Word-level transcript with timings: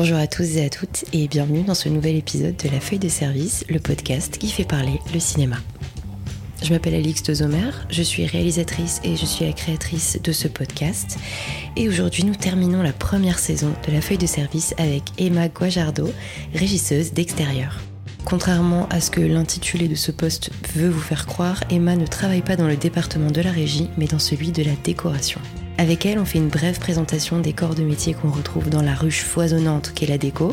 Bonjour 0.00 0.18
à 0.18 0.28
tous 0.28 0.56
et 0.56 0.64
à 0.64 0.70
toutes 0.70 1.06
et 1.12 1.26
bienvenue 1.26 1.64
dans 1.64 1.74
ce 1.74 1.88
nouvel 1.88 2.14
épisode 2.14 2.54
de 2.54 2.68
La 2.68 2.78
Feuille 2.78 3.00
de 3.00 3.08
Service, 3.08 3.64
le 3.68 3.80
podcast 3.80 4.38
qui 4.38 4.48
fait 4.48 4.62
parler 4.62 5.00
le 5.12 5.18
cinéma. 5.18 5.56
Je 6.62 6.72
m'appelle 6.72 6.94
Alix 6.94 7.24
de 7.24 7.34
Zomer, 7.34 7.72
je 7.90 8.04
suis 8.04 8.24
réalisatrice 8.24 9.00
et 9.02 9.16
je 9.16 9.26
suis 9.26 9.44
la 9.44 9.52
créatrice 9.52 10.20
de 10.22 10.30
ce 10.30 10.46
podcast. 10.46 11.18
Et 11.74 11.88
aujourd'hui, 11.88 12.22
nous 12.22 12.36
terminons 12.36 12.80
la 12.80 12.92
première 12.92 13.40
saison 13.40 13.74
de 13.88 13.92
La 13.92 14.00
Feuille 14.00 14.18
de 14.18 14.26
Service 14.26 14.72
avec 14.78 15.02
Emma 15.18 15.48
Guajardo, 15.48 16.08
régisseuse 16.54 17.12
d'extérieur. 17.12 17.80
Contrairement 18.24 18.88
à 18.90 19.00
ce 19.00 19.10
que 19.10 19.20
l'intitulé 19.20 19.88
de 19.88 19.96
ce 19.96 20.12
poste 20.12 20.50
veut 20.76 20.90
vous 20.90 21.00
faire 21.00 21.26
croire, 21.26 21.64
Emma 21.70 21.96
ne 21.96 22.06
travaille 22.06 22.42
pas 22.42 22.54
dans 22.54 22.68
le 22.68 22.76
département 22.76 23.32
de 23.32 23.40
la 23.40 23.50
régie, 23.50 23.90
mais 23.96 24.06
dans 24.06 24.20
celui 24.20 24.52
de 24.52 24.62
la 24.62 24.76
décoration. 24.84 25.40
Avec 25.80 26.04
elle, 26.06 26.18
on 26.18 26.24
fait 26.24 26.38
une 26.38 26.48
brève 26.48 26.80
présentation 26.80 27.38
des 27.38 27.52
corps 27.52 27.76
de 27.76 27.84
métier 27.84 28.12
qu'on 28.12 28.32
retrouve 28.32 28.68
dans 28.68 28.82
la 28.82 28.94
ruche 28.94 29.22
foisonnante 29.22 29.92
qu'est 29.94 30.08
la 30.08 30.18
déco. 30.18 30.52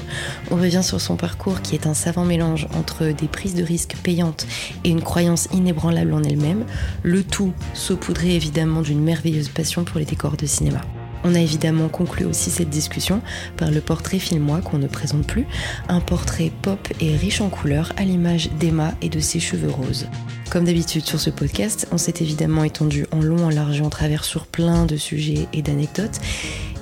On 0.51 0.55
revient 0.55 0.83
sur 0.83 1.01
son 1.01 1.15
parcours 1.15 1.63
qui 1.63 1.73
est 1.73 1.87
un 1.87 1.95
savant 1.95 2.25
mélange 2.25 2.67
entre 2.75 3.07
des 3.07 3.27
prises 3.27 3.55
de 3.55 3.63
risques 3.63 3.95
payantes 4.03 4.45
et 4.83 4.89
une 4.89 5.01
croyance 5.01 5.47
inébranlable 5.51 6.13
en 6.13 6.21
elle-même, 6.21 6.63
le 7.01 7.23
tout 7.23 7.53
saupoudré 7.73 8.35
évidemment 8.35 8.83
d'une 8.83 9.01
merveilleuse 9.01 9.49
passion 9.49 9.83
pour 9.83 9.97
les 9.97 10.05
décors 10.05 10.37
de 10.37 10.45
cinéma. 10.45 10.81
On 11.23 11.35
a 11.35 11.39
évidemment 11.39 11.89
conclu 11.89 12.25
aussi 12.25 12.51
cette 12.51 12.69
discussion 12.69 13.21
par 13.57 13.71
le 13.71 13.81
portrait 13.81 14.19
filmois 14.19 14.61
qu'on 14.61 14.77
ne 14.77 14.87
présente 14.87 15.25
plus, 15.25 15.47
un 15.89 15.99
portrait 15.99 16.51
pop 16.61 16.87
et 16.99 17.15
riche 17.15 17.41
en 17.41 17.49
couleurs 17.49 17.93
à 17.97 18.03
l'image 18.03 18.49
d'Emma 18.59 18.93
et 19.01 19.09
de 19.09 19.19
ses 19.19 19.39
cheveux 19.39 19.71
roses. 19.71 20.07
Comme 20.49 20.65
d'habitude 20.65 21.05
sur 21.05 21.19
ce 21.19 21.29
podcast, 21.29 21.87
on 21.91 21.97
s'est 21.97 22.15
évidemment 22.21 22.63
étendu 22.63 23.05
en 23.11 23.19
long, 23.19 23.45
en 23.45 23.49
large 23.49 23.81
en 23.81 23.89
travers 23.89 24.23
sur 24.23 24.45
plein 24.45 24.85
de 24.85 24.97
sujets 24.97 25.47
et 25.53 25.61
d'anecdotes. 25.61 26.19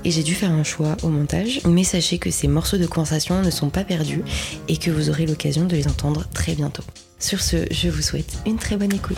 Et 0.05 0.11
j'ai 0.11 0.23
dû 0.23 0.35
faire 0.35 0.51
un 0.51 0.63
choix 0.63 0.97
au 1.01 1.07
montage, 1.07 1.61
mais 1.65 1.85
sachez 1.85 2.17
que 2.17 2.29
ces 2.29 2.49
morceaux 2.49 2.77
de 2.77 2.85
conversation 2.85 3.41
ne 3.41 3.49
sont 3.49 3.69
pas 3.69 3.85
perdus 3.85 4.23
et 4.67 4.77
que 4.77 4.91
vous 4.91 5.09
aurez 5.09 5.25
l'occasion 5.25 5.65
de 5.65 5.75
les 5.75 5.87
entendre 5.87 6.27
très 6.33 6.55
bientôt. 6.55 6.83
Sur 7.19 7.41
ce, 7.41 7.65
je 7.71 7.87
vous 7.87 8.01
souhaite 8.01 8.37
une 8.45 8.57
très 8.57 8.75
bonne 8.75 8.93
écoute. 8.93 9.17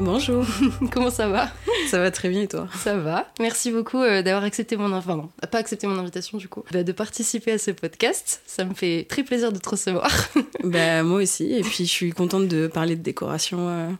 Bonjour, 0.00 0.44
comment 0.90 1.10
ça 1.10 1.28
va? 1.28 1.48
Ça 1.88 2.00
va 2.00 2.10
très 2.10 2.28
bien 2.28 2.42
et 2.42 2.48
toi? 2.48 2.66
Ça 2.76 2.96
va. 2.96 3.28
Merci 3.38 3.70
beaucoup 3.70 3.98
euh, 3.98 4.22
d'avoir 4.22 4.42
accepté 4.42 4.76
mon 4.76 4.92
enfin 4.92 5.16
non, 5.16 5.30
pas 5.50 5.58
accepté 5.58 5.86
mon 5.86 5.96
invitation 5.98 6.36
du 6.36 6.48
coup, 6.48 6.64
bah, 6.72 6.82
de 6.82 6.92
participer 6.92 7.52
à 7.52 7.58
ce 7.58 7.70
podcast. 7.70 8.42
Ça 8.44 8.64
me 8.64 8.74
fait 8.74 9.06
très 9.08 9.22
plaisir 9.22 9.52
de 9.52 9.58
te 9.58 9.68
recevoir. 9.68 10.10
Bah 10.64 11.02
moi 11.02 11.20
aussi, 11.22 11.52
et 11.52 11.60
puis 11.60 11.84
je 11.84 11.90
suis 11.90 12.10
contente 12.12 12.48
de 12.48 12.66
parler 12.66 12.96
de 12.96 13.02
décoration 13.02 13.68
euh, 13.68 13.90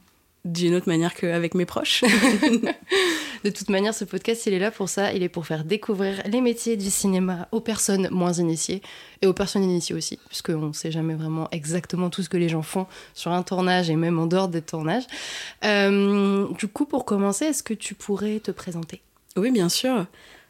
d'une 0.44 0.74
autre 0.74 0.88
manière 0.88 1.14
qu'avec 1.14 1.54
mes 1.54 1.66
proches. 1.66 2.02
de 3.44 3.50
toute 3.50 3.68
manière, 3.68 3.94
ce 3.94 4.04
podcast, 4.04 4.46
il 4.46 4.54
est 4.54 4.58
là 4.58 4.70
pour 4.70 4.88
ça. 4.88 5.12
Il 5.12 5.22
est 5.22 5.28
pour 5.28 5.46
faire 5.46 5.64
découvrir 5.64 6.22
les 6.26 6.40
métiers 6.40 6.76
du 6.76 6.90
cinéma 6.90 7.46
aux 7.52 7.60
personnes 7.60 8.08
moins 8.10 8.32
initiées 8.32 8.82
et 9.22 9.26
aux 9.26 9.34
personnes 9.34 9.62
initiées 9.62 9.94
aussi, 9.94 10.18
puisqu'on 10.28 10.68
ne 10.68 10.72
sait 10.72 10.90
jamais 10.90 11.14
vraiment 11.14 11.48
exactement 11.52 12.10
tout 12.10 12.22
ce 12.22 12.28
que 12.28 12.38
les 12.38 12.48
gens 12.48 12.62
font 12.62 12.86
sur 13.12 13.32
un 13.32 13.42
tournage 13.42 13.90
et 13.90 13.96
même 13.96 14.18
en 14.18 14.26
dehors 14.26 14.48
des 14.48 14.62
tournages. 14.62 15.04
Euh, 15.64 16.48
du 16.58 16.68
coup, 16.68 16.86
pour 16.86 17.04
commencer, 17.04 17.44
est-ce 17.44 17.62
que 17.62 17.74
tu 17.74 17.94
pourrais 17.94 18.40
te 18.40 18.50
présenter? 18.50 19.02
Oui, 19.36 19.50
bien 19.50 19.68
sûr. 19.68 20.06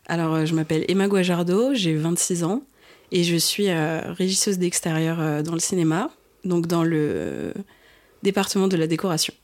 Alors 0.06 0.34
euh, 0.34 0.44
je 0.44 0.54
m'appelle 0.54 0.84
Emma 0.88 1.08
Guajardo, 1.08 1.74
j'ai 1.74 1.94
26 1.96 2.44
ans, 2.44 2.62
et 3.10 3.24
je 3.24 3.36
suis 3.36 3.70
euh, 3.70 4.00
régisseuse 4.12 4.58
d'extérieur 4.58 5.20
euh, 5.20 5.42
dans 5.42 5.54
le 5.54 5.60
cinéma, 5.60 6.10
donc 6.44 6.66
dans 6.66 6.84
le 6.84 7.54
département 8.22 8.68
de 8.68 8.76
la 8.76 8.86
décoration. 8.86 9.34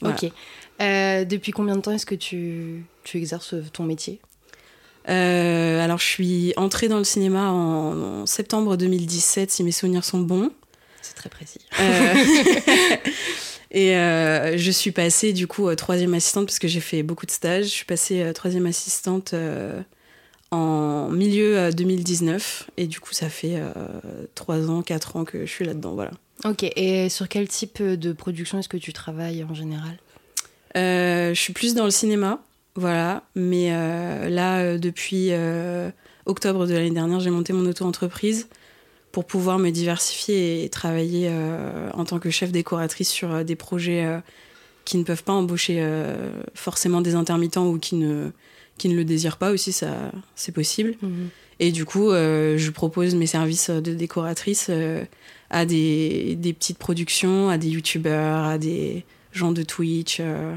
Voilà. 0.00 0.16
Ok. 0.20 0.32
Euh, 0.80 1.24
depuis 1.24 1.52
combien 1.52 1.76
de 1.76 1.80
temps 1.80 1.92
est-ce 1.92 2.06
que 2.06 2.14
tu, 2.14 2.84
tu 3.04 3.18
exerces 3.18 3.54
ton 3.72 3.84
métier? 3.84 4.20
Euh, 5.08 5.82
alors 5.82 5.98
je 5.98 6.04
suis 6.04 6.52
entrée 6.56 6.88
dans 6.88 6.98
le 6.98 7.04
cinéma 7.04 7.50
en, 7.50 8.20
en 8.20 8.26
septembre 8.26 8.76
2017, 8.76 9.50
si 9.50 9.64
mes 9.64 9.72
souvenirs 9.72 10.04
sont 10.04 10.20
bons. 10.20 10.50
C'est 11.00 11.14
très 11.14 11.30
précis. 11.30 11.60
Euh, 11.80 12.14
et 13.70 14.58
je 14.58 14.70
suis 14.70 14.92
passée 14.92 15.32
du 15.32 15.46
coup 15.46 15.74
troisième 15.74 16.14
assistante 16.14 16.46
parce 16.46 16.58
que 16.58 16.68
j'ai 16.68 16.80
fait 16.80 17.02
beaucoup 17.02 17.26
de 17.26 17.30
stages. 17.30 17.64
Je 17.64 17.70
suis 17.70 17.84
passée 17.86 18.30
troisième 18.34 18.66
assistante 18.66 19.34
en 20.50 21.08
milieu 21.10 21.58
euh, 21.58 21.72
2019 21.72 22.70
et 22.76 22.86
du 22.86 23.00
coup 23.00 23.12
ça 23.12 23.28
fait 23.28 23.60
trois 24.34 24.70
ans, 24.70 24.82
quatre 24.82 25.16
ans 25.16 25.24
que 25.24 25.46
je 25.46 25.50
suis 25.50 25.64
là-dedans. 25.64 25.94
Voilà. 25.94 26.10
Ok. 26.44 26.64
Et 26.76 27.08
sur 27.08 27.28
quel 27.28 27.48
type 27.48 27.82
de 27.82 28.12
production 28.12 28.58
est-ce 28.58 28.68
que 28.68 28.76
tu 28.76 28.92
travailles 28.92 29.44
en 29.44 29.54
général? 29.54 29.98
Je 30.74 31.34
suis 31.34 31.52
plus 31.52 31.74
dans 31.74 31.84
le 31.84 31.90
cinéma, 31.90 32.40
voilà. 32.74 33.24
Mais 33.34 33.72
euh, 33.72 34.28
là, 34.28 34.60
euh, 34.60 34.78
depuis 34.78 35.28
euh, 35.30 35.90
octobre 36.26 36.66
de 36.66 36.74
l'année 36.74 36.90
dernière, 36.90 37.20
j'ai 37.20 37.30
monté 37.30 37.52
mon 37.52 37.66
auto-entreprise 37.66 38.48
pour 39.10 39.24
pouvoir 39.24 39.58
me 39.58 39.70
diversifier 39.70 40.64
et 40.64 40.68
travailler 40.68 41.28
euh, 41.28 41.90
en 41.94 42.04
tant 42.04 42.18
que 42.18 42.30
chef 42.30 42.52
décoratrice 42.52 43.08
sur 43.08 43.32
euh, 43.32 43.42
des 43.42 43.56
projets 43.56 44.04
euh, 44.04 44.18
qui 44.84 44.96
ne 44.96 45.02
peuvent 45.02 45.24
pas 45.24 45.32
embaucher 45.32 45.78
euh, 45.80 46.30
forcément 46.54 47.00
des 47.00 47.14
intermittents 47.14 47.66
ou 47.66 47.78
qui 47.78 47.96
ne, 47.96 48.30
qui 48.76 48.88
ne 48.88 48.94
le 48.94 49.04
désirent 49.04 49.38
pas 49.38 49.50
aussi, 49.50 49.72
ça, 49.72 50.12
c'est 50.34 50.52
possible. 50.52 50.94
Et 51.60 51.72
du 51.72 51.84
coup, 51.84 52.10
euh, 52.10 52.56
je 52.56 52.70
propose 52.70 53.16
mes 53.16 53.26
services 53.26 53.70
de 53.70 53.92
décoratrice 53.92 54.68
euh, 54.70 55.04
à 55.50 55.66
des, 55.66 56.36
des 56.36 56.52
petites 56.52 56.78
productions, 56.78 57.48
à 57.50 57.58
des 57.58 57.68
youtubeurs, 57.68 58.44
à 58.44 58.58
des 58.58 59.04
gens 59.38 59.52
de 59.52 59.62
Twitch 59.62 60.18
euh, 60.20 60.54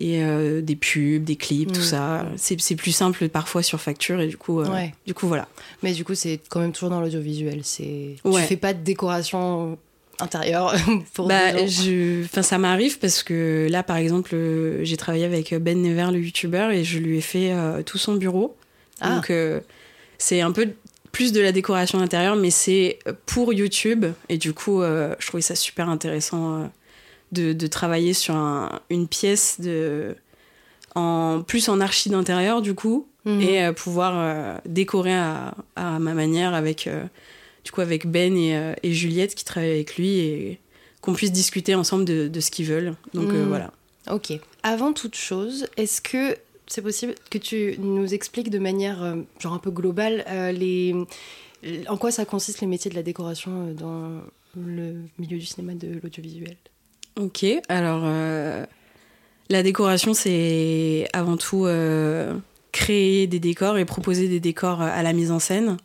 et 0.00 0.22
euh, 0.22 0.60
des 0.60 0.76
pubs, 0.76 1.24
des 1.24 1.36
clips, 1.36 1.72
tout 1.72 1.80
Mm. 1.80 1.84
ça. 1.84 2.26
C'est 2.36 2.60
c'est 2.60 2.76
plus 2.76 2.92
simple 2.92 3.28
parfois 3.28 3.62
sur 3.64 3.80
facture 3.80 4.20
et 4.20 4.28
du 4.28 4.36
coup, 4.36 4.60
euh, 4.60 4.70
Ouais. 4.72 4.94
du 5.06 5.14
coup 5.14 5.26
voilà. 5.26 5.48
Mais 5.82 5.92
du 5.92 6.04
coup, 6.04 6.14
c'est 6.14 6.40
quand 6.48 6.60
même 6.60 6.72
toujours 6.72 6.90
dans 6.90 7.00
l'audiovisuel. 7.00 7.60
C'est. 7.64 8.16
Ouais. 8.24 8.42
Tu 8.42 8.46
fais 8.48 8.56
pas 8.56 8.74
de 8.74 8.82
décoration 8.82 9.76
intérieure 10.20 10.74
pour 11.14 11.26
Bah, 11.28 11.66
je, 11.66 12.24
enfin, 12.24 12.42
ça 12.42 12.58
m'arrive 12.58 12.98
parce 12.98 13.22
que 13.22 13.66
là, 13.70 13.82
par 13.82 13.96
exemple, 13.96 14.36
j'ai 14.82 14.96
travaillé 14.96 15.24
avec 15.24 15.54
Ben 15.54 15.80
Never, 15.80 16.12
le 16.12 16.20
youtubeur, 16.20 16.70
et 16.70 16.84
je 16.84 16.98
lui 16.98 17.18
ai 17.18 17.20
fait 17.20 17.52
euh, 17.52 17.82
tout 17.82 17.98
son 17.98 18.14
bureau. 18.14 18.56
Ah. 19.00 19.14
Donc, 19.16 19.32
c'est 20.18 20.40
un 20.40 20.50
peu 20.52 20.68
plus 21.12 21.32
de 21.32 21.40
la 21.40 21.52
décoration 21.52 22.00
intérieure, 22.00 22.34
mais 22.36 22.50
c'est 22.50 22.98
pour 23.26 23.52
YouTube. 23.52 24.06
Et 24.28 24.38
du 24.38 24.52
coup, 24.52 24.82
je 24.82 25.26
trouvais 25.26 25.40
ça 25.40 25.54
super 25.54 25.88
intéressant 25.88 26.68
de, 27.32 27.52
de 27.52 27.66
travailler 27.66 28.14
sur 28.14 28.34
un- 28.34 28.80
une 28.90 29.06
pièce 29.08 29.60
de, 29.60 30.14
en, 30.94 31.42
plus 31.46 31.68
en 31.68 31.80
archi 31.80 32.08
d'intérieur, 32.10 32.62
du 32.62 32.74
coup, 32.74 33.06
Mhm. 33.24 33.40
et 33.42 33.64
euh, 33.64 33.72
pouvoir 33.72 34.12
euh, 34.16 34.58
décorer 34.66 35.14
à, 35.14 35.54
à 35.76 35.98
ma 35.98 36.14
manière 36.14 36.54
avec, 36.54 36.86
euh, 36.86 37.04
du 37.64 37.70
coup, 37.72 37.80
avec 37.82 38.06
Ben 38.06 38.36
et, 38.36 38.74
et 38.82 38.92
Juliette 38.92 39.34
qui 39.34 39.44
travaillent 39.44 39.72
avec 39.72 39.96
lui 39.96 40.18
et 40.18 40.58
qu'on 41.02 41.12
puisse 41.14 41.32
discuter 41.32 41.74
ensemble 41.74 42.04
de, 42.04 42.28
de 42.28 42.40
ce 42.40 42.50
qu'ils 42.50 42.66
veulent. 42.66 42.94
Donc 43.14 43.32
Mhm. 43.32 43.48
voilà. 43.48 43.72
Ok. 44.10 44.32
Avant 44.62 44.92
toute 44.92 45.14
chose, 45.14 45.66
est-ce 45.76 46.00
que 46.00 46.36
c'est 46.66 46.82
possible 46.82 47.14
que 47.30 47.38
tu 47.38 47.76
nous 47.78 48.14
expliques 48.14 48.50
de 48.50 48.58
manière 48.58 49.02
euh, 49.02 49.16
genre 49.38 49.52
un 49.54 49.58
peu 49.58 49.70
globale 49.70 50.24
euh, 50.28 50.52
les 50.52 50.94
en 51.88 51.96
quoi 51.96 52.10
ça 52.12 52.24
consiste 52.24 52.60
les 52.60 52.66
métiers 52.68 52.90
de 52.90 52.94
la 52.96 53.02
décoration 53.02 53.50
euh, 53.68 53.72
dans 53.74 54.20
le 54.56 54.94
milieu 55.18 55.38
du 55.38 55.44
cinéma 55.44 55.74
de 55.74 55.98
l'audiovisuel? 56.02 56.56
Ok, 57.18 57.44
alors 57.68 58.02
euh, 58.04 58.64
la 59.50 59.64
décoration, 59.64 60.14
c'est 60.14 61.08
avant 61.12 61.36
tout 61.36 61.66
euh, 61.66 62.36
créer 62.70 63.26
des 63.26 63.40
décors 63.40 63.76
et 63.76 63.84
proposer 63.84 64.28
des 64.28 64.38
décors 64.38 64.82
à 64.82 65.02
la 65.02 65.12
mise 65.12 65.32
en 65.32 65.40
scène. 65.40 65.78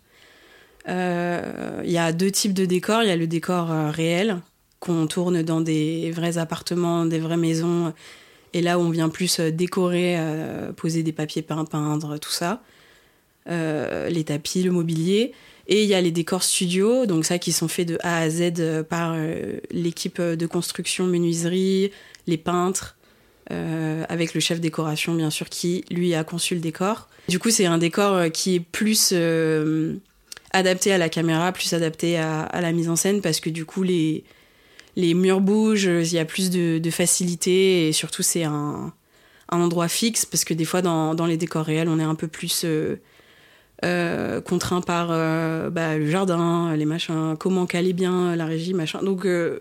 Euh, 0.90 1.82
Il 1.86 1.92
y 1.92 1.98
a 1.98 2.12
deux 2.14 2.30
types 2.30 2.54
de 2.54 2.66
décors. 2.66 3.02
Il 3.02 3.10
y 3.10 3.12
a 3.12 3.16
le 3.16 3.26
décor 3.26 3.72
euh, 3.72 3.90
réel, 3.90 4.42
qu'on 4.80 5.08
tourne 5.08 5.42
dans 5.42 5.62
des 5.62 6.12
vrais 6.12 6.38
appartements, 6.38 7.06
des 7.06 7.20
vraies 7.20 7.38
maisons, 7.38 7.94
et 8.54 8.62
là 8.62 8.78
où 8.78 8.82
on 8.84 8.90
vient 8.92 9.10
plus 9.10 9.40
euh, 9.40 9.52
décorer, 9.52 10.16
euh, 10.20 10.72
poser 10.74 11.02
des 11.02 11.14
papiers 11.14 11.42
peints, 11.42 11.66
peindre, 11.66 12.20
tout 12.20 12.32
ça. 12.32 12.62
Euh, 13.50 14.10
les 14.10 14.24
tapis, 14.26 14.64
le 14.64 14.72
mobilier. 14.72 15.34
Et 15.68 15.84
il 15.84 15.90
y 15.90 15.94
a 15.94 16.02
les 16.02 16.12
décors 16.12 16.44
studio, 16.44 17.06
donc 17.06 17.26
ça 17.26 17.40
qui 17.40 17.52
sont 17.52 17.68
faits 17.68 17.88
de 17.88 17.98
A 18.02 18.20
à 18.20 18.30
Z 18.30 18.54
euh, 18.60 18.84
par 18.84 19.14
euh, 19.16 19.60
l'équipe 19.72 20.22
de 20.22 20.46
construction 20.46 21.06
menuiserie, 21.06 21.92
les 22.28 22.38
peintres, 22.38 22.98
euh, 23.52 24.06
avec 24.08 24.34
le 24.34 24.40
chef 24.40 24.62
décoration 24.62 25.16
bien 25.16 25.30
sûr 25.30 25.50
qui 25.50 25.84
lui 25.92 26.16
a 26.16 26.24
conçu 26.24 26.56
le 26.56 26.62
décor. 26.62 27.10
Du 27.28 27.40
coup 27.40 27.50
c'est 27.50 27.66
un 27.66 27.78
décor 27.78 28.14
euh, 28.14 28.30
qui 28.30 28.56
est 28.56 28.60
plus 28.62 29.10
euh, 29.12 29.96
adapté 30.52 30.94
à 30.94 30.98
la 30.98 31.10
caméra, 31.10 31.52
plus 31.52 31.74
adapté 31.74 32.18
à, 32.18 32.48
la 32.62 32.72
mise 32.72 32.90
en 32.90 32.96
scène 32.96 33.22
parce 33.22 33.42
que 33.42 33.50
du 33.50 33.66
coup 33.66 33.84
les, 33.84 34.24
murs 34.96 35.42
bougent, 35.42 35.90
il 35.90 36.14
y 36.14 36.20
a 36.20 36.26
plus 36.26 36.52
de, 36.52 36.78
de 36.78 36.90
facilité 36.90 37.90
et 37.90 37.92
surtout 37.92 38.24
c'est 38.24 38.46
un, 38.46 38.94
endroit 39.50 39.90
fixe, 39.90 40.26
parce 40.26 40.46
que 40.46 40.56
des 40.56 40.66
fois, 40.66 40.82
dans 40.82 41.26
les 41.28 41.38
décors 41.38 41.66
réels, 41.66 41.88
on 41.88 42.00
est 42.00 42.04
un 42.04 42.16
peu 42.16 42.28
plus 42.28 42.66
euh, 43.84 44.42
contraint 44.42 44.82
par 44.82 45.10
euh, 45.12 45.70
bah, 45.70 45.98
le 45.98 46.10
jardin, 46.10 46.76
les 46.76 46.86
machins, 46.86 47.36
comment 47.40 47.66
caler 47.66 47.94
bien 47.94 48.36
la 48.36 48.46
régie, 48.46 48.74
machin. 48.74 49.02
Donc 49.04 49.26
euh, 49.26 49.60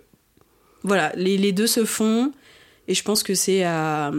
voilà, 0.83 1.13
les, 1.17 1.37
les 1.37 1.53
deux 1.53 1.67
se 1.67 1.85
font, 1.85 2.33
et 2.89 2.95
je 2.95 3.03
pense 3.03 3.23
que 3.23 3.35
c'est 3.35 3.65
à, 3.65 4.11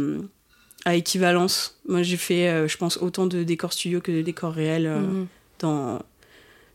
à 0.86 0.96
équivalence. 0.96 1.80
Moi, 1.88 2.04
j'ai 2.04 2.18
fait, 2.18 2.68
je 2.68 2.78
pense, 2.78 2.98
autant 2.98 3.26
de 3.28 3.44
décors 3.44 3.74
studio 3.74 4.02
que 4.02 4.12
de 4.12 4.22
décors 4.22 4.54
réels 4.54 4.88
Mhm. 4.90 5.28
dans, 5.60 6.00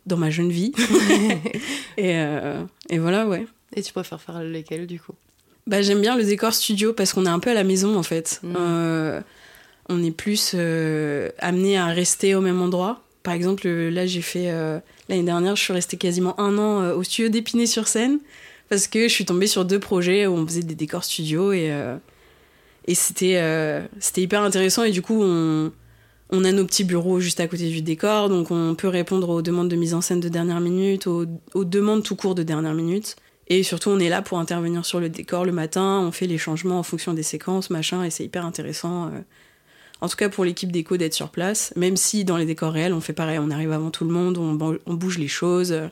dans 0.06 0.16
ma 0.16 0.30
jeune 0.30 0.50
vie. 0.50 0.72
et, 1.96 2.14
et 2.90 2.98
voilà, 2.98 3.26
ouais. 3.26 3.46
Et 3.74 3.82
tu 3.82 3.92
préfères 3.92 4.20
faire 4.20 4.42
lesquels 4.42 4.86
du 4.86 4.98
coup? 5.00 5.12
Bah, 5.66 5.82
j'aime 5.82 6.00
bien 6.00 6.16
le 6.16 6.24
décor 6.24 6.54
studio 6.54 6.94
parce 6.94 7.12
qu'on 7.12 7.26
est 7.26 7.30
un 7.30 7.38
peu 7.40 7.50
à 7.50 7.54
la 7.54 7.64
maison 7.64 7.96
en 7.98 8.02
fait. 8.02 8.40
Mhm. 8.42 8.54
Euh, 8.58 9.20
on 9.90 10.02
est 10.02 10.10
plus 10.10 10.52
euh, 10.54 11.30
amené 11.38 11.76
à 11.78 11.86
rester 11.86 12.34
au 12.34 12.40
même 12.40 12.60
endroit. 12.62 13.02
Par 13.22 13.34
exemple, 13.34 13.66
euh, 13.66 13.90
là, 13.90 14.06
j'ai 14.06 14.22
fait. 14.22 14.50
euh, 14.50 14.78
L'année 15.08 15.22
dernière, 15.22 15.56
je 15.56 15.62
suis 15.62 15.72
restée 15.72 15.96
quasiment 15.96 16.38
un 16.40 16.56
an 16.58 16.82
euh, 16.82 16.94
au 16.94 17.02
studio 17.02 17.28
d'Épinay-sur-Seine 17.28 18.18
parce 18.68 18.86
que 18.86 19.08
je 19.08 19.12
suis 19.12 19.24
tombée 19.24 19.46
sur 19.46 19.64
deux 19.64 19.80
projets 19.80 20.26
où 20.26 20.34
on 20.34 20.46
faisait 20.46 20.62
des 20.62 20.74
décors 20.74 21.04
studio 21.04 21.52
et, 21.52 21.72
et 22.86 22.94
c'était 22.94 23.42
c'était 23.98 24.20
hyper 24.20 24.42
intéressant. 24.42 24.84
Et 24.84 24.90
du 24.90 25.00
coup, 25.00 25.22
on, 25.22 25.72
on 26.28 26.44
a 26.44 26.52
nos 26.52 26.66
petits 26.66 26.84
bureaux 26.84 27.18
juste 27.18 27.40
à 27.40 27.48
côté 27.48 27.70
du 27.70 27.80
décor, 27.80 28.28
donc 28.28 28.50
on 28.50 28.74
peut 28.74 28.88
répondre 28.88 29.30
aux 29.30 29.40
demandes 29.40 29.70
de 29.70 29.76
mise 29.76 29.94
en 29.94 30.02
scène 30.02 30.20
de 30.20 30.28
dernière 30.28 30.60
minute, 30.60 31.06
aux, 31.06 31.24
aux 31.54 31.64
demandes 31.64 32.02
tout 32.02 32.14
court 32.14 32.34
de 32.34 32.42
dernière 32.42 32.74
minute. 32.74 33.16
Et 33.46 33.62
surtout, 33.62 33.88
on 33.88 33.98
est 33.98 34.10
là 34.10 34.20
pour 34.20 34.38
intervenir 34.38 34.84
sur 34.84 35.00
le 35.00 35.08
décor 35.08 35.46
le 35.46 35.52
matin, 35.52 36.00
on 36.06 36.12
fait 36.12 36.26
les 36.26 36.36
changements 36.36 36.78
en 36.78 36.82
fonction 36.82 37.14
des 37.14 37.22
séquences, 37.22 37.70
machin, 37.70 38.04
et 38.04 38.10
c'est 38.10 38.24
hyper 38.24 38.44
intéressant. 38.44 39.10
En 40.00 40.08
tout 40.08 40.16
cas, 40.16 40.28
pour 40.28 40.44
l'équipe 40.44 40.70
déco 40.70 40.96
d'être 40.96 41.14
sur 41.14 41.28
place, 41.30 41.72
même 41.76 41.96
si 41.96 42.24
dans 42.24 42.36
les 42.36 42.46
décors 42.46 42.72
réels, 42.72 42.92
on 42.92 43.00
fait 43.00 43.12
pareil, 43.12 43.38
on 43.40 43.50
arrive 43.50 43.72
avant 43.72 43.90
tout 43.90 44.04
le 44.04 44.10
monde, 44.10 44.38
on, 44.38 44.94
bouge 44.94 45.18
les 45.18 45.28
choses, 45.28 45.72
euh, 45.72 45.88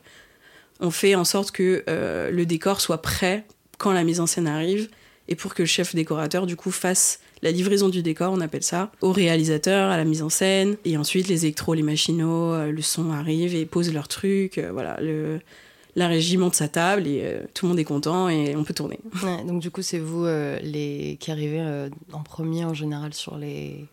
on 0.81 0.91
fait 0.91 1.17
en 1.17 1.25
sorte 1.25 1.51
que 1.51 1.83
euh, 1.89 2.31
le 2.31 2.47
décor 2.47 2.81
soit 2.81 3.03
prêt 3.03 3.45
quand 3.79 3.93
la 3.93 4.05
mise 4.05 4.21
en 4.21 4.27
scène 4.27 4.47
arrive, 4.47 4.89
et 5.29 5.35
pour 5.35 5.55
que 5.55 5.63
le 5.63 5.67
chef 5.67 5.95
décorateur, 5.95 6.47
du 6.47 6.55
coup, 6.55 6.71
fasse 6.71 7.19
la 7.43 7.51
livraison 7.51 7.89
du 7.89 8.03
décor, 8.03 8.33
on 8.33 8.41
appelle 8.41 8.63
ça, 8.63 8.93
au 9.01 9.11
réalisateur, 9.11 9.91
à 9.91 9.97
la 9.97 10.05
mise 10.05 10.23
en 10.23 10.29
scène, 10.29 10.77
et 10.85 10.97
ensuite 10.97 11.27
les 11.27 11.45
électros, 11.45 11.75
les 11.75 11.83
machinaux, 11.83 12.53
euh, 12.53 12.71
le 12.71 12.83
son 12.83 13.11
arrive 13.11 13.57
et 13.57 13.67
posent 13.67 13.93
leurs 13.93 14.09
trucs, 14.09 14.59
voilà, 14.73 14.99
le, 15.03 15.41
la 15.97 16.07
régie 16.07 16.37
monte 16.37 16.55
sa 16.55 16.69
table 16.69 17.09
et 17.09 17.39
tout 17.55 17.67
le 17.67 17.71
monde 17.71 17.79
est 17.81 17.85
content 17.85 18.29
et 18.29 18.55
on 18.55 18.65
peut 18.65 18.75
tourner. 18.75 19.01
Donc 19.49 19.61
du 19.61 19.71
coup, 19.71 19.81
c'est 19.81 19.99
vous 19.99 20.27
les 20.27 21.17
qui 21.19 21.31
arrivez 21.31 21.89
en 22.13 22.23
premier 22.23 22.67
en 22.67 22.75
général 22.75 23.15
sur 23.15 23.39
les 23.39 23.87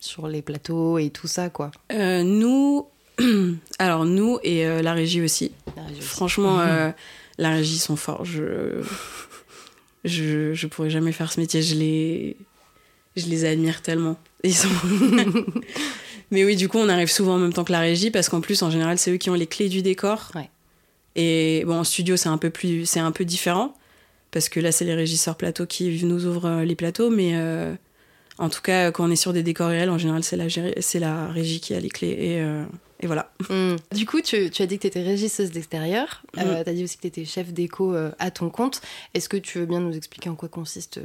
sur 0.00 0.28
les 0.28 0.42
plateaux 0.42 0.98
et 0.98 1.10
tout 1.10 1.26
ça 1.26 1.50
quoi. 1.50 1.70
Euh, 1.92 2.22
nous, 2.22 2.86
alors 3.78 4.04
nous 4.04 4.38
et 4.42 4.66
euh, 4.66 4.82
la 4.82 4.92
régie 4.92 5.20
aussi. 5.20 5.52
La 5.76 5.82
régie 5.82 5.98
aussi. 5.98 6.08
Franchement, 6.08 6.60
euh, 6.60 6.90
la 7.38 7.50
régie 7.50 7.76
ils 7.76 7.80
sont 7.80 7.96
forts. 7.96 8.24
Je, 8.24 8.82
je, 10.04 10.54
je 10.54 10.66
pourrais 10.66 10.90
jamais 10.90 11.12
faire 11.12 11.32
ce 11.32 11.40
métier. 11.40 11.62
Je 11.62 11.74
les, 11.74 12.36
je 13.16 13.26
les 13.26 13.44
admire 13.44 13.82
tellement. 13.82 14.16
Ils 14.44 14.54
sont. 14.54 14.68
Mais 16.30 16.44
oui, 16.44 16.56
du 16.56 16.68
coup, 16.68 16.78
on 16.78 16.90
arrive 16.90 17.10
souvent 17.10 17.36
en 17.36 17.38
même 17.38 17.52
temps 17.54 17.64
que 17.64 17.72
la 17.72 17.80
régie 17.80 18.10
parce 18.10 18.28
qu'en 18.28 18.42
plus, 18.42 18.62
en 18.62 18.70
général, 18.70 18.98
c'est 18.98 19.10
eux 19.10 19.16
qui 19.16 19.30
ont 19.30 19.34
les 19.34 19.46
clés 19.46 19.70
du 19.70 19.80
décor. 19.80 20.30
Ouais. 20.34 20.50
Et 21.16 21.64
bon, 21.66 21.80
en 21.80 21.84
studio, 21.84 22.16
c'est 22.16 22.28
un 22.28 22.38
peu 22.38 22.50
plus, 22.50 22.86
c'est 22.86 23.00
un 23.00 23.12
peu 23.12 23.24
différent 23.24 23.74
parce 24.30 24.48
que 24.48 24.60
là, 24.60 24.72
c'est 24.72 24.84
les 24.84 24.94
régisseurs 24.94 25.36
plateaux 25.36 25.66
qui 25.66 26.04
nous 26.04 26.26
ouvrent 26.26 26.62
les 26.62 26.74
plateaux, 26.74 27.08
mais 27.08 27.32
euh, 27.34 27.74
en 28.38 28.48
tout 28.48 28.62
cas, 28.62 28.90
quand 28.92 29.06
on 29.06 29.10
est 29.10 29.16
sur 29.16 29.32
des 29.32 29.42
décors 29.42 29.68
réels, 29.68 29.90
en 29.90 29.98
général, 29.98 30.22
c'est 30.22 30.36
la, 30.98 31.28
régie 31.28 31.60
qui 31.60 31.74
a 31.74 31.80
les 31.80 31.88
clés 31.88 32.16
et, 32.18 32.40
euh, 32.40 32.64
et 33.00 33.06
voilà. 33.06 33.32
Mm. 33.50 33.76
Du 33.94 34.06
coup, 34.06 34.20
tu, 34.20 34.50
tu 34.50 34.62
as 34.62 34.66
dit 34.66 34.76
que 34.76 34.82
tu 34.82 34.86
étais 34.88 35.02
régisseuse 35.02 35.50
d'extérieur. 35.50 36.22
Euh, 36.38 36.62
tu 36.64 36.70
as 36.70 36.72
dit 36.72 36.84
aussi 36.84 36.96
que 36.96 37.02
tu 37.02 37.08
étais 37.08 37.24
chef 37.24 37.52
d'éco 37.52 37.94
euh, 37.94 38.10
à 38.18 38.30
ton 38.30 38.50
compte. 38.50 38.80
Est-ce 39.14 39.28
que 39.28 39.36
tu 39.36 39.58
veux 39.58 39.66
bien 39.66 39.80
nous 39.80 39.96
expliquer 39.96 40.30
en 40.30 40.34
quoi 40.34 40.48
consistent 40.48 41.00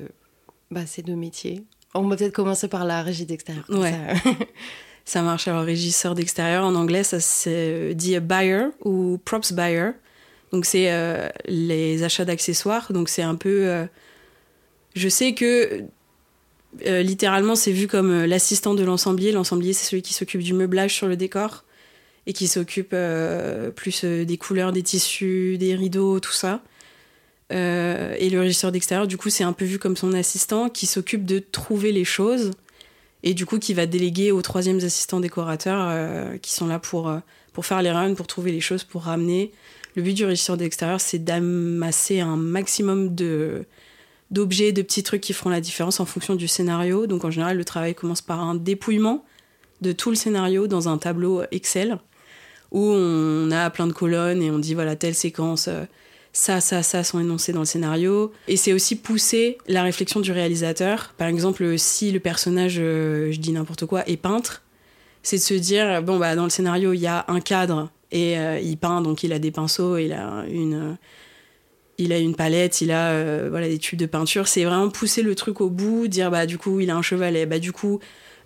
bah, 0.71 0.85
ces 0.85 1.01
deux 1.01 1.15
métiers? 1.15 1.63
On 1.94 2.07
va 2.07 2.15
peut-être 2.15 2.33
commencer 2.33 2.68
par 2.68 2.85
la 2.85 3.03
régie 3.03 3.25
d'extérieur. 3.25 3.65
Ouais. 3.69 3.91
ça. 4.24 4.30
Ça 5.06 5.21
marche. 5.21 5.47
Alors, 5.47 5.63
régisseur 5.63 6.15
d'extérieur, 6.15 6.63
en 6.63 6.75
anglais, 6.75 7.03
ça 7.03 7.19
se 7.19 7.91
dit 7.94 8.18
buyer 8.19 8.68
ou 8.85 9.19
props 9.25 9.51
buyer. 9.51 9.91
Donc, 10.51 10.65
c'est 10.65 10.91
euh, 10.91 11.27
les 11.45 12.03
achats 12.03 12.25
d'accessoires. 12.25 12.91
Donc, 12.94 13.09
c'est 13.09 13.21
un 13.21 13.35
peu. 13.35 13.68
euh, 13.68 13.85
je 14.95 15.09
sais 15.09 15.33
que 15.33 15.83
euh, 16.86 17.02
littéralement, 17.02 17.56
c'est 17.56 17.72
vu 17.72 17.88
comme 17.88 18.12
euh, 18.12 18.28
l'assistant 18.28 18.74
de 18.74 18.84
l'ensemblier. 18.84 19.31
L'ensemblier, 19.31 19.74
c'est 19.74 19.86
celui 19.86 20.02
qui 20.02 20.14
s'occupe 20.14 20.42
du 20.42 20.54
meublage 20.54 20.94
sur 20.94 21.08
le 21.08 21.16
décor 21.16 21.64
et 22.25 22.34
qui 22.34 22.48
s'occupe 22.48 22.92
euh, 22.94 23.70
plus 23.70 24.06
des 24.06 24.38
couleurs, 24.38 24.72
des 24.72 24.84
tissus, 24.84 25.58
des 25.58 25.75
rideaux, 25.75 26.20
tout 26.20 26.31
ça. 26.31 26.62
Et 27.50 28.30
le 28.31 28.40
régisseur 28.40 28.72
d'extérieur, 28.72 29.06
du 29.06 29.16
coup, 29.16 29.30
c'est 29.30 29.44
un 29.44 29.54
peu 29.54 29.64
vu 29.64 29.78
comme 29.78 29.96
son 29.96 30.14
assistant 30.14 30.70
qui 30.70 30.88
s'occupe 30.88 31.24
de 31.24 31.38
trouver 31.38 31.92
les 31.92 32.06
choses 32.06 32.50
et 33.22 33.36
du 33.36 33.46
coup 33.46 33.60
qui 33.60 33.76
va 33.76 33.86
déléguer 33.86 34.31
aux 34.31 34.42
troisièmes 34.42 34.78
assistants 34.78 35.19
décorateurs 35.19 36.40
qui 36.42 36.52
sont 36.52 36.66
là 36.66 36.80
pour, 36.80 37.14
pour 37.52 37.68
faire 37.68 37.84
les 37.84 37.92
runs, 37.92 38.16
pour 38.16 38.26
trouver 38.26 38.52
les 38.52 38.60
choses, 38.60 38.84
pour 38.84 39.04
ramener. 39.04 39.52
Le 39.96 40.02
but 40.02 40.14
du 40.16 40.26
régisseur 40.26 40.58
d'extérieur, 40.58 41.00
c'est 41.00 41.19
d'amasser 41.19 42.22
un 42.22 42.38
maximum 42.38 43.14
de 43.14 43.68
d'objets, 44.33 44.71
de 44.71 44.81
petits 44.81 45.03
trucs 45.03 45.21
qui 45.21 45.33
feront 45.33 45.50
la 45.50 45.62
différence 45.62 46.00
en 46.00 46.06
fonction 46.06 46.35
du 46.35 46.47
scénario. 46.47 47.07
Donc 47.07 47.24
en 47.24 47.31
général, 47.31 47.57
le 47.57 47.63
travail 47.63 47.95
commence 47.95 48.21
par 48.21 48.41
un 48.41 48.56
dépouillement 48.56 49.24
de 49.81 49.91
tout 49.91 50.09
le 50.09 50.15
scénario 50.15 50.68
dans 50.68 50.89
un 50.89 50.97
tableau 50.97 51.44
Excel 51.51 52.00
où 52.71 52.81
on 52.81 53.51
a 53.51 53.69
plein 53.69 53.88
de 53.88 53.94
colonnes 53.94 54.41
et 54.41 54.50
on 54.50 54.57
dit 54.57 54.74
voilà 54.74 54.95
telle 54.95 55.13
séquence, 55.13 55.68
euh, 55.68 55.83
ça, 56.33 56.59
ça, 56.59 56.81
ça 56.81 57.03
sont 57.03 57.19
énoncés 57.19 57.53
dans 57.53 57.59
le 57.59 57.65
scénario. 57.65 58.33
Et 58.47 58.57
c'est 58.57 58.74
aussi 58.74 58.95
pousser 58.95 59.59
la 59.68 59.83
réflexion 59.83 60.19
du 60.19 60.31
réalisateur. 60.31 61.13
Par 61.18 61.27
exemple, 61.27 61.77
si 61.77 62.12
le 62.12 62.19
personnage, 62.19 62.77
euh, 62.80 63.31
je 63.31 63.39
dis 63.39 63.51
n'importe 63.51 63.85
quoi, 63.85 64.07
est 64.09 64.18
peintre, 64.18 64.63
c'est 65.21 65.38
de 65.38 65.41
se 65.41 65.53
dire 65.53 66.01
bon 66.01 66.18
bah 66.18 66.35
dans 66.35 66.44
le 66.44 66.50
scénario 66.50 66.91
il 66.91 67.00
y 67.00 67.07
a 67.07 67.24
un 67.27 67.39
cadre 67.39 67.91
et 68.12 68.38
euh, 68.38 68.59
il 68.59 68.77
peint 68.77 69.01
donc 69.01 69.24
il 69.24 69.31
a 69.31 69.39
des 69.39 69.51
pinceaux, 69.51 69.97
il 69.97 70.12
a 70.12 70.44
une 70.50 70.97
il 71.98 72.12
a 72.12 72.18
une 72.18 72.36
palette, 72.36 72.81
il 72.81 72.92
a 72.92 73.12
euh, 73.12 73.48
voilà 73.50 73.68
des 73.68 73.78
tubes 73.78 74.00
de 74.00 74.06
peinture. 74.06 74.48
C'est 74.48 74.63
vraiment 74.63 74.90
pousser 74.90 75.22
le 75.22 75.36
truc 75.36 75.62
au 75.62 75.69
bout, 75.69 76.07
dire 76.07 76.31
bah 76.31 76.45
du 76.45 76.57
coup 76.57 76.80
il 76.80 76.90
a 76.90 76.95
un 76.95 77.01
chevalet, 77.01 77.45
bah 77.45 77.60
du 77.60 77.72
coup 77.72 78.00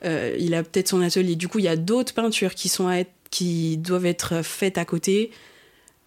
euh, 0.05 0.35
il 0.39 0.53
a 0.53 0.63
peut-être 0.63 0.89
son 0.89 1.01
atelier. 1.01 1.35
Du 1.35 1.47
coup 1.47 1.59
il 1.59 1.65
y 1.65 1.69
a 1.69 1.75
d'autres 1.77 2.13
peintures 2.13 2.55
qui 2.55 2.69
sont 2.69 2.87
à 2.87 2.97
être- 2.97 3.11
qui 3.29 3.77
doivent 3.77 4.05
être 4.05 4.41
faites 4.43 4.77
à 4.77 4.85
côté. 4.85 5.31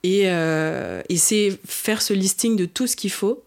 Et, 0.03 0.23
euh, 0.25 1.03
et 1.11 1.17
c'est 1.19 1.59
faire 1.67 2.01
ce 2.01 2.15
listing 2.15 2.57
de 2.57 2.65
tout 2.65 2.87
ce 2.87 2.97
qu'il 2.97 3.11
faut, 3.11 3.43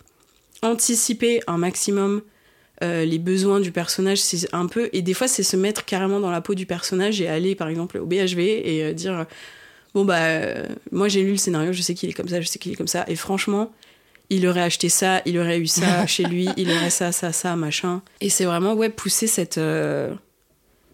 anticiper 0.62 1.42
un 1.48 1.58
maximum 1.58 2.22
les 2.82 3.18
besoins 3.18 3.62
du 3.62 3.72
personnage, 3.72 4.20
c'est 4.20 4.54
un 4.54 4.68
peu. 4.68 4.90
Et 4.92 5.02
des 5.02 5.14
fois, 5.14 5.30
c'est 5.30 5.42
se 5.42 5.56
mettre 5.56 5.86
carrément 5.86 6.20
dans 6.20 6.32
la 6.32 6.42
peau 6.42 6.54
du 6.54 6.66
personnage 6.66 7.22
et 7.22 7.30
aller, 7.30 7.56
par 7.56 7.70
exemple, 7.70 7.98
au 7.98 8.06
BHV 8.06 8.40
et 8.42 8.94
dire 8.94 9.26
Bon, 9.94 10.06
bah, 10.06 10.28
moi 10.92 11.08
j'ai 11.08 11.22
lu 11.22 11.32
le 11.32 11.38
scénario, 11.38 11.72
je 11.72 11.82
sais 11.82 11.94
qu'il 11.94 12.10
est 12.10 12.14
comme 12.14 12.28
ça, 12.28 12.42
je 12.42 12.48
sais 12.48 12.58
qu'il 12.60 12.72
est 12.72 12.76
comme 12.76 12.88
ça. 12.88 13.06
Et 13.08 13.16
franchement, 13.16 13.72
il 14.36 14.48
aurait 14.48 14.62
acheté 14.62 14.90
ça, 14.90 15.22
il 15.26 15.38
aurait 15.38 15.60
eu 15.60 15.68
ça 15.68 16.06
chez 16.08 16.24
lui, 16.24 16.50
il 16.58 16.70
aurait 16.72 16.90
ça, 16.90 17.12
ça, 17.12 17.32
ça, 17.32 17.56
machin. 17.56 18.02
Et 18.22 18.30
c'est 18.30 18.46
vraiment, 18.46 18.74
ouais, 18.74 18.90
pousser 18.90 19.28
cette, 19.28 19.58
euh, 19.58 20.14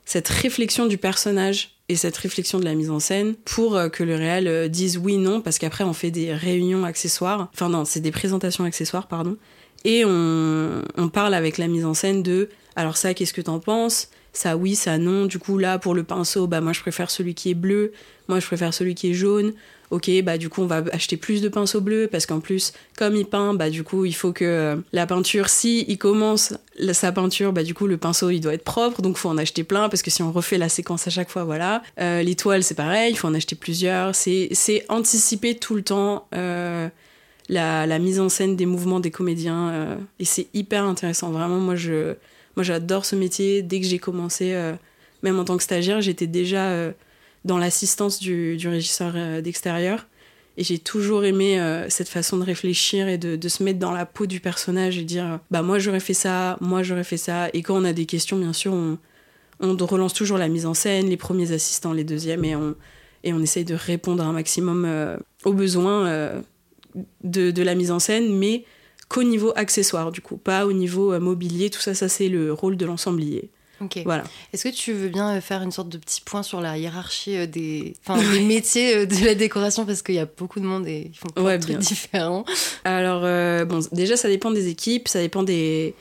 cette 0.05 0.27
réflexion 0.27 0.85
du 0.85 0.97
personnage 0.97 1.75
et 1.87 1.95
cette 1.95 2.17
réflexion 2.17 2.59
de 2.59 2.65
la 2.65 2.75
mise 2.75 2.91
en 2.91 2.99
scène 2.99 3.35
pour 3.45 3.75
euh, 3.75 3.89
que 3.89 4.03
le 4.03 4.15
réel 4.15 4.47
euh, 4.47 4.67
dise 4.67 4.97
oui, 4.97 5.17
non, 5.17 5.41
parce 5.41 5.57
qu'après 5.57 5.83
on 5.83 5.93
fait 5.93 6.11
des 6.11 6.33
réunions 6.33 6.83
accessoires, 6.83 7.49
enfin 7.53 7.69
non, 7.69 7.85
c'est 7.85 7.99
des 7.99 8.11
présentations 8.11 8.63
accessoires, 8.63 9.07
pardon, 9.07 9.37
et 9.85 10.03
on, 10.05 10.83
on 10.97 11.09
parle 11.09 11.33
avec 11.33 11.57
la 11.57 11.67
mise 11.67 11.85
en 11.85 11.93
scène 11.93 12.21
de 12.21 12.49
alors 12.75 12.95
ça, 12.95 13.13
qu'est-ce 13.13 13.33
que 13.33 13.41
t'en 13.41 13.59
penses? 13.59 14.09
Ça 14.31 14.55
oui, 14.55 14.75
ça 14.75 14.97
non. 14.97 15.25
Du 15.25 15.37
coup, 15.37 15.57
là, 15.57 15.79
pour 15.79 15.93
le 15.93 16.03
pinceau, 16.03 16.47
bah 16.47 16.61
moi 16.61 16.71
je 16.71 16.79
préfère 16.79 17.11
celui 17.11 17.33
qui 17.33 17.49
est 17.51 17.55
bleu, 17.55 17.91
moi 18.27 18.39
je 18.39 18.45
préfère 18.45 18.73
celui 18.73 18.95
qui 18.95 19.11
est 19.11 19.13
jaune. 19.13 19.53
Ok, 19.91 20.11
bah 20.23 20.37
du 20.37 20.49
coup 20.49 20.61
on 20.61 20.67
va 20.67 20.83
acheter 20.91 21.17
plus 21.17 21.41
de 21.41 21.49
pinceaux 21.49 21.81
bleus 21.81 22.07
parce 22.11 22.27
qu'en 22.27 22.39
plus, 22.39 22.73
comme 22.95 23.15
il 23.15 23.25
peint, 23.25 23.55
bah 23.55 23.71
du 23.71 23.83
coup 23.83 24.05
il 24.05 24.13
faut 24.13 24.31
que 24.31 24.45
euh, 24.45 24.75
la 24.93 25.07
peinture, 25.07 25.49
si 25.49 25.83
il 25.87 25.97
commence 25.97 26.53
sa 26.93 27.11
peinture, 27.11 27.53
bah 27.53 27.63
du 27.63 27.73
coup 27.73 27.87
le 27.87 27.97
pinceau 27.97 28.29
il 28.29 28.39
doit 28.39 28.53
être 28.53 28.63
propre, 28.63 29.01
donc 29.01 29.17
faut 29.17 29.29
en 29.29 29.37
acheter 29.39 29.63
plein 29.63 29.89
parce 29.89 30.03
que 30.03 30.11
si 30.11 30.21
on 30.21 30.31
refait 30.31 30.59
la 30.59 30.69
séquence 30.69 31.07
à 31.07 31.09
chaque 31.09 31.29
fois, 31.31 31.43
voilà. 31.43 31.81
Euh, 31.99 32.21
les 32.21 32.35
toiles 32.35 32.63
c'est 32.63 32.75
pareil, 32.75 33.13
il 33.13 33.15
faut 33.15 33.27
en 33.27 33.33
acheter 33.33 33.55
plusieurs. 33.55 34.13
C'est 34.13 34.49
c'est 34.51 34.85
anticiper 34.89 35.55
tout 35.55 35.73
le 35.73 35.81
temps. 35.81 36.27
euh, 36.35 36.87
la, 37.49 37.97
mise 37.97 38.19
en 38.19 38.29
scène 38.29 38.55
des 38.55 38.67
mouvements 38.67 38.99
des 38.99 39.09
comédiens 39.09 39.69
euh, 39.69 39.95
et 40.19 40.25
c'est 40.25 40.49
hyper 40.53 40.83
intéressant 40.83 41.31
vraiment 41.31 41.57
moi 41.59 41.75
je 41.75 42.13
moi 42.55 42.63
j'adore 42.63 43.05
ce 43.05 43.15
métier 43.15 43.63
dès 43.63 43.81
que 43.81 43.87
j'ai 43.87 43.97
commencé 43.97 44.55
même 45.23 45.39
en 45.39 45.45
tant 45.45 45.57
que 45.57 45.63
stagiaire 45.63 45.99
j'étais 45.99 46.27
déjà 46.27 46.91
dans 47.45 47.57
l'assistance 47.57 48.19
du, 48.19 48.57
du 48.57 48.67
régisseur 48.67 49.13
euh, 49.15 49.41
d'extérieur 49.41 50.07
Et 50.57 50.63
j'ai 50.63 50.79
toujours 50.79 51.23
aimé 51.23 51.59
euh, 51.59 51.89
cette 51.89 52.09
façon 52.09 52.37
de 52.37 52.43
réfléchir 52.43 53.07
et 53.07 53.17
de, 53.17 53.47
se 53.47 53.63
mettre 53.63 53.79
dans 53.79 53.91
la 53.91 54.05
peau 54.05 54.25
du 54.25 54.39
personnage 54.39 54.97
et 54.97 55.03
dire 55.03 55.39
bah 55.51 55.61
moi 55.61 55.79
j'aurais 55.79 55.99
fait 55.99 56.13
ça, 56.13 56.57
moi 56.61 56.83
j'aurais 56.83 57.03
fait 57.03 57.17
ça. 57.17 57.49
Et 57.53 57.61
quand 57.61 57.75
on 57.75 57.85
a 57.85 57.93
des 57.93 58.05
questions, 58.05 58.37
bien 58.37 58.53
sûr, 58.53 58.73
on, 58.73 58.97
on 59.61 59.75
relance 59.85 60.13
toujours 60.13 60.37
la 60.37 60.47
mise 60.47 60.65
en 60.65 60.73
scène, 60.73 61.07
les 61.07 61.17
premiers 61.17 61.51
assistants, 61.51 61.93
les 61.93 62.03
deuxièmes, 62.03 62.43
et 62.45 62.55
on, 62.55 62.75
et 63.23 63.33
on 63.33 63.41
essaye 63.41 63.65
de 63.65 63.75
répondre 63.75 64.23
un 64.23 64.33
maximum 64.33 64.85
euh, 64.85 65.17
aux 65.45 65.53
besoins 65.53 66.41
de, 67.23 67.51
de 67.51 67.63
la 67.63 67.75
mise 67.75 67.91
en 67.91 67.99
scène, 67.99 68.33
mais 68.37 68.65
qu'au 69.07 69.23
niveau 69.23 69.51
accessoire, 69.55 70.11
du 70.11 70.21
coup, 70.21 70.37
pas 70.37 70.65
au 70.65 70.73
niveau 70.73 71.19
mobilier. 71.19 71.69
Tout 71.69 71.81
ça, 71.81 71.93
ça 71.93 72.07
c'est 72.09 72.29
le 72.29 72.53
rôle 72.53 72.77
de 72.77 72.85
l'ensemblier. 72.85 73.49
Ok. 73.81 73.99
Voilà. 74.05 74.23
Est-ce 74.53 74.63
que 74.67 74.73
tu 74.73 74.93
veux 74.93 75.07
bien 75.09 75.35
euh, 75.35 75.41
faire 75.41 75.61
une 75.61 75.71
sorte 75.71 75.89
de 75.89 75.97
petit 75.97 76.21
point 76.21 76.43
sur 76.43 76.61
la 76.61 76.77
hiérarchie 76.77 77.37
euh, 77.37 77.45
des, 77.47 77.93
enfin, 78.05 78.21
des 78.31 78.41
métiers 78.41 78.97
euh, 78.97 79.05
de 79.05 79.25
la 79.25 79.35
décoration? 79.35 79.85
Parce 79.85 80.01
qu'il 80.01 80.15
y 80.15 80.19
a 80.19 80.25
beaucoup 80.25 80.59
de 80.59 80.65
monde 80.65 80.87
et 80.87 81.09
ils 81.13 81.17
font 81.17 81.27
plein 81.29 81.43
Ouais, 81.43 81.57
de 81.57 81.63
trucs 81.63 81.77
bien. 81.77 81.87
différents. 81.87 82.45
Alors, 82.83 83.21
euh, 83.23 83.65
bon, 83.65 83.79
déjà, 83.91 84.17
ça 84.17 84.27
dépend 84.27 84.51
des 84.51 84.67
équipes, 84.67 85.07
ça 85.07 85.19
dépend 85.19 85.43
des, 85.43 85.95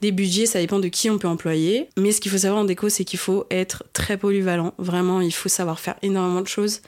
des 0.00 0.12
budgets, 0.12 0.46
ça 0.46 0.60
dépend 0.60 0.78
de 0.80 0.88
qui 0.88 1.08
on 1.10 1.18
peut 1.18 1.28
employer. 1.28 1.88
Mais 1.96 2.12
ce 2.12 2.20
qu'il 2.20 2.30
faut 2.30 2.38
savoir 2.38 2.60
en 2.60 2.64
déco, 2.64 2.88
c'est 2.88 3.04
qu'il 3.04 3.18
faut 3.18 3.46
être 3.50 3.84
très 3.92 4.16
polyvalent. 4.18 4.74
Vraiment, 4.78 5.20
il 5.20 5.32
faut 5.32 5.48
savoir 5.48 5.80
faire 5.80 5.96
énormément 6.02 6.42
de 6.42 6.46
choses. 6.48 6.80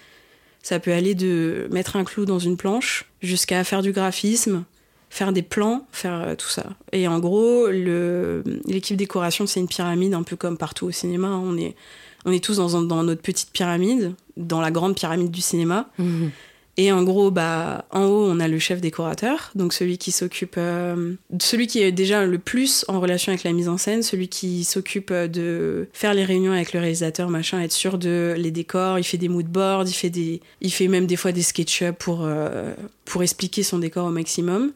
Ça 0.63 0.81
peut 0.81 0.93
aller 0.93 1.15
de 1.15 1.69
mettre 1.71 1.95
un 1.97 2.05
clou 2.05 2.25
dans 2.25 2.41
une 2.41 2.57
planche 2.57 3.05
jusqu'à 3.23 3.63
faire 3.63 3.83
du 3.83 3.93
graphisme, 3.93 4.65
faire 5.11 5.33
des 5.33 5.43
plans, 5.43 5.87
faire 5.93 6.15
euh, 6.15 6.35
tout 6.35 6.49
ça. 6.49 6.65
Et 6.93 7.09
en 7.09 7.19
gros, 7.19 7.69
l'équipe 7.69 8.97
décoration, 8.97 9.47
c'est 9.47 9.61
une 9.61 9.69
pyramide, 9.69 10.15
un 10.15 10.23
peu 10.23 10.37
comme 10.37 10.59
partout 10.59 10.87
au 10.87 10.91
cinéma. 10.91 11.29
On 11.29 11.57
est, 11.57 11.75
on 12.25 12.33
est 12.33 12.43
tous 12.43 12.57
dans, 12.57 12.83
dans 12.83 13.03
notre 13.03 13.23
petite 13.23 13.51
pyramide, 13.53 14.15
dans 14.37 14.61
la 14.61 14.71
grande 14.71 14.95
pyramide 14.97 15.31
du 15.31 15.41
cinéma. 15.41 15.89
Et 16.79 16.93
en 16.93 17.03
gros, 17.05 17.31
bah, 17.31 17.87
en 17.91 18.05
haut, 18.05 18.27
on 18.29 18.39
a 18.39 18.49
le 18.49 18.59
chef 18.59 18.83
décorateur, 18.83 19.51
donc 19.55 19.73
celui 19.73 19.97
qui 19.97 20.13
s'occupe, 20.13 20.57
euh, 20.59 21.15
celui 21.41 21.69
qui 21.69 21.81
est 21.81 21.91
déjà 21.91 22.27
le 22.27 22.39
plus 22.39 22.85
en 22.89 23.01
relation 23.01 23.33
avec 23.33 23.45
la 23.45 23.53
mise 23.53 23.71
en 23.71 23.79
scène, 23.79 24.03
celui 24.03 24.29
qui 24.29 24.63
s'occupe 24.65 25.11
euh, 25.11 25.27
de 25.27 25.89
faire 25.95 26.13
les 26.13 26.23
réunions 26.23 26.53
avec 26.53 26.75
le 26.75 26.81
réalisateur, 26.81 27.31
machin, 27.31 27.63
être 27.63 27.73
sûr 27.73 27.97
de 27.97 28.35
les 28.37 28.51
décors. 28.51 28.99
Il 28.99 29.05
fait 29.05 29.17
des 29.17 29.31
mood 29.31 29.47
boards, 29.47 29.85
il 29.87 29.95
fait 29.95 30.11
des, 30.11 30.43
il 30.61 30.71
fait 30.71 30.89
même 30.89 31.07
des 31.07 31.17
fois 31.17 31.33
des 31.33 31.41
SketchUp 31.41 31.93
pour 31.99 32.25
euh, 32.25 32.75
pour 33.07 33.23
expliquer 33.23 33.63
son 33.63 33.79
décor 33.79 34.07
au 34.07 34.11
maximum. 34.11 34.73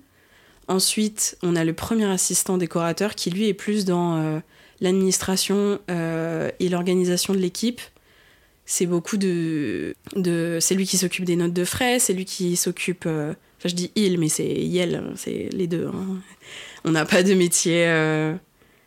Ensuite, 0.71 1.37
on 1.43 1.57
a 1.57 1.65
le 1.65 1.73
premier 1.73 2.05
assistant 2.05 2.57
décorateur 2.57 3.17
qui 3.17 3.29
lui 3.31 3.49
est 3.49 3.55
plus 3.55 3.85
dans 3.85 4.19
euh, 4.19 4.39
l'administration 4.81 5.81
euh, 5.91 6.49
et 6.61 6.69
l'organisation 6.69 7.35
de 7.35 7.39
l'équipe 7.41 7.81
c'est 8.67 8.87
beaucoup 8.87 9.17
de, 9.17 9.97
c'est 10.61 10.77
lui 10.77 10.87
qui 10.87 10.97
s'occupe 10.97 11.25
des 11.25 11.35
notes 11.35 11.53
de 11.53 11.65
frais, 11.65 11.99
c'est 11.99 12.13
lui 12.13 12.25
qui 12.25 12.55
s'occupe 12.55 13.03
euh, 13.07 13.33
enfin 13.59 13.69
je 13.69 13.75
dis 13.75 13.91
il 13.97 14.17
mais 14.21 14.29
c'est 14.29 14.47
Yel, 14.47 15.03
c'est 15.17 15.49
les 15.51 15.67
deux. 15.67 15.89
hein. 15.89 16.21
On 16.85 16.93
n'a 16.93 17.05
pas 17.05 17.25
de 17.25 17.35
métier 17.35 17.85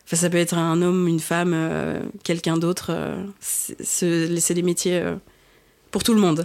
enfin 0.06 0.16
ça 0.16 0.30
peut 0.30 0.38
être 0.38 0.58
un 0.58 0.82
homme, 0.82 1.10
une 1.10 1.20
femme, 1.20 1.54
quelqu'un 2.24 2.56
d'autre 2.56 2.96
c'est 3.42 4.54
des 4.54 4.64
métiers 4.64 5.04
pour 5.94 6.04
tout 6.04 6.14
le 6.14 6.20
monde. 6.20 6.44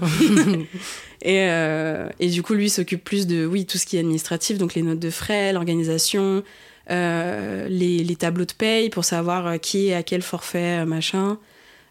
et, 1.22 1.48
euh, 1.50 2.08
et 2.20 2.28
du 2.28 2.44
coup 2.44 2.54
lui 2.54 2.70
s'occupe 2.70 3.02
plus 3.02 3.26
de 3.26 3.44
oui, 3.44 3.66
tout 3.66 3.78
ce 3.78 3.86
qui 3.86 3.96
est 3.96 4.00
administratif 4.00 4.58
donc 4.58 4.74
les 4.74 4.82
notes 4.82 5.00
de 5.00 5.10
frais, 5.10 5.52
l'organisation 5.52 6.44
euh, 6.90 7.68
les, 7.68 8.02
les 8.02 8.16
tableaux 8.16 8.46
de 8.46 8.52
paye 8.52 8.88
pour 8.88 9.04
savoir 9.04 9.46
euh, 9.46 9.56
qui 9.58 9.88
est 9.88 9.94
à 9.94 10.02
quel 10.02 10.22
forfait, 10.22 10.86
machin. 10.86 11.38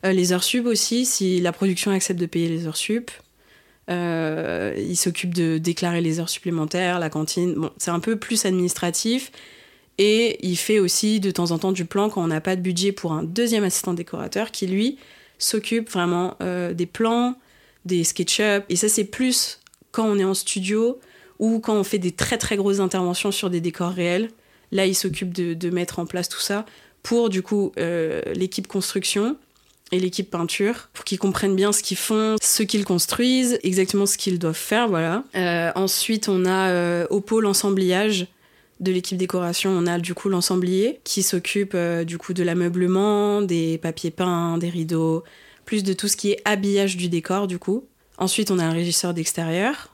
Euh, 0.06 0.12
les 0.12 0.34
heures 0.34 0.44
sub 0.44 0.66
aussi, 0.66 1.06
si 1.06 1.40
la 1.40 1.52
production 1.52 1.92
accepte 1.92 2.20
de 2.20 2.26
payer 2.26 2.48
les 2.48 2.66
heures 2.66 2.78
sup. 2.78 3.12
Il 3.90 4.96
s'occupe 4.98 5.34
de 5.34 5.58
déclarer 5.58 6.02
les 6.02 6.20
heures 6.20 6.30
supplémentaires, 6.30 7.00
la 7.00 7.10
cantine. 7.10 7.54
Bon, 7.54 7.72
c'est 7.78 7.92
un 7.92 8.00
peu 8.00 8.18
plus 8.18 8.46
administratif. 8.46 9.32
Et 10.00 10.46
il 10.46 10.58
fait 10.58 10.80
aussi 10.80 11.20
de 11.20 11.32
temps 11.32 11.52
en 11.52 11.58
temps 11.58 11.72
du 11.72 11.86
plan 11.86 12.10
quand 12.10 12.24
on 12.24 12.28
n'a 12.28 12.42
pas 12.42 12.56
de 12.56 12.62
budget 12.62 12.92
pour 12.92 13.14
un 13.14 13.24
deuxième 13.24 13.64
assistant 13.64 13.94
décorateur 13.94 14.52
qui, 14.52 14.68
lui, 14.68 14.98
s'occupe 15.40 15.90
vraiment 15.90 16.38
des 16.42 16.86
plans, 16.86 17.36
des 17.88 18.03
SketchUp. 18.03 18.65
Et 18.70 18.75
ça, 18.75 18.89
c'est 18.89 19.06
plus 19.06 19.60
quand 19.91 20.06
on 20.06 20.20
est 20.20 20.24
en 20.24 20.36
studio 20.36 21.00
ou 21.39 21.60
quand 21.60 21.75
on 21.75 21.84
fait 21.84 22.00
des 22.00 22.12
très 22.12 22.38
très 22.38 22.56
grosses 22.56 22.79
interventions 22.79 23.32
sur 23.32 23.50
des 23.50 23.62
décors 23.62 23.91
réels. 23.91 24.29
Là, 24.72 24.86
il 24.86 24.96
s'occupe 24.96 25.34
de, 25.34 25.70
mettre 25.70 26.00
en 26.00 26.06
place 26.06 26.29
tout 26.29 26.39
ça 26.39 26.65
pour, 27.03 27.29
du 27.29 27.41
coup, 27.41 27.72
euh, 27.77 28.22
l'équipe 28.34 28.67
construction 28.67 29.38
et 29.94 30.00
l'équipe 30.00 30.29
peinture 30.29 30.89
pour 30.94 31.06
qu'ils 31.06 31.20
comprennent 31.20 31.56
bien 31.56 31.72
ce 31.72 31.82
qu'ils 31.82 31.98
font, 31.98 32.36
ce 32.41 32.63
qu'ils 32.63 32.84
construisent, 32.84 33.58
exactement 33.63 34.06
ce 34.06 34.17
qu'ils 34.17 34.39
doivent 34.39 34.56
faire, 34.56 34.89
voilà. 34.89 35.24
Euh, 35.36 35.72
ensuite, 35.75 36.27
on 36.27 36.46
a 36.46 36.70
euh, 36.70 37.08
au 37.10 37.22
pôle 37.22 37.46
ensembliage 37.46 38.27
de 38.82 38.91
l'équipe 38.91 39.17
décoration, 39.17 39.72
on 39.72 39.88
a 39.88 39.98
du 39.98 40.13
coup 40.13 40.27
l'ensemblier 40.27 41.00
qui 41.03 41.24
s'occupe 41.24 41.75
du 42.06 42.17
coup 42.17 42.34
de 42.34 42.44
l'ameublement, 42.44 43.41
des 43.41 43.77
papiers 43.77 44.12
peints, 44.12 44.58
des 44.58 44.70
rideaux, 44.70 45.24
plus 45.68 45.84
de 45.84 45.94
tout 45.94 46.08
ce 46.08 46.18
qui 46.18 46.32
est 46.32 46.42
habillage 46.46 46.98
du 46.98 47.10
décor 47.10 47.46
du 47.46 47.60
coup. 47.60 47.86
Ensuite, 48.18 48.50
on 48.50 48.58
a 48.58 48.64
un 48.64 48.72
régisseur 48.72 49.14
d'extérieur 49.14 49.90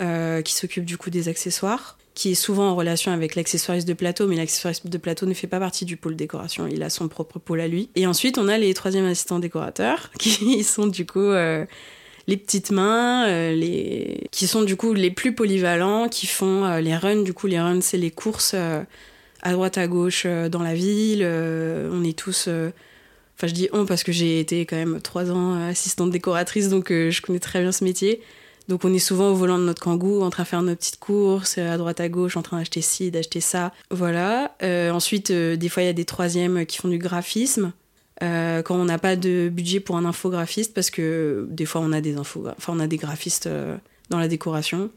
euh, 0.00 0.40
qui 0.40 0.54
s'occupe 0.54 0.86
du 0.86 0.96
coup 0.96 1.10
des 1.10 1.28
accessoires, 1.28 1.98
qui 2.14 2.30
est 2.30 2.34
souvent 2.34 2.70
en 2.70 2.76
relation 2.76 3.12
avec 3.12 3.34
l'accessoiriste 3.34 3.86
de 3.86 3.92
plateau, 3.92 4.26
mais 4.26 4.36
l'accessoiriste 4.36 4.86
de 4.86 4.98
plateau 4.98 5.26
ne 5.26 5.34
fait 5.34 5.48
pas 5.48 5.58
partie 5.58 5.84
du 5.84 5.98
pôle 5.98 6.16
décoration, 6.16 6.66
il 6.66 6.82
a 6.82 6.88
son 6.88 7.08
propre 7.08 7.38
pôle 7.38 7.60
à 7.60 7.68
lui. 7.68 7.90
Et 7.96 8.06
ensuite, 8.06 8.38
on 8.38 8.48
a 8.48 8.56
les 8.56 8.72
troisième 8.72 9.04
assistants 9.04 9.40
décorateurs, 9.40 10.10
qui 10.18 10.62
sont 10.64 10.86
du 10.86 11.04
coup 11.04 11.18
euh, 11.18 11.66
les 12.28 12.36
petites 12.36 12.70
mains, 12.70 13.28
euh, 13.28 14.14
qui 14.30 14.46
sont 14.46 14.62
du 14.62 14.76
coup 14.76 14.94
les 14.94 15.10
plus 15.10 15.34
polyvalents, 15.34 16.08
qui 16.08 16.26
font 16.26 16.78
les 16.78 16.96
runs. 16.96 17.22
Du 17.22 17.34
coup, 17.34 17.48
les 17.48 17.60
runs, 17.60 17.82
c'est 17.82 17.98
les 17.98 18.12
courses 18.12 18.54
à 18.54 19.52
droite, 19.52 19.76
à 19.76 19.88
gauche 19.88 20.24
dans 20.24 20.62
la 20.62 20.74
ville. 20.74 21.24
on 21.24 22.04
est 22.04 22.16
tous... 22.16 22.48
Enfin, 23.36 23.48
je 23.48 23.52
dis 23.52 23.68
on 23.72 23.84
parce 23.84 24.02
que 24.02 24.12
j'ai 24.12 24.40
été 24.40 24.64
quand 24.64 24.76
même 24.76 25.00
trois 25.02 25.30
ans 25.30 25.62
assistante 25.68 26.10
décoratrice, 26.10 26.68
donc 26.70 26.90
euh, 26.90 27.10
je 27.10 27.20
connais 27.20 27.38
très 27.38 27.60
bien 27.60 27.72
ce 27.72 27.84
métier. 27.84 28.22
Donc 28.68 28.84
on 28.84 28.92
est 28.92 28.98
souvent 28.98 29.30
au 29.30 29.34
volant 29.34 29.58
de 29.58 29.64
notre 29.64 29.82
kangou, 29.82 30.22
en 30.22 30.30
train 30.30 30.42
de 30.42 30.48
faire 30.48 30.62
nos 30.62 30.74
petites 30.74 30.98
courses, 30.98 31.58
à 31.58 31.76
droite 31.76 32.00
à 32.00 32.08
gauche, 32.08 32.36
en 32.36 32.42
train 32.42 32.58
d'acheter 32.58 32.80
ci, 32.80 33.10
d'acheter 33.10 33.40
ça. 33.40 33.72
Voilà. 33.90 34.56
Euh, 34.62 34.90
ensuite, 34.90 35.30
euh, 35.30 35.56
des 35.56 35.68
fois, 35.68 35.82
il 35.82 35.86
y 35.86 35.90
a 35.90 35.92
des 35.92 36.04
troisièmes 36.04 36.66
qui 36.66 36.78
font 36.78 36.88
du 36.88 36.98
graphisme. 36.98 37.72
Quand 38.18 38.74
on 38.74 38.86
n'a 38.86 38.98
pas 38.98 39.14
de 39.14 39.50
budget 39.52 39.78
pour 39.78 39.98
un 39.98 40.06
infographiste, 40.06 40.72
parce 40.72 40.88
que 40.88 41.46
des 41.50 41.66
fois 41.66 41.82
on 41.82 41.92
a 41.92 42.00
des 42.00 42.16
info, 42.16 42.46
enfin 42.56 42.72
on 42.74 42.80
a 42.80 42.86
des 42.86 42.96
graphistes 42.96 43.46
dans 44.08 44.18
la 44.18 44.26
décoration, 44.26 44.90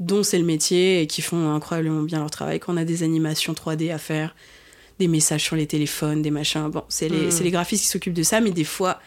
dont 0.00 0.24
c'est 0.24 0.38
le 0.38 0.44
métier 0.44 1.00
et 1.00 1.06
qui 1.06 1.22
font 1.22 1.54
incroyablement 1.54 2.02
bien 2.02 2.18
leur 2.18 2.32
travail. 2.32 2.58
Quand 2.58 2.74
on 2.74 2.76
a 2.76 2.84
des 2.84 3.04
animations 3.04 3.52
3D 3.52 3.94
à 3.94 3.98
faire, 3.98 4.34
des 4.98 5.08
messages 5.08 5.44
sur 5.44 5.56
les 5.56 5.66
téléphones, 5.66 6.22
des 6.22 6.30
machins, 6.30 6.68
bon, 6.68 6.82
c'est 6.88 7.08
les, 7.08 7.26
Mm. 7.26 7.30
c'est 7.30 7.44
les 7.44 7.50
graphistes 7.50 7.84
qui 7.84 7.90
s'occupent 7.90 8.14
de 8.14 8.22
ça, 8.22 8.40
mais 8.40 8.50
des 8.50 8.64
fois 8.64 9.00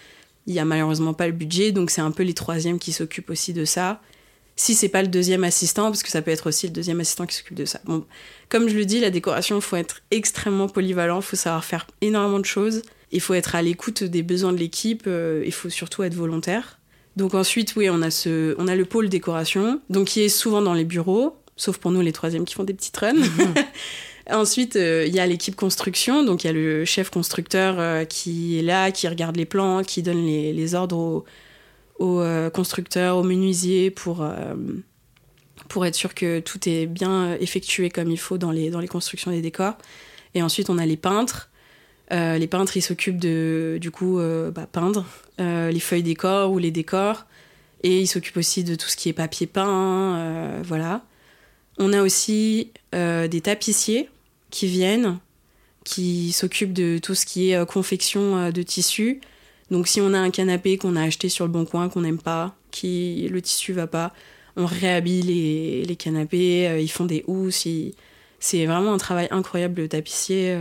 il 0.48 0.53
y 0.55 0.60
a 0.60 0.65
malheureusement 0.65 1.13
pas 1.13 1.27
le 1.27 1.33
budget, 1.33 1.71
donc 1.71 1.91
c'est 1.91 2.01
un 2.01 2.12
peu 2.12 2.24
les 2.24 2.33
troisièmes 2.33 2.79
qui 2.79 2.91
s'occupent 2.91 3.29
aussi 3.29 3.53
de 3.53 3.63
ça. 3.65 4.01
Si 4.55 4.74
c'est 4.74 4.89
pas 4.89 5.01
le 5.01 5.07
deuxième 5.07 5.43
assistant, 5.43 5.86
parce 5.86 6.03
que 6.03 6.10
ça 6.10 6.21
peut 6.21 6.31
être 6.31 6.48
aussi 6.48 6.67
le 6.67 6.74
deuxième 6.74 7.00
assistant 7.00 7.25
qui 7.25 7.36
s'occupe 7.36 7.55
de 7.55 7.65
ça. 7.65 7.79
Bon, 7.86 8.05
comme 8.50 8.67
je 8.67 8.75
le 8.75 8.86
dis, 8.86 9.00
la 9.00 9.10
décoration, 9.12 9.55
il 9.57 9.62
faut 9.62 9.75
être 9.75 10.01
extrêmement 10.12 10.67
polyvalent, 10.67 11.19
il 11.19 11.24
faut 11.24 11.36
savoir 11.36 11.63
faire 11.63 11.88
énormément 12.01 12.39
de 12.39 12.45
choses, 12.45 12.81
il 13.12 13.21
faut 13.21 13.33
être 13.33 13.55
à 13.55 13.62
l'écoute 13.62 14.03
des 14.03 14.24
besoins 14.24 14.51
de 14.51 14.57
l'équipe, 14.57 15.03
euh, 15.07 15.43
il 15.45 15.53
faut 15.53 15.69
surtout 15.69 16.03
être 16.03 16.15
volontaire. 16.15 16.79
Donc 17.17 17.33
ensuite, 17.33 17.75
oui, 17.75 17.89
on 17.89 18.01
a, 18.01 18.10
ce, 18.10 18.55
on 18.57 18.67
a 18.67 18.75
le 18.75 18.86
pôle 18.86 19.10
décoration, 19.10 19.79
donc 19.89 20.07
qui 20.07 20.21
est 20.21 20.29
souvent 20.29 20.62
dans 20.62 20.74
les 20.74 20.86
bureaux, 20.86 21.36
sauf 21.55 21.77
pour 21.77 21.91
nous 21.91 22.01
les 22.01 22.13
troisièmes 22.13 22.45
qui 22.45 22.55
font 22.55 22.63
des 22.63 22.74
petites 22.74 22.98
runs. 22.98 23.13
Ensuite, 24.30 24.75
euh, 24.75 25.06
il 25.08 25.13
y 25.13 25.20
a 25.20 25.25
l'équipe 25.25 25.56
construction, 25.56 26.24
donc 26.24 26.44
il 26.44 26.48
y 26.48 26.50
a 26.50 26.54
le 26.54 26.86
chef 26.86 27.10
constructeur 27.10 27.80
euh, 27.80 28.06
qui 28.06 28.60
est 28.60 28.62
là, 28.62 28.92
qui 28.92 29.08
regarde 29.08 29.36
les 29.36 29.46
plans, 29.46 29.84
qui 29.84 30.04
donne 30.04 30.24
les, 30.25 30.75
ordres 30.75 31.25
aux, 31.98 32.22
euh, 32.22 32.50
constructeurs, 32.50 33.18
aux 33.18 33.24
menuisiers 33.24 33.90
pour, 33.90 34.25
pour 35.70 35.86
être 35.86 35.96
sûr 35.96 36.13
que 36.13 36.40
tout 36.40 36.70
est 36.70 36.86
bien 36.86 37.34
effectué 37.40 37.90
comme 37.90 38.12
il 38.12 38.20
faut 38.20 38.38
dans 38.38 38.51
les, 38.51 38.70
dans 38.70 38.80
les 38.80 38.88
constructions 38.88 39.32
des 39.32 39.42
décors. 39.42 39.75
Et 40.36 40.44
ensuite, 40.44 40.70
on 40.70 40.78
a 40.78 40.86
les 40.86 40.98
peintres. 40.98 41.50
Les 42.12 42.48
peintres, 42.48 42.75
ils 42.75 42.82
s'occupent 42.82 43.20
de, 43.20 43.78
du 43.80 43.90
coup, 43.90 44.20
bah, 44.54 44.68
peindre 44.72 45.06
les 45.40 45.80
feuilles 45.80 46.04
décors 46.04 46.51
ou 46.51 46.58
les 46.58 46.72
décors. 46.72 47.25
Et 47.84 48.01
ils 48.01 48.08
s'occupent 48.08 48.38
aussi 48.38 48.63
de 48.63 48.75
tout 48.75 48.88
ce 48.88 48.96
qui 48.96 49.10
est 49.10 49.13
papier 49.13 49.48
peint, 49.48 50.62
voilà. 50.63 51.01
On 51.83 51.93
a 51.93 52.03
aussi 52.03 52.69
euh, 52.93 53.27
des 53.27 53.41
tapissiers 53.41 54.07
qui 54.51 54.67
viennent, 54.67 55.17
qui 55.83 56.31
s'occupent 56.31 56.73
de 56.73 57.00
tout 57.00 57.15
ce 57.15 57.25
qui 57.25 57.50
est 57.50 57.55
euh, 57.55 57.65
confection 57.65 58.38
euh, 58.38 58.51
de 58.51 58.61
tissus. 58.61 59.19
Donc 59.71 59.88
si 59.88 60.00
on 60.00 60.13
a 60.13 60.19
un 60.19 60.29
canapé 60.29 60.77
qu'on 60.77 60.95
a 60.95 61.01
acheté 61.01 61.27
sur 61.27 61.43
le 61.43 61.51
bon 61.51 61.65
coin, 61.65 61.89
qu'on 61.89 62.01
n'aime 62.01 62.19
pas, 62.19 62.55
qui 62.69 63.27
le 63.31 63.41
tissu 63.41 63.73
va 63.73 63.88
pas, 63.88 64.13
on 64.57 64.67
réhabille 64.67 65.83
les, 65.88 65.95
canapés, 65.95 66.77
ils 66.79 66.91
font 66.91 67.05
des 67.05 67.23
housses, 67.25 67.65
c'est 68.39 68.65
vraiment 68.67 68.93
un 68.93 68.97
travail 68.97 69.27
incroyable 69.31 69.81
le 69.81 69.88
tapissier. 69.88 70.57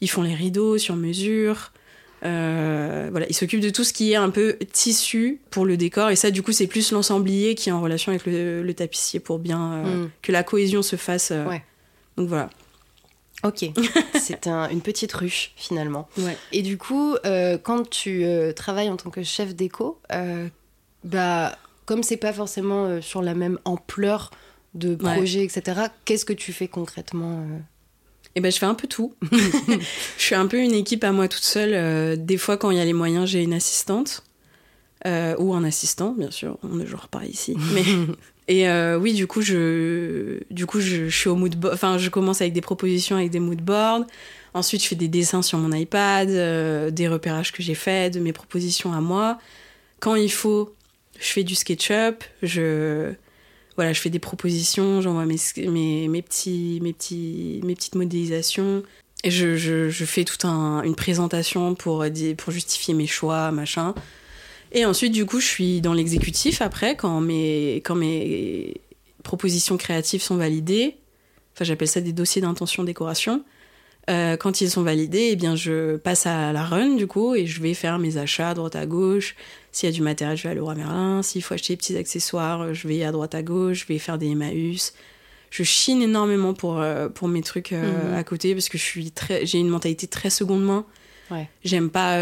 ils 0.00 0.08
font 0.08 0.22
les 0.22 0.34
rideaux 0.34 0.78
sur 0.78 0.96
mesure. 0.96 1.72
Euh, 2.26 3.08
voilà, 3.10 3.26
il 3.28 3.34
s'occupe 3.34 3.60
de 3.60 3.70
tout 3.70 3.84
ce 3.84 3.92
qui 3.92 4.12
est 4.12 4.16
un 4.16 4.30
peu 4.30 4.56
tissu 4.72 5.40
pour 5.50 5.64
le 5.64 5.76
décor. 5.76 6.10
Et 6.10 6.16
ça, 6.16 6.30
du 6.30 6.42
coup, 6.42 6.52
c'est 6.52 6.66
plus 6.66 6.90
l'ensemblier 6.92 7.54
qui 7.54 7.68
est 7.68 7.72
en 7.72 7.80
relation 7.80 8.10
avec 8.10 8.26
le, 8.26 8.62
le 8.62 8.74
tapissier 8.74 9.20
pour 9.20 9.38
bien 9.38 9.72
euh, 9.84 10.04
Mm. 10.04 10.10
que 10.22 10.32
la 10.32 10.42
cohésion 10.42 10.82
se 10.82 10.96
fasse. 10.96 11.30
euh. 11.30 11.46
Ouais. 11.46 11.62
Donc 12.16 12.28
voilà. 12.28 12.50
Ok, 13.44 13.66
c'est 14.20 14.46
un- 14.46 14.68
une 14.70 14.80
petite 14.80 15.12
ruche 15.12 15.52
finalement. 15.56 16.08
Ouais. 16.18 16.36
Et 16.52 16.62
du 16.62 16.78
coup, 16.78 17.14
quand 17.62 17.88
tu 17.88 18.24
travailles 18.56 18.88
en 18.90 18.96
tant 18.96 19.10
que 19.10 19.22
chef 19.22 19.54
d'éco, 19.54 20.00
bah, 21.04 21.56
comme 21.84 22.02
c'est 22.02 22.16
pas 22.16 22.32
forcément 22.32 23.00
sur 23.02 23.22
la 23.22 23.34
même 23.34 23.58
ampleur 23.64 24.30
de 24.74 24.90
Ouais. 25.02 25.14
projet, 25.16 25.44
etc., 25.44 25.82
qu'est-ce 26.06 26.24
que 26.24 26.32
tu 26.32 26.52
fais 26.52 26.66
concrètement 26.68 27.46
Et 28.36 28.40
ben, 28.40 28.52
je 28.52 28.58
fais 28.58 28.66
un 28.66 28.74
peu 28.74 28.86
tout. 28.86 29.14
je 29.32 30.22
suis 30.22 30.34
un 30.34 30.46
peu 30.46 30.58
une 30.58 30.74
équipe 30.74 31.02
à 31.04 31.10
moi 31.10 31.26
toute 31.26 31.42
seule. 31.42 31.72
Euh, 31.72 32.16
des 32.16 32.36
fois, 32.36 32.58
quand 32.58 32.70
il 32.70 32.76
y 32.76 32.80
a 32.80 32.84
les 32.84 32.92
moyens, 32.92 33.28
j'ai 33.28 33.42
une 33.42 33.54
assistante. 33.54 34.22
Euh, 35.06 35.34
ou 35.38 35.54
un 35.54 35.64
assistant, 35.64 36.12
bien 36.12 36.30
sûr. 36.30 36.58
On 36.62 36.74
ne 36.74 36.84
genre 36.84 37.08
pas 37.08 37.24
ici. 37.24 37.56
Mais... 37.72 37.82
Et 38.48 38.68
euh, 38.68 38.96
oui, 38.96 39.14
du 39.14 39.26
coup, 39.26 39.40
je, 39.40 40.38
du 40.52 40.66
coup, 40.66 40.80
je, 40.80 41.08
je 41.08 41.16
suis 41.16 41.28
au 41.28 41.34
mood 41.34 41.56
board. 41.56 41.74
Enfin, 41.74 41.98
je 41.98 42.10
commence 42.10 42.42
avec 42.42 42.52
des 42.52 42.60
propositions 42.60 43.16
avec 43.16 43.30
des 43.30 43.40
mood 43.40 43.60
boards. 43.60 44.04
Ensuite, 44.54 44.82
je 44.82 44.88
fais 44.88 44.94
des 44.94 45.08
dessins 45.08 45.42
sur 45.42 45.58
mon 45.58 45.72
iPad, 45.72 46.28
des 46.92 47.08
repérages 47.08 47.52
que 47.52 47.62
j'ai 47.62 47.74
faits, 47.74 48.14
de 48.14 48.20
mes 48.20 48.32
propositions 48.32 48.92
à 48.92 49.00
moi. 49.00 49.38
Quand 49.98 50.14
il 50.14 50.30
faut, 50.30 50.74
je 51.18 51.26
fais 51.26 51.42
du 51.42 51.56
SketchUp. 51.56 52.22
Je, 52.42 53.12
voilà, 53.76 53.92
je 53.92 54.00
fais 54.00 54.10
des 54.10 54.18
propositions, 54.18 55.00
j'envoie 55.00 55.26
mes, 55.26 55.36
mes, 55.68 56.08
mes, 56.08 56.22
petits, 56.22 56.80
mes, 56.82 56.92
petits, 56.92 57.60
mes 57.64 57.74
petites 57.74 57.94
modélisations. 57.94 58.82
Et 59.24 59.30
je, 59.30 59.56
je, 59.56 60.04
fais 60.04 60.24
toute 60.24 60.44
un, 60.44 60.82
une 60.82 60.94
présentation 60.94 61.74
pour, 61.74 62.04
dire- 62.10 62.36
pour 62.36 62.52
justifier 62.52 62.94
mes 62.94 63.06
choix, 63.06 63.50
machin. 63.50 63.94
Et 64.72 64.84
ensuite, 64.84 65.12
du 65.12 65.26
coup, 65.26 65.40
je 65.40 65.46
suis 65.46 65.80
dans 65.80 65.92
l'exécutif 65.94 66.60
après, 66.60 66.96
quand 66.96 67.20
mes, 67.20 67.76
quand 67.84 67.94
mes 67.94 68.74
propositions 69.22 69.76
créatives 69.76 70.22
sont 70.22 70.36
validées. 70.36 70.96
Enfin, 71.54 71.64
j'appelle 71.64 71.88
ça 71.88 72.00
des 72.00 72.12
dossiers 72.12 72.42
d'intention 72.42 72.84
décoration. 72.84 73.42
Euh, 74.08 74.36
quand 74.36 74.60
ils 74.60 74.70
sont 74.70 74.82
validés, 74.82 75.30
eh 75.32 75.36
bien, 75.36 75.56
je 75.56 75.96
passe 75.96 76.26
à 76.26 76.52
la 76.52 76.62
run, 76.64 76.94
du 76.94 77.06
coup, 77.08 77.34
et 77.34 77.46
je 77.46 77.60
vais 77.60 77.74
faire 77.74 77.98
mes 77.98 78.18
achats 78.18 78.50
à 78.50 78.54
droite 78.54 78.76
à 78.76 78.86
gauche. 78.86 79.34
S'il 79.72 79.88
y 79.88 79.92
a 79.92 79.94
du 79.94 80.00
matériel, 80.02 80.36
je 80.36 80.44
vais 80.44 80.50
à 80.50 80.54
Leroy 80.54 80.74
Merlin. 80.76 81.22
S'il 81.22 81.42
faut 81.42 81.54
acheter 81.54 81.72
des 81.72 81.76
petits 81.78 81.96
accessoires, 81.96 82.72
je 82.72 82.86
vais 82.86 83.02
à 83.02 83.10
droite 83.12 83.34
à 83.34 83.42
gauche. 83.42 83.80
Je 83.80 83.86
vais 83.92 83.98
faire 83.98 84.16
des 84.16 84.28
Emmaüs. 84.28 84.92
Je 85.50 85.62
chine 85.64 86.02
énormément 86.02 86.54
pour, 86.54 86.78
euh, 86.80 87.08
pour 87.08 87.26
mes 87.28 87.42
trucs 87.42 87.72
euh, 87.72 88.10
Mhm. 88.10 88.14
à 88.14 88.24
côté 88.24 88.54
parce 88.54 88.68
que 88.68 88.78
je 88.78 88.82
suis 88.82 89.10
très, 89.10 89.44
j'ai 89.46 89.58
une 89.58 89.68
mentalité 89.68 90.06
très 90.06 90.30
seconde 90.30 90.64
main. 90.64 90.84
Ouais. 91.30 91.48
J'aime 91.64 91.90
pas, 91.90 92.18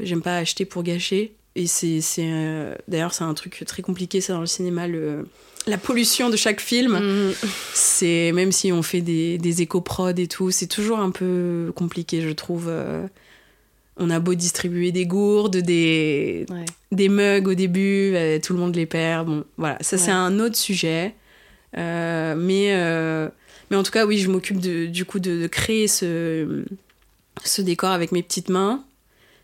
j'aime 0.00 0.22
pas 0.22 0.36
acheter 0.38 0.64
pour 0.64 0.82
gâcher. 0.84 1.32
Et 1.60 1.66
c'est, 1.66 2.00
euh, 2.20 2.74
d'ailleurs, 2.86 3.12
c'est 3.12 3.24
un 3.24 3.34
truc 3.34 3.64
très 3.66 3.82
compliqué, 3.82 4.20
ça, 4.20 4.32
dans 4.34 4.40
le 4.40 4.46
cinéma, 4.46 4.86
le, 4.86 5.26
la 5.66 5.76
pollution 5.76 6.30
de 6.30 6.36
chaque 6.36 6.60
film. 6.60 6.92
Mhm. 6.98 7.32
C'est, 7.74 8.30
même 8.32 8.52
si 8.52 8.70
on 8.72 8.82
fait 8.82 9.00
des, 9.00 9.38
des 9.38 9.62
éco-prod 9.62 10.16
et 10.20 10.28
tout, 10.28 10.52
c'est 10.52 10.68
toujours 10.68 11.00
un 11.00 11.10
peu 11.10 11.72
compliqué, 11.74 12.20
je 12.20 12.30
trouve. 12.30 12.66
euh. 12.68 13.06
on 13.96 14.08
a 14.10 14.20
beau 14.20 14.34
distribuer 14.34 14.92
des 14.92 15.04
gourdes, 15.06 15.56
des, 15.56 16.46
Ouais. 16.48 16.64
des 16.92 17.08
mugs 17.08 17.48
au 17.48 17.54
début, 17.54 18.12
euh, 18.14 18.38
tout 18.38 18.52
le 18.52 18.60
monde 18.60 18.76
les 18.76 18.86
perd. 18.86 19.26
Bon, 19.26 19.44
voilà, 19.56 19.78
ça 19.80 19.98
c'est 19.98 20.12
un 20.12 20.38
autre 20.38 20.56
sujet. 20.56 21.14
Mais, 21.74 22.72
mais 23.70 23.76
en 23.76 23.82
tout 23.82 23.90
cas, 23.92 24.06
oui, 24.06 24.18
je 24.18 24.30
m'occupe 24.30 24.58
du 24.60 25.04
coup 25.04 25.18
de, 25.18 25.42
de 25.42 25.46
créer 25.48 25.88
ce, 25.88 26.64
ce 27.44 27.62
décor 27.62 27.90
avec 27.90 28.12
mes 28.12 28.22
petites 28.22 28.48
mains. 28.48 28.84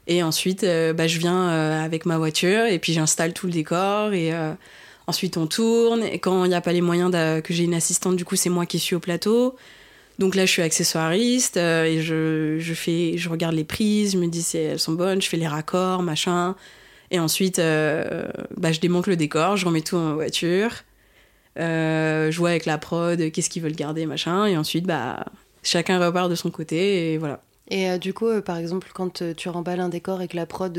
Et 0.06 0.23
ensuite, 0.23 0.64
euh, 0.64 0.92
bah, 0.92 1.06
je 1.06 1.18
viens 1.18 1.49
euh, 1.49 1.84
avec 1.84 2.04
ma 2.04 2.18
voiture 2.18 2.66
et 2.66 2.78
puis 2.78 2.92
j'installe 2.92 3.32
tout 3.32 3.46
le 3.46 3.52
décor. 3.52 4.12
Et 4.12 4.32
euh, 4.34 4.52
ensuite, 5.06 5.37
on 5.37 5.46
tourne. 5.46 6.02
Et 6.02 6.18
quand 6.18 6.44
il 6.44 6.49
n'y 6.49 6.54
a 6.54 6.61
pas 6.61 6.73
les 6.73 6.80
moyens 6.80 7.11
que 7.42 7.54
j'ai 7.54 7.64
une 7.64 7.75
assistante, 7.75 8.16
du 8.16 8.25
coup, 8.25 8.37
c'est 8.37 8.50
moi 8.50 8.66
qui 8.66 8.78
suis 8.78 8.94
au 8.94 9.00
plateau. 9.00 9.56
Donc 10.18 10.34
là, 10.37 10.46
je 10.46 10.50
suis 10.52 10.62
accessoiriste 10.62 11.56
et 11.56 12.00
je, 12.00 12.58
je, 12.61 12.75
fais, 12.75 13.16
je 13.16 13.28
regarde 13.28 13.54
les 13.54 13.64
prises, 13.64 14.12
je 14.12 14.18
me 14.18 14.28
dis 14.28 14.42
si 14.42 14.58
elles 14.58 14.78
sont 14.78 14.92
bonnes, 14.92 15.20
je 15.20 15.28
fais 15.28 15.37
les 15.37 15.49
raccords, 15.49 16.02
machin. 16.02 16.54
Et 17.11 17.18
ensuite, 17.18 17.56
bah, 17.58 18.73
je 18.73 18.80
démonte 18.80 19.08
le 19.08 19.16
décor, 19.16 19.56
je 19.56 19.66
remets 19.66 19.80
tout 19.80 19.96
ma 19.99 20.14
voiture. 20.14 20.71
Je 21.56 22.36
vois 22.36 22.50
avec 22.50 22.67
la 22.67 22.78
prod 22.78 23.32
qu'est-ce 23.32 23.50
qu'ils 23.50 23.62
veulent 23.62 23.75
garder, 23.75 24.06
machin. 24.06 24.47
Et 24.47 24.56
ensuite, 24.56 24.86
bah, 24.86 25.25
chacun 25.64 25.99
repart 26.04 26.30
de 26.30 26.36
son 26.36 26.50
côté 26.50 27.14
et 27.14 27.19
voilà. 27.19 27.40
Et 27.70 27.88
euh, 27.90 27.98
du 27.98 28.12
coup, 28.14 28.26
euh, 28.28 28.42
par 28.42 28.56
exemple, 28.58 28.90
quand 28.94 29.22
euh, 29.22 29.34
tu 29.34 29.48
remballes 29.48 29.80
un 29.80 29.88
décor 29.88 30.20
et 30.22 30.28
que 30.28 30.36
la 30.36 30.46
prod, 30.46 30.78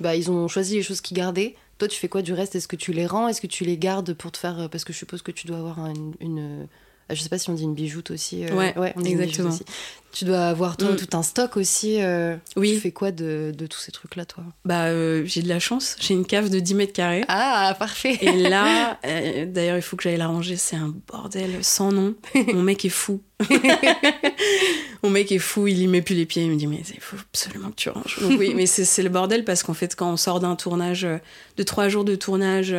bah, 0.00 0.16
ils 0.16 0.30
ont 0.30 0.48
choisi 0.48 0.76
les 0.76 0.82
choses 0.82 1.00
qu'ils 1.00 1.16
gardaient, 1.16 1.54
toi, 1.78 1.88
tu 1.88 1.98
fais 1.98 2.08
quoi 2.08 2.22
du 2.22 2.32
reste? 2.32 2.54
Est-ce 2.54 2.68
que 2.68 2.76
tu 2.76 2.92
les 2.92 3.06
rends? 3.06 3.28
Est-ce 3.28 3.40
que 3.40 3.46
tu 3.46 3.64
les 3.64 3.76
gardes 3.78 4.14
pour 4.14 4.32
te 4.32 4.38
faire. 4.38 4.68
Parce 4.70 4.84
que 4.84 4.92
je 4.92 4.98
suppose 4.98 5.22
que 5.22 5.32
tu 5.32 5.46
dois 5.46 5.58
avoir 5.58 5.78
un- 5.80 5.92
une. 6.20 6.66
Une, 7.10 7.16
je 7.16 7.22
sais 7.22 7.28
pas 7.28 7.38
si 7.38 7.50
on 7.50 7.54
dit 7.54 7.62
une 7.64 7.74
bijoute 7.74 8.10
aussi. 8.10 8.44
euh, 8.46 8.54
Ouais, 8.54 8.74
on 8.96 9.00
dit 9.00 9.10
une 9.12 9.20
exactement. 9.20 9.50
aussi. 9.50 9.64
Tu 10.12 10.24
dois 10.24 10.46
avoir 10.46 10.76
toi, 10.76 10.92
Mm. 10.92 10.96
tout 10.96 11.16
un 11.16 11.24
stock 11.24 11.56
aussi. 11.56 12.00
euh, 12.00 12.36
Oui. 12.56 12.74
Tu 12.74 12.80
fais 12.80 12.92
quoi 12.92 13.10
de, 13.10 13.52
de 13.56 13.66
tous 13.66 13.80
ces 13.80 13.90
trucs-là, 13.90 14.24
toi? 14.24 14.44
Bah, 14.64 14.84
euh, 14.84 15.22
j'ai 15.26 15.42
de 15.42 15.48
la 15.48 15.58
chance, 15.58 15.96
j'ai 16.00 16.14
une 16.14 16.24
cave 16.24 16.50
de 16.50 16.60
10 16.60 16.74
mètres 16.74 16.92
carrés. 16.92 17.24
Ah, 17.26 17.74
parfait 17.78 18.16
Et 18.22 18.30
là, 18.48 18.98
euh, 19.06 19.44
d'ailleurs, 19.46 19.76
il 19.76 19.82
faut 19.82 19.96
que 19.96 20.04
j'aille 20.04 20.16
la 20.16 20.28
ranger, 20.28 20.54
c'est 20.56 20.76
un 20.76 20.94
bordel 21.10 21.50
sans 21.62 21.90
nom. 21.90 22.14
Mon 22.52 22.62
mec 22.62 22.84
est 22.84 22.88
fou. 22.90 23.20
Mon 25.02 25.10
mec 25.10 25.30
est 25.32 25.38
fou, 25.38 25.66
il 25.66 25.78
y 25.80 25.86
met 25.86 26.00
plus 26.00 26.14
les 26.14 26.24
pieds, 26.26 26.44
il 26.44 26.50
me 26.50 26.56
dit 26.56 26.66
mais 26.66 26.82
il 26.94 27.00
faut 27.00 27.16
absolument 27.16 27.70
que 27.70 27.74
tu 27.76 27.88
ranges. 27.90 28.18
Donc 28.22 28.38
oui, 28.38 28.54
mais 28.54 28.66
c'est 28.66 29.02
le 29.02 29.10
bordel 29.10 29.44
parce 29.44 29.62
qu'en 29.62 29.74
fait 29.74 29.94
quand 29.96 30.10
on 30.10 30.16
sort 30.16 30.40
d'un 30.40 30.56
tournage, 30.56 31.02
de 31.56 31.62
3 31.62 31.88
jours 31.88 32.04
de 32.04 32.14
tournage, 32.14 32.74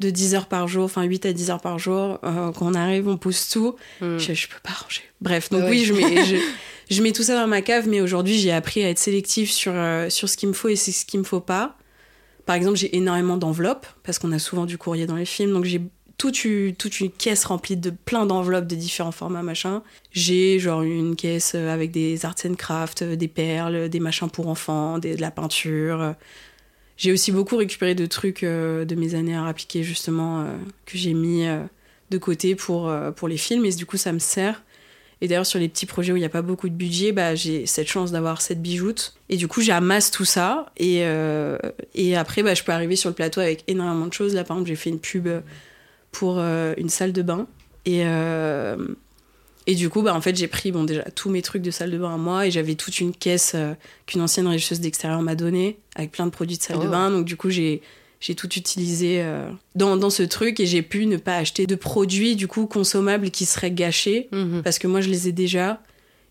de 0.00 0.10
10 0.10 0.34
heures 0.34 0.46
par 0.46 0.66
jour, 0.66 0.84
enfin 0.84 1.02
8 1.02 1.26
à 1.26 1.32
10 1.32 1.50
heures 1.50 1.60
par 1.60 1.78
jour, 1.78 2.18
euh, 2.24 2.50
quand 2.52 2.66
on 2.66 2.74
arrive, 2.74 3.06
on 3.08 3.16
pousse 3.16 3.48
tout, 3.48 3.76
Mm. 4.00 4.18
je, 4.18 4.32
je 4.34 4.48
peux 4.48 4.60
pas 4.62 4.72
ranger. 4.72 5.02
Bref, 5.20 5.50
donc 5.50 5.62
Ouais, 5.64 5.70
oui, 5.70 5.84
je 5.84 5.92
mets, 5.94 6.24
je, 6.24 6.36
je 6.90 7.02
mets 7.02 7.12
tout 7.12 7.22
ça 7.22 7.34
dans 7.34 7.46
ma 7.46 7.62
cave, 7.62 7.86
mais 7.88 8.00
aujourd'hui 8.00 8.38
j'ai 8.38 8.50
appris 8.52 8.82
à 8.82 8.88
être 8.90 8.98
sélective 8.98 9.50
sur, 9.50 9.72
euh, 9.74 10.08
sur 10.10 10.28
ce 10.28 10.36
qu'il 10.36 10.48
me 10.48 10.54
faut 10.54 10.68
et 10.68 10.76
ce 10.76 11.04
qu'il 11.04 11.20
me 11.20 11.24
faut 11.24 11.40
pas. 11.40 11.76
Par 12.46 12.56
exemple, 12.56 12.76
j'ai 12.78 12.96
énormément 12.96 13.36
d'enveloppes, 13.36 13.86
parce 14.02 14.18
qu'on 14.18 14.32
a 14.32 14.38
souvent 14.40 14.64
du 14.66 14.76
courrier 14.78 15.06
dans 15.06 15.14
les 15.16 15.24
films, 15.26 15.52
donc 15.52 15.64
j'ai 15.64 15.82
toute 16.18 16.44
une, 16.44 16.74
toute 16.74 17.00
une 17.00 17.10
caisse 17.10 17.44
remplie 17.44 17.76
de 17.78 17.88
plein 17.90 18.26
d'enveloppes 18.26 18.66
de 18.66 18.74
différents 18.74 19.12
formats, 19.12 19.42
machin. 19.42 19.82
J'ai 20.12 20.58
genre 20.58 20.82
une 20.82 21.16
caisse 21.16 21.52
euh, 21.54 21.72
avec 21.72 21.92
des 21.92 22.26
arts 22.26 22.34
and 22.46 22.54
crafts, 22.54 23.02
euh, 23.02 23.16
des 23.16 23.28
perles, 23.28 23.88
des 23.88 24.00
machins 24.00 24.28
pour 24.28 24.48
enfants, 24.48 24.98
des- 24.98 25.14
de 25.16 25.20
la 25.20 25.30
peinture. 25.30 26.14
J'ai 27.00 27.12
aussi 27.12 27.32
beaucoup 27.32 27.56
récupéré 27.56 27.94
de 27.94 28.04
trucs 28.04 28.42
euh, 28.42 28.84
de 28.84 28.94
mes 28.94 29.14
années 29.14 29.34
à 29.34 29.46
appliquer, 29.46 29.82
justement, 29.82 30.42
euh, 30.42 30.44
que 30.84 30.98
j'ai 30.98 31.14
mis 31.14 31.46
euh, 31.46 31.62
de 32.10 32.18
côté 32.18 32.54
pour, 32.54 32.92
pour 33.16 33.26
les 33.26 33.38
films, 33.38 33.64
et 33.64 33.72
du 33.72 33.86
coup, 33.86 33.96
ça 33.96 34.12
me 34.12 34.18
sert. 34.18 34.62
Et 35.22 35.28
d'ailleurs, 35.28 35.46
sur 35.46 35.58
les 35.58 35.70
petits 35.70 35.86
projets 35.86 36.12
où 36.12 36.16
il 36.16 36.20
n'y 36.20 36.26
a 36.26 36.30
pas 36.30 36.42
beaucoup 36.42 36.68
de 36.68 36.74
budget, 36.74 37.12
bah, 37.12 37.34
j'ai 37.34 37.64
cette 37.64 37.88
chance 37.88 38.12
d'avoir 38.12 38.42
cette 38.42 38.60
bijoute. 38.60 39.14
Et 39.30 39.38
du 39.38 39.48
coup, 39.48 39.62
j'amasse 39.62 40.10
tout 40.10 40.26
ça. 40.26 40.66
Et, 40.76 41.02
et 41.94 42.16
après, 42.16 42.42
bah, 42.42 42.54
je 42.54 42.64
peux 42.64 42.72
arriver 42.72 42.96
sur 42.96 43.10
le 43.10 43.14
plateau 43.14 43.40
avec 43.40 43.64
énormément 43.66 44.06
de 44.06 44.12
choses. 44.12 44.34
Là, 44.34 44.44
par 44.44 44.56
exemple, 44.56 44.68
j'ai 44.68 44.76
fait 44.76 44.90
une 44.90 44.98
pub 44.98 45.28
pour 46.10 46.38
une 46.38 46.88
salle 46.88 47.12
de 47.12 47.20
bain. 47.20 47.46
Et, 47.84 48.02
euh, 48.04 48.76
et 49.66 49.74
du 49.74 49.88
coup, 49.90 50.02
bah, 50.02 50.14
en 50.14 50.20
fait, 50.20 50.34
j'ai 50.36 50.48
pris 50.48 50.72
bon, 50.72 50.84
déjà 50.84 51.02
tous 51.14 51.30
mes 51.30 51.42
trucs 51.42 51.62
de 51.62 51.70
salle 51.70 51.90
de 51.90 51.98
bain 51.98 52.14
à 52.14 52.16
moi. 52.16 52.46
Et 52.46 52.50
j'avais 52.50 52.74
toute 52.74 52.98
une 53.00 53.12
caisse 53.14 53.52
euh, 53.54 53.74
qu'une 54.06 54.20
ancienne 54.22 54.46
régisseuse 54.46 54.80
d'extérieur 54.80 55.20
m'a 55.22 55.34
donnée, 55.34 55.78
avec 55.94 56.10
plein 56.12 56.26
de 56.26 56.30
produits 56.30 56.56
de 56.58 56.62
salle 56.62 56.78
de 56.78 56.86
Oh. 56.86 56.90
bain. 56.90 57.10
Donc, 57.10 57.24
du 57.26 57.36
coup, 57.36 57.50
j'ai 57.50 57.82
j'ai 58.22 58.34
tout 58.34 58.52
utilisé 58.54 59.22
euh, 59.22 59.48
dans, 59.74 59.96
dans 59.96 60.10
ce 60.10 60.22
truc 60.22 60.60
et 60.60 60.66
j'ai 60.66 60.82
pu 60.82 61.06
ne 61.06 61.16
pas 61.16 61.36
acheter 61.38 61.66
de 61.66 61.74
produits 61.74 62.36
du 62.36 62.48
coup 62.48 62.66
consommables 62.66 63.30
qui 63.30 63.46
seraient 63.46 63.70
gâchés 63.70 64.28
Mhm. 64.30 64.60
parce 64.62 64.78
que 64.78 64.86
moi 64.86 65.00
je 65.00 65.08
les 65.08 65.26
ai 65.28 65.32
déjà 65.32 65.82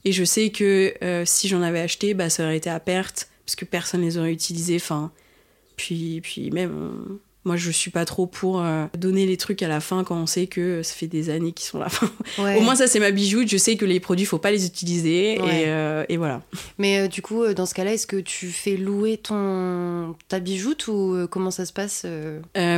et 0.06 0.12
je 0.12 0.24
sais 0.24 0.52
que 0.52 0.94
euh, 1.04 1.24
si 1.26 1.48
j'en 1.48 1.64
avais 1.64 1.80
acheté 1.80 2.14
bah 2.14 2.30
ça 2.30 2.44
aurait 2.44 2.58
été 2.58 2.70
à 2.70 2.80
perte 2.80 3.30
parce 3.44 3.56
que 3.56 3.66
personne 3.66 4.02
les 4.04 4.20
aurait 4.20 4.32
utilisés 4.32 4.76
enfin 4.76 5.12
puis 5.78 6.22
puis 6.22 6.52
même 6.52 7.18
moi 7.46 7.56
je 7.56 7.72
suis 7.72 7.90
pas 7.92 8.06
trop 8.06 8.28
pour 8.28 8.62
euh, 8.62 8.86
donner 8.98 9.26
les 9.26 9.38
trucs 9.38 9.64
à 9.64 9.68
la 9.68 9.80
fin 9.80 10.04
quand 10.04 10.18
on 10.18 10.26
sait 10.26 10.48
que 10.48 10.84
ça 10.84 10.94
fait 10.94 11.08
des 11.08 11.30
années 11.30 11.52
qu'ils 11.54 11.68
sont 11.68 11.80
là 11.80 11.88
Ouais. 12.38 12.58
au 12.58 12.62
moins 12.62 12.76
ça 12.76 12.88
c'est 12.88 13.00
ma 13.00 13.12
bijoute 13.12 13.48
je 13.48 13.58
sais 13.58 13.76
que 13.78 13.86
les 13.86 14.00
produits 14.00 14.26
faut 14.26 14.38
pas 14.40 14.52
les 14.52 14.66
utiliser 14.66 15.40
Ouais. 15.42 15.62
et, 15.62 15.68
euh, 15.68 16.04
et 16.10 16.18
voilà 16.18 16.42
Mais 16.78 17.00
euh, 17.00 17.08
du 17.08 17.22
coup, 17.22 17.46
dans 17.54 17.66
ce 17.66 17.74
cas-là, 17.74 17.94
est-ce 17.94 18.08
que 18.08 18.18
tu 18.18 18.48
fais 18.48 18.76
louer 18.76 19.18
ton 19.18 20.16
ta 20.28 20.40
bijoute 20.40 20.88
ou 20.88 21.28
comment 21.32 21.52
ça 21.52 21.66
se 21.66 21.74
passe 21.74 22.06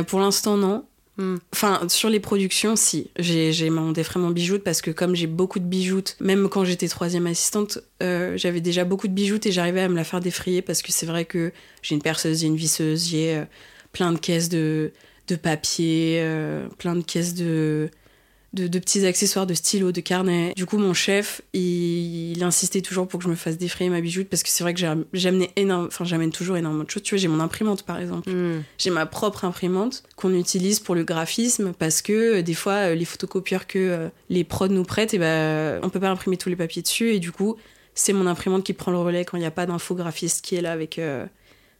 pour 0.06 0.20
l'instant 0.20 0.56
non 0.56 0.84
Hmm. 1.18 1.36
Enfin, 1.52 1.82
sur 1.88 2.08
les 2.08 2.20
productions, 2.20 2.74
si. 2.74 3.10
J'ai 3.18 3.68
mon 3.68 3.92
défrait 3.92 4.18
mon 4.18 4.30
bijoute 4.30 4.64
parce 4.64 4.80
que 4.80 4.90
comme 4.90 5.14
j'ai 5.14 5.26
beaucoup 5.26 5.58
de 5.58 5.64
bijoutes, 5.66 6.16
même 6.20 6.48
quand 6.48 6.64
j'étais 6.64 6.88
troisième 6.88 7.26
assistante, 7.26 7.80
j'avais 8.00 8.62
déjà 8.62 8.84
beaucoup 8.84 9.08
de 9.08 9.12
bijoutes 9.12 9.44
et 9.44 9.52
j'arrivais 9.52 9.82
à 9.82 9.90
me 9.90 9.94
la 9.94 10.04
faire 10.04 10.20
défrayer 10.20 10.62
parce 10.62 10.80
que 10.80 10.90
c'est 10.90 11.04
vrai 11.04 11.26
que 11.26 11.52
j'ai 11.82 11.94
une 11.96 12.00
perceuse, 12.00 12.40
j'ai 12.40 12.46
une 12.46 12.56
visseuse, 12.56 13.08
j'ai 13.10 13.42
plein 13.92 14.12
de 14.12 14.18
caisses 14.18 14.48
de, 14.48 14.92
de 15.28 15.36
papier, 15.36 16.18
euh, 16.20 16.66
plein 16.78 16.96
de 16.96 17.02
caisses 17.02 17.34
de, 17.34 17.90
de, 18.52 18.66
de 18.66 18.78
petits 18.78 19.06
accessoires, 19.06 19.46
de 19.46 19.54
stylos, 19.54 19.92
de 19.92 20.00
carnets. 20.00 20.52
Du 20.56 20.66
coup, 20.66 20.78
mon 20.78 20.94
chef, 20.94 21.42
il, 21.52 22.32
il 22.32 22.44
insistait 22.44 22.80
toujours 22.80 23.06
pour 23.06 23.18
que 23.18 23.24
je 23.24 23.30
me 23.30 23.34
fasse 23.34 23.58
défrayer 23.58 23.90
ma 23.90 24.00
bijoute 24.00 24.28
parce 24.28 24.42
que 24.42 24.48
c'est 24.48 24.64
vrai 24.64 24.74
que 24.74 24.80
j'amenais 25.12 25.50
énorme, 25.56 25.86
enfin 25.86 26.04
j'amène 26.04 26.32
toujours 26.32 26.56
énormément 26.56 26.84
de 26.84 26.90
choses. 26.90 27.02
Tu 27.02 27.14
vois, 27.14 27.20
j'ai 27.20 27.28
mon 27.28 27.40
imprimante 27.40 27.82
par 27.82 27.98
exemple. 27.98 28.30
Hmm. 28.30 28.62
J'ai 28.78 28.90
ma 28.90 29.06
propre 29.06 29.44
imprimante 29.44 30.02
qu'on 30.16 30.34
utilise 30.34 30.80
pour 30.80 30.94
le 30.94 31.04
graphisme 31.04 31.72
parce 31.78 32.02
que 32.02 32.38
euh, 32.38 32.42
des 32.42 32.54
fois 32.54 32.90
euh, 32.90 32.94
les 32.94 33.04
photocopieurs 33.04 33.66
que 33.66 34.10
les 34.28 34.44
prods 34.44 34.68
nous 34.68 34.84
prêtent, 34.84 35.14
et 35.14 35.18
ben 35.18 35.80
on 35.82 35.90
peut 35.90 36.00
pas 36.00 36.10
imprimer 36.10 36.36
tous 36.36 36.48
les 36.48 36.56
papiers 36.56 36.82
dessus 36.82 37.10
et 37.10 37.18
du 37.18 37.32
coup 37.32 37.56
c'est 37.94 38.12
mon 38.12 38.26
imprimante 38.26 38.64
qui 38.64 38.72
prend 38.72 38.90
le 38.90 38.98
relais 38.98 39.24
quand 39.24 39.36
il 39.36 39.40
n'y 39.40 39.46
a 39.46 39.50
pas 39.50 39.66
d'infographiste 39.66 40.44
qui 40.44 40.56
est 40.56 40.62
là 40.62 40.72
avec 40.72 40.98
euh, 40.98 41.26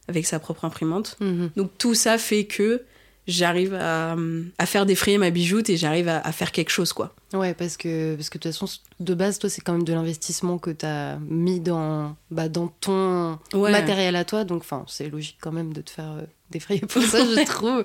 avec 0.07 0.25
sa 0.25 0.39
propre 0.39 0.65
imprimante. 0.65 1.17
Mhm. 1.19 1.51
Donc 1.55 1.71
tout 1.77 1.95
ça 1.95 2.17
fait 2.17 2.45
que 2.45 2.83
j'arrive 3.25 3.73
à, 3.73 4.17
à 4.57 4.65
faire 4.65 4.85
défrayer 4.85 5.17
ma 5.17 5.29
bijoute 5.29 5.69
et 5.69 5.77
j'arrive 5.77 6.09
à, 6.09 6.19
à 6.19 6.31
faire 6.33 6.51
quelque 6.51 6.69
chose 6.71 6.91
quoi. 6.91 7.15
Ouais, 7.33 7.53
parce 7.53 7.77
que, 7.77 8.15
parce 8.15 8.29
que 8.29 8.37
de 8.37 8.43
toute 8.43 8.51
façon, 8.51 8.67
de 8.99 9.13
base, 9.15 9.39
toi, 9.39 9.49
c'est 9.49 9.61
quand 9.61 9.71
même 9.73 9.85
de 9.85 9.93
l'investissement 9.93 10.57
que 10.59 10.69
tu 10.71 10.85
as 10.85 11.17
mis 11.27 11.59
dans, 11.59 12.15
bah, 12.29 12.47
dans 12.49 12.67
ton 12.67 13.39
Ouais. 13.53 13.71
matériel 13.71 14.15
à 14.17 14.23
toi. 14.23 14.43
Donc, 14.43 14.61
enfin, 14.61 14.83
c'est 14.87 15.09
logique 15.09 15.37
quand 15.41 15.51
même 15.53 15.73
de 15.73 15.81
te 15.81 15.89
faire 15.89 16.11
euh, 16.11 16.21
défrayer 16.51 16.81
pour 16.81 17.01
ça, 17.01 17.19
je 17.25 17.43
trouve. 17.47 17.83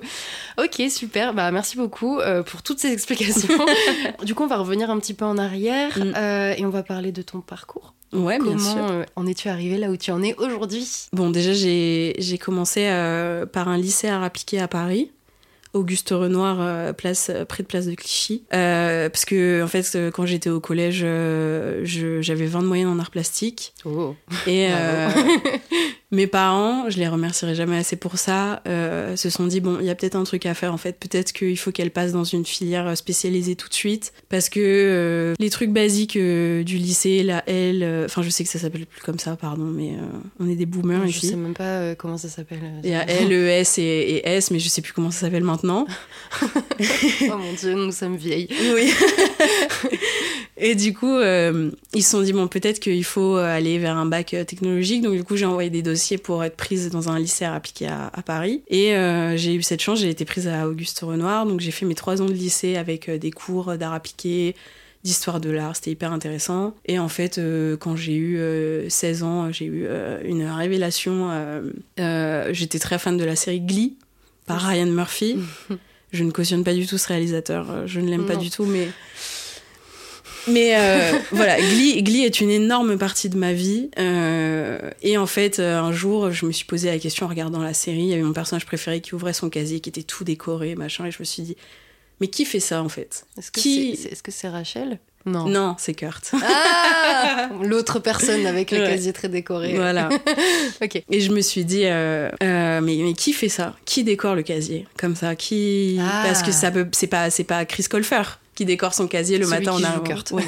Ok, 0.59 0.83
super. 0.91 1.33
Bah, 1.33 1.49
merci 1.49 1.77
beaucoup 1.77 2.19
euh, 2.19 2.43
pour 2.43 2.61
toutes 2.61 2.77
ces 2.79 2.91
explications. 2.91 3.47
du 4.23 4.35
coup, 4.35 4.43
on 4.43 4.47
va 4.47 4.57
revenir 4.57 4.91
un 4.91 4.99
petit 4.99 5.15
peu 5.15 5.25
en 5.25 5.37
arrière 5.39 5.97
Mm. 5.97 6.13
euh, 6.15 6.53
et 6.55 6.63
on 6.65 6.69
va 6.69 6.83
parler 6.83 7.11
de 7.11 7.23
ton 7.23 7.41
parcours. 7.41 7.95
Ouais, 8.13 8.39
bien 8.39 8.57
sûr. 8.57 8.73
Comment 8.73 8.91
euh, 8.91 9.03
en 9.15 9.27
es-tu 9.27 9.49
arrivé 9.49 9.77
là 9.77 9.89
où 9.89 9.97
tu 9.97 10.11
en 10.11 10.21
es 10.23 10.35
aujourd'hui? 10.35 11.07
Bon, 11.13 11.29
déjà, 11.29 11.53
j'ai 11.53 12.39
commencé 12.41 12.87
euh, 12.87 13.45
par 13.45 13.67
un 13.67 13.77
lycée 13.77 14.07
art 14.07 14.23
appliqué 14.23 14.59
à 14.59 14.67
Paris. 14.67 15.11
Auguste 15.73 16.09
Renoir, 16.09 16.57
euh, 16.59 16.93
place, 16.93 17.31
près 17.47 17.61
de 17.61 17.67
place 17.67 17.85
de 17.85 17.93
Clichy. 17.93 18.43
Euh, 18.53 19.07
parce 19.09 19.25
que, 19.25 19.61
en 19.63 19.67
fait, 19.67 19.97
quand 20.11 20.25
j'étais 20.25 20.49
au 20.49 20.59
collège, 20.59 21.05
j'avais 21.83 22.47
20 22.47 22.63
de 22.63 22.67
moyenne 22.67 22.87
en 22.87 22.97
art 22.97 23.11
plastique. 23.11 23.73
Oh. 23.85 24.15
Et 24.47 24.67
euh, 24.71 25.09
mes 26.11 26.25
parents, 26.27 26.89
je 26.89 26.97
les 26.97 27.07
remercierai 27.07 27.53
jamais 27.53 27.77
assez 27.77 27.95
pour 27.95 28.17
ça, 28.17 28.61
euh, 28.67 29.15
se 29.15 29.29
sont 29.29 29.45
dit 29.45 29.59
bon, 29.59 29.77
il 29.79 29.85
y 29.85 29.89
a 29.91 29.95
peut-être 29.95 30.15
un 30.15 30.23
truc 30.23 30.45
à 30.47 30.53
faire 30.55 30.73
en 30.73 30.77
fait. 30.77 30.97
Peut-être 30.99 31.31
qu'il 31.33 31.57
faut 31.57 31.71
qu'elle 31.71 31.91
passe 31.91 32.11
dans 32.11 32.23
une 32.23 32.45
filière 32.45 32.97
spécialisée 32.97 33.55
tout 33.55 33.69
de 33.69 33.73
suite. 33.75 34.11
Parce 34.27 34.49
que 34.49 34.59
euh, 34.59 35.33
les 35.39 35.49
trucs 35.51 35.69
basiques 35.71 36.15
euh, 36.15 36.63
du 36.63 36.77
lycée, 36.77 37.21
la 37.23 37.43
L, 37.47 37.83
euh, 37.83 38.05
enfin, 38.05 38.21
je 38.23 38.29
sais 38.29 38.43
que 38.43 38.49
ça 38.49 38.57
s'appelle 38.59 38.85
plus 38.87 39.01
comme 39.01 39.19
ça, 39.19 39.35
pardon, 39.35 39.65
mais 39.65 39.89
euh, 39.91 40.01
on 40.39 40.49
est 40.49 40.55
des 40.55 40.65
boomers 40.65 41.03
je 41.05 41.09
ici. 41.17 41.27
sais 41.29 41.35
même 41.35 41.53
pas 41.53 41.63
euh, 41.63 41.95
comment 41.95 42.17
ça 42.17 42.27
s'appelle. 42.29 42.59
euh, 42.63 42.81
Il 42.83 42.89
y 42.89 42.95
a 42.95 43.07
L, 43.07 43.31
E, 43.31 43.47
S 43.47 43.77
et, 43.77 43.81
et 43.83 44.27
S, 44.29 44.49
mais 44.51 44.59
je 44.59 44.67
sais 44.69 44.81
plus 44.81 44.93
comment 44.93 45.11
ça 45.11 45.21
s'appelle 45.21 45.43
maintenant. 45.43 45.85
oh 46.41 47.37
mon 47.37 47.53
dieu, 47.53 47.73
nous 47.75 47.91
sommes 47.91 48.15
vieilles. 48.17 48.47
Oui. 48.73 48.91
et 50.59 50.75
du 50.75 50.93
coup, 50.93 51.15
euh, 51.15 51.71
ils 51.93 52.03
se 52.03 52.11
sont 52.11 52.21
dit, 52.21 52.33
bon, 52.33 52.47
peut-être 52.47 52.79
qu'il 52.79 53.03
faut 53.03 53.35
aller 53.35 53.79
vers 53.79 53.97
un 53.97 54.05
bac 54.05 54.33
euh, 54.33 54.43
technologique. 54.43 55.01
Donc, 55.01 55.15
du 55.15 55.23
coup, 55.23 55.35
j'ai 55.35 55.45
envoyé 55.45 55.69
des 55.69 55.81
dossiers 55.81 56.17
pour 56.17 56.43
être 56.43 56.55
prise 56.55 56.89
dans 56.89 57.09
un 57.09 57.17
lycée 57.19 57.45
appliqué 57.45 57.87
à, 57.87 58.11
à 58.13 58.21
Paris. 58.21 58.61
Et 58.67 58.95
euh, 58.95 59.37
j'ai 59.37 59.53
eu 59.55 59.61
cette 59.61 59.81
chance, 59.81 59.99
j'ai 59.99 60.09
été 60.09 60.25
prise 60.25 60.47
à 60.47 60.67
Auguste 60.67 60.99
Renoir. 60.99 61.45
Donc, 61.45 61.59
j'ai 61.59 61.71
fait 61.71 61.85
mes 61.85 61.95
trois 61.95 62.21
ans 62.21 62.25
de 62.25 62.33
lycée 62.33 62.75
avec 62.75 63.09
des 63.09 63.31
cours 63.31 63.77
d'art 63.77 63.93
appliqué, 63.93 64.55
d'histoire 65.03 65.39
de 65.39 65.49
l'art. 65.49 65.75
C'était 65.75 65.91
hyper 65.91 66.11
intéressant. 66.11 66.75
Et 66.85 66.99
en 66.99 67.09
fait, 67.09 67.37
euh, 67.37 67.77
quand 67.77 67.95
j'ai 67.95 68.15
eu 68.15 68.37
euh, 68.37 68.89
16 68.89 69.23
ans, 69.23 69.51
j'ai 69.51 69.65
eu 69.65 69.85
euh, 69.85 70.19
une 70.23 70.45
révélation. 70.45 71.29
J'étais 71.97 72.79
très 72.79 72.99
fan 72.99 73.17
de 73.17 73.23
la 73.23 73.35
série 73.35 73.61
Glee 73.61 73.97
par 74.45 74.61
Ryan 74.61 74.87
Murphy. 74.87 75.37
Je 76.11 76.23
ne 76.23 76.31
cautionne 76.31 76.63
pas 76.63 76.73
du 76.73 76.87
tout 76.87 76.97
ce 76.97 77.07
réalisateur, 77.07 77.85
je 77.85 77.99
ne 77.99 78.09
l'aime 78.09 78.25
pas 78.25 78.35
du 78.35 78.49
tout, 78.49 78.65
mais. 78.65 78.87
Mais 80.47 80.75
euh, 80.77 81.11
voilà, 81.31 81.57
Glee, 81.59 82.01
Glee 82.03 82.23
est 82.25 82.39
une 82.41 82.49
énorme 82.49 82.97
partie 82.97 83.29
de 83.29 83.37
ma 83.37 83.53
vie. 83.53 83.89
euh, 83.99 84.79
et 85.01 85.17
en 85.17 85.25
fait, 85.27 85.59
euh, 85.59 85.79
un 85.79 85.91
jour, 85.91 86.31
je 86.31 86.45
me 86.45 86.51
suis 86.51 86.65
posé 86.65 86.89
la 86.89 86.99
question 86.99 87.25
en 87.25 87.29
regardant 87.29 87.59
la 87.61 87.73
série. 87.73 87.99
Il 88.01 88.07
y 88.07 88.13
avait 88.13 88.23
mon 88.23 88.33
personnage 88.33 88.65
préféré 88.65 89.01
qui 89.01 89.15
ouvrait 89.15 89.33
son 89.33 89.49
casier, 89.49 89.79
qui 89.79 89.89
était 89.89 90.03
tout 90.03 90.23
décoré, 90.23 90.75
machin. 90.75 91.05
Et 91.05 91.11
je 91.11 91.17
me 91.19 91.25
suis 91.25 91.43
dit, 91.43 91.57
mais 92.21 92.27
qui 92.27 92.45
fait 92.45 92.59
ça 92.59 92.81
en 92.83 92.89
fait? 92.89 93.25
Est-ce 93.37 93.51
que 93.51 93.59
Qui- 93.61 93.97
c'est 94.29 94.49
Rachel? 94.49 94.99
Non. 95.25 95.47
Non, 95.49 95.75
c'est 95.77 95.93
Kurt. 95.93 96.31
Ah 96.33 97.49
L'autre 97.61 97.99
personne 97.99 98.45
avec 98.45 98.71
le 98.71 98.79
Ouais. 98.79 98.87
casier 98.89 99.11
très 99.11 99.27
décoré. 99.27 99.73
voilà. 99.75 100.07
Ok. 100.81 101.03
Et 101.09 101.19
je 101.19 101.31
me 101.33 101.41
suis 101.41 101.65
dit, 101.65 101.81
euh, 101.85 102.29
euh, 102.41 102.79
mais, 102.81 102.95
mais 103.03 103.11
qui 103.13 103.33
fait 103.33 103.49
ça? 103.49 103.75
Qui 103.85 104.05
décore 104.05 104.33
le 104.35 104.43
casier? 104.43 104.87
Comme 104.97 105.15
ça 105.17 105.35
Qui 105.35 105.97
Ah. 106.01 106.23
Parce 106.25 106.41
que 106.41 106.51
ça 106.53 106.71
peut, 106.71 106.87
c'est 106.93 107.07
pas, 107.07 107.29
c'est 107.29 107.43
pas 107.43 107.65
Chris 107.65 107.83
Colfer 107.89 108.39
qui 108.59 108.65
décore 108.65 108.93
son 108.93 109.07
casier 109.07 109.37
le 109.37 109.45
Celui 109.45 109.59
matin 109.59 109.71
en 109.71 109.77
qui 109.77 109.85
arrivant. 109.85 110.23
Ouais. 110.33 110.43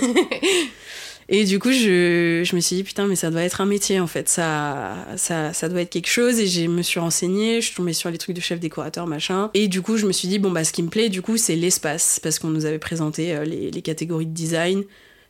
Et 1.29 1.45
du 1.45 1.59
coup, 1.59 1.71
je, 1.71 2.41
je 2.43 2.55
me 2.57 2.59
suis 2.59 2.75
dit, 2.75 2.83
putain, 2.83 3.07
mais 3.07 3.15
ça 3.15 3.31
doit 3.31 3.41
être 3.41 3.61
un 3.61 3.65
métier 3.65 4.01
en 4.01 4.07
fait. 4.07 4.27
Ça, 4.27 4.97
ça, 5.15 5.53
ça 5.53 5.69
doit 5.69 5.79
être 5.79 5.89
quelque 5.89 6.09
chose. 6.09 6.41
Et 6.41 6.47
je 6.47 6.67
me 6.67 6.81
suis 6.81 6.99
renseignée, 6.99 7.61
je 7.61 7.67
suis 7.67 7.75
tombée 7.75 7.93
sur 7.93 8.11
les 8.11 8.17
trucs 8.17 8.35
de 8.35 8.41
chef 8.41 8.59
décorateur, 8.59 9.07
machin. 9.07 9.49
Et 9.53 9.69
du 9.69 9.81
coup, 9.81 9.95
je 9.95 10.05
me 10.07 10.11
suis 10.11 10.27
dit, 10.27 10.39
bon, 10.39 10.51
bah, 10.51 10.65
ce 10.65 10.73
qui 10.73 10.83
me 10.83 10.89
plaît, 10.89 11.07
du 11.07 11.21
coup, 11.21 11.37
c'est 11.37 11.55
l'espace. 11.55 12.19
Parce 12.21 12.37
qu'on 12.37 12.49
nous 12.49 12.65
avait 12.65 12.79
présenté 12.79 13.33
euh, 13.33 13.45
les, 13.45 13.71
les 13.71 13.81
catégories 13.81 14.25
de 14.25 14.33
design 14.33 14.83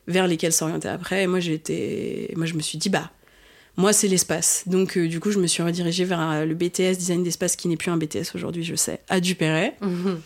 vers 0.08 0.26
lesquelles 0.26 0.54
s'orienter 0.54 0.88
après. 0.88 1.22
Et 1.22 1.28
moi, 1.28 1.40
j'étais, 1.40 2.34
moi, 2.36 2.48
je 2.48 2.56
me 2.56 2.62
suis 2.64 2.80
dit, 2.80 2.90
bah, 2.90 3.12
moi, 3.78 3.94
c'est 3.94 4.08
l'espace. 4.08 4.64
Donc, 4.66 4.98
euh, 4.98 5.08
du 5.08 5.20
coup, 5.20 5.30
je 5.30 5.38
me 5.38 5.46
suis 5.46 5.62
redirigée 5.62 6.06
vers 6.06 6.22
euh, 6.32 6.46
le 6.46 6.56
BTS 6.56 6.98
design 6.98 7.22
d'espace 7.22 7.56
qui 7.56 7.68
n'est 7.68 7.78
plus 7.78 7.92
un 7.92 7.98
BTS 7.98 8.34
aujourd'hui, 8.34 8.64
je 8.64 8.74
sais, 8.74 9.02
à 9.08 9.20
Dupéret 9.20 9.76
Mhm. 9.82 10.20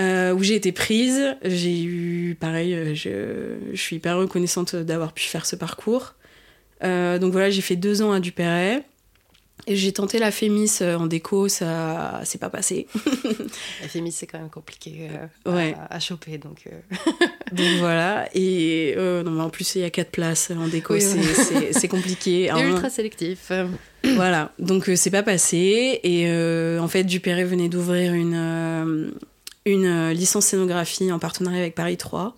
Euh, 0.00 0.32
où 0.34 0.42
j'ai 0.42 0.54
été 0.54 0.72
prise. 0.72 1.36
J'ai 1.44 1.82
eu, 1.82 2.36
pareil, 2.40 2.74
euh, 2.74 2.94
je, 2.94 3.58
je 3.72 3.80
suis 3.80 3.96
hyper 3.96 4.16
reconnaissante 4.18 4.74
d'avoir 4.74 5.12
pu 5.12 5.24
faire 5.24 5.46
ce 5.46 5.56
parcours. 5.56 6.14
Euh, 6.82 7.18
donc 7.18 7.32
voilà, 7.32 7.50
j'ai 7.50 7.60
fait 7.62 7.76
deux 7.76 8.02
ans 8.02 8.12
à 8.12 8.20
Dupéret. 8.20 8.82
Et 9.66 9.76
j'ai 9.76 9.92
tenté 9.92 10.18
la 10.18 10.30
Fémis 10.30 10.78
en 10.80 11.06
déco, 11.06 11.46
ça 11.46 12.22
c'est 12.24 12.40
pas 12.40 12.48
passé. 12.48 12.86
La 13.82 13.88
fémis, 13.88 14.10
c'est 14.10 14.26
quand 14.26 14.38
même 14.38 14.48
compliqué 14.48 15.10
euh, 15.46 15.52
Ouais. 15.54 15.74
à, 15.78 15.96
à 15.96 16.00
choper. 16.00 16.38
Donc, 16.38 16.62
euh, 16.66 16.96
Donc 17.52 17.78
voilà, 17.78 18.26
et 18.34 18.94
euh, 18.96 19.22
non, 19.22 19.32
mais 19.32 19.42
en 19.42 19.50
plus 19.50 19.74
il 19.74 19.82
y 19.82 19.84
a 19.84 19.90
quatre 19.90 20.12
places 20.12 20.50
en 20.50 20.66
déco, 20.66 20.94
Oui, 20.94 21.02
c'est- 21.02 21.74
ouais. 21.78 21.88
compliqué. 21.88 22.44
Et 22.46 22.52
moment- 22.52 22.68
ultra 22.70 22.88
sélectif. 22.88 23.52
Voilà, 24.02 24.50
donc 24.58 24.90
c'est 24.96 25.10
pas 25.10 25.22
passé. 25.22 26.00
Et 26.04 26.26
en 26.80 26.88
fait, 26.88 27.04
Dupéret 27.04 27.44
venait 27.44 27.68
d'ouvrir 27.68 28.14
une, 28.14 29.12
une 29.72 29.84
euh, 29.86 30.12
licence 30.12 30.46
scénographie 30.46 31.10
en 31.12 31.18
partenariat 31.18 31.60
avec 31.60 31.74
Paris 31.74 31.96
3. 31.96 32.36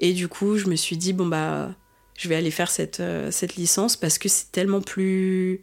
Et 0.00 0.12
du 0.12 0.28
coup, 0.28 0.56
je 0.56 0.66
me 0.66 0.76
suis 0.76 0.96
dit, 0.96 1.12
bon, 1.12 1.26
bah, 1.26 1.74
je 2.18 2.28
vais 2.28 2.34
aller 2.36 2.50
faire 2.50 2.70
cette, 2.70 3.00
euh, 3.00 3.30
cette 3.30 3.56
licence 3.56 3.96
parce 3.96 4.18
que 4.18 4.28
c'est 4.28 4.50
tellement 4.52 4.80
plus. 4.80 5.62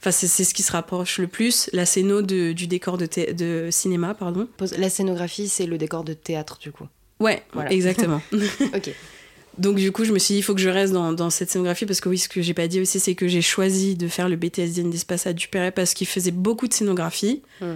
Enfin, 0.00 0.10
c'est 0.12 0.44
ce 0.44 0.54
qui 0.54 0.62
se 0.62 0.70
rapproche 0.72 1.18
le 1.18 1.26
plus, 1.26 1.68
la 1.72 1.84
scéno 1.84 2.22
de- 2.22 2.52
du 2.52 2.66
décor 2.68 2.98
de, 2.98 3.06
thé- 3.06 3.32
de 3.34 3.68
cinéma, 3.72 4.14
pardon. 4.14 4.48
La 4.76 4.90
scénographie, 4.90 5.48
c'est 5.48 5.66
le 5.66 5.76
décor 5.76 6.04
de 6.04 6.12
théâtre, 6.14 6.58
du 6.58 6.70
coup. 6.70 6.86
Ouais, 7.18 7.42
Voilà. 7.52 7.72
exactement. 7.72 8.20
Ok. 8.74 8.90
Donc 9.58 9.74
du 9.74 9.90
coup, 9.90 10.04
je 10.04 10.12
me 10.12 10.20
suis 10.20 10.34
dit, 10.34 10.38
il 10.38 10.42
faut 10.44 10.54
que 10.54 10.60
je 10.60 10.68
reste 10.68 10.92
dans, 10.92 11.12
dans 11.12 11.30
cette 11.30 11.50
scénographie 11.50 11.84
parce 11.84 12.00
que 12.00 12.08
oui, 12.08 12.16
ce 12.16 12.28
que 12.28 12.40
j'ai 12.42 12.54
pas 12.54 12.68
dit 12.68 12.80
aussi, 12.80 13.00
c'est 13.00 13.16
que 13.16 13.26
j'ai 13.26 13.42
choisi 13.42 13.96
de 13.96 14.06
faire 14.06 14.28
le 14.28 14.36
BTS 14.36 14.66
design 14.66 14.88
d'espace 14.90 15.26
à 15.26 15.32
Dupéret 15.32 15.72
parce 15.72 15.94
qu'il 15.94 16.06
faisait 16.06 16.30
beaucoup 16.30 16.68
de 16.68 16.74
scénographie. 16.74 17.42
Hmm. 17.60 17.74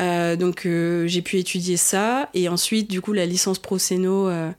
Euh, 0.00 0.36
donc 0.36 0.64
euh, 0.64 1.06
j'ai 1.06 1.22
pu 1.22 1.38
étudier 1.38 1.76
ça. 1.76 2.28
Et 2.34 2.48
ensuite, 2.48 2.90
du 2.90 3.00
coup, 3.00 3.12
la 3.12 3.26
licence 3.26 3.58
pro 3.58 3.78
scéno, 3.78 4.28
euh, 4.28 4.50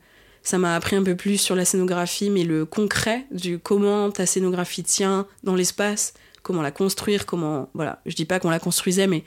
ça 0.43 0.58
m'a 0.58 0.75
appris 0.75 0.95
un 0.95 1.04
peu 1.04 1.15
plus 1.15 1.38
sur 1.38 1.56
la 1.56 1.65
scénographie, 1.65 2.30
mais 2.30 2.43
le 2.43 2.65
concret 2.65 3.25
du 3.32 3.60
comment 3.60 4.12
ta 4.12 4.25
scénographie 4.25 4.84
tient 4.84 5.28
dans 5.43 5.56
l'espace, 5.56 6.13
comment 6.43 6.62
la 6.62 6.71
construire, 6.71 7.25
comment 7.25 7.69
voilà. 7.73 8.02
Je 8.06 8.15
dis 8.15 8.25
pas 8.25 8.39
qu'on 8.39 8.49
la 8.49 8.60
construisait, 8.60 9.08
mais 9.08 9.23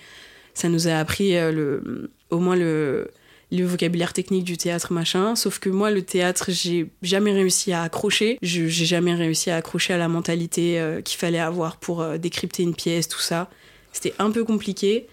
ça 0.55 0.69
nous 0.69 0.89
a 0.89 0.95
appris 0.95 1.33
le, 1.33 2.11
au 2.31 2.39
moins 2.39 2.57
le 2.57 3.11
le 3.51 3.67
vocabulaire 3.67 4.15
technique 4.15 4.45
du 4.45 4.57
théâtre 4.57 4.95
machin. 4.95 5.37
Sauf 5.37 5.59
que 5.59 5.69
moi 5.69 5.91
le 5.91 6.01
théâtre 6.01 6.47
j'ai 6.49 6.91
jamais 7.03 7.33
réussi 7.33 7.73
à 7.75 7.83
accrocher. 7.83 8.39
Je 8.41 8.67
j'ai 8.67 8.87
jamais 8.87 9.15
réussi 9.15 9.51
à 9.51 9.57
accrocher 9.57 9.93
à 9.93 9.99
la 9.99 10.09
mentalité 10.09 10.83
qu'il 11.05 11.19
fallait 11.19 11.39
avoir 11.39 11.77
pour 11.77 12.03
décrypter 12.19 12.63
une 12.63 12.75
pièce 12.75 13.09
tout 13.09 13.21
ça. 13.21 13.51
C'était 13.93 14.15
un 14.19 14.31
peu 14.31 14.45
compliqué 14.45 15.07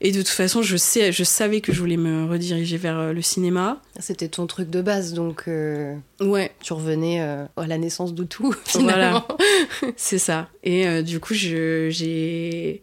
et 0.00 0.10
de 0.12 0.18
toute 0.18 0.28
façon 0.28 0.60
je 0.62 0.76
sais 0.76 1.12
je 1.12 1.24
savais 1.24 1.60
que 1.60 1.72
je 1.72 1.80
voulais 1.80 1.96
me 1.96 2.26
rediriger 2.26 2.76
vers 2.76 2.98
euh, 2.98 3.12
le 3.12 3.22
cinéma 3.22 3.80
C'était 4.00 4.28
ton 4.28 4.46
truc 4.46 4.68
de 4.70 4.82
base, 4.82 5.14
donc 5.14 5.44
euh, 5.48 5.94
ouais 6.20 6.52
tu 6.62 6.72
revenais 6.72 7.20
euh, 7.20 7.44
à 7.56 7.66
la 7.66 7.78
naissance 7.78 8.14
de 8.14 8.24
tout, 8.24 8.54
Voilà. 8.74 9.24
finalement. 9.24 9.24
c'est 9.96 10.18
ça 10.18 10.48
et 10.62 10.86
euh, 10.86 11.02
du 11.02 11.20
coup 11.20 11.34
j'ai 11.34 12.82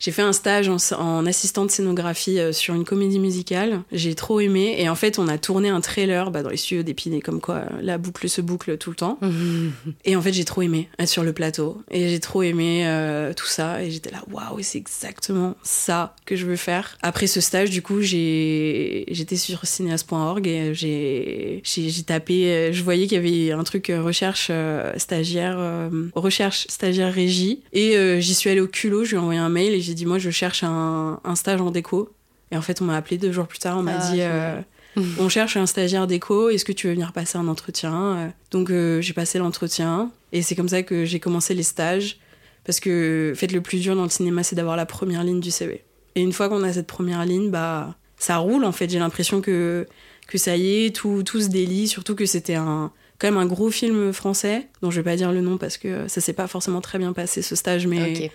J'ai 0.00 0.10
fait 0.10 0.22
un 0.22 0.32
stage 0.32 0.68
en, 0.68 0.78
en 0.98 1.26
assistante 1.26 1.70
scénographie 1.70 2.40
euh, 2.40 2.52
sur 2.52 2.74
une 2.74 2.84
comédie 2.84 3.18
musicale. 3.18 3.82
J'ai 3.92 4.14
trop 4.14 4.40
aimé. 4.40 4.76
Et 4.78 4.88
en 4.88 4.94
fait, 4.94 5.18
on 5.18 5.28
a 5.28 5.38
tourné 5.38 5.68
un 5.68 5.80
trailer 5.80 6.30
bah, 6.30 6.42
dans 6.42 6.50
les 6.50 6.56
studios 6.56 6.82
d'Épinay, 6.82 7.20
comme 7.20 7.40
quoi 7.40 7.56
euh, 7.56 7.66
la 7.82 7.98
boucle 7.98 8.28
se 8.28 8.40
boucle 8.40 8.78
tout 8.78 8.90
le 8.90 8.96
temps. 8.96 9.18
Et 10.04 10.16
en 10.16 10.22
fait, 10.22 10.32
j'ai 10.32 10.44
trop 10.44 10.62
aimé 10.62 10.88
être 10.98 11.08
sur 11.08 11.22
le 11.22 11.32
plateau. 11.32 11.82
Et 11.90 12.08
j'ai 12.08 12.20
trop 12.20 12.42
aimé 12.42 12.86
euh, 12.86 13.32
tout 13.34 13.46
ça. 13.46 13.82
Et 13.82 13.90
j'étais 13.90 14.10
là, 14.10 14.22
waouh, 14.30 14.58
c'est 14.62 14.78
exactement 14.78 15.54
ça 15.62 16.16
que 16.24 16.34
je 16.34 16.46
veux 16.46 16.56
faire. 16.56 16.98
Après 17.02 17.26
ce 17.26 17.40
stage, 17.40 17.70
du 17.70 17.82
coup, 17.82 18.00
j'ai 18.00 19.04
j'étais 19.08 19.36
sur 19.36 19.66
cinéas.org 19.66 20.46
et 20.46 20.72
j'ai 20.74 21.62
tapé. 22.06 22.70
Je 22.72 22.82
voyais 22.82 23.06
qu'il 23.06 23.16
y 23.24 23.48
avait 23.48 23.52
un 23.52 23.64
truc 23.64 23.92
recherche 23.94 24.48
euh, 24.50 24.92
stagiaire, 24.96 25.56
euh, 25.58 26.08
recherche 26.14 26.66
stagiaire 26.68 27.12
régie. 27.12 27.60
Et 27.72 28.20
j'y 28.20 28.34
suis 28.34 28.50
allée 28.50 28.60
au 28.60 28.66
culot. 28.66 29.04
Je 29.04 29.10
lui 29.10 29.16
ai 29.16 29.20
envoyé 29.20 29.40
un 29.40 29.48
mail 29.48 29.74
et 29.74 29.80
j'ai 29.90 29.94
dit, 29.94 30.06
moi, 30.06 30.18
je 30.18 30.30
cherche 30.30 30.62
un, 30.64 31.20
un 31.24 31.34
stage 31.34 31.60
en 31.60 31.70
déco. 31.70 32.10
Et 32.52 32.56
en 32.56 32.62
fait, 32.62 32.80
on 32.80 32.84
m'a 32.84 32.96
appelé 32.96 33.18
deux 33.18 33.32
jours 33.32 33.46
plus 33.46 33.58
tard. 33.58 33.78
On 33.78 33.82
m'a 33.82 33.98
Ah, 34.00 34.10
dit. 34.12 34.20
euh, 34.22 34.60
on 35.18 35.28
cherche 35.28 35.56
un 35.56 35.66
stagiaire 35.66 36.06
déco, 36.06 36.48
est-ce 36.50 36.64
que 36.64 36.72
tu 36.72 36.86
veux 36.88 36.92
venir 36.94 37.12
passer 37.12 37.38
un 37.38 37.46
entretien 37.48 37.94
Euh, 38.16 38.28
Donc 38.50 38.70
euh, 38.70 39.00
j'ai 39.00 39.12
passé 39.12 39.38
l'entretien 39.38 40.10
et 40.32 40.42
c'est 40.42 40.54
comme 40.56 40.68
ça 40.68 40.82
que 40.82 41.04
j'ai 41.04 41.20
commencé 41.20 41.54
les 41.54 41.62
stages 41.62 42.18
parce 42.64 42.80
que 42.80 43.30
en 43.32 43.36
fait 43.38 43.52
le 43.52 43.60
plus 43.60 43.80
dur 43.80 43.94
dans 43.94 44.02
le 44.02 44.08
cinéma 44.10 44.42
c'est 44.42 44.56
d'avoir 44.56 44.76
la 44.76 44.86
première 44.86 45.22
ligne 45.22 45.38
du 45.40 45.50
CV. 45.52 45.84
Et 46.16 46.22
une 46.22 46.32
fois 46.32 46.48
qu'on 46.48 46.64
a 46.64 46.72
cette 46.72 46.88
première 46.88 47.24
ligne, 47.24 47.50
bah 47.50 47.94
ça 48.18 48.38
roule 48.38 48.64
en 48.64 48.72
fait, 48.72 48.90
j'ai 48.90 48.98
l'impression 48.98 49.40
que 49.40 49.86
que 50.26 50.38
ça 50.38 50.56
y 50.56 50.86
est, 50.86 50.94
tout, 50.94 51.22
tout 51.24 51.40
se 51.40 51.48
délie, 51.48 51.86
surtout 51.86 52.16
que 52.16 52.26
c'était 52.26 52.56
un 52.56 52.90
quand 53.20 53.28
même 53.28 53.36
un 53.36 53.46
gros 53.46 53.70
film 53.70 54.12
français 54.12 54.66
dont 54.82 54.90
je 54.90 54.96
vais 55.00 55.04
pas 55.10 55.16
dire 55.16 55.30
le 55.30 55.40
nom 55.42 55.58
parce 55.58 55.76
que 55.78 56.08
ça 56.08 56.20
s'est 56.20 56.32
pas 56.32 56.46
forcément 56.48 56.80
très 56.80 56.98
bien 56.98 57.12
passé 57.12 57.42
ce 57.42 57.54
stage 57.54 57.86
mais 57.86 58.30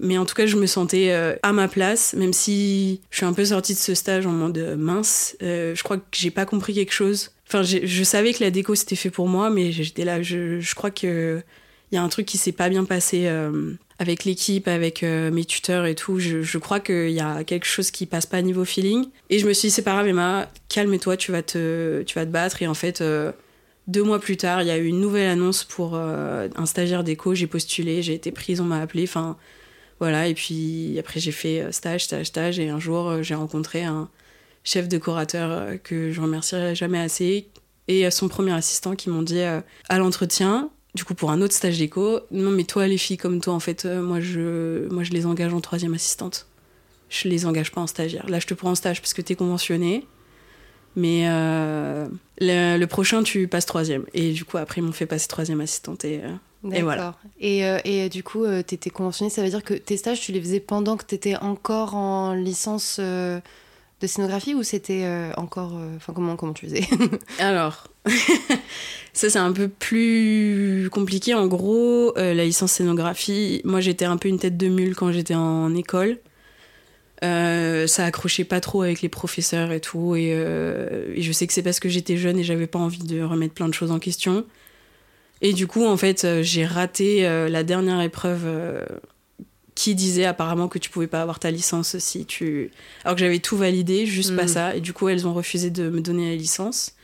mais 0.00 0.16
en 0.18 0.24
tout 0.24 0.34
cas, 0.34 0.46
je 0.46 0.56
me 0.56 0.66
sentais 0.66 1.10
euh, 1.12 1.36
à 1.42 1.52
ma 1.52 1.68
place, 1.68 2.14
même 2.14 2.32
si 2.32 3.00
je 3.10 3.18
suis 3.18 3.26
un 3.26 3.32
peu 3.34 3.44
sortie 3.44 3.74
de 3.74 3.78
ce 3.78 3.94
stage 3.94 4.26
en 4.26 4.32
mode 4.32 4.58
euh, 4.58 4.76
mince. 4.76 5.36
euh, 5.42 5.74
je 5.74 5.82
crois 5.82 5.98
que 5.98 6.02
j'ai 6.12 6.30
pas 6.30 6.46
compris 6.46 6.74
quelque 6.74 6.92
chose. 6.92 7.32
Enfin, 7.46 7.62
je 7.62 8.04
savais 8.04 8.32
que 8.32 8.42
la 8.42 8.50
déco 8.50 8.74
c'était 8.74 8.96
fait 8.96 9.10
pour 9.10 9.28
moi, 9.28 9.50
mais 9.50 9.72
j'étais 9.72 10.04
là. 10.04 10.22
Je, 10.22 10.60
je 10.60 10.74
crois 10.74 10.90
que 10.90 11.42
il 11.92 11.96
y 11.96 11.98
a 11.98 12.02
un 12.02 12.08
truc 12.08 12.24
qui 12.26 12.38
s'est 12.38 12.52
pas 12.52 12.68
bien 12.68 12.84
passé 12.84 13.22
euh, 13.26 13.72
avec 13.98 14.24
l'équipe, 14.24 14.68
avec 14.68 15.02
euh, 15.02 15.32
mes 15.32 15.44
tuteurs 15.44 15.84
et 15.86 15.96
tout. 15.96 16.20
Je, 16.20 16.42
je 16.42 16.58
crois 16.58 16.78
qu'il 16.78 17.10
y 17.10 17.18
a 17.20 17.42
quelque 17.42 17.66
chose 17.66 17.90
qui 17.90 18.06
passe 18.06 18.24
pas 18.26 18.40
niveau 18.42 18.64
feeling. 18.64 19.06
Et 19.28 19.40
je 19.40 19.46
me 19.48 19.52
suis 19.52 19.66
dit, 19.68 19.72
c'est 19.74 19.82
pas 19.82 19.94
grave, 19.94 20.06
Emma, 20.06 20.48
calme-toi, 20.68 21.16
tu 21.16 21.32
vas 21.32 21.42
te, 21.42 22.02
tu 22.06 22.14
vas 22.14 22.24
te 22.24 22.30
battre. 22.30 22.62
Et 22.62 22.68
en 22.68 22.74
fait. 22.74 23.00
euh, 23.00 23.32
deux 23.90 24.04
mois 24.04 24.20
plus 24.20 24.36
tard, 24.36 24.62
il 24.62 24.68
y 24.68 24.70
a 24.70 24.78
eu 24.78 24.86
une 24.86 25.00
nouvelle 25.00 25.28
annonce 25.28 25.64
pour 25.64 25.92
euh, 25.94 26.48
un 26.54 26.66
stagiaire 26.66 27.04
déco. 27.04 27.34
J'ai 27.34 27.46
postulé, 27.46 28.02
j'ai 28.02 28.14
été 28.14 28.30
prise, 28.30 28.60
on 28.60 28.64
m'a 28.64 28.80
appelé. 28.80 29.02
Enfin, 29.04 29.36
voilà, 29.98 30.28
et 30.28 30.34
puis 30.34 30.96
après 30.98 31.20
j'ai 31.20 31.32
fait 31.32 31.60
euh, 31.60 31.72
stage, 31.72 32.04
stage, 32.04 32.26
stage, 32.26 32.58
et 32.58 32.68
un 32.68 32.78
jour 32.78 33.08
euh, 33.08 33.22
j'ai 33.22 33.34
rencontré 33.34 33.84
un 33.84 34.08
chef 34.62 34.88
décorateur 34.88 35.82
que 35.82 36.12
je 36.12 36.20
remercierai 36.20 36.74
jamais 36.74 37.00
assez, 37.00 37.48
et 37.88 38.10
son 38.10 38.28
premier 38.28 38.52
assistant 38.52 38.94
qui 38.94 39.08
m'ont 39.08 39.22
dit 39.22 39.40
à 39.40 39.98
l'entretien, 39.98 40.70
du 40.94 41.02
coup 41.02 41.14
pour 41.14 41.30
un 41.30 41.40
autre 41.40 41.54
stage 41.54 41.78
déco, 41.78 42.20
non 42.30 42.50
mais 42.50 42.64
toi 42.64 42.86
les 42.86 42.98
filles 42.98 43.16
comme 43.16 43.40
toi 43.40 43.54
en 43.54 43.60
fait, 43.60 43.86
moi, 43.86 44.20
je, 44.20 44.86
moi 44.90 45.02
je 45.02 45.12
les 45.12 45.24
engage 45.24 45.54
en 45.54 45.62
troisième 45.62 45.94
assistante. 45.94 46.46
Je 47.08 47.26
les 47.28 47.46
engage 47.46 47.72
pas 47.72 47.80
en 47.80 47.86
stagiaire. 47.86 48.28
Là 48.28 48.38
je 48.38 48.46
te 48.46 48.52
prends 48.52 48.70
en 48.70 48.74
stage 48.74 49.00
parce 49.00 49.14
que 49.14 49.22
t'es 49.22 49.34
conventionné, 49.34 50.06
mais 50.96 51.24
euh, 51.28 52.06
le, 52.40 52.78
le 52.78 52.86
prochain 52.86 53.22
tu 53.22 53.46
passes 53.48 53.66
troisième. 53.66 54.04
Et 54.14 54.32
du 54.32 54.44
coup 54.44 54.58
après 54.58 54.80
ils 54.80 54.84
m'ont 54.84 54.92
fait 54.92 55.06
passer 55.06 55.28
troisième 55.28 55.60
assistante 55.60 56.04
et... 56.04 56.20
euh, 56.24 56.70
Et 56.72 56.82
voilà. 56.82 57.14
Et, 57.40 57.64
euh, 57.64 57.78
et, 57.84 58.08
du 58.10 58.22
coup, 58.22 58.44
euh, 58.44 58.62
t'étais 58.62 58.90
conventionné, 58.90 59.30
ça 59.30 59.42
veut 59.42 59.48
dire 59.48 59.62
que 59.62 59.72
tes 59.74 59.96
stages, 59.96 60.20
tu 60.20 60.32
les 60.32 60.40
faisais 60.40 60.60
pendant 60.60 60.96
que 60.98 61.04
t'étais 61.04 61.36
encore 61.36 61.94
en 61.94 62.34
licence 62.34 63.00
de 63.00 64.06
scénographie 64.06 64.54
ou 64.54 64.62
c'était 64.62 65.06
encore. 65.36 65.72
Enfin, 65.96 66.12
comment, 66.14 66.36
comment 66.36 66.52
tu 66.52 66.66
faisais 66.66 66.84
Alors, 67.38 67.86
ça 69.12 69.30
c'est 69.30 69.38
un 69.38 69.52
peu 69.52 69.68
plus 69.68 70.88
compliqué. 70.92 71.34
En 71.34 71.46
gros, 71.46 72.12
la 72.16 72.44
licence 72.44 72.72
scénographie, 72.72 73.60
moi 73.64 73.80
j'étais 73.80 74.04
un 74.06 74.16
peu 74.16 74.28
une 74.28 74.38
tête 74.38 74.56
de 74.56 74.68
mule 74.68 74.94
quand 74.94 75.12
j'étais 75.12 75.34
en 75.34 75.74
école. 75.74 76.18
Euh, 77.22 77.86
ça 77.86 78.06
accrochait 78.06 78.44
pas 78.44 78.60
trop 78.60 78.82
avec 78.82 79.02
les 79.02 79.10
professeurs 79.10 79.72
et 79.72 79.80
tout. 79.80 80.16
Et, 80.16 80.32
euh, 80.34 81.12
et 81.14 81.22
je 81.22 81.32
sais 81.32 81.46
que 81.46 81.52
c'est 81.52 81.62
parce 81.62 81.78
que 81.80 81.88
j'étais 81.88 82.16
jeune 82.16 82.38
et 82.38 82.44
j'avais 82.44 82.66
pas 82.66 82.78
envie 82.78 83.02
de 83.02 83.22
remettre 83.22 83.54
plein 83.54 83.68
de 83.68 83.74
choses 83.74 83.90
en 83.90 83.98
question. 83.98 84.46
Et 85.42 85.52
du 85.52 85.66
coup, 85.66 85.84
en 85.84 85.96
fait, 85.96 86.24
euh, 86.24 86.42
j'ai 86.42 86.64
raté 86.64 87.26
euh, 87.26 87.48
la 87.48 87.62
dernière 87.62 88.00
épreuve 88.00 88.46
qui 89.74 89.94
disait 89.94 90.24
apparemment 90.24 90.68
que 90.68 90.78
tu 90.78 90.90
pouvais 90.90 91.06
pas 91.06 91.22
avoir 91.22 91.38
ta 91.38 91.50
licence 91.50 91.98
si 91.98 92.26
tu. 92.26 92.70
Alors 93.04 93.16
que 93.16 93.20
j'avais 93.20 93.38
tout 93.38 93.56
validé, 93.56 94.06
juste 94.06 94.34
pas 94.34 94.44
Mm. 94.44 94.48
ça. 94.48 94.76
Et 94.76 94.80
du 94.80 94.92
coup, 94.92 95.08
elles 95.08 95.26
ont 95.26 95.34
refusé 95.34 95.70
de 95.70 95.88
me 95.88 96.00
donner 96.00 96.30
la 96.30 96.36
licence, 96.36 96.94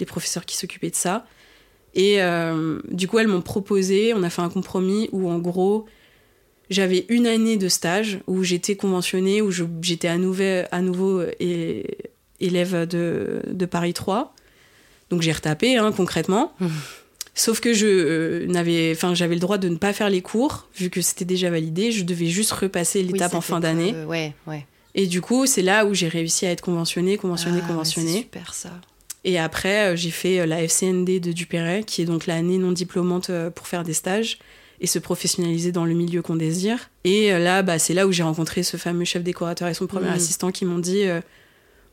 les 0.00 0.06
professeurs 0.06 0.44
qui 0.44 0.56
s'occupaient 0.56 0.90
de 0.90 0.96
ça. 0.96 1.26
Et 1.94 2.20
du 2.90 3.06
coup, 3.06 3.18
elles 3.18 3.28
m'ont 3.28 3.42
proposé, 3.42 4.14
on 4.14 4.22
a 4.22 4.30
fait 4.30 4.40
un 4.40 4.48
compromis 4.48 5.10
où 5.12 5.28
en 5.30 5.38
gros, 5.38 5.84
j'avais 6.72 7.06
une 7.08 7.26
année 7.26 7.56
de 7.56 7.68
stage 7.68 8.20
où 8.26 8.42
j'étais 8.42 8.76
conventionnée, 8.76 9.42
où 9.42 9.50
j'étais 9.82 10.08
à, 10.08 10.16
nouveau- 10.18 10.64
à 10.70 10.80
nouveau 10.80 11.22
é- 11.40 11.84
élève 12.40 12.86
de, 12.88 13.42
de 13.46 13.66
Paris 13.66 13.92
3. 13.94 14.34
Donc 15.10 15.22
j'ai 15.22 15.32
retapé 15.32 15.76
hein, 15.76 15.92
concrètement. 15.92 16.52
Sauf 17.34 17.60
que 17.60 17.72
je 17.72 17.86
euh, 17.86 18.46
n'avais, 18.46 18.92
enfin, 18.94 19.14
j'avais 19.14 19.34
le 19.34 19.40
droit 19.40 19.56
de 19.58 19.68
ne 19.68 19.76
pas 19.76 19.92
faire 19.92 20.10
les 20.10 20.20
cours 20.20 20.68
vu 20.76 20.90
que 20.90 21.00
c'était 21.00 21.24
déjà 21.24 21.48
validé. 21.50 21.90
Je 21.92 22.04
devais 22.04 22.26
juste 22.26 22.52
repasser 22.52 23.02
l'étape 23.02 23.32
Oui, 23.32 23.38
en 23.38 23.40
fin 23.40 23.60
d'année. 23.60 23.92
euh, 23.94 24.04
ouais, 24.06 24.34
ouais. 24.46 24.66
Et 24.94 25.06
du 25.06 25.22
coup, 25.22 25.46
c'est 25.46 25.62
là 25.62 25.86
où 25.86 25.94
j'ai 25.94 26.08
réussi 26.08 26.44
à 26.44 26.50
être 26.50 26.60
conventionnée, 26.60 27.16
conventionnée, 27.16 27.60
Ah, 27.64 27.68
conventionnée. 27.68 28.08
c'est 28.12 28.18
super 28.18 28.52
ça. 28.52 28.70
Et 29.24 29.38
après, 29.38 29.92
euh, 29.92 29.96
j'ai 29.96 30.10
fait 30.10 30.46
la 30.46 30.62
FCND 30.62 31.20
de 31.20 31.32
Dupéret, 31.32 31.84
qui 31.84 32.02
est 32.02 32.04
donc 32.04 32.26
l'année 32.26 32.58
non 32.58 32.72
diplômante 32.72 33.30
pour 33.54 33.66
faire 33.66 33.84
des 33.84 33.94
stages 33.94 34.38
et 34.82 34.86
se 34.86 34.98
professionnaliser 34.98 35.72
dans 35.72 35.86
le 35.86 35.94
milieu 35.94 36.20
qu'on 36.20 36.36
désire. 36.36 36.90
Et 37.04 37.32
euh, 37.32 37.38
là, 37.38 37.62
bah, 37.62 37.78
c'est 37.78 37.94
là 37.94 38.06
où 38.06 38.12
j'ai 38.12 38.22
rencontré 38.24 38.62
ce 38.62 38.76
fameux 38.76 39.04
chef 39.06 39.22
décorateur 39.22 39.68
et 39.68 39.74
son 39.74 39.86
premier 39.86 40.08
Mhm. 40.08 40.14
assistant 40.16 40.50
qui 40.50 40.64
m'ont 40.66 40.78
dit 40.80 41.04
euh, 41.04 41.20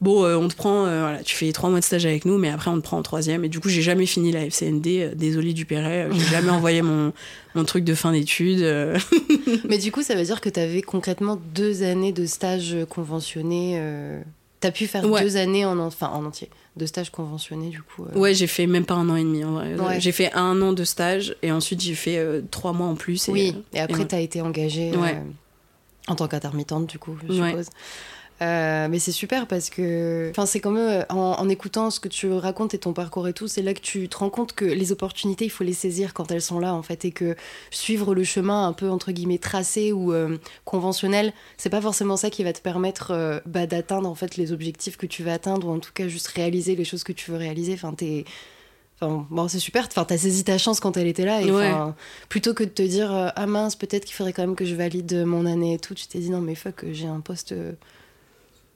Bon, 0.02 0.24
euh, 0.24 0.38
on 0.38 0.48
te 0.48 0.56
prend, 0.56 0.86
euh, 0.86 1.02
voilà, 1.02 1.22
tu 1.24 1.36
fais 1.36 1.52
trois 1.52 1.70
mois 1.70 1.80
de 1.82 1.84
stage 1.84 2.06
avec 2.06 2.24
nous, 2.24 2.38
mais 2.38 2.50
après 2.50 2.72
on 2.72 2.78
te 2.78 2.82
prend 2.84 2.98
en 2.98 3.02
troisième. 3.02 3.44
Et 3.44 3.50
du 3.50 3.60
coup, 3.60 3.68
j'ai 3.68 3.82
jamais 3.82 4.06
fini 4.06 4.32
la 4.32 4.46
FCND. 4.46 5.14
désolé 5.16 5.52
Dupéret, 5.54 6.06
euh, 6.06 6.14
j'ai 6.14 6.26
jamais 6.32 6.50
envoyé 6.60 6.82
mon, 6.82 7.12
mon 7.54 7.66
truc 7.66 7.84
de 7.84 7.94
fin 7.94 8.12
d'études. 8.14 8.64
Mais 9.70 9.78
du 9.78 9.92
coup, 9.92 10.02
ça 10.02 10.16
veut 10.16 10.24
dire 10.24 10.40
que 10.42 10.50
t'avais 10.50 10.82
concrètement 10.82 11.38
deux 11.54 11.84
années 11.84 12.14
de 12.14 12.26
stage 12.26 12.76
conventionné. 12.90 13.74
euh, 13.78 14.22
T'as 14.62 14.72
pu 14.72 14.88
faire 14.88 15.04
Ouais. 15.10 15.22
deux 15.22 15.38
années 15.38 15.66
en, 15.66 15.78
en- 15.80 15.88
enfin, 15.88 16.08
en 16.14 16.26
entier 16.26 16.50
de 16.80 16.88
stage 16.88 17.12
conventionné, 17.12 17.70
du 17.70 17.84
coup. 17.84 18.06
euh. 18.06 18.18
Ouais, 18.18 18.34
j'ai 18.34 18.48
fait 18.48 18.66
même 18.66 18.86
pas 18.86 18.96
un 18.96 19.08
an 19.10 19.16
et 19.16 19.24
demi 19.24 19.44
en 19.44 19.52
vrai. 19.52 19.76
Ouais. 19.76 20.00
J'ai 20.00 20.12
fait 20.12 20.34
un 20.34 20.60
an 20.64 20.74
de 20.74 20.84
stage 20.84 21.36
et 21.44 21.52
ensuite 21.52 21.82
j'ai 21.82 21.94
fait 21.94 22.18
euh, 22.18 22.42
trois 22.50 22.74
mois 22.74 22.88
en 22.88 22.96
plus. 22.96 23.30
Et, 23.30 23.32
oui, 23.32 23.54
euh, 23.56 23.78
et 23.78 23.80
après, 23.82 24.00
ouais. 24.00 24.08
t'as 24.08 24.20
été 24.20 24.42
engagée 24.42 24.92
en 26.08 26.16
tant 26.16 26.28
qu'intermittente, 26.28 26.88
du 26.88 26.98
coup, 26.98 27.16
je 27.28 27.34
suppose. 27.34 27.68
Euh, 28.42 28.88
mais 28.90 29.00
c'est 29.00 29.12
super 29.12 29.48
parce 29.48 29.70
que, 29.70 30.30
enfin, 30.32 30.46
c'est 30.46 30.60
quand 30.62 30.72
même 30.72 31.06
en, 31.10 31.16
en 31.38 31.50
écoutant 31.50 31.90
ce 31.92 32.00
que 32.00 32.08
tu 32.08 32.32
racontes 32.32 32.74
et 32.74 32.78
ton 32.78 32.94
parcours 32.94 33.28
et 33.28 33.34
tout, 33.34 33.48
c'est 33.48 33.62
là 33.62 33.74
que 33.74 33.82
tu 33.82 34.08
te 34.08 34.18
rends 34.18 34.30
compte 34.30 34.54
que 34.54 34.64
les 34.66 34.92
opportunités, 34.94 35.46
il 35.46 35.50
faut 35.50 35.66
les 35.66 35.74
saisir 35.74 36.14
quand 36.14 36.32
elles 36.32 36.42
sont 36.42 36.60
là, 36.60 36.74
en 36.74 36.82
fait, 36.82 37.04
et 37.04 37.12
que 37.12 37.36
suivre 37.70 38.16
le 38.16 38.24
chemin 38.24 38.66
un 38.68 38.74
peu 38.74 38.90
entre 38.90 39.12
guillemets 39.12 39.40
tracé 39.40 39.92
ou 39.92 40.14
euh, 40.14 40.38
conventionnel, 40.64 41.34
c'est 41.58 41.70
pas 41.70 41.82
forcément 41.82 42.16
ça 42.16 42.30
qui 42.30 42.44
va 42.44 42.54
te 42.54 42.62
permettre 42.62 43.12
euh, 43.12 43.40
bah, 43.46 43.68
d'atteindre 43.68 44.08
en 44.08 44.16
fait 44.16 44.38
les 44.38 44.52
objectifs 44.54 44.96
que 44.96 45.06
tu 45.06 45.24
veux 45.24 45.32
atteindre 45.32 45.68
ou 45.68 45.72
en 45.72 45.80
tout 45.80 45.92
cas 45.94 46.08
juste 46.08 46.28
réaliser 46.30 46.76
les 46.76 46.86
choses 46.86 47.04
que 47.04 47.12
tu 47.12 47.32
veux 47.32 47.38
réaliser. 47.38 47.74
Enfin, 47.74 47.94
t'es 47.94 48.26
Enfin, 49.02 49.26
bon, 49.30 49.48
c'est 49.48 49.60
super. 49.60 49.86
Enfin, 49.88 50.04
t'as 50.04 50.18
saisi 50.18 50.44
ta 50.44 50.58
chance 50.58 50.82
quand 50.82 50.98
elle 50.98 51.08
était 51.08 51.24
là. 51.24 51.42
Et, 51.42 51.50
Ouais. 51.52 51.72
plutôt 52.28 52.54
que 52.54 52.66
de 52.66 52.70
te 52.70 52.82
dire 52.82 53.14
euh, 53.16 53.30
ah 53.36 53.46
mince, 53.48 53.78
peut-être 53.78 54.04
qu'il 54.04 54.14
faudrait 54.14 54.34
quand 54.34 54.42
même 54.42 54.56
que 54.58 54.66
je 54.66 54.76
valide 54.76 55.24
mon 55.26 55.46
année 55.46 55.76
et 55.76 55.80
tout, 55.80 55.94
tu 55.94 56.06
t'es 56.08 56.20
dit 56.20 56.30
non 56.30 56.42
mais 56.42 56.54
fuck, 56.56 56.84
j'ai 56.92 57.08
un 57.08 57.22
poste 57.22 57.54
euh, 57.54 57.72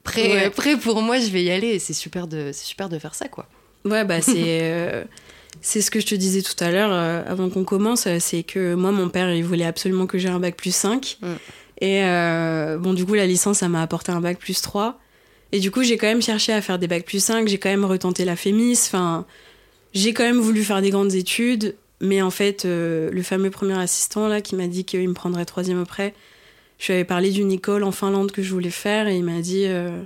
prêt, 0.04 0.22
Ouais. 0.28 0.46
euh, 0.46 0.50
prêt 0.50 0.76
pour 0.76 1.02
moi, 1.02 1.18
je 1.18 1.26
vais 1.30 1.42
y 1.42 1.50
aller. 1.50 1.68
Et 1.68 1.78
c'est 1.80 1.92
super 1.94 2.26
de, 2.28 2.50
c'est 2.52 2.64
super 2.64 2.88
de 2.88 2.98
faire 2.98 3.14
ça 3.14 3.26
quoi. 3.28 3.46
Ouais, 3.84 4.04
bah 4.04 4.20
c'est 4.22 4.34
euh, 4.62 5.04
c'est 5.60 5.80
ce 5.82 5.90
que 5.90 6.00
je 6.00 6.06
te 6.06 6.14
disais 6.14 6.40
tout 6.42 6.62
à 6.64 6.70
l'heure 6.70 6.90
euh, 6.92 7.22
avant 7.26 7.50
qu'on 7.50 7.64
commence, 7.64 8.08
c'est 8.18 8.42
que 8.42 8.74
moi 8.74 8.92
mon 8.92 9.08
père 9.10 9.32
il 9.34 9.44
voulait 9.44 9.64
absolument 9.66 10.06
que 10.06 10.16
j'ai 10.18 10.28
un 10.28 10.38
bac 10.40 10.56
plus 10.56 10.74
5 10.74 11.18
Mm. 11.20 11.26
et 11.82 12.04
euh, 12.04 12.78
bon 12.78 12.94
du 12.94 13.04
coup 13.04 13.12
la 13.14 13.26
licence 13.26 13.58
ça 13.58 13.68
m'a 13.68 13.82
apporté 13.82 14.10
un 14.12 14.20
bac 14.20 14.38
plus 14.38 14.60
3 14.62 14.98
et 15.52 15.60
du 15.60 15.70
coup 15.70 15.82
j'ai 15.82 15.96
quand 15.98 16.06
même 16.06 16.22
cherché 16.22 16.52
à 16.52 16.60
faire 16.62 16.78
des 16.78 16.86
bacs 16.88 17.04
plus 17.04 17.22
5, 17.22 17.46
j'ai 17.46 17.58
quand 17.58 17.68
même 17.68 17.84
retenté 17.84 18.24
la 18.24 18.36
FEMIS, 18.36 18.78
enfin 18.86 19.26
j'ai 19.92 20.14
quand 20.14 20.24
même 20.24 20.40
voulu 20.40 20.64
faire 20.64 20.80
des 20.80 20.90
grandes 20.90 21.14
études 21.14 21.74
mais 22.00 22.22
en 22.22 22.30
fait 22.30 22.64
le 22.64 23.22
fameux 23.22 23.50
premier 23.50 23.78
assistant 23.78 24.28
là 24.28 24.40
qui 24.40 24.56
m'a 24.56 24.66
dit 24.66 24.84
qu'il 24.86 25.06
me 25.08 25.14
prendrait 25.14 25.44
troisième 25.44 25.80
après, 25.80 26.14
je 26.84 26.92
lui 26.92 26.98
avais 26.98 27.04
parlé 27.06 27.30
d'une 27.30 27.50
école 27.50 27.82
en 27.82 27.92
Finlande 27.92 28.30
que 28.30 28.42
je 28.42 28.52
voulais 28.52 28.68
faire 28.68 29.08
et 29.08 29.16
il 29.16 29.24
m'a 29.24 29.40
dit 29.40 29.64
euh, 29.64 30.02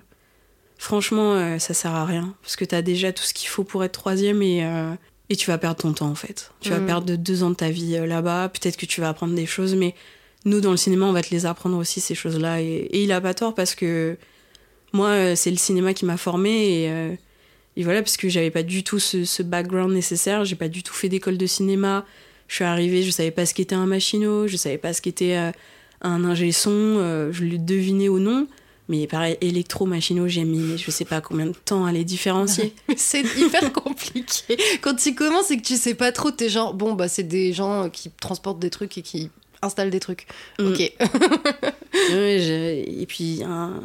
franchement, 0.76 1.34
euh, 1.34 1.58
ça 1.58 1.74
sert 1.74 1.92
à 1.92 2.04
rien. 2.04 2.34
Parce 2.42 2.54
que 2.54 2.64
t'as 2.64 2.82
déjà 2.82 3.12
tout 3.12 3.24
ce 3.24 3.34
qu'il 3.34 3.48
faut 3.48 3.64
pour 3.64 3.82
être 3.82 3.92
troisième 3.92 4.42
et, 4.42 4.64
euh, 4.64 4.92
et 5.28 5.34
tu 5.34 5.48
vas 5.50 5.58
perdre 5.58 5.80
ton 5.82 5.92
temps, 5.92 6.08
en 6.08 6.14
fait. 6.14 6.52
Tu 6.60 6.70
vas 6.70 6.78
Mhm. 6.78 6.86
perdre 6.86 7.16
deux 7.16 7.42
ans 7.42 7.50
de 7.50 7.56
ta 7.56 7.68
vie 7.70 7.96
euh, 7.96 8.06
là-bas. 8.06 8.48
Peut-être 8.48 8.76
que 8.76 8.86
tu 8.86 9.00
vas 9.00 9.08
apprendre 9.08 9.34
des 9.34 9.44
choses, 9.46 9.74
mais 9.74 9.94
nous, 10.44 10.60
dans 10.60 10.70
le 10.70 10.76
cinéma, 10.76 11.06
on 11.06 11.12
va 11.12 11.22
te 11.22 11.30
les 11.32 11.46
apprendre 11.46 11.76
aussi, 11.76 12.00
ces 12.00 12.14
choses-là. 12.14 12.62
Et, 12.62 12.66
et 12.66 13.02
il 13.02 13.10
a 13.10 13.20
pas 13.20 13.34
tort 13.34 13.54
parce 13.56 13.74
que 13.74 14.16
moi, 14.92 15.34
c'est 15.34 15.50
le 15.50 15.56
cinéma 15.56 15.94
qui 15.94 16.04
m'a 16.04 16.16
formé 16.16 16.84
et, 16.84 17.18
et 17.76 17.82
voilà, 17.82 18.00
parce 18.02 18.16
que 18.16 18.28
j'avais 18.28 18.50
pas 18.50 18.62
du 18.62 18.82
tout 18.84 18.98
ce, 18.98 19.24
ce 19.24 19.42
background 19.42 19.92
nécessaire, 19.92 20.44
j'ai 20.44 20.56
pas 20.56 20.68
du 20.68 20.82
tout 20.82 20.94
fait 20.94 21.08
d'école 21.08 21.36
de 21.36 21.46
cinéma. 21.46 22.06
Je 22.46 22.54
suis 22.54 22.64
arrivée, 22.64 23.02
je 23.02 23.10
savais 23.10 23.30
pas 23.30 23.44
ce 23.46 23.52
qu'était 23.52 23.74
un 23.74 23.84
machino, 23.86 24.46
je 24.48 24.56
savais 24.56 24.78
pas 24.78 24.92
ce 24.94 25.02
qu'était 25.02 25.36
euh, 25.36 25.50
un 26.02 26.24
ingé 26.24 26.52
son, 26.52 26.70
euh, 26.72 27.32
je 27.32 27.44
le 27.44 27.58
devinais 27.58 28.08
au 28.08 28.18
nom. 28.18 28.46
Mais 28.88 29.06
pareil, 29.06 29.36
électro, 29.42 29.84
machino, 29.84 30.28
j'ai 30.28 30.44
mis 30.44 30.78
je 30.78 30.90
sais 30.90 31.04
pas 31.04 31.20
combien 31.20 31.46
de 31.46 31.52
temps 31.52 31.84
à 31.84 31.92
les 31.92 32.04
différencier. 32.04 32.74
C'est 32.96 33.20
hyper 33.36 33.72
compliqué. 33.74 34.56
Quand 34.80 34.94
tu 34.94 35.14
commences 35.14 35.50
et 35.50 35.58
que 35.58 35.62
tu 35.62 35.76
sais 35.76 35.94
pas 35.94 36.10
trop, 36.10 36.30
t'es 36.30 36.48
genre, 36.48 36.72
bon, 36.72 36.94
bah, 36.94 37.08
c'est 37.08 37.22
des 37.22 37.52
gens 37.52 37.90
qui 37.90 38.10
transportent 38.10 38.60
des 38.60 38.70
trucs 38.70 38.96
et 38.96 39.02
qui 39.02 39.30
installent 39.60 39.90
des 39.90 40.00
trucs. 40.00 40.26
Mm. 40.58 40.68
Ok. 40.68 40.92
Ouais, 41.94 42.84
et 42.86 43.06
puis, 43.06 43.42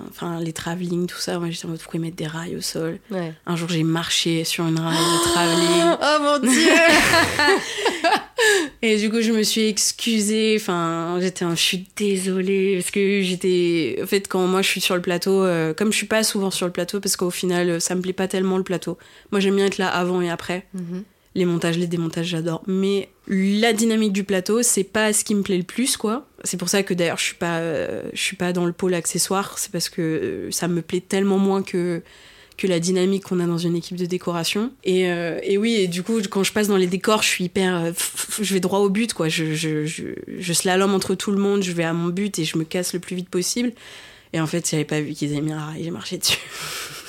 enfin, 0.09 0.39
les 0.39 0.53
travelling, 0.53 1.07
tout 1.07 1.17
ça, 1.17 1.39
moi 1.39 1.49
j'étais 1.49 1.65
en 1.65 1.69
mode 1.69 1.79
pourquoi 1.79 1.99
mettent 1.99 2.15
des 2.15 2.27
rails 2.27 2.55
au 2.55 2.61
sol? 2.61 2.99
Ouais. 3.11 3.33
Un 3.45 3.55
jour, 3.55 3.69
j'ai 3.69 3.83
marché 3.83 4.43
sur 4.43 4.67
une 4.67 4.79
rail 4.79 4.97
de 4.97 5.31
travelling. 5.31 5.97
Oh 6.05 6.17
mon 6.21 6.39
dieu 6.39 6.49
Et 8.81 8.97
du 8.97 9.09
coup, 9.09 9.21
je 9.21 9.31
me 9.31 9.43
suis 9.43 9.67
excusée. 9.67 10.57
Enfin, 10.59 11.17
j'étais, 11.21 11.45
je 11.49 11.55
suis 11.55 11.87
désolée 11.95 12.75
parce 12.77 12.91
que 12.91 13.21
j'étais. 13.21 13.99
En 14.03 14.05
fait, 14.05 14.27
quand 14.27 14.45
moi 14.47 14.61
je 14.61 14.67
suis 14.67 14.81
sur 14.81 14.95
le 14.95 15.01
plateau, 15.01 15.43
euh, 15.43 15.73
comme 15.73 15.91
je 15.91 15.97
suis 15.97 16.07
pas 16.07 16.23
souvent 16.23 16.51
sur 16.51 16.65
le 16.65 16.73
plateau, 16.73 16.99
parce 16.99 17.15
qu'au 17.15 17.29
final, 17.29 17.79
ça 17.79 17.95
me 17.95 18.01
plaît 18.01 18.13
pas 18.13 18.27
tellement 18.27 18.57
le 18.57 18.63
plateau. 18.63 18.97
Moi, 19.31 19.39
j'aime 19.39 19.55
bien 19.55 19.67
être 19.67 19.77
là 19.77 19.87
avant 19.87 20.21
et 20.21 20.29
après. 20.29 20.65
Mhm. 20.73 21.03
Les 21.35 21.45
montages, 21.45 21.77
les 21.77 21.87
démontages, 21.87 22.27
j'adore. 22.27 22.61
Mais 22.67 23.09
la 23.27 23.73
dynamique 23.73 24.13
du 24.13 24.23
plateau, 24.23 24.61
c'est 24.61 24.83
pas 24.83 25.13
ce 25.13 25.23
qui 25.23 25.33
me 25.33 25.41
plaît 25.41 25.57
le 25.57 25.63
plus, 25.63 25.97
quoi. 25.97 26.27
C'est 26.43 26.57
pour 26.57 26.69
ça 26.69 26.83
que 26.83 26.93
d'ailleurs, 26.93 27.17
je 27.17 27.23
suis 27.23 27.35
pas, 27.35 27.57
euh, 27.57 28.03
je 28.13 28.21
suis 28.21 28.35
pas 28.35 28.53
dans 28.53 28.65
le 28.65 28.73
pôle 28.73 28.93
accessoire. 28.93 29.57
C'est 29.57 29.71
parce 29.71 29.89
que 29.89 30.01
euh, 30.01 30.51
ça 30.51 30.67
me 30.67 30.81
plaît 30.81 31.01
tellement 31.01 31.37
moins 31.39 31.63
que 31.63 32.01
que 32.55 32.67
la 32.67 32.79
dynamique 32.79 33.23
qu'on 33.23 33.39
a 33.39 33.47
dans 33.47 33.57
une 33.57 33.75
équipe 33.75 33.97
de 33.97 34.05
décoration. 34.05 34.71
Et, 34.83 35.07
euh, 35.09 35.39
et 35.41 35.57
oui, 35.57 35.73
et 35.73 35.87
du 35.87 36.03
coup, 36.03 36.21
quand 36.29 36.43
je 36.43 36.53
passe 36.53 36.67
dans 36.67 36.77
les 36.77 36.85
décors, 36.85 37.23
je 37.23 37.27
suis 37.27 37.45
hyper. 37.45 37.75
euh, 37.75 37.91
je 38.39 38.53
vais 38.53 38.59
droit 38.59 38.77
au 38.79 38.89
but, 38.89 39.13
quoi. 39.13 39.27
Je, 39.27 39.55
je, 39.55 39.85
je, 39.87 40.03
je 40.37 40.53
slalom 40.53 40.93
entre 40.93 41.15
tout 41.15 41.31
le 41.31 41.37
monde, 41.37 41.63
je 41.63 41.71
vais 41.71 41.83
à 41.83 41.93
mon 41.93 42.09
but 42.09 42.37
et 42.37 42.45
je 42.45 42.57
me 42.59 42.63
casse 42.63 42.93
le 42.93 42.99
plus 42.99 43.15
vite 43.15 43.29
possible. 43.29 43.71
Et 44.33 44.39
en 44.39 44.45
fait, 44.47 44.69
j'avais 44.69 44.85
pas 44.85 45.01
vu 45.01 45.13
qu'ils 45.13 45.31
avaient 45.31 45.41
mis 45.41 45.51
un 45.51 45.65
rail, 45.65 45.83
j'ai 45.83 45.91
marché 45.91 46.17
dessus. 46.19 46.37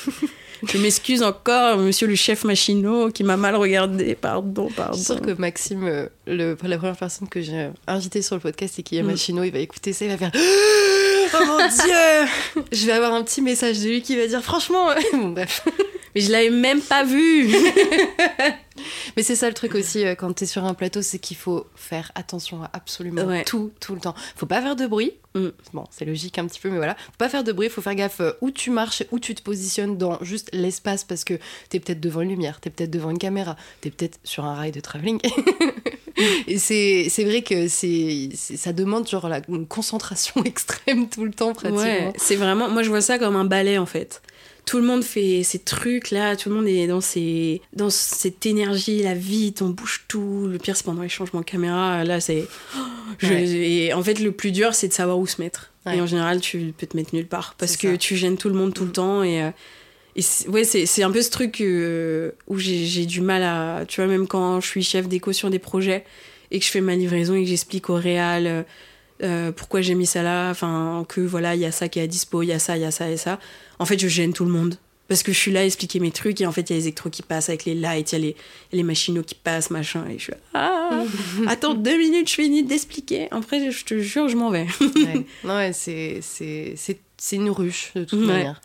je 0.73 0.79
m'excuse 0.79 1.23
encore, 1.23 1.79
monsieur 1.79 2.07
le 2.07 2.15
chef 2.15 2.45
machinot 2.45 3.11
qui 3.11 3.25
m'a 3.25 3.37
mal 3.37 3.55
regardé. 3.57 4.15
Pardon, 4.15 4.69
Je 4.71 4.75
pardon. 4.75 4.97
suis 4.97 5.05
sûre 5.05 5.21
que 5.21 5.31
Maxime, 5.33 5.85
euh, 5.87 6.07
le, 6.27 6.57
la 6.65 6.77
première 6.79 6.97
personne 6.97 7.29
que 7.29 7.41
j'ai 7.41 7.71
invitée 7.87 8.23
sur 8.23 8.37
le 8.37 8.41
podcast 8.41 8.79
et 8.79 8.83
qui 8.83 8.97
est 8.97 9.03
Mm. 9.03 9.07
Machino, 9.07 9.43
il 9.45 9.51
va 9.53 9.59
écouter 9.59 9.93
ça, 9.93 10.05
il 10.05 10.11
va 10.11 10.19
faire 10.19 10.33
Oh 11.37 11.45
mon 11.47 11.59
dieu 11.85 12.29
Je 12.73 12.87
vais 12.87 12.93
avoir 12.93 13.13
un 13.15 13.23
petit 13.23 13.43
message 13.43 13.81
de 13.81 13.89
lui 13.89 14.03
qui 14.03 14.17
va 14.17 14.27
dire 14.27 14.43
Franchement, 14.43 14.89
bon, 15.13 15.29
bref. 15.31 15.63
Mais 16.15 16.21
je 16.21 16.31
l'avais 16.31 16.51
même 16.51 16.81
pas 16.81 17.03
vu. 17.05 17.53
Mais 19.17 19.23
c'est 19.23 19.37
ça 19.37 19.49
le 19.49 19.55
truc 19.55 19.75
aussi 19.75 20.05
euh, 20.05 20.15
quand 20.15 20.33
t'es 20.33 20.47
sur 20.47 20.65
un 20.65 20.75
plateau, 20.75 21.01
c'est 21.03 21.19
qu'il 21.19 21.37
faut 21.37 21.67
faire 21.77 22.11
attention 22.15 22.63
à 22.63 22.71
absolument 22.73 23.23
Ouais. 23.25 23.45
tout, 23.45 23.71
tout 23.81 23.95
le 23.95 24.01
temps. 24.01 24.15
Faut 24.37 24.47
pas 24.47 24.61
faire 24.61 24.77
de 24.77 24.87
bruit. 24.87 25.13
Mm. 25.35 25.49
Bon, 25.73 25.85
c'est 25.91 26.05
logique 26.05 26.39
un 26.39 26.47
petit 26.47 26.61
peu, 26.61 26.71
mais 26.71 26.77
voilà. 26.77 26.95
Faut 26.95 27.13
pas 27.19 27.29
faire 27.29 27.45
de 27.45 27.53
bruit, 27.53 27.69
faut 27.69 27.83
faire 27.83 27.95
gaffe 27.95 28.21
euh, 28.21 28.33
où 28.41 28.51
tu 28.51 28.71
marches, 28.71 29.03
où 29.13 29.19
tu 29.19 29.35
te 29.35 29.43
positionnes 29.43 29.97
dans 29.99 30.23
juste 30.23 30.49
l'espace 30.53 31.05
parce 31.05 31.25
que 31.25 31.35
t'es 31.69 31.81
peut-être 31.81 32.01
devant 32.01 32.21
une 32.23 32.31
lumière, 32.31 32.61
t'es 32.61 32.71
peut-être 32.71 32.91
devant 32.91 33.11
une 33.11 33.19
caméra, 33.19 33.57
t'es 33.81 33.91
peut-être 33.91 34.19
sur 34.25 34.45
un 34.45 34.55
rail 34.55 34.73
de 34.73 34.81
travelling. 34.81 35.21
Et 36.47 36.59
c'est 36.59 37.25
vrai 37.25 37.43
que 37.43 37.67
c'est 37.69 38.29
c'est- 38.35 38.57
ça 38.57 38.73
demande 38.73 39.09
genre 39.09 39.29
la 39.29 39.41
une 39.49 39.67
concentration 39.67 40.43
extrême 40.45 41.09
tout 41.09 41.25
le 41.25 41.33
temps 41.33 41.53
pratiquement. 41.53 41.83
Ouais, 41.83 42.13
c'est 42.17 42.37
vraiment. 42.37 42.69
Moi, 42.69 42.83
je 42.83 42.89
vois 42.89 43.01
ça 43.01 43.19
comme 43.19 43.37
un 43.37 43.45
ballet 43.45 43.79
en 43.79 43.87
fait. 43.87 44.23
Tout 44.67 44.79
le 44.79 44.85
monde 44.85 45.05
fait 45.05 45.43
ces 45.43 45.59
trucs 45.59 46.11
là, 46.11 46.37
tout 46.37 46.49
le 46.49 46.55
monde 46.55 46.67
est 46.67 46.87
dans, 46.87 47.03
ses, 47.03 47.61
dans 47.75 47.91
cette 47.91 48.47
énergie, 48.47 49.03
la 49.03 49.13
vite, 49.15 49.61
on 49.61 49.69
bouge 49.69 50.05
tout. 50.09 50.47
Le 50.51 50.57
pire, 50.57 50.75
c'est 50.75 50.85
pendant 50.87 51.03
les 51.03 51.09
changements 51.11 51.41
de 51.41 51.45
caméra. 51.45 52.03
Là, 52.05 52.21
c'est. 52.21 52.47
Je- 53.19 53.27
Ouais. 53.29 53.45
Et 53.47 53.93
en 53.93 54.03
fait, 54.03 54.19
le 54.21 54.33
plus 54.33 54.51
dur, 54.53 54.75
c'est 54.75 54.89
de 54.89 54.93
savoir 54.95 55.19
où 55.19 55.27
se 55.27 55.41
mettre. 55.43 55.71
Ouais. 55.85 55.99
Et 55.99 56.01
en 56.01 56.07
général, 56.07 56.41
tu 56.41 56.73
peux 56.77 56.87
te 56.87 56.97
mettre 56.97 57.15
nulle 57.15 57.27
part 57.27 57.55
parce 57.59 57.77
que 57.77 57.93
ça. 57.93 57.99
tu 57.99 58.17
gênes 58.17 58.39
tout 58.39 58.49
le 58.49 58.55
monde 58.55 58.73
tout 58.73 58.87
le 58.87 58.93
temps. 58.93 59.23
Et, 59.23 59.43
euh, 59.43 59.51
et 60.17 60.23
c'est- 60.23 60.49
ouais, 60.49 60.65
c'est 60.65 61.03
un 61.03 61.11
peu 61.11 61.21
ce 61.21 61.31
truc 61.31 61.61
euh, 61.61 62.31
où 62.49 62.59
j'ai 62.59 62.87
j'ai 62.87 63.05
du 63.05 63.21
mal 63.21 63.43
à. 63.43 63.85
Tu 63.87 64.01
vois, 64.01 64.09
même 64.09 64.27
quand 64.27 64.61
je 64.63 64.67
suis 64.67 64.83
chef 64.83 65.07
d'éco 65.09 65.33
sur 65.35 65.51
des 65.51 65.59
projets 65.59 66.05
et 66.51 66.59
que 66.59 66.65
je 66.65 66.71
fais 66.71 66.81
ma 66.81 66.95
livraison 66.95 67.35
et 67.35 67.43
que 67.43 67.49
j'explique 67.51 67.91
au 67.91 67.95
réal. 67.97 68.65
Euh, 69.23 69.53
pourquoi 69.53 69.81
j'ai 69.81 69.95
mis 69.95 70.07
ça 70.07 70.23
là, 70.23 70.51
enfin 70.51 71.05
que 71.09 71.21
voilà, 71.21 71.55
il 71.55 71.61
y 71.61 71.67
a 71.67 71.73
ça 71.73 71.89
qui 71.89 71.99
est 71.99 72.03
à 72.03 72.07
dispo, 72.07 72.43
il 72.43 72.49
y 72.49 72.53
a 72.53 72.59
ça, 72.59 72.77
il 72.77 72.83
y 72.83 72.87
a 72.87 72.91
ça 72.91 73.11
et 73.11 73.17
ça. 73.17 73.39
En 73.79 73.85
fait, 73.85 73.99
je 73.99 74.09
gêne 74.09 74.33
tout 74.33 74.45
le 74.45 74.51
monde. 74.51 74.77
Parce 75.07 75.23
que 75.23 75.33
je 75.33 75.39
suis 75.39 75.53
là 75.53 75.61
à 75.61 75.65
expliquer 75.65 76.01
mes 76.01 76.11
trucs 76.11 76.41
et 76.41 76.47
en 76.47 76.53
fait, 76.53 76.63
il 76.63 76.73
y 76.73 76.77
a 76.77 76.79
les 76.79 76.85
électros 76.85 77.11
qui 77.11 77.21
passent 77.21 77.51
avec 77.51 77.67
les 77.67 77.75
lights, 77.75 78.13
il 78.13 78.15
y 78.15 78.17
a 78.17 78.25
les, 78.25 78.37
les 78.73 78.83
machinos 78.83 79.25
qui 79.27 79.35
passent, 79.35 79.71
machin. 79.71 80.07
Et 80.09 80.19
je 80.19 80.23
suis 80.25 80.33
là, 80.33 80.39
ah, 80.55 81.05
attends 81.47 81.75
deux 81.75 81.99
minutes, 81.99 82.31
je 82.31 82.35
finis 82.35 82.63
d'expliquer. 82.63 83.29
Après, 83.31 83.71
je 83.71 83.85
te 83.85 83.99
jure, 83.99 84.29
je 84.29 84.37
m'en 84.37 84.51
vais. 84.51 84.67
Ouais. 84.81 85.27
Non, 85.45 85.57
ouais, 85.57 85.73
c'est 85.75 86.21
c'est- 87.25 87.37
une 87.37 87.51
ruche 87.51 87.93
de 87.95 88.05
toute 88.05 88.21
Ouais. 88.21 88.27
manière. 88.27 88.61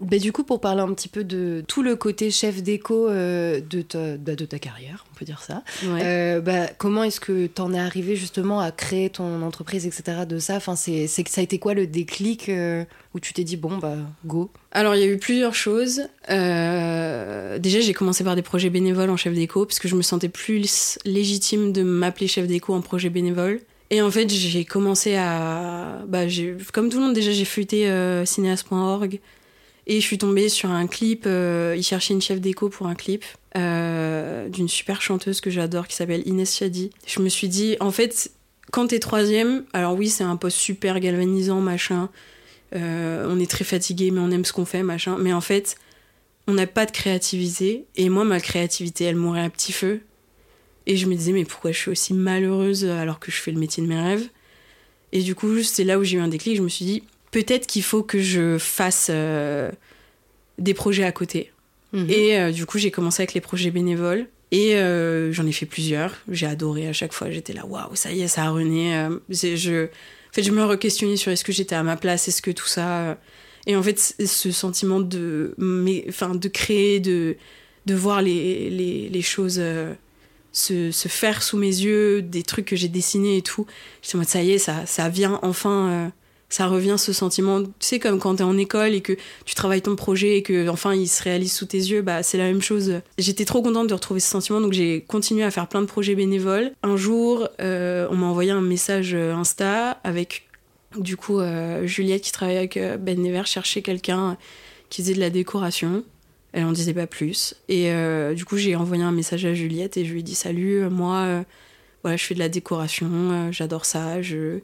Bah, 0.00 0.16
du 0.18 0.32
coup, 0.32 0.44
pour 0.44 0.60
parler 0.62 0.80
un 0.80 0.92
petit 0.94 1.08
peu 1.08 1.24
de 1.24 1.62
tout 1.68 1.82
le 1.82 1.94
côté 1.94 2.30
chef 2.30 2.62
d'éco 2.62 3.06
euh, 3.08 3.60
de, 3.60 3.82
ta, 3.82 4.16
bah, 4.16 4.34
de 4.34 4.46
ta 4.46 4.58
carrière, 4.58 5.04
on 5.12 5.18
peut 5.18 5.26
dire 5.26 5.42
ça, 5.42 5.62
Ouais. 5.84 6.00
euh, 6.02 6.40
bah, 6.40 6.68
comment 6.78 7.04
est-ce 7.04 7.20
que 7.20 7.46
t'en 7.46 7.74
es 7.74 7.78
arrivé 7.78 8.16
justement 8.16 8.60
à 8.60 8.70
créer 8.72 9.10
ton 9.10 9.42
entreprise, 9.42 9.86
etc. 9.86 10.24
de 10.26 10.38
ça? 10.38 10.56
Enfin, 10.56 10.74
c'est, 10.74 11.06
ça 11.06 11.22
a 11.36 11.42
été 11.44 11.58
quoi 11.58 11.74
le 11.74 11.86
déclic 11.86 12.48
euh, 12.48 12.84
où 13.14 13.20
tu 13.20 13.34
t'es 13.34 13.44
dit, 13.44 13.58
bon, 13.58 13.76
bah, 13.76 13.96
go? 14.24 14.50
Alors, 14.72 14.94
il 14.94 15.00
y 15.02 15.04
a 15.04 15.06
eu 15.06 15.18
plusieurs 15.18 15.54
choses. 15.54 16.02
Déjà, 16.28 17.80
j'ai 17.80 17.92
commencé 17.92 18.24
par 18.24 18.36
des 18.36 18.42
projets 18.42 18.70
bénévoles 18.70 19.10
en 19.10 19.16
chef 19.16 19.34
d'éco, 19.34 19.66
parce 19.66 19.78
que 19.78 19.88
je 19.88 19.96
me 19.96 20.02
sentais 20.02 20.28
plus 20.30 20.98
légitime 21.04 21.72
de 21.72 21.82
m'appeler 21.82 22.26
chef 22.28 22.46
d'éco 22.46 22.72
en 22.74 22.80
projet 22.80 23.10
bénévole. 23.10 23.60
Et 23.90 24.02
en 24.02 24.10
fait, 24.10 24.28
j'ai 24.30 24.64
commencé 24.64 25.16
à. 25.16 26.02
Bah, 26.06 26.20
comme 26.72 26.88
tout 26.88 26.98
le 26.98 27.04
monde, 27.04 27.14
déjà, 27.14 27.32
j'ai 27.32 27.44
feuilleté 27.44 27.88
euh, 27.88 28.24
cinéaste.org. 28.24 29.20
Et 29.86 30.00
je 30.00 30.06
suis 30.06 30.18
tombée 30.18 30.48
sur 30.48 30.70
un 30.70 30.86
clip. 30.86 31.24
euh, 31.26 31.76
ils 31.76 32.10
une 32.10 32.22
chef 32.22 32.40
d'éco 32.40 32.68
pour 32.68 32.86
un 32.86 32.94
clip 32.94 33.24
euh, 33.56 34.48
d'une 34.48 34.68
super 34.68 35.02
chanteuse 35.02 35.40
que 35.40 35.50
j'adore 35.50 35.88
qui 35.88 35.96
s'appelle 35.96 36.22
Inès 36.26 36.56
Chadi. 36.56 36.90
Je 37.06 37.20
me 37.20 37.28
suis 37.28 37.48
dit, 37.48 37.76
en 37.80 37.90
fait, 37.90 38.30
quand 38.70 38.86
t'es 38.88 39.00
troisième, 39.00 39.64
alors 39.72 39.94
oui, 39.94 40.08
c'est 40.08 40.22
un 40.22 40.36
poste 40.36 40.58
super 40.58 41.00
galvanisant, 41.00 41.60
machin. 41.60 42.08
Euh, 42.76 43.26
on 43.28 43.40
est 43.40 43.50
très 43.50 43.64
fatigué, 43.64 44.12
mais 44.12 44.20
on 44.20 44.30
aime 44.30 44.44
ce 44.44 44.52
qu'on 44.52 44.64
fait, 44.64 44.84
machin. 44.84 45.16
Mais 45.18 45.32
en 45.32 45.40
fait, 45.40 45.76
on 46.46 46.52
n'a 46.52 46.68
pas 46.68 46.86
de 46.86 46.92
créativité. 46.92 47.86
Et 47.96 48.08
moi, 48.10 48.24
ma 48.24 48.38
créativité, 48.38 49.04
elle 49.04 49.16
mourait 49.16 49.42
à 49.42 49.50
petit 49.50 49.72
feu. 49.72 50.02
Et 50.90 50.96
je 50.96 51.06
me 51.06 51.14
disais, 51.14 51.30
mais 51.30 51.44
pourquoi 51.44 51.70
je 51.70 51.78
suis 51.78 51.90
aussi 51.92 52.14
malheureuse 52.14 52.84
alors 52.84 53.20
que 53.20 53.30
je 53.30 53.36
fais 53.36 53.52
le 53.52 53.60
métier 53.60 53.80
de 53.80 53.88
mes 53.88 54.00
rêves? 54.00 54.28
Et 55.12 55.22
du 55.22 55.36
coup, 55.36 55.62
c'est 55.62 55.84
là 55.84 56.00
où 56.00 56.02
j'ai 56.02 56.16
eu 56.16 56.20
un 56.20 56.26
déclic. 56.26 56.56
Je 56.56 56.62
me 56.62 56.68
suis 56.68 56.84
dit, 56.84 57.04
peut-être 57.30 57.68
qu'il 57.68 57.84
faut 57.84 58.02
que 58.02 58.20
je 58.20 58.58
fasse 58.58 59.06
euh, 59.08 59.70
des 60.58 60.74
projets 60.74 61.04
à 61.04 61.12
côté. 61.12 61.52
Et 62.08 62.36
euh, 62.36 62.50
du 62.50 62.66
coup, 62.66 62.78
j'ai 62.78 62.90
commencé 62.90 63.22
avec 63.22 63.34
les 63.34 63.40
projets 63.40 63.70
bénévoles. 63.70 64.26
Et 64.50 64.74
euh, 64.74 65.32
j'en 65.32 65.46
ai 65.46 65.52
fait 65.52 65.64
plusieurs. 65.64 66.16
J'ai 66.28 66.46
adoré 66.46 66.88
à 66.88 66.92
chaque 66.92 67.12
fois. 67.12 67.30
J'étais 67.30 67.52
là, 67.52 67.64
waouh, 67.66 67.94
ça 67.94 68.10
y 68.10 68.22
est, 68.22 68.28
ça 68.28 68.46
a 68.46 68.50
rené. 68.50 69.06
Je... 69.28 69.84
En 69.84 70.32
fait, 70.32 70.42
je 70.42 70.50
me 70.50 70.64
re-questionnais 70.64 71.16
sur 71.16 71.30
est-ce 71.30 71.44
que 71.44 71.52
j'étais 71.52 71.76
à 71.76 71.84
ma 71.84 71.96
place, 71.96 72.26
est-ce 72.26 72.42
que 72.42 72.50
tout 72.50 72.66
ça. 72.66 73.16
Et 73.68 73.76
en 73.76 73.82
fait, 73.84 73.96
ce 74.26 74.50
sentiment 74.50 74.98
de, 74.98 75.54
mais, 75.56 76.04
enfin, 76.08 76.34
de 76.34 76.48
créer, 76.48 76.98
de, 76.98 77.36
de 77.86 77.94
voir 77.94 78.22
les, 78.22 78.70
les, 78.70 79.08
les 79.08 79.22
choses 79.22 79.62
se, 80.52 80.90
faire 81.08 81.42
sous 81.42 81.56
mes 81.56 81.66
yeux, 81.66 82.22
des 82.22 82.42
trucs 82.42 82.66
que 82.66 82.76
j'ai 82.76 82.88
dessinés 82.88 83.36
et 83.36 83.42
tout. 83.42 83.66
J'étais 84.02 84.16
en 84.16 84.18
mode, 84.18 84.28
ça 84.28 84.42
y 84.42 84.52
est, 84.52 84.58
ça, 84.58 84.86
ça 84.86 85.08
vient 85.08 85.38
enfin. 85.42 85.88
euh, 85.88 86.08
ça 86.52 86.66
revient 86.66 86.96
ce 86.98 87.12
sentiment, 87.12 87.62
tu 87.62 87.70
sais, 87.78 87.98
comme 88.00 88.18
quand 88.18 88.34
t'es 88.34 88.42
en 88.42 88.58
école 88.58 88.92
et 88.92 89.02
que 89.02 89.12
tu 89.44 89.54
travailles 89.54 89.82
ton 89.82 89.94
projet 89.94 90.36
et 90.36 90.42
que 90.42 90.68
enfin 90.68 90.94
il 90.94 91.06
se 91.06 91.22
réalise 91.22 91.52
sous 91.52 91.66
tes 91.66 91.78
yeux, 91.78 92.02
bah 92.02 92.24
c'est 92.24 92.38
la 92.38 92.44
même 92.44 92.60
chose. 92.60 93.02
J'étais 93.18 93.44
trop 93.44 93.62
contente 93.62 93.86
de 93.86 93.94
retrouver 93.94 94.18
ce 94.18 94.28
sentiment, 94.28 94.60
donc 94.60 94.72
j'ai 94.72 95.02
continué 95.02 95.44
à 95.44 95.52
faire 95.52 95.68
plein 95.68 95.80
de 95.80 95.86
projets 95.86 96.16
bénévoles. 96.16 96.72
Un 96.82 96.96
jour, 96.96 97.48
euh, 97.60 98.08
on 98.10 98.16
m'a 98.16 98.26
envoyé 98.26 98.50
un 98.50 98.62
message 98.62 99.14
euh, 99.14 99.32
Insta 99.32 100.00
avec 100.02 100.48
du 100.96 101.16
coup 101.16 101.38
Juliette 101.84 102.22
qui 102.22 102.32
travaillait 102.32 102.58
avec 102.58 102.76
Ben 102.98 103.22
Never 103.22 103.42
cherchait 103.44 103.80
quelqu'un 103.80 104.36
qui 104.88 105.02
faisait 105.02 105.14
de 105.14 105.20
la 105.20 105.30
décoration. 105.30 106.02
Elle 106.52 106.64
en 106.64 106.72
disait 106.72 106.94
pas 106.94 107.06
plus. 107.06 107.54
Et 107.68 107.90
euh, 107.92 108.34
du 108.34 108.44
coup, 108.44 108.56
j'ai 108.56 108.74
envoyé 108.74 109.02
un 109.02 109.12
message 109.12 109.44
à 109.44 109.54
Juliette 109.54 109.96
et 109.96 110.04
je 110.04 110.12
lui 110.12 110.20
ai 110.20 110.22
dit 110.22 110.34
Salut, 110.34 110.82
euh, 110.82 110.90
moi, 110.90 111.16
euh, 111.18 111.42
voilà, 112.02 112.16
je 112.16 112.24
fais 112.24 112.34
de 112.34 112.40
la 112.40 112.48
décoration, 112.48 113.08
euh, 113.12 113.52
j'adore 113.52 113.84
ça. 113.84 114.20
Je... 114.20 114.58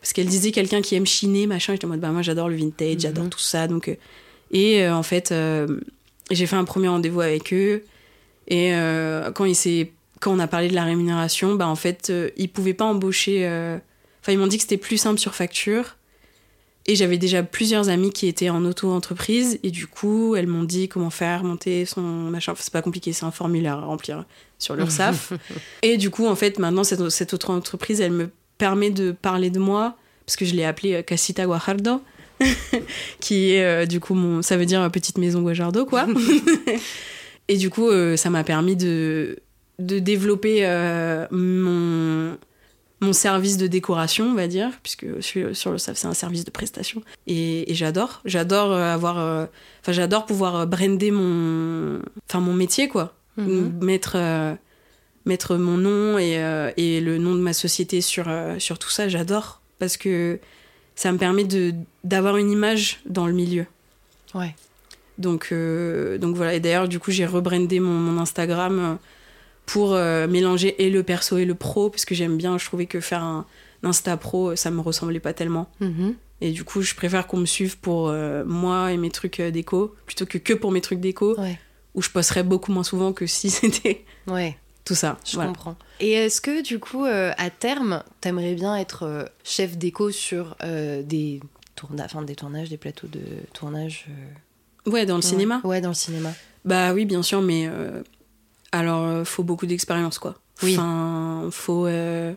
Parce 0.00 0.12
qu'elle 0.12 0.26
disait 0.26 0.50
quelqu'un 0.50 0.82
qui 0.82 0.94
aime 0.94 1.06
chiner, 1.06 1.46
machin. 1.46 1.72
J'étais 1.72 1.86
en 1.86 1.88
mode 1.88 2.00
Bah, 2.00 2.10
moi, 2.10 2.22
j'adore 2.22 2.48
le 2.48 2.56
vintage, 2.56 3.00
j'adore 3.00 3.24
Mhm. 3.24 3.30
tout 3.30 3.38
ça. 3.38 3.66
Donc, 3.68 3.96
Et 4.50 4.86
en 4.88 5.02
fait, 5.02 5.32
j'ai 6.30 6.46
fait 6.46 6.56
un 6.56 6.64
premier 6.64 6.88
rendez-vous 6.88 7.20
avec 7.22 7.52
eux. 7.54 7.84
Et 8.48 8.72
quand, 9.34 9.44
il 9.46 9.86
quand 10.20 10.32
on 10.34 10.38
a 10.40 10.48
parlé 10.48 10.68
de 10.68 10.74
la 10.74 10.84
rémunération, 10.84 11.54
bah, 11.54 11.68
en 11.68 11.76
fait, 11.76 12.12
ils 12.36 12.48
pouvaient 12.48 12.74
pas 12.74 12.84
embaucher. 12.84 13.46
Enfin, 14.20 14.32
ils 14.32 14.38
m'ont 14.38 14.48
dit 14.48 14.56
que 14.56 14.62
c'était 14.62 14.76
plus 14.76 14.98
simple 14.98 15.20
sur 15.20 15.34
facture. 15.36 15.96
Et 16.86 16.96
j'avais 16.96 17.18
déjà 17.18 17.42
plusieurs 17.42 17.88
amis 17.88 18.10
qui 18.10 18.26
étaient 18.26 18.50
en 18.50 18.64
auto-entreprise. 18.64 19.58
Et 19.62 19.70
du 19.70 19.86
coup, 19.86 20.34
elles 20.34 20.46
m'ont 20.46 20.64
dit 20.64 20.88
comment 20.88 21.10
faire, 21.10 21.44
monter 21.44 21.84
son 21.84 22.00
machin. 22.00 22.52
Enfin, 22.52 22.62
c'est 22.64 22.72
pas 22.72 22.82
compliqué, 22.82 23.12
c'est 23.12 23.24
un 23.24 23.30
formulaire 23.30 23.78
à 23.78 23.84
remplir 23.84 24.24
sur 24.58 24.74
l'URSSAF. 24.74 25.32
et 25.82 25.96
du 25.96 26.10
coup, 26.10 26.26
en 26.26 26.34
fait, 26.34 26.58
maintenant, 26.58 26.84
cette, 26.84 27.08
cette 27.10 27.34
auto-entreprise, 27.34 28.00
elle 28.00 28.12
me 28.12 28.30
permet 28.58 28.90
de 28.90 29.12
parler 29.12 29.50
de 29.50 29.60
moi. 29.60 29.96
Parce 30.26 30.36
que 30.36 30.44
je 30.44 30.54
l'ai 30.54 30.64
appelée 30.64 30.94
euh, 30.94 31.02
Casita 31.02 31.46
Guajardo. 31.46 32.00
qui 33.20 33.52
est, 33.52 33.64
euh, 33.64 33.86
du 33.86 34.00
coup, 34.00 34.14
mon, 34.14 34.42
ça 34.42 34.56
veut 34.56 34.66
dire 34.66 34.80
euh, 34.80 34.88
petite 34.88 35.18
maison 35.18 35.42
Guajardo, 35.42 35.84
quoi. 35.86 36.06
et 37.48 37.56
du 37.56 37.70
coup, 37.70 37.88
euh, 37.88 38.16
ça 38.16 38.30
m'a 38.30 38.44
permis 38.44 38.76
de, 38.76 39.38
de 39.78 39.98
développer 39.98 40.60
euh, 40.62 41.26
mon 41.30 42.36
mon 43.02 43.12
service 43.12 43.56
de 43.58 43.66
décoration, 43.66 44.26
on 44.26 44.34
va 44.34 44.46
dire, 44.46 44.70
puisque 44.82 45.06
sur, 45.22 45.54
sur 45.54 45.72
le 45.72 45.78
SAF, 45.78 45.96
c'est 45.98 46.06
un 46.06 46.14
service 46.14 46.44
de 46.44 46.50
prestation. 46.50 47.02
Et, 47.26 47.70
et 47.70 47.74
j'adore. 47.74 48.22
J'adore 48.24 48.72
euh, 48.72 48.94
avoir. 48.94 49.18
euh, 49.18 49.44
Enfin, 49.82 49.92
j'adore 49.92 50.24
pouvoir 50.24 50.56
euh, 50.56 50.66
brander 50.66 51.10
mon. 51.10 52.00
Enfin, 52.28 52.40
mon 52.40 52.54
métier, 52.54 52.88
quoi. 52.88 53.12
Mhm. 53.36 53.78
Mettre. 53.82 54.12
euh, 54.16 54.54
mettre 55.24 55.54
mon 55.56 55.76
nom 55.78 56.18
et, 56.18 56.38
euh, 56.38 56.72
et 56.76 57.00
le 57.00 57.16
nom 57.18 57.34
de 57.36 57.40
ma 57.40 57.52
société 57.52 58.00
sur, 58.00 58.26
sur 58.58 58.78
tout 58.80 58.90
ça, 58.90 59.08
j'adore. 59.08 59.60
Parce 59.78 59.96
que 59.96 60.40
ça 60.96 61.12
me 61.12 61.18
permet 61.18 61.44
de 61.44 61.74
d'avoir 62.04 62.36
une 62.38 62.50
image 62.50 63.00
dans 63.06 63.26
le 63.26 63.32
milieu. 63.32 63.66
Ouais. 64.34 64.54
Donc, 65.18 65.52
donc 65.52 66.34
voilà. 66.36 66.54
Et 66.54 66.60
d'ailleurs, 66.60 66.88
du 66.88 66.98
coup, 66.98 67.10
j'ai 67.12 67.26
rebrandé 67.26 67.78
mon, 67.80 67.90
mon 67.92 68.20
Instagram 68.20 68.98
pour 69.66 69.92
euh, 69.94 70.26
mélanger 70.26 70.82
et 70.84 70.90
le 70.90 71.02
perso 71.02 71.38
et 71.38 71.44
le 71.44 71.54
pro, 71.54 71.88
parce 71.90 72.04
que 72.04 72.14
j'aime 72.14 72.36
bien. 72.36 72.58
Je 72.58 72.64
trouvais 72.64 72.86
que 72.86 73.00
faire 73.00 73.22
un, 73.22 73.46
Insta 73.84 74.16
pro, 74.16 74.54
ça 74.56 74.70
me 74.70 74.80
ressemblait 74.80 75.20
pas 75.20 75.32
tellement. 75.32 75.68
Mhm. 75.80 76.14
Et 76.40 76.50
du 76.52 76.64
coup, 76.64 76.82
je 76.82 76.94
préfère 76.94 77.26
qu'on 77.26 77.36
me 77.38 77.46
suive 77.46 77.78
pour 77.78 78.08
euh, 78.08 78.44
moi 78.44 78.92
et 78.92 78.96
mes 78.96 79.10
trucs 79.10 79.40
euh, 79.40 79.50
déco, 79.50 79.94
plutôt 80.06 80.26
que 80.26 80.38
que 80.38 80.52
pour 80.52 80.70
mes 80.72 80.80
trucs 80.80 81.00
déco, 81.00 81.38
Ouais. 81.40 81.58
où 81.94 82.02
je 82.02 82.10
posterais 82.10 82.42
beaucoup 82.42 82.72
moins 82.72 82.84
souvent 82.84 83.12
que 83.12 83.26
si 83.26 83.50
c'était 83.50 84.04
Ouais. 84.26 84.56
tout 84.84 84.94
ça. 84.94 85.18
Je 85.24 85.34
Voilà. 85.34 85.48
comprends. 85.48 85.76
Et 86.00 86.12
est-ce 86.12 86.40
que 86.40 86.62
du 86.62 86.78
coup, 86.78 87.04
euh, 87.04 87.32
à 87.38 87.50
terme, 87.50 88.02
t'aimerais 88.20 88.54
bien 88.54 88.76
être 88.76 89.28
chef 89.44 89.76
déco 89.78 90.10
sur 90.10 90.56
des, 90.60 91.40
tourna 91.76 92.06
des 92.26 92.34
tournages, 92.36 92.68
des 92.70 92.76
plateaux 92.76 93.06
de 93.08 93.20
tournage 93.52 94.06
Ouais, 94.86 95.06
dans 95.06 95.14
le 95.16 95.22
ouais. 95.22 95.28
cinéma. 95.28 95.60
Ouais, 95.64 95.80
dans 95.80 95.88
le 95.90 95.94
cinéma. 95.94 96.32
Bah 96.64 96.92
oui, 96.92 97.04
bien 97.04 97.22
sûr, 97.22 97.40
mais 97.40 97.66
euh, 97.68 98.02
alors 98.72 99.04
euh, 99.04 99.24
faut 99.24 99.42
beaucoup 99.42 99.66
d'expérience 99.66 100.18
quoi. 100.18 100.34
Oui. 100.62 100.76
Enfin, 100.76 101.48
faut 101.50 101.86
euh, 101.86 102.32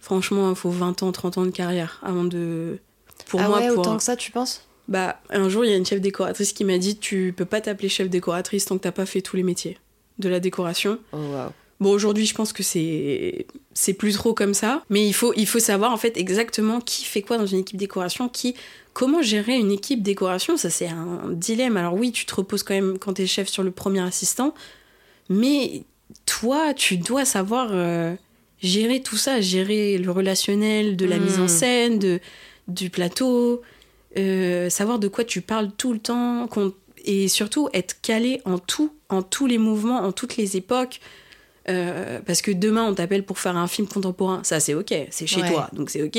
franchement, 0.00 0.54
faut 0.54 0.70
20 0.70 1.02
ans, 1.02 1.12
30 1.12 1.38
ans 1.38 1.46
de 1.46 1.50
carrière 1.50 2.00
avant 2.02 2.24
de 2.24 2.78
pour 3.26 3.40
ah 3.40 3.48
moi 3.48 3.58
ouais, 3.58 3.68
pour 3.68 3.78
autant 3.78 3.96
que 3.96 4.02
ça, 4.02 4.16
tu 4.16 4.30
penses? 4.30 4.62
Bah 4.88 5.20
un 5.30 5.48
jour, 5.48 5.64
il 5.64 5.70
y 5.70 5.74
a 5.74 5.76
une 5.76 5.86
chef 5.86 6.00
décoratrice 6.00 6.52
qui 6.52 6.64
m'a 6.64 6.78
dit 6.78 6.96
tu 6.96 7.34
peux 7.36 7.44
pas 7.44 7.60
t'appeler 7.60 7.88
chef 7.88 8.08
décoratrice 8.08 8.66
tant 8.66 8.76
que 8.76 8.82
t'as 8.82 8.92
pas 8.92 9.06
fait 9.06 9.20
tous 9.20 9.36
les 9.36 9.42
métiers 9.42 9.78
de 10.18 10.28
la 10.28 10.40
décoration. 10.40 10.98
Oh 11.12 11.16
waouh. 11.16 11.50
Bon, 11.78 11.90
aujourd'hui, 11.90 12.24
je 12.24 12.34
pense 12.34 12.52
que 12.52 12.62
c'est 12.62 13.46
c'est 13.74 13.92
plus 13.92 14.14
trop 14.14 14.32
comme 14.32 14.54
ça, 14.54 14.82
mais 14.88 15.06
il 15.06 15.12
faut 15.12 15.34
il 15.36 15.46
faut 15.46 15.58
savoir 15.58 15.92
en 15.92 15.98
fait 15.98 16.16
exactement 16.16 16.80
qui 16.80 17.04
fait 17.04 17.20
quoi 17.20 17.36
dans 17.36 17.46
une 17.46 17.58
équipe 17.58 17.76
décoration, 17.76 18.28
qui 18.28 18.54
comment 18.94 19.20
gérer 19.20 19.56
une 19.56 19.70
équipe 19.70 20.02
décoration, 20.02 20.56
ça 20.56 20.70
c'est 20.70 20.88
un 20.88 21.30
dilemme. 21.32 21.76
Alors 21.76 21.94
oui, 21.94 22.12
tu 22.12 22.24
te 22.24 22.34
reposes 22.34 22.62
quand 22.62 22.74
même 22.74 22.98
quand 22.98 23.12
t'es 23.14 23.26
chef 23.26 23.48
sur 23.48 23.62
le 23.62 23.70
premier 23.70 24.00
assistant, 24.00 24.54
mais 25.28 25.82
toi, 26.24 26.74
tu 26.74 26.96
dois 26.98 27.24
savoir 27.24 27.68
euh, 27.72 28.14
gérer 28.62 29.02
tout 29.02 29.16
ça, 29.16 29.40
gérer 29.40 29.98
le 29.98 30.10
relationnel, 30.10 30.96
de 30.96 31.04
la 31.06 31.18
Mm. 31.18 31.22
mise 31.24 31.38
en 31.40 31.48
scène, 31.48 31.98
de 31.98 32.20
du 32.68 32.90
plateau, 32.90 33.62
euh, 34.18 34.68
savoir 34.70 34.98
de 34.98 35.06
quoi 35.08 35.22
tu 35.24 35.40
parles 35.40 35.70
tout 35.76 35.92
le 35.92 36.00
temps, 36.00 36.48
et 37.04 37.28
surtout 37.28 37.68
être 37.72 38.00
calé 38.02 38.40
en 38.44 38.58
tout, 38.58 38.92
en 39.08 39.22
tous 39.22 39.46
les 39.46 39.58
mouvements, 39.58 39.98
en 40.00 40.10
toutes 40.10 40.36
les 40.36 40.56
époques. 40.56 41.00
Euh, 41.68 42.20
parce 42.24 42.42
que 42.42 42.50
demain 42.52 42.84
on 42.84 42.94
t'appelle 42.94 43.24
pour 43.24 43.38
faire 43.40 43.56
un 43.56 43.66
film 43.66 43.88
contemporain, 43.88 44.40
ça 44.44 44.60
c'est 44.60 44.74
ok, 44.74 44.94
c'est 45.10 45.26
chez 45.26 45.42
Ouais. 45.42 45.50
toi, 45.52 45.68
donc 45.72 45.90
c'est 45.90 46.02
ok, 46.02 46.16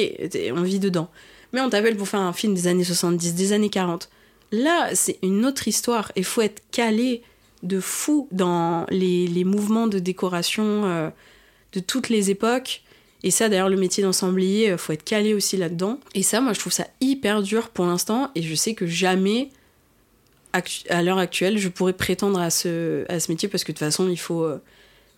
on 0.55 0.62
vit 0.62 0.80
dedans. 0.80 1.10
Mais 1.53 1.62
on 1.62 1.70
t'appelle 1.70 1.95
pour 1.95 2.08
faire 2.10 2.20
un 2.20 2.34
film 2.34 2.53
des 2.53 2.68
années 2.68 2.84
70, 2.84 3.34
des 3.36 3.53
années 3.53 3.70
40. 3.70 4.10
Là, 4.51 4.89
c'est 4.93 5.18
une 5.24 5.45
autre 5.45 5.68
histoire. 5.70 6.12
Il 6.18 6.26
faut 6.26 6.41
être 6.41 6.62
calé 6.72 7.22
de 7.64 7.80
fou 7.80 8.28
dans 8.32 8.86
les, 8.89 9.28
les 9.28 9.43
mouvements 9.43 9.88
de 9.88 9.99
décoration 9.99 10.86
euh, 10.86 11.10
de 11.74 11.80
toutes 11.80 12.10
les 12.10 12.30
époques. 12.30 12.84
Et 13.24 13.32
ça, 13.32 13.49
d'ailleurs, 13.49 13.70
le 13.70 13.78
métier 13.78 14.03
d'ensemblier, 14.03 14.70
il 14.70 14.78
faut 14.78 14.93
être 14.93 15.03
calé 15.03 15.34
aussi 15.34 15.58
là-dedans. 15.58 15.99
Et 16.14 16.24
ça, 16.24 16.39
moi, 16.39 16.53
je 16.53 16.60
trouve 16.60 16.74
ça 16.74 16.88
hyper 17.01 17.41
dur 17.41 17.70
pour 17.70 17.86
l'instant. 17.86 18.32
Et 18.36 18.43
je 18.43 18.53
sais 18.53 18.74
que 18.76 18.86
jamais, 18.86 19.49
à 20.89 21.03
l'heure 21.03 21.18
actuelle, 21.18 21.58
je 21.58 21.68
pourrais 21.68 21.93
prétendre 21.93 22.39
à 22.39 22.49
ce, 22.49 23.05
à 23.12 23.20
ce 23.20 23.32
métier 23.32 23.49
parce 23.49 23.64
que 23.64 23.72
de 23.72 23.78
toute 23.78 23.86
façon, 23.86 24.08
il 24.08 24.20
faut, 24.20 24.43
euh, 24.43 24.62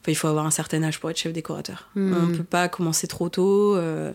il 0.07 0.15
faut 0.15 0.27
avoir 0.27 0.45
un 0.45 0.51
certain 0.51 0.81
âge 0.83 0.99
pour 0.99 1.09
être 1.09 1.17
chef 1.17 1.33
décorateur. 1.33 1.89
Mhm. 1.95 2.17
On 2.17 2.25
ne 2.27 2.37
peut 2.37 2.43
pas 2.43 2.69
commencer 2.69 3.07
trop 3.07 3.29
tôt. 3.29 3.75
euh, 3.75 4.11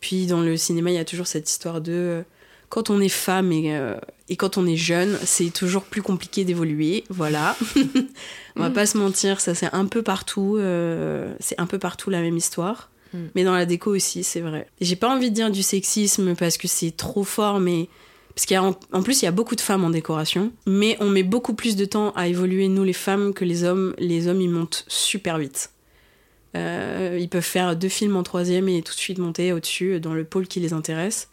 puis 0.00 0.26
dans 0.26 0.40
le 0.40 0.56
cinéma, 0.56 0.90
il 0.90 0.94
y 0.94 0.98
a 0.98 1.04
toujours 1.04 1.26
cette 1.26 1.48
histoire 1.48 1.80
de 1.80 1.92
euh, 1.92 2.22
quand 2.68 2.90
on 2.90 3.00
est 3.00 3.08
femme 3.08 3.52
et, 3.52 3.76
euh, 3.76 3.94
et 4.28 4.36
quand 4.36 4.58
on 4.58 4.66
est 4.66 4.76
jeune, 4.76 5.18
c'est 5.24 5.50
toujours 5.50 5.84
plus 5.84 6.02
compliqué 6.02 6.44
d'évoluer. 6.44 7.04
Voilà. 7.10 7.56
on 8.56 8.60
va 8.62 8.68
Mm. 8.70 8.72
pas 8.72 8.86
se 8.86 8.98
mentir, 8.98 9.40
ça 9.40 9.54
c'est 9.54 9.72
un 9.72 9.86
peu 9.86 10.02
partout. 10.02 10.56
euh, 10.58 11.34
c'est 11.40 11.60
un 11.60 11.66
peu 11.66 11.78
partout 11.78 12.10
la 12.10 12.20
même 12.20 12.36
histoire. 12.36 12.90
Mm. 13.14 13.18
Mais 13.34 13.44
dans 13.44 13.54
la 13.54 13.66
déco 13.66 13.94
aussi, 13.94 14.24
c'est 14.24 14.40
vrai. 14.40 14.66
J'ai 14.80 14.96
pas 14.96 15.08
envie 15.08 15.30
de 15.30 15.34
dire 15.34 15.50
du 15.50 15.62
sexisme 15.62 16.34
parce 16.34 16.56
que 16.58 16.66
c'est 16.68 16.90
trop 16.96 17.24
fort, 17.24 17.60
mais. 17.60 17.88
Parce 18.34 18.44
qu'en 18.46 18.78
en 18.92 19.02
plus, 19.02 19.22
il 19.22 19.24
y 19.24 19.28
a 19.28 19.32
beaucoup 19.32 19.56
de 19.56 19.62
femmes 19.62 19.82
en 19.84 19.88
décoration, 19.88 20.52
mais 20.66 20.98
on 21.00 21.08
met 21.08 21.22
beaucoup 21.22 21.54
plus 21.54 21.74
de 21.74 21.86
temps 21.86 22.10
à 22.16 22.26
évoluer, 22.28 22.68
nous 22.68 22.84
les 22.84 22.92
femmes, 22.92 23.32
que 23.32 23.46
les 23.46 23.64
hommes. 23.64 23.94
Les 23.98 24.28
hommes, 24.28 24.42
ils 24.42 24.50
montent 24.50 24.84
super 24.88 25.38
vite. 25.38 25.70
Euh, 26.56 27.16
ils 27.20 27.28
peuvent 27.28 27.42
faire 27.42 27.76
deux 27.76 27.88
films 27.88 28.16
en 28.16 28.22
troisième 28.22 28.68
et 28.68 28.82
tout 28.82 28.92
de 28.94 28.98
suite 28.98 29.18
monter 29.18 29.52
au-dessus 29.52 30.00
dans 30.00 30.14
le 30.14 30.24
pôle 30.24 30.46
qui 30.48 30.60
les 30.60 30.72
intéresse. 30.72 31.28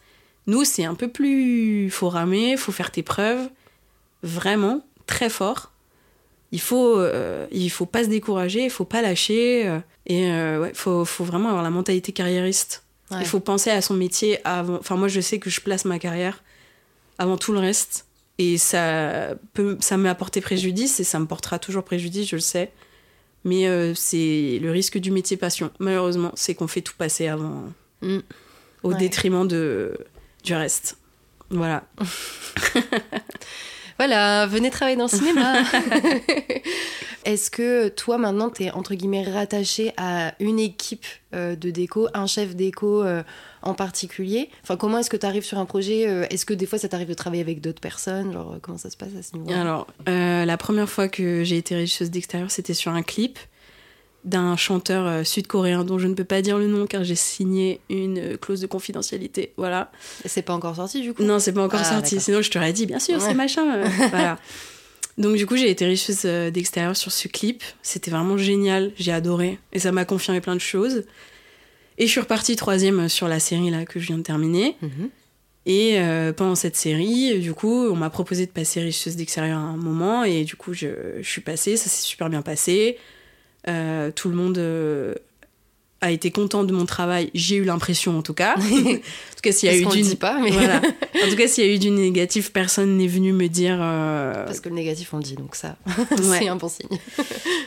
Nous, 0.46 0.64
c'est 0.64 0.84
un 0.84 0.94
peu 0.94 1.08
plus. 1.08 1.90
Faut 1.90 2.08
ramer, 2.08 2.56
faut 2.56 2.72
faire 2.72 2.90
tes 2.90 3.02
preuves. 3.02 3.48
Vraiment, 4.22 4.84
très 5.06 5.28
fort. 5.30 5.72
Il 6.52 6.60
faut, 6.60 6.98
euh, 6.98 7.46
il 7.50 7.68
faut 7.70 7.86
pas 7.86 8.04
se 8.04 8.08
décourager, 8.08 8.64
il 8.64 8.70
faut 8.70 8.84
pas 8.84 9.02
lâcher. 9.02 9.66
euh, 9.66 9.78
et 10.06 10.30
euh, 10.30 10.60
ouais, 10.60 10.72
faut, 10.74 11.04
faut 11.04 11.24
vraiment 11.24 11.48
avoir 11.48 11.62
la 11.64 11.70
mentalité 11.70 12.12
carriériste. 12.12 12.84
Ouais. 13.10 13.18
Il 13.20 13.26
faut 13.26 13.40
penser 13.40 13.70
à 13.70 13.80
son 13.80 13.94
métier 13.94 14.38
avant. 14.46 14.76
Enfin, 14.76 14.96
moi, 14.96 15.08
je 15.08 15.20
sais 15.20 15.38
que 15.38 15.50
je 15.50 15.60
place 15.60 15.84
ma 15.84 15.98
carrière 15.98 16.42
avant 17.18 17.36
tout 17.36 17.52
le 17.52 17.58
reste. 17.58 18.06
Et 18.38 18.58
ça 18.58 19.34
peut, 19.52 19.76
ça 19.80 19.96
m'a 19.96 20.10
apporté 20.10 20.40
préjudice 20.40 20.98
et 21.00 21.04
ça 21.04 21.18
me 21.20 21.26
portera 21.26 21.58
toujours 21.58 21.84
préjudice, 21.84 22.28
je 22.28 22.36
le 22.36 22.40
sais. 22.40 22.70
Mais 23.44 23.66
euh, 23.68 23.94
c'est 23.94 24.58
le 24.62 24.70
risque 24.70 24.98
du 24.98 25.10
métier 25.10 25.36
passion. 25.36 25.70
Malheureusement, 25.78 26.32
c'est 26.34 26.54
qu'on 26.54 26.66
fait 26.66 26.80
tout 26.82 26.94
passer 26.96 27.28
avant, 27.28 27.64
Mm. 28.02 28.18
au 28.82 28.90
Ouais. 28.92 28.98
détriment 28.98 29.46
de, 29.46 29.96
du 30.44 30.54
reste. 30.54 30.98
Voilà. 31.50 31.84
Voilà, 33.98 34.46
venez 34.46 34.70
travailler 34.70 34.96
dans 34.96 35.04
le 35.04 35.08
cinéma. 35.08 35.62
Est-ce 37.24 37.50
que 37.50 37.88
toi 37.88 38.18
maintenant 38.18 38.50
t'es 38.50 38.70
entre 38.70 38.94
guillemets 38.94 39.22
rattaché 39.22 39.92
à 39.96 40.34
une 40.40 40.58
équipe 40.58 41.06
euh, 41.34 41.56
de 41.56 41.70
déco, 41.70 42.08
un 42.12 42.26
chef 42.26 42.56
déco 42.56 43.02
euh, 43.02 43.22
en 43.62 43.74
particulier? 43.74 44.50
Enfin, 44.62 44.76
comment 44.76 44.98
est-ce 44.98 45.08
que 45.08 45.16
tu 45.16 45.24
arrives 45.24 45.44
sur 45.44 45.58
un 45.58 45.64
projet 45.64 46.06
euh, 46.08 46.26
Est-ce 46.28 46.44
que 46.44 46.52
des 46.52 46.66
fois 46.66 46.78
ça 46.78 46.88
t'arrive 46.88 47.08
de 47.08 47.14
travailler 47.14 47.40
avec 47.40 47.60
d'autres 47.60 47.80
personnes? 47.80 48.32
Genre, 48.32 48.56
comment 48.60 48.78
ça 48.78 48.90
se 48.90 48.96
passe 48.96 49.14
à 49.18 49.22
ce 49.22 49.36
niveau 49.36 49.52
Alors, 49.52 49.86
euh, 50.08 50.44
la 50.44 50.56
première 50.58 50.88
fois 50.88 51.08
que 51.08 51.44
j'ai 51.44 51.56
été 51.56 51.74
régisseuse 51.74 52.10
d'extérieur, 52.10 52.50
c'était 52.50 52.74
sur 52.74 52.92
un 52.92 53.02
clip 53.02 53.38
d'un 54.24 54.56
chanteur 54.56 55.06
euh, 55.06 55.24
sud-coréen 55.24 55.84
dont 55.84 55.98
je 55.98 56.06
ne 56.06 56.14
peux 56.14 56.24
pas 56.24 56.40
dire 56.42 56.56
le 56.58 56.66
nom 56.66 56.86
car 56.86 57.04
j'ai 57.04 57.14
signé 57.14 57.80
une 57.90 58.18
euh, 58.18 58.36
clause 58.36 58.60
de 58.60 58.66
confidentialité. 58.66 59.52
Voilà. 59.56 59.90
C'est 60.24 60.42
pas 60.42 60.54
encore 60.54 60.76
sorti 60.76 61.02
du 61.02 61.12
coup? 61.12 61.22
Non, 61.22 61.38
c'est 61.38 61.52
pas 61.52 61.62
encore 61.62 61.80
Ah, 61.82 61.92
sorti. 61.92 62.18
Sinon, 62.20 62.40
je 62.40 62.50
t'aurais 62.50 62.72
dit, 62.72 62.86
bien 62.86 62.98
sûr, 62.98 63.16
Ouais. 63.16 63.20
c'est 63.20 63.34
machin. 63.34 63.74
euh, 63.74 63.84
voilà. 64.10 64.38
Donc, 65.18 65.36
du 65.36 65.46
coup, 65.46 65.56
j'ai 65.56 65.70
été 65.70 65.94
euh, 66.24 66.50
d'extérieur 66.50 66.96
sur 66.96 67.12
ce 67.12 67.28
clip. 67.28 67.62
C'était 67.82 68.10
vraiment 68.10 68.36
génial. 68.36 68.92
J'ai 68.96 69.12
adoré. 69.12 69.58
Et 69.72 69.78
ça 69.78 69.92
m'a 69.92 70.04
confirmé 70.04 70.40
plein 70.40 70.56
de 70.56 70.60
choses. 70.60 71.04
Et 71.98 72.06
je 72.06 72.10
suis 72.10 72.20
repartie 72.20 72.56
troisième 72.56 73.08
sur 73.08 73.28
la 73.28 73.38
série 73.38 73.70
là 73.70 73.84
que 73.84 74.00
je 74.00 74.06
viens 74.08 74.18
de 74.18 74.22
terminer. 74.22 74.76
Mhm. 74.82 75.10
Et 75.66 75.98
euh, 76.00 76.32
pendant 76.32 76.54
cette 76.56 76.76
série, 76.76 77.38
du 77.40 77.54
coup, 77.54 77.86
on 77.88 77.94
m'a 77.96 78.10
proposé 78.10 78.44
de 78.46 78.50
passer 78.50 78.80
régisseuse 78.80 79.16
d'extérieur 79.16 79.58
à 79.58 79.62
un 79.62 79.76
moment. 79.76 80.24
Et 80.24 80.44
du 80.44 80.56
coup, 80.56 80.72
je, 80.74 80.88
je 81.20 81.28
suis 81.30 81.40
passée. 81.42 81.76
Ça 81.76 81.88
s'est 81.88 82.04
super 82.04 82.28
bien 82.28 82.42
passé. 82.42 82.98
Euh, 83.68 84.10
tout 84.14 84.28
le 84.28 84.34
monde 84.34 84.58
euh, 84.58 85.14
a 86.00 86.10
été 86.10 86.30
content 86.30 86.64
de 86.64 86.72
mon 86.72 86.84
travail. 86.84 87.30
J'ai 87.34 87.56
eu 87.56 87.64
l'impression, 87.64 88.18
en 88.18 88.22
tout 88.22 88.34
cas. 88.34 88.56
en 88.58 88.60
tout 88.60 89.40
cas, 89.42 89.52
s'il 89.52 89.70
y 89.70 89.72
a 89.72 89.76
eu 89.76 90.02
du 90.02 90.16
pas, 90.16 90.38
mais 90.38 90.50
voilà. 90.50 90.76
En 91.24 91.30
tout 91.30 91.36
cas, 91.36 91.48
s'il 91.48 91.64
y 91.66 91.70
a 91.70 91.72
eu 91.74 91.78
du 91.78 91.90
négatif, 91.90 92.52
personne 92.52 92.96
n'est 92.98 93.06
venu 93.06 93.32
me 93.32 93.48
dire. 93.48 93.78
euh, 93.80 94.44
parce 94.44 94.60
que 94.60 94.68
le 94.68 94.74
négatif 94.74 95.14
on 95.14 95.18
le 95.18 95.22
dit, 95.22 95.34
donc 95.36 95.54
ça, 95.56 95.76
Ouais. 96.10 96.16
c'est 96.40 96.48
un 96.48 96.56
bon 96.56 96.68
signe. 96.68 96.98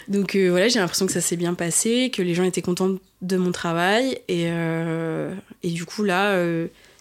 Donc 0.07 0.35
euh, 0.35 0.49
voilà, 0.49 0.67
j'ai 0.67 0.79
l'impression 0.79 1.05
que 1.07 1.11
ça 1.13 1.21
s'est 1.21 1.35
bien 1.35 1.53
passé, 1.55 2.11
que 2.13 2.21
les 2.21 2.33
gens 2.35 2.43
étaient 2.43 2.61
contents 2.61 2.91
de 3.21 3.37
mon 3.37 3.51
travail. 3.51 4.19
Et, 4.27 4.45
euh, 4.47 5.33
et 5.63 5.69
du 5.69 5.85
coup, 5.85 6.03
là, 6.03 6.37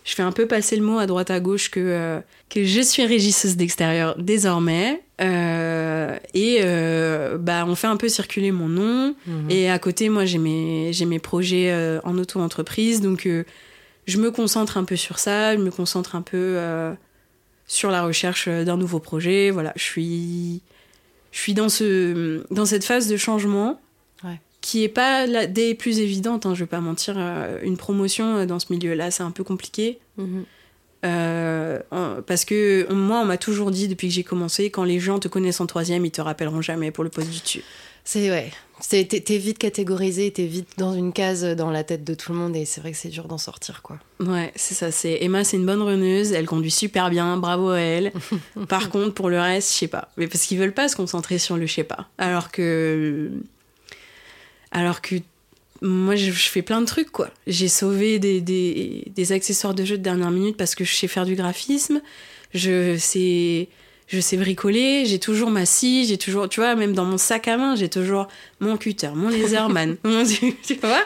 je 0.07 0.15
fais 0.15 0.23
un 0.23 0.31
peu 0.31 0.47
passer 0.47 0.77
le 0.77 0.85
mot 0.85 0.99
à 0.99 1.07
droite 1.07 1.33
à 1.33 1.41
gauche 1.41 1.69
que, 1.69 1.81
euh, 1.81 2.21
que 2.49 2.63
je 2.63 2.81
suis 2.81 3.05
régisseuse 3.05 3.57
d'extérieur 3.57 4.15
désormais. 4.17 5.03
Euh, 5.21 6.17
et 6.33 6.61
euh, 6.63 7.37
bah, 7.39 7.65
on 7.67 7.75
fait 7.75 7.89
un 7.89 7.97
peu 7.97 8.09
circuler 8.09 8.53
mon 8.53 8.69
nom. 8.69 9.17
Mhm. 9.27 9.51
Et 9.51 9.69
à 9.69 9.81
côté, 9.81 10.09
moi, 10.09 10.25
j'ai 10.25 10.39
mes, 10.39 10.93
j'ai 10.93 11.07
mes 11.07 11.19
projets 11.19 11.75
en 12.05 12.17
auto-entreprise. 12.19 13.01
Donc, 13.01 13.29
je 14.07 14.19
me 14.19 14.31
concentre 14.31 14.77
un 14.77 14.85
peu 14.85 14.95
sur 14.95 15.19
ça. 15.19 15.57
Je 15.57 15.61
me 15.61 15.73
concentre 15.73 16.15
un 16.15 16.23
peu 16.23 16.57
sur 17.67 17.91
la 17.91 18.05
recherche 18.05 18.49
d'un 18.49 18.77
nouveau 18.77 19.01
projet. 19.01 19.51
Voilà, 19.51 19.73
je 19.75 19.83
suis, 19.83 20.63
je 21.33 21.41
suis 21.41 21.55
dans, 21.55 21.69
ce, 21.69 22.45
dans 22.55 22.65
cette 22.65 22.85
phase 22.85 23.09
de 23.09 23.17
changement. 23.17 23.81
Qui 24.67 24.83
est 24.83 24.89
pas 24.89 25.27
la, 25.27 25.47
des 25.47 25.77
plus 25.77 26.01
évidentes. 26.01 26.45
Hein, 26.45 26.55
je 26.55 26.61
vais 26.65 26.67
pas 26.67 26.81
mentir. 26.81 27.15
euh, 27.17 27.61
une 27.63 27.77
promotion 27.77 28.39
euh, 28.39 28.47
dans 28.47 28.59
ce 28.59 28.67
milieu-là, 28.71 29.13
c'est 29.13 29.23
un 29.23 29.31
peu 29.31 29.45
compliqué. 29.45 29.99
Mhm. 30.17 30.45
Euh, 31.05 31.79
parce 32.27 32.45
que 32.45 32.93
moi, 32.93 33.21
on 33.21 33.25
m'a 33.27 33.37
toujours 33.37 33.71
dit 33.71 33.87
depuis 33.87 34.09
que 34.09 34.15
j'ai 34.15 34.25
commencé, 34.25 34.71
quand 34.71 34.83
les 34.83 34.99
gens 34.99 35.21
te 35.21 35.29
connaissent 35.29 35.61
en 35.61 35.67
troisième, 35.67 36.05
ils 36.05 36.11
te 36.11 36.21
rappelleront 36.21 36.63
jamais 36.63 36.91
pour 36.91 37.05
le 37.05 37.11
poste 37.11 37.31
du 37.31 37.39
dessus. 37.41 37.63
C'est 38.03 38.29
ouais. 38.31 38.51
C'est- 38.81 39.05
T'es 39.09 39.21
t'es 39.21 39.39
vite 39.39 39.59
catégorisé, 39.59 40.31
t'es 40.33 40.47
vite 40.47 40.69
dans 40.79 40.95
une 40.95 41.13
case 41.13 41.45
dans 41.45 41.71
la 41.71 41.85
tête 41.85 42.03
de 42.05 42.15
tout 42.15 42.33
le 42.33 42.39
monde 42.39 42.57
et 42.57 42.65
c'est 42.65 42.81
vrai 42.81 42.91
que 42.93 42.99
c'est 42.99 43.09
dur 43.09 43.27
d'en 43.29 43.39
sortir 43.39 43.83
quoi. 43.83 43.99
Ouais, 44.21 44.53
c'est 44.57 44.75
ça. 44.75 44.91
C'est 44.91 45.19
Emma, 45.23 45.45
c'est 45.45 45.57
une 45.59 45.65
bonne 45.67 45.81
runneuse. 45.83 46.33
Elle 46.33 46.47
conduit 46.47 46.71
super 46.73 47.09
bien. 47.11 47.37
Bravo 47.37 47.71
à 47.71 47.79
elle. 47.81 48.13
Par 48.69 48.91
contre, 48.91 49.15
pour 49.15 49.29
le 49.31 49.41
reste, 49.41 49.73
je 49.73 49.79
sais 49.79 49.89
pas. 49.89 50.09
Mais 50.17 50.27
parce 50.27 50.45
qu'ils 50.45 50.59
veulent 50.59 50.75
pas 50.75 50.89
se 50.89 50.97
concentrer 50.97 51.39
sur 51.39 51.57
le 51.57 51.67
je 51.67 51.73
sais 51.75 51.85
pas. 51.85 52.09
Alors 52.19 52.51
que, 52.51 53.31
alors 54.71 55.01
que 55.01 55.17
moi, 55.83 56.17
je, 56.17 56.31
fais 56.31 56.63
plein 56.63 56.81
de 56.81 56.87
trucs 56.87 57.11
quoi. 57.11 57.31
J'ai 57.47 57.69
sauvé 57.69 58.19
des, 58.19 58.41
des, 58.41 59.05
des 59.15 59.33
accessoires 59.33 59.75
de 59.75 59.85
jeu 59.85 59.99
de 59.99 60.03
dernière 60.03 60.31
minute 60.31 60.57
parce 60.57 60.75
que 60.75 60.85
je 60.85 60.95
sais 60.95 61.09
faire 61.09 61.27
du 61.27 61.35
graphisme. 61.35 62.01
Je 62.55 62.97
sais. 62.97 63.69
Je 64.09 64.21
sais 64.21 64.37
bricoler, 64.37 65.05
j'ai 65.05 65.19
toujours 65.19 65.51
ma 65.51 65.67
scie, 65.67 66.07
j'ai 66.07 66.17
toujours, 66.17 66.49
tu 66.49 66.61
vois, 66.61 66.77
même 66.77 66.93
dans 66.93 67.05
mon 67.05 67.19
sac 67.19 67.49
à 67.49 67.57
main, 67.57 67.75
j'ai 67.75 67.89
toujours 67.89 68.29
mon 68.61 68.77
cutter, 68.77 69.11
mon 69.13 69.31
laserman. 69.31 69.97
mon, 70.05 70.23
tu 70.25 70.75
vois? 70.81 71.03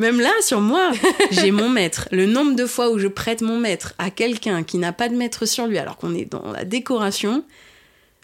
Même 0.00 0.18
là, 0.18 0.32
sur 0.42 0.60
moi, 0.60 0.90
j'ai 1.30 1.52
mon 1.52 1.68
maître. 1.68 2.08
Le 2.10 2.26
nombre 2.26 2.56
de 2.56 2.66
fois 2.66 2.90
où 2.90 2.98
je 2.98 3.06
prête 3.06 3.40
mon 3.40 3.56
maître 3.56 3.94
à 3.98 4.10
quelqu'un 4.10 4.64
qui 4.64 4.78
n'a 4.78 4.92
pas 4.92 5.08
de 5.08 5.14
maître 5.14 5.46
sur 5.46 5.68
lui, 5.68 5.78
alors 5.78 5.96
qu'on 5.96 6.12
est 6.12 6.24
dans 6.24 6.50
la 6.50 6.64
décoration, 6.64 7.44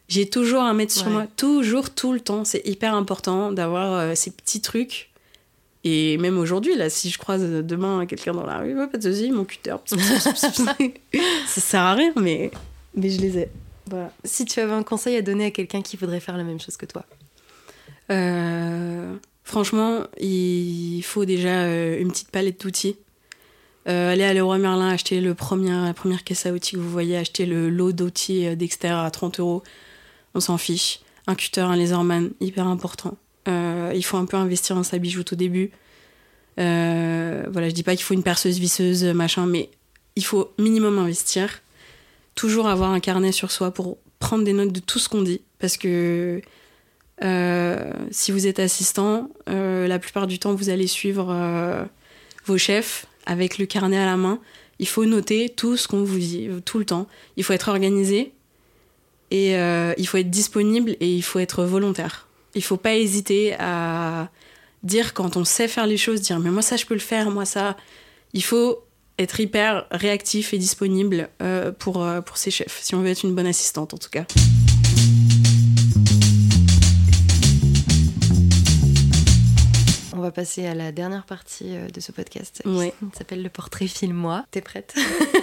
j'ai 0.08 0.28
toujours 0.28 0.62
un 0.62 0.74
maître 0.74 0.92
sur 0.92 1.08
moi. 1.08 1.26
Toujours, 1.36 1.90
tout 1.90 2.12
le 2.12 2.20
temps. 2.20 2.44
C'est 2.44 2.66
hyper 2.66 2.94
important 2.94 3.52
d'avoir 3.52 3.92
euh, 3.92 4.14
ces 4.14 4.30
petits 4.30 4.60
trucs. 4.60 5.10
Et 5.84 6.18
même 6.18 6.38
aujourd'hui, 6.38 6.76
là, 6.76 6.90
si 6.90 7.10
je 7.10 7.18
croise 7.18 7.42
demain 7.42 8.06
quelqu'un 8.06 8.32
dans 8.32 8.44
la 8.44 8.58
rue, 8.58 8.76
ouais, 8.76 8.86
pas 8.88 8.98
de 8.98 9.12
soucis, 9.12 9.30
mon 9.30 9.44
cutter. 9.44 9.76
Ça 11.46 11.60
sert 11.60 11.80
à 11.80 11.94
rien, 11.94 12.12
mais, 12.16 12.50
mais 12.94 13.08
je 13.08 13.20
les 13.20 13.38
ai. 13.38 13.48
Voilà. 13.88 14.10
Si 14.24 14.44
tu 14.44 14.58
avais 14.60 14.72
un 14.72 14.82
conseil 14.82 15.16
à 15.16 15.22
donner 15.22 15.46
à 15.46 15.50
quelqu'un 15.50 15.82
qui 15.82 15.96
voudrait 15.96 16.20
faire 16.20 16.36
la 16.36 16.42
même 16.42 16.60
chose 16.60 16.76
que 16.76 16.86
toi? 16.86 17.04
Euh, 18.10 19.14
franchement, 19.44 20.04
il 20.18 21.02
faut 21.02 21.24
déjà 21.24 21.62
euh, 21.62 22.00
une 22.00 22.10
petite 22.10 22.30
palette 22.30 22.60
d'outils. 22.60 22.96
Euh, 23.88 24.12
allez 24.12 24.24
à 24.24 24.34
Leroy 24.34 24.58
Merlin, 24.58 24.88
acheter 24.88 25.20
le 25.20 25.34
premier, 25.34 25.70
la 25.70 25.94
première 25.94 26.24
caisse 26.24 26.46
à 26.46 26.52
outils 26.52 26.72
que 26.72 26.80
vous 26.80 26.90
voyez, 26.90 27.16
acheter 27.16 27.46
le 27.46 27.70
lot 27.70 27.92
d'outils 27.92 28.56
d'extérieur 28.56 29.00
à 29.00 29.10
30 29.10 29.38
euros. 29.38 29.62
On 30.36 30.40
s'en 30.40 30.58
fiche. 30.58 31.00
Un 31.26 31.34
cutter, 31.34 31.62
un 31.62 31.76
laserman, 31.76 32.30
hyper 32.40 32.66
important. 32.66 33.16
Euh, 33.48 33.90
il 33.94 34.04
faut 34.04 34.18
un 34.18 34.26
peu 34.26 34.36
investir 34.36 34.76
dans 34.76 34.82
sa 34.82 34.98
bijoute 34.98 35.32
au 35.32 35.36
début. 35.36 35.70
Euh, 36.60 37.44
voilà, 37.50 37.70
je 37.70 37.74
dis 37.74 37.82
pas 37.82 37.96
qu'il 37.96 38.04
faut 38.04 38.12
une 38.12 38.22
perceuse 38.22 38.58
visseuse, 38.58 39.02
machin, 39.04 39.46
mais 39.46 39.70
il 40.14 40.24
faut 40.24 40.52
minimum 40.58 40.98
investir. 40.98 41.62
Toujours 42.34 42.68
avoir 42.68 42.90
un 42.90 43.00
carnet 43.00 43.32
sur 43.32 43.50
soi 43.50 43.70
pour 43.70 43.96
prendre 44.18 44.44
des 44.44 44.52
notes 44.52 44.72
de 44.72 44.80
tout 44.80 44.98
ce 44.98 45.08
qu'on 45.08 45.22
dit. 45.22 45.40
Parce 45.58 45.78
que 45.78 46.42
euh, 47.24 47.92
si 48.10 48.30
vous 48.30 48.46
êtes 48.46 48.58
assistant, 48.58 49.30
euh, 49.48 49.88
la 49.88 49.98
plupart 49.98 50.26
du 50.26 50.38
temps, 50.38 50.54
vous 50.54 50.68
allez 50.68 50.86
suivre 50.86 51.88
vos 52.44 52.58
chefs 52.58 53.06
avec 53.24 53.56
le 53.56 53.64
carnet 53.64 53.96
à 53.96 54.04
la 54.04 54.18
main. 54.18 54.38
Il 54.78 54.86
faut 54.86 55.06
noter 55.06 55.48
tout 55.48 55.78
ce 55.78 55.88
qu'on 55.88 56.04
vous 56.04 56.18
dit, 56.18 56.50
tout 56.66 56.78
le 56.78 56.84
temps. 56.84 57.06
Il 57.38 57.42
faut 57.42 57.54
être 57.54 57.68
organisé 57.68 58.34
et 59.30 59.56
euh, 59.56 59.92
il 59.98 60.06
faut 60.06 60.18
être 60.18 60.30
disponible 60.30 60.96
et 61.00 61.14
il 61.14 61.22
faut 61.22 61.38
être 61.38 61.64
volontaire. 61.64 62.28
Il 62.54 62.62
faut 62.62 62.76
pas 62.76 62.94
hésiter 62.94 63.54
à 63.58 64.30
dire 64.82 65.14
quand 65.14 65.36
on 65.36 65.44
sait 65.44 65.68
faire 65.68 65.86
les 65.86 65.96
choses, 65.96 66.20
dire 66.20 66.38
mais 66.38 66.50
moi 66.50 66.62
ça 66.62 66.76
je 66.76 66.86
peux 66.86 66.94
le 66.94 67.00
faire, 67.00 67.30
moi 67.30 67.44
ça. 67.44 67.76
Il 68.32 68.42
faut 68.42 68.84
être 69.18 69.40
hyper 69.40 69.86
réactif 69.90 70.52
et 70.52 70.58
disponible 70.58 71.28
euh, 71.42 71.72
pour, 71.72 72.02
euh, 72.02 72.20
pour 72.20 72.36
ses 72.36 72.50
chefs, 72.50 72.80
si 72.82 72.94
on 72.94 73.00
veut 73.00 73.08
être 73.08 73.24
une 73.24 73.34
bonne 73.34 73.46
assistante 73.46 73.94
en 73.94 73.98
tout 73.98 74.10
cas. 74.10 74.26
Va 80.26 80.30
passer 80.32 80.66
à 80.66 80.74
la 80.74 80.92
dernière 80.92 81.24
partie 81.24 81.66
euh, 81.76 81.88
de 81.88 82.00
ce 82.00 82.12
podcast. 82.12 82.62
Ouais. 82.64 82.92
qui 83.12 83.16
s'appelle 83.18 83.42
le 83.42 83.48
portrait 83.48 83.86
film-moi. 83.86 84.44
T'es 84.50 84.60
prête 84.60 84.94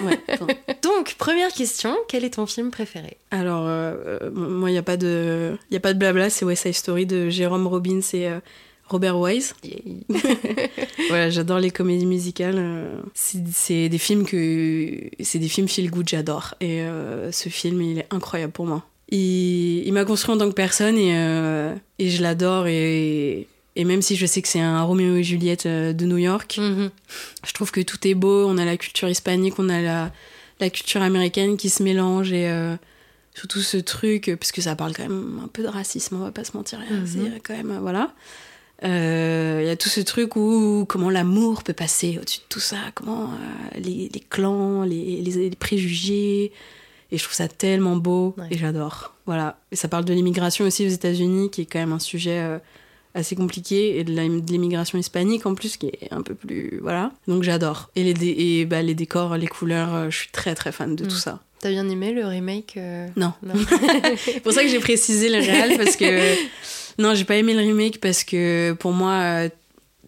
Ouais. 0.02 0.20
Donc, 0.82 1.14
première 1.18 1.52
question, 1.52 1.96
quel 2.08 2.24
est 2.24 2.34
ton 2.34 2.46
film 2.46 2.70
préféré? 2.70 3.16
Alors, 3.30 3.64
euh, 3.66 3.94
euh, 4.22 4.30
moi, 4.30 4.70
il 4.70 4.72
n'y 4.74 4.78
a, 4.78 4.82
pas 4.82 4.96
de- 4.96 5.56
y 5.70 5.76
a 5.76 5.80
pas 5.80 5.92
de 5.94 5.98
blabla, 5.98 6.30
c'est 6.30 6.44
West 6.44 6.62
Side 6.64 6.74
Story 6.74 7.06
de 7.06 7.28
Jérôme 7.30 7.66
Robbins 7.66 8.00
et 8.12 8.28
euh, 8.28 8.38
Robert 8.86 9.18
Wise. 9.18 9.54
voilà, 11.08 11.30
j'adore 11.30 11.58
les 11.58 11.70
comédies 11.70 12.06
musicales. 12.06 12.86
c'est 13.14 13.38
c'est 13.52 13.88
des 13.88 13.98
films 13.98 14.24
que. 14.26 15.08
C'est 15.20 15.38
des 15.38 15.48
films 15.48 15.68
feel 15.68 15.90
good, 15.90 16.08
j'adore. 16.08 16.54
Et 16.60 16.82
euh, 16.82 17.32
ce 17.32 17.48
film, 17.48 17.80
il 17.82 17.98
est 18.00 18.06
incroyable 18.12 18.52
pour 18.52 18.66
moi. 18.66 18.84
Il, 19.10 19.86
il 19.86 19.92
m'a 19.92 20.04
construit 20.04 20.34
en 20.34 20.38
tant 20.38 20.48
que 20.48 20.54
personne 20.54 20.96
et, 20.98 21.12
euh, 21.16 21.74
et 21.98 22.10
je 22.10 22.22
l'adore. 22.22 22.66
Et, 22.66 23.46
et 23.76 23.84
même 23.84 24.02
si 24.02 24.16
je 24.16 24.26
sais 24.26 24.40
que 24.42 24.48
c'est 24.48 24.60
un 24.60 24.82
Roméo 24.82 25.16
et 25.16 25.22
Juliette 25.24 25.66
euh, 25.66 25.92
de 25.92 26.04
New 26.06 26.18
York, 26.18 26.56
Mhm. 26.60 26.90
je 27.46 27.52
trouve 27.52 27.70
que 27.72 27.80
tout 27.80 28.06
est 28.06 28.14
beau. 28.14 28.46
On 28.46 28.56
a 28.58 28.64
la 28.64 28.76
culture 28.76 29.08
hispanique, 29.08 29.54
on 29.58 29.68
a 29.68 29.80
la, 29.80 30.12
la 30.60 30.70
culture 30.70 31.02
américaine 31.02 31.56
qui 31.56 31.68
se 31.70 31.82
mélange 31.82 32.32
et 32.32 32.48
euh, 32.48 32.76
surtout 33.34 33.60
ce 33.60 33.76
truc, 33.76 34.30
parce 34.38 34.52
que 34.52 34.62
ça 34.62 34.76
parle 34.76 34.94
quand 34.94 35.02
même 35.02 35.40
un 35.44 35.48
peu 35.48 35.62
de 35.62 35.68
racisme, 35.68 36.16
on 36.16 36.20
va 36.24 36.30
pas 36.32 36.44
se 36.44 36.56
mentir. 36.56 36.78
Mhm. 36.90 37.06
C'est 37.06 37.40
quand 37.40 37.56
même, 37.56 37.78
voilà. 37.80 38.12
Euh, 38.84 39.60
Il 39.62 39.66
y 39.66 39.70
a 39.70 39.76
tout 39.76 39.88
ce 39.88 40.00
truc 40.00 40.36
où 40.36 40.84
comment 40.88 41.10
l'amour 41.10 41.62
peut 41.62 41.72
passer 41.72 42.18
au-dessus 42.20 42.40
de 42.40 42.44
tout 42.48 42.60
ça, 42.60 42.76
comment 42.94 43.24
euh, 43.24 43.78
les, 43.78 44.10
les 44.12 44.20
clans, 44.20 44.82
les, 44.82 45.20
les- 45.22 45.48
les 45.50 45.56
préjugés. 45.56 46.52
Et 47.12 47.18
je 47.18 47.22
trouve 47.22 47.34
ça 47.34 47.48
tellement 47.48 47.96
beau 47.96 48.34
Ouais. 48.38 48.48
et 48.50 48.58
j'adore. 48.58 49.14
Voilà. 49.26 49.58
Et 49.70 49.76
ça 49.76 49.88
parle 49.88 50.04
de 50.04 50.12
l'immigration 50.12 50.64
aussi 50.64 50.84
aux 50.86 50.90
États-Unis, 50.90 51.50
qui 51.50 51.62
est 51.62 51.66
quand 51.66 51.78
même 51.78 51.92
un 51.92 51.98
sujet 52.00 52.38
euh, 52.40 52.58
assez 53.14 53.36
compliqué, 53.36 53.98
et 53.98 54.04
de 54.04 54.10
l'immigration 54.12 54.98
hispanique 54.98 55.46
en 55.46 55.54
plus, 55.54 55.76
qui 55.76 55.86
est 55.86 56.08
un 56.12 56.22
peu 56.22 56.34
plus. 56.34 56.78
Voilà. 56.82 57.12
Donc 57.28 57.42
j'adore. 57.44 57.90
Et, 57.96 58.02
les, 58.04 58.14
dé- 58.14 58.34
et 58.36 58.64
bah, 58.64 58.82
les 58.82 58.94
décors, 58.94 59.36
les 59.36 59.46
couleurs, 59.46 59.94
euh, 59.94 60.10
je 60.10 60.16
suis 60.16 60.30
très 60.30 60.54
très 60.54 60.72
fan 60.72 60.96
de 60.96 61.04
Mm. 61.04 61.08
tout 61.08 61.16
ça. 61.16 61.40
T'as 61.60 61.70
bien 61.70 61.88
aimé 61.88 62.12
le 62.12 62.26
remake 62.26 62.74
euh, 62.76 63.06
Non. 63.16 63.32
Non. 63.42 63.54
C'est 64.16 64.40
pour 64.42 64.52
ça 64.52 64.62
que 64.62 64.68
j'ai 64.68 64.80
précisé 64.80 65.28
le 65.28 65.38
réel, 65.38 65.76
parce 65.78 65.96
que. 65.96 66.04
Non, 66.98 67.12
j'ai 67.16 67.24
pas 67.24 67.34
aimé 67.36 67.54
le 67.54 67.60
remake 67.60 67.98
parce 68.00 68.22
que 68.22 68.72
pour 68.78 68.92
moi, 68.92 69.12
euh, 69.14 69.48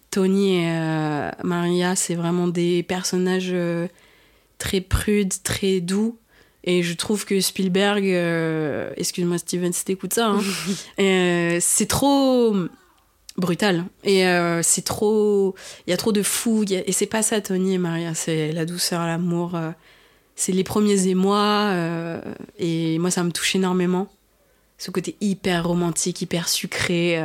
Tony 0.09 0.55
et 0.63 0.69
euh, 0.69 1.29
Maria, 1.43 1.97
c'est 1.97 2.15
vraiment 2.15 2.47
des 2.47 2.81
personnages 2.83 3.49
euh, 3.51 3.87
très 4.57 4.79
prudes, 4.79 5.33
très 5.43 5.81
doux. 5.81 6.17
Et 6.63 6.83
je 6.83 6.93
trouve 6.93 7.25
que 7.25 7.41
Spielberg, 7.41 8.05
euh, 8.05 8.89
excuse-moi 8.95 9.37
Steven 9.37 9.73
si 9.73 9.83
t'écoutes 9.83 10.13
ça, 10.13 10.27
hein, 10.27 10.39
c'est 11.59 11.87
trop 11.87 12.55
brutal. 13.37 13.85
Et 14.03 14.25
euh, 14.27 14.61
c'est 14.63 14.83
trop. 14.83 15.55
Il 15.85 15.91
y 15.91 15.93
a 15.93 15.97
trop 15.97 16.11
de 16.11 16.21
fou. 16.23 16.63
il 16.63 16.71
y 16.71 16.75
a- 16.77 16.87
Et 16.87 16.91
c'est 16.91 17.05
pas 17.05 17.21
ça, 17.21 17.39
Tony 17.41 17.75
et 17.75 17.77
Maria. 17.77 18.13
C'est 18.15 18.51
la 18.51 18.65
douceur, 18.65 19.01
l'amour. 19.05 19.55
euh, 19.55 19.71
c'est 20.35 20.51
les 20.51 20.63
premiers 20.63 21.07
émois. 21.07 21.69
euh, 21.71 22.21
et 22.59 22.99
moi, 22.99 23.11
ça 23.11 23.23
me 23.23 23.31
touche 23.31 23.55
énormément. 23.55 24.07
Ce 24.77 24.91
côté 24.91 25.15
hyper 25.21 25.67
romantique, 25.67 26.21
hyper 26.21 26.47
sucré. 26.49 27.19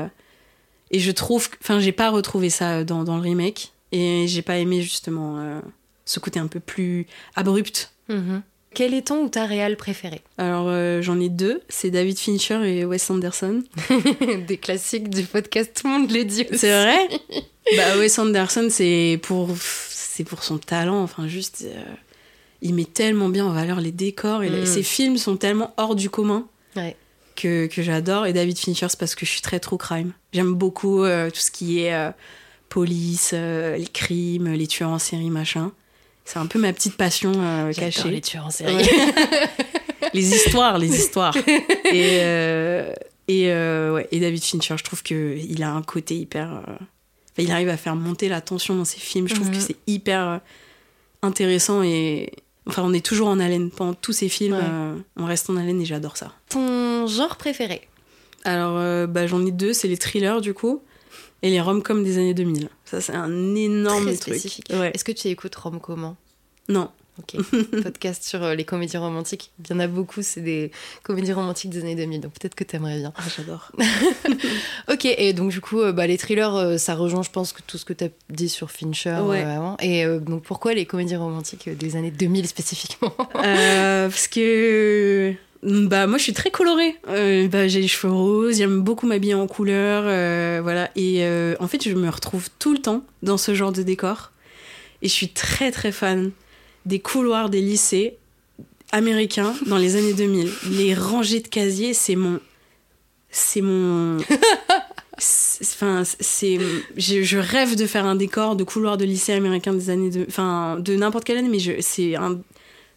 et 0.90 0.98
je 0.98 1.10
trouve. 1.10 1.48
Enfin, 1.62 1.80
j'ai 1.80 1.92
pas 1.92 2.10
retrouvé 2.10 2.50
ça 2.50 2.84
dans, 2.84 3.04
dans 3.04 3.16
le 3.16 3.22
remake. 3.22 3.72
Et 3.92 4.26
j'ai 4.28 4.40
pas 4.42 4.56
aimé 4.58 4.80
justement 4.80 5.60
ce 6.06 6.18
côté 6.18 6.40
un 6.40 6.46
peu 6.46 6.60
plus 6.60 7.06
abrupt. 7.36 7.92
Mhm. 8.08 8.42
Quel 8.74 8.94
est 8.94 9.06
ton 9.08 9.24
ou 9.24 9.28
ta 9.28 9.44
réal 9.46 9.76
préféré 9.76 10.20
Alors 10.38 10.66
euh, 10.68 11.02
j'en 11.02 11.20
ai 11.20 11.28
deux, 11.28 11.60
c'est 11.68 11.90
David 11.90 12.18
Fincher 12.18 12.60
et 12.64 12.84
Wes 12.84 13.10
Anderson. 13.10 13.62
Des 14.46 14.56
classiques 14.56 15.08
du 15.10 15.24
podcast, 15.24 15.72
tout 15.74 15.86
le 15.88 15.92
monde 15.98 16.10
les 16.10 16.24
dit 16.24 16.46
aussi. 16.48 16.58
C'est 16.58 16.70
vrai 16.82 16.96
Bah 17.76 17.96
Wes 17.98 18.18
Anderson, 18.18 18.68
c'est 18.70 19.18
pour 19.22 19.50
c'est 19.58 20.24
pour 20.24 20.42
son 20.42 20.58
talent, 20.58 21.02
enfin 21.02 21.28
juste 21.28 21.64
euh, 21.66 21.82
il 22.60 22.74
met 22.74 22.84
tellement 22.84 23.28
bien 23.28 23.46
en 23.46 23.52
valeur 23.52 23.80
les 23.80 23.92
décors 23.92 24.42
et 24.42 24.50
Mm. 24.50 24.66
ses 24.66 24.82
films 24.82 25.16
sont 25.18 25.36
tellement 25.36 25.72
hors 25.76 25.94
du 25.96 26.10
commun 26.10 26.46
Ouais. 26.76 26.96
que, 27.36 27.66
que 27.66 27.82
j'adore 27.82 28.26
et 28.26 28.32
David 28.32 28.58
Fincher 28.58 28.86
c'est 28.88 28.98
parce 28.98 29.14
que 29.14 29.26
je 29.26 29.30
suis 29.30 29.40
très 29.42 29.60
true 29.60 29.78
crime. 29.78 30.12
J'aime 30.32 30.54
beaucoup 30.54 31.02
euh, 31.04 31.30
tout 31.30 31.40
ce 31.40 31.50
qui 31.50 31.80
est 31.84 31.94
police, 32.68 33.32
les 33.32 33.86
crimes, 33.92 34.52
les 34.52 34.66
tueurs 34.66 34.90
en 34.90 34.98
série 34.98 35.28
machin. 35.30 35.72
C'est 36.24 36.38
un 36.38 36.46
peu 36.46 36.58
ma 36.58 36.72
petite 36.72 36.96
passion 36.96 37.32
euh, 37.36 37.72
cachée. 37.72 38.08
les 38.10 38.20
tueurs 38.20 38.46
en 38.46 38.50
série. 38.50 38.74
Ouais. 38.76 38.84
les 40.14 40.34
histoires, 40.34 40.78
les 40.78 40.94
histoires. 40.94 41.36
Et, 41.92 42.18
euh, 42.22 42.92
et, 43.28 43.50
euh, 43.52 43.94
ouais, 43.94 44.08
et 44.12 44.18
David 44.20 44.42
Fincher, 44.42 44.74
je 44.78 44.84
trouve 44.84 45.02
qu'il 45.02 45.62
a 45.62 45.70
un 45.70 45.82
côté 45.82 46.16
hyper. 46.16 46.62
il 47.38 47.50
arrive 47.52 47.68
à 47.68 47.76
faire 47.76 47.96
monter 47.96 48.28
la 48.28 48.40
tension 48.40 48.74
dans 48.74 48.84
ses 48.84 48.98
films. 48.98 49.28
Je 49.28 49.34
trouve 49.34 49.48
Mhm. 49.48 49.54
que 49.54 49.60
c'est 49.60 49.76
hyper 49.86 50.40
intéressant 51.22 51.82
et. 51.82 52.30
Enfin, 52.66 52.82
on 52.84 52.92
est 52.92 53.04
toujours 53.04 53.28
en 53.28 53.38
haleine. 53.40 53.70
Pendant 53.70 53.94
tous 53.94 54.12
ces 54.12 54.28
films, 54.28 54.54
Ouais. 54.54 55.02
on 55.16 55.24
reste 55.24 55.50
en 55.50 55.56
haleine 55.56 55.80
et 55.80 55.84
j'adore 55.84 56.16
ça. 56.16 56.32
Ton 56.48 57.06
genre 57.08 57.36
préféré? 57.36 57.88
Alors, 58.44 59.06
bah, 59.08 59.26
j'en 59.26 59.44
ai 59.46 59.50
deux 59.50 59.72
c'est 59.72 59.88
les 59.88 59.96
thrillers 59.98 60.40
du 60.40 60.54
coup 60.54 60.82
et 61.42 61.50
les 61.50 61.60
rom-coms 61.60 62.02
des 62.04 62.18
années 62.18 62.34
2000. 62.34 62.68
Ça, 62.84 63.00
c'est 63.00 63.14
un 63.14 63.54
énorme 63.54 64.04
Très 64.06 64.16
truc. 64.16 64.34
spécifique. 64.34 64.66
Ouais. 64.72 64.90
Est-ce 64.94 65.04
que 65.04 65.12
tu 65.12 65.28
écoutes 65.28 65.54
Rom 65.56 65.80
comment? 65.80 66.16
Non. 66.68 66.90
Ok. 67.18 67.36
Podcast 67.82 68.24
sur 68.24 68.42
euh, 68.42 68.54
les 68.54 68.64
comédies 68.64 68.96
romantiques. 68.96 69.50
Il 69.60 69.70
y 69.70 69.74
en 69.74 69.80
a 69.80 69.86
beaucoup, 69.86 70.22
c'est 70.22 70.40
des 70.40 70.70
comédies 71.02 71.34
romantiques 71.34 71.68
des 71.70 71.80
années 71.80 71.94
2000, 71.94 72.20
donc 72.22 72.32
peut-être 72.32 72.54
que 72.54 72.64
t'aimerais 72.64 72.98
bien. 72.98 73.12
Ah, 73.16 73.22
j'adore. 73.36 73.70
Ok, 74.90 75.04
et 75.04 75.32
donc 75.32 75.50
du 75.50 75.60
coup, 75.60 75.80
euh, 75.80 75.92
bah, 75.92 76.06
les 76.06 76.16
thrillers, 76.18 76.54
euh, 76.54 76.76
ça 76.78 76.94
rejoint, 76.94 77.22
je 77.22 77.30
pense, 77.30 77.52
que 77.52 77.60
tout 77.66 77.76
ce 77.78 77.84
que 77.84 77.92
t'as 77.92 78.08
dit 78.30 78.48
sur 78.48 78.70
Fincher 78.70 79.18
Ouais. 79.24 79.42
avant. 79.42 79.76
Et 79.80 80.04
donc 80.20 80.42
pourquoi 80.42 80.72
les 80.74 80.86
comédies 80.86 81.16
romantiques 81.16 81.68
des 81.68 81.96
années 81.96 82.10
2000 82.10 82.46
spécifiquement? 82.46 83.12
Parce 83.34 84.26
que 84.28 85.34
bah 85.62 86.08
moi 86.08 86.18
je 86.18 86.24
suis 86.24 86.32
très 86.32 86.50
colorée. 86.50 86.96
Euh, 87.08 87.46
bah, 87.48 87.68
j'ai 87.68 87.80
les 87.80 87.88
cheveux 87.88 88.12
roses, 88.12 88.58
j'aime 88.58 88.80
beaucoup 88.80 89.06
m'habiller 89.06 89.34
en 89.34 89.46
couleur, 89.46 90.04
euh, 90.06 90.60
voilà. 90.62 90.90
Et 90.96 91.24
euh, 91.24 91.54
en 91.60 91.68
fait 91.68 91.88
je 91.88 91.94
me 91.94 92.08
retrouve 92.08 92.48
tout 92.58 92.72
le 92.72 92.80
temps 92.80 93.04
dans 93.22 93.36
ce 93.36 93.54
genre 93.54 93.72
de 93.72 93.82
décor. 93.82 94.32
Et 95.02 95.08
je 95.08 95.12
suis 95.12 95.28
très 95.28 95.70
très 95.70 95.92
fan 95.92 96.32
des 96.84 96.98
couloirs 96.98 97.48
des 97.48 97.60
lycées 97.60 98.16
américains 98.90 99.54
dans 99.66 99.78
les 99.78 99.96
années 99.96 100.14
2000. 100.14 100.50
Les 100.70 100.94
rangées 100.94 101.40
de 101.40 101.48
casiers, 101.48 101.94
c'est 101.94 102.16
mon, 102.16 102.40
c'est 103.30 103.62
mon. 103.62 104.18
Enfin, 105.60 106.02
c'est, 106.04 106.58
je, 106.96 107.22
je 107.22 107.38
rêve 107.38 107.76
de 107.76 107.86
faire 107.86 108.06
un 108.06 108.16
décor 108.16 108.56
de 108.56 108.64
couloir 108.64 108.96
de 108.96 109.04
lycée 109.04 109.32
américain 109.32 109.72
des 109.72 109.88
années 109.88 110.10
de, 110.10 110.24
enfin, 110.26 110.80
de 110.80 110.96
n'importe 110.96 111.22
quelle 111.22 111.36
année, 111.36 111.48
mais 111.48 111.60
je, 111.60 111.72
c'est 111.80 112.16
un, 112.16 112.40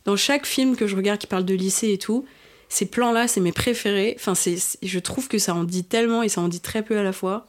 dans 0.05 0.15
chaque 0.15 0.47
film 0.47 0.75
que 0.75 0.87
je 0.87 0.95
regarde 0.95 1.19
qui 1.19 1.27
parle 1.27 1.45
de 1.45 1.53
lycée 1.53 1.91
et 1.91 1.97
tout, 1.99 2.25
ces 2.69 2.85
plans-là, 2.85 3.27
c'est 3.27 3.41
mes 3.41 3.51
préférés. 3.51 4.13
Enfin, 4.17 4.35
c'est, 4.35 4.57
je 4.81 4.99
trouve 4.99 5.27
que 5.27 5.37
ça 5.37 5.53
en 5.55 5.63
dit 5.63 5.83
tellement 5.83 6.23
et 6.23 6.29
ça 6.29 6.41
en 6.41 6.47
dit 6.47 6.59
très 6.61 6.83
peu 6.83 6.97
à 6.97 7.03
la 7.03 7.13
fois. 7.13 7.47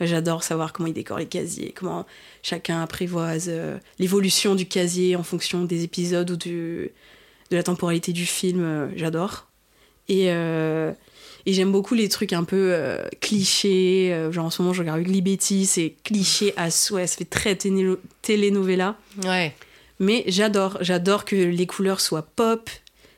J'adore 0.00 0.42
savoir 0.42 0.72
comment 0.72 0.88
ils 0.88 0.92
décorent 0.92 1.18
les 1.20 1.26
casiers, 1.26 1.72
comment 1.74 2.04
chacun 2.42 2.82
apprivoise 2.82 3.46
euh, 3.48 3.78
l'évolution 4.00 4.56
du 4.56 4.66
casier 4.66 5.14
en 5.14 5.22
fonction 5.22 5.64
des 5.64 5.84
épisodes 5.84 6.28
ou 6.32 6.36
du, 6.36 6.90
de 7.50 7.56
la 7.56 7.62
temporalité 7.62 8.12
du 8.12 8.26
film. 8.26 8.60
euh, 8.64 8.88
J'adore. 8.96 9.46
Et, 10.08 10.30
euh, 10.32 10.90
et 11.46 11.52
j'aime 11.52 11.70
beaucoup 11.70 11.94
les 11.94 12.08
trucs 12.08 12.32
un 12.32 12.42
peu 12.44 12.74
clichés. 13.20 14.28
genre 14.30 14.46
en 14.46 14.50
ce 14.50 14.62
moment, 14.62 14.74
je 14.74 14.80
regarde 14.80 15.00
Ugly 15.00 15.22
Betty, 15.22 15.64
c'est 15.66 15.94
cliché 16.04 16.52
à 16.56 16.70
souhait, 16.70 17.06
ça 17.06 17.16
fait 17.16 17.24
très 17.24 17.54
téléno- 17.54 17.98
telenovela. 18.22 18.96
Ouais. 19.24 19.54
Mais 20.00 20.24
j'adore, 20.26 20.78
j'adore 20.80 21.24
que 21.24 21.36
les 21.36 21.66
couleurs 21.66 22.00
soient 22.00 22.26
pop, 22.36 22.68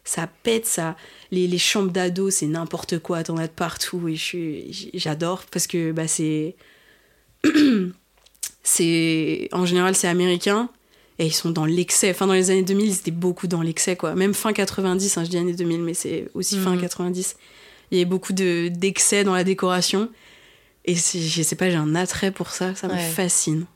ça 0.07 0.27
pète, 0.43 0.65
ça. 0.65 0.97
Les, 1.31 1.47
les 1.47 1.59
chambres 1.59 1.91
d'ado, 1.91 2.31
c'est 2.31 2.47
n'importe 2.47 2.99
quoi, 3.01 3.23
t'en 3.25 3.37
as 3.37 3.49
de 3.49 3.53
partout 3.53 4.09
et 4.09 4.17
j'adore 4.95 5.45
parce 5.51 5.67
que 5.67 5.93
bah, 5.93 6.07
c'est. 6.09 6.57
c'est. 8.63 9.49
En 9.53 9.67
général, 9.67 9.95
c'est 9.95 10.09
américain 10.09 10.69
et 11.19 11.27
ils 11.27 11.33
sont 11.35 11.51
dans 11.51 11.65
l'excès. 11.65 12.11
Enfin, 12.11 12.27
dans 12.27 12.33
les 12.35 12.51
années 12.51 12.63
2000, 12.63 12.87
ils 12.87 12.95
étaient 12.95 13.11
beaucoup 13.11 13.47
dans 13.47 13.63
l'excès, 13.63 13.97
quoi. 13.97 14.15
Même 14.15 14.35
fin 14.35 14.53
90, 14.53 15.17
hein, 15.19 15.25
je 15.25 15.31
dis 15.31 15.39
années 15.39 15.55
2000, 15.55 15.83
mais 15.83 15.95
c'est 15.95 16.29
aussi 16.35 16.59
fin 16.59 16.75
Mhm. 16.75 16.81
90. 16.81 17.37
Il 17.91 17.99
y 17.99 18.01
avait 18.01 18.09
beaucoup 18.09 18.33
de- 18.33 18.69
d'excès 18.69 19.25
dans 19.25 19.35
la 19.35 19.45
décoration. 19.45 20.11
Et 20.85 20.95
je 20.95 21.43
sais 21.43 21.57
pas, 21.57 21.69
j'ai 21.71 21.77
un 21.77 21.95
attrait 21.97 22.31
pour 22.31 22.51
ça, 22.51 22.75
ça 22.77 22.87
me 22.87 22.93
fascine. 22.97 23.67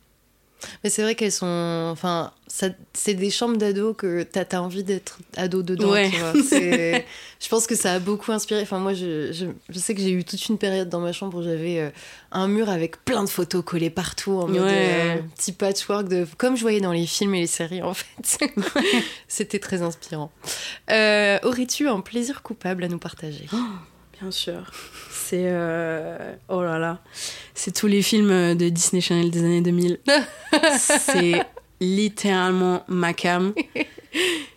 Mais 0.85 0.91
c'est 0.91 1.03
vrai 1.03 1.15
qu'elles 1.15 1.33
sont. 1.33 1.89
Enfin, 1.93 2.33
c'est 2.49 3.15
des 3.15 3.31
chambres 3.31 3.57
d'ado 3.57 3.95
que 3.95 4.23
t'as 4.25 4.45
as 4.57 4.61
envie 4.61 4.83
d'être 4.85 5.19
ado 5.37 5.63
dedans. 5.63 5.91
Ouais. 5.91 6.11
tu 6.11 6.17
vois. 6.19 6.33
Je 7.41 7.49
pense 7.49 7.67
que 7.67 7.75
ça 7.75 7.95
a 7.95 7.99
beaucoup 7.99 8.33
inspiré. 8.33 8.61
Enfin, 8.61 8.79
moi, 8.79 8.93
je, 8.93 9.33
je, 9.33 9.47
je 9.71 9.79
sais 9.79 9.95
que 9.95 10.01
j'ai 10.03 10.11
eu 10.11 10.25
toute 10.25 10.47
une 10.49 10.59
période 10.59 10.91
dans 10.91 11.01
ma 11.01 11.13
chambre 11.13 11.39
où 11.39 11.43
j'avais 11.43 11.79
euh, 11.79 11.89
un 12.33 12.49
mur 12.49 12.69
avec 12.69 13.03
plein 13.05 13.25
de 13.25 13.31
photos 13.31 13.65
collées 13.65 13.89
partout 13.89 14.33
en 14.33 14.47
mode 14.47 14.61
Ouais. 14.61 15.17
euh, 15.17 15.23
petit 15.37 15.53
patchwork 15.53 16.07
de 16.09 16.27
comme 16.37 16.57
je 16.57 16.61
voyais 16.63 16.81
dans 16.83 16.93
les 16.93 17.07
films 17.07 17.35
et 17.35 17.41
les 17.41 17.47
séries 17.47 17.81
en 17.83 17.95
fait. 17.95 18.39
C'était 19.29 19.59
très 19.59 19.81
inspirant. 19.81 20.31
Euh, 20.91 21.39
Aurais-tu 21.45 21.89
un 21.89 22.01
plaisir 22.01 22.43
coupable 22.43 22.85
à 22.85 22.89
nous 22.89 22.99
partager? 22.99 23.47
Bien 24.21 24.31
sûr. 24.31 24.71
C'est. 25.31 25.45
euh, 25.45 26.35
Oh 26.49 26.63
là 26.65 26.77
là. 26.79 26.99
C'est 27.55 27.73
tous 27.73 27.87
les 27.87 28.03
films 28.03 28.57
de 28.57 28.69
Disney 28.69 29.01
Channel 29.01 29.31
des 29.31 29.45
années 29.45 29.61
2000. 29.61 30.01
c'est 30.79 31.45
littéralement 31.81 32.83
ma 32.89 33.13
cam. 33.13 33.55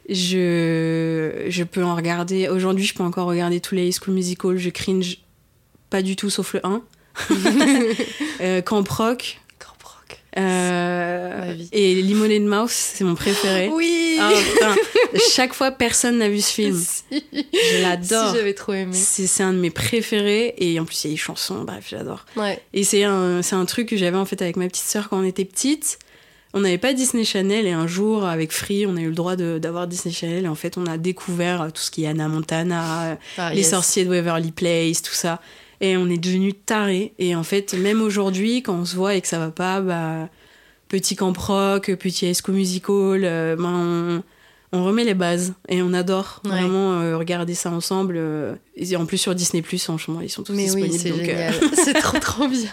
Je, 0.09 1.45
je 1.47 1.63
peux 1.63 1.83
en 1.83 1.95
regarder. 1.95 2.49
Aujourd'hui, 2.49 2.85
je 2.85 2.95
peux 2.95 3.03
encore 3.03 3.27
regarder 3.27 3.59
tous 3.59 3.75
les 3.75 3.87
High 3.87 3.93
School 3.93 4.15
Musical. 4.15 4.57
Je 4.57 4.71
cringe 4.71 5.19
pas 5.91 6.01
du 6.01 6.15
tout, 6.15 6.31
sauf 6.31 6.53
le 6.53 6.65
1. 6.65 6.81
euh, 8.41 8.61
Camp 8.63 8.87
Rock. 8.89 9.39
Euh, 10.37 11.55
et 11.71 12.01
Lemonade 12.01 12.41
Mouse, 12.43 12.71
c'est 12.71 13.03
mon 13.03 13.15
préféré. 13.15 13.69
Oui. 13.73 14.17
Ah. 14.19 14.31
Chaque 15.31 15.53
fois, 15.53 15.71
personne 15.71 16.17
n'a 16.19 16.29
vu 16.29 16.41
ce 16.41 16.51
film. 16.53 16.79
Si. 17.11 17.23
Je 17.53 17.81
l'adore. 17.81 18.31
Si, 18.31 18.37
j'avais 18.37 18.53
trop 18.53 18.73
aimé. 18.73 18.93
C'est 18.93 19.43
un 19.43 19.53
de 19.53 19.59
mes 19.59 19.69
préférés 19.69 20.53
et 20.57 20.79
en 20.79 20.85
plus 20.85 21.03
il 21.03 21.07
y 21.07 21.09
a 21.09 21.13
les 21.13 21.17
chansons, 21.17 21.63
bref, 21.63 21.85
j'adore. 21.89 22.25
Ouais. 22.35 22.59
Et 22.73 22.83
c'est 22.83 23.03
un, 23.03 23.41
c'est 23.41 23.55
un 23.55 23.65
truc 23.65 23.89
que 23.89 23.97
j'avais 23.97 24.17
en 24.17 24.25
fait 24.25 24.41
avec 24.41 24.55
ma 24.57 24.67
petite 24.67 24.85
sœur 24.85 25.09
quand 25.09 25.19
on 25.19 25.23
était 25.23 25.45
petite. 25.45 25.99
On 26.55 26.59
n'avait 26.61 26.77
pas 26.77 26.93
Disney 26.93 27.23
Channel 27.23 27.65
et 27.65 27.71
un 27.71 27.87
jour 27.87 28.25
avec 28.25 28.51
Free, 28.51 28.85
on 28.85 28.95
a 28.95 29.01
eu 29.01 29.07
le 29.09 29.15
droit 29.15 29.35
de- 29.35 29.57
d'avoir 29.59 29.87
Disney 29.87 30.13
Channel 30.13 30.45
et 30.45 30.47
en 30.47 30.55
fait 30.55 30.77
on 30.77 30.85
a 30.85 30.97
découvert 30.97 31.71
tout 31.73 31.81
ce 31.81 31.89
qui 31.91 32.03
est 32.03 32.07
Anna 32.07 32.27
Montana, 32.27 33.17
Ah, 33.37 33.51
les 33.53 33.61
yes. 33.61 33.71
sorciers 33.71 34.05
de 34.05 34.09
Waverly 34.09 34.51
Place, 34.51 35.01
tout 35.01 35.13
ça. 35.15 35.41
Et 35.83 35.97
on 35.97 36.07
est 36.07 36.17
devenus 36.17 36.55
tarés. 36.65 37.13
Et 37.19 37.35
en 37.35 37.43
fait, 37.43 37.73
même 37.73 38.01
aujourd'hui, 38.01 38.63
quand 38.63 38.73
on 38.73 38.85
se 38.85 38.95
voit 38.95 39.15
et 39.15 39.21
que 39.21 39.27
ça 39.27 39.37
va 39.37 39.51
pas, 39.51 39.81
bah, 39.81 40.29
petit 40.87 41.17
camp 41.17 41.37
rock, 41.37 41.93
petit 41.95 42.33
school 42.33 42.55
musical, 42.55 43.25
euh, 43.25 43.57
ben, 43.57 44.23
on, 44.73 44.83
remet 44.83 45.03
les 45.05 45.13
bases. 45.13 45.53
Et 45.69 45.81
on 45.81 45.93
adore 45.93 46.41
Ouais. 46.43 46.51
vraiment 46.51 46.99
euh, 46.99 47.17
regarder 47.17 47.53
ça 47.53 47.69
ensemble. 47.71 48.15
euh, 48.17 48.55
et 48.75 48.95
en 48.95 49.05
plus 49.05 49.17
sur 49.19 49.33
Disney, 49.35 49.63
franchement, 49.63 50.19
ils 50.21 50.29
sont 50.29 50.43
tous 50.43 50.53
Mais 50.53 50.69
oui, 50.71 50.89
disponibles. 50.89 50.99
c'est 50.99 51.09
donc, 51.09 51.63
euh, 51.63 51.67
c'est 51.83 51.93
trop 51.93 52.19
trop 52.19 52.47
bien. 52.47 52.69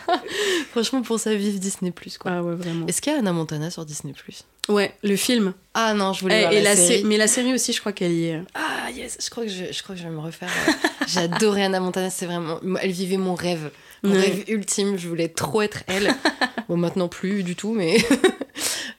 Franchement, 0.71 1.03
pour 1.03 1.21
ça, 1.21 1.35
vive 1.35 1.59
Disney 1.59 1.91
Plus 1.91 2.19
quoi. 2.19 2.31
Ah 2.37 2.43
ouais, 2.43 2.55
vraiment. 2.55 2.87
Est-ce 2.87 3.01
qu'il 3.03 3.13
y 3.13 3.17
a 3.17 3.19
Anna 3.19 3.33
Montana 3.33 3.71
sur 3.71 3.85
Disney 3.85 4.13
Plus? 4.15 4.45
Ouais, 4.69 4.95
le 5.03 5.17
film. 5.17 5.53
Ah 5.75 5.95
non, 5.95 6.13
je 6.13 6.21
voulais 6.23 6.39
Eh, 6.39 6.41
voir 6.43 6.53
et 6.53 6.63
la, 6.63 6.71
la 6.71 6.77
sé- 6.77 6.87
série. 6.87 7.05
mais 7.05 7.17
la 7.17 7.27
série 7.27 7.53
aussi, 7.55 7.73
je 7.73 7.81
crois 7.81 7.93
qu'elle 7.93 8.13
y 8.13 8.27
est. 8.27 8.41
Ah 8.55 8.91
yes, 8.95 9.19
je 9.23 9.29
crois 9.31 9.45
que 9.45 9.51
je, 9.51 9.65
je 9.73 9.83
crois 9.83 9.95
que 9.95 10.01
je 10.01 10.07
vais 10.07 10.15
me 10.15 10.21
refaire. 10.21 10.49
J'adorais 11.09 11.65
Anna 11.65 11.81
Montana, 11.81 12.09
c'est 12.11 12.27
vraiment, 12.27 12.61
elle 12.81 12.93
vivait 12.93 13.17
mon 13.17 13.35
rêve, 13.35 13.71
mon 14.05 14.13
Ouais. 14.13 14.21
rêve 14.21 14.45
ultime. 14.49 14.97
Je 14.99 15.09
voulais 15.09 15.29
trop 15.29 15.63
être 15.63 15.83
elle. 15.89 16.15
bon, 16.69 16.77
maintenant 16.77 17.09
plus 17.09 17.43
du 17.43 17.57
tout, 17.57 17.73
mais 17.73 17.99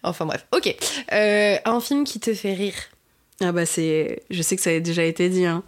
enfin 0.04 0.26
bref. 0.26 0.46
Ok. 0.56 0.76
Euh, 1.14 1.58
un 1.66 1.80
film 1.80 2.04
qui 2.04 2.20
te 2.20 2.34
fait 2.34 2.54
rire. 2.54 2.74
Ah 3.42 3.52
bah 3.52 3.66
c'est. 3.66 4.22
Je 4.30 4.42
sais 4.42 4.56
que 4.56 4.62
ça 4.62 4.70
a 4.72 4.80
déjà 4.80 5.04
été 5.04 5.30
dit, 5.30 5.46
hein. 5.46 5.64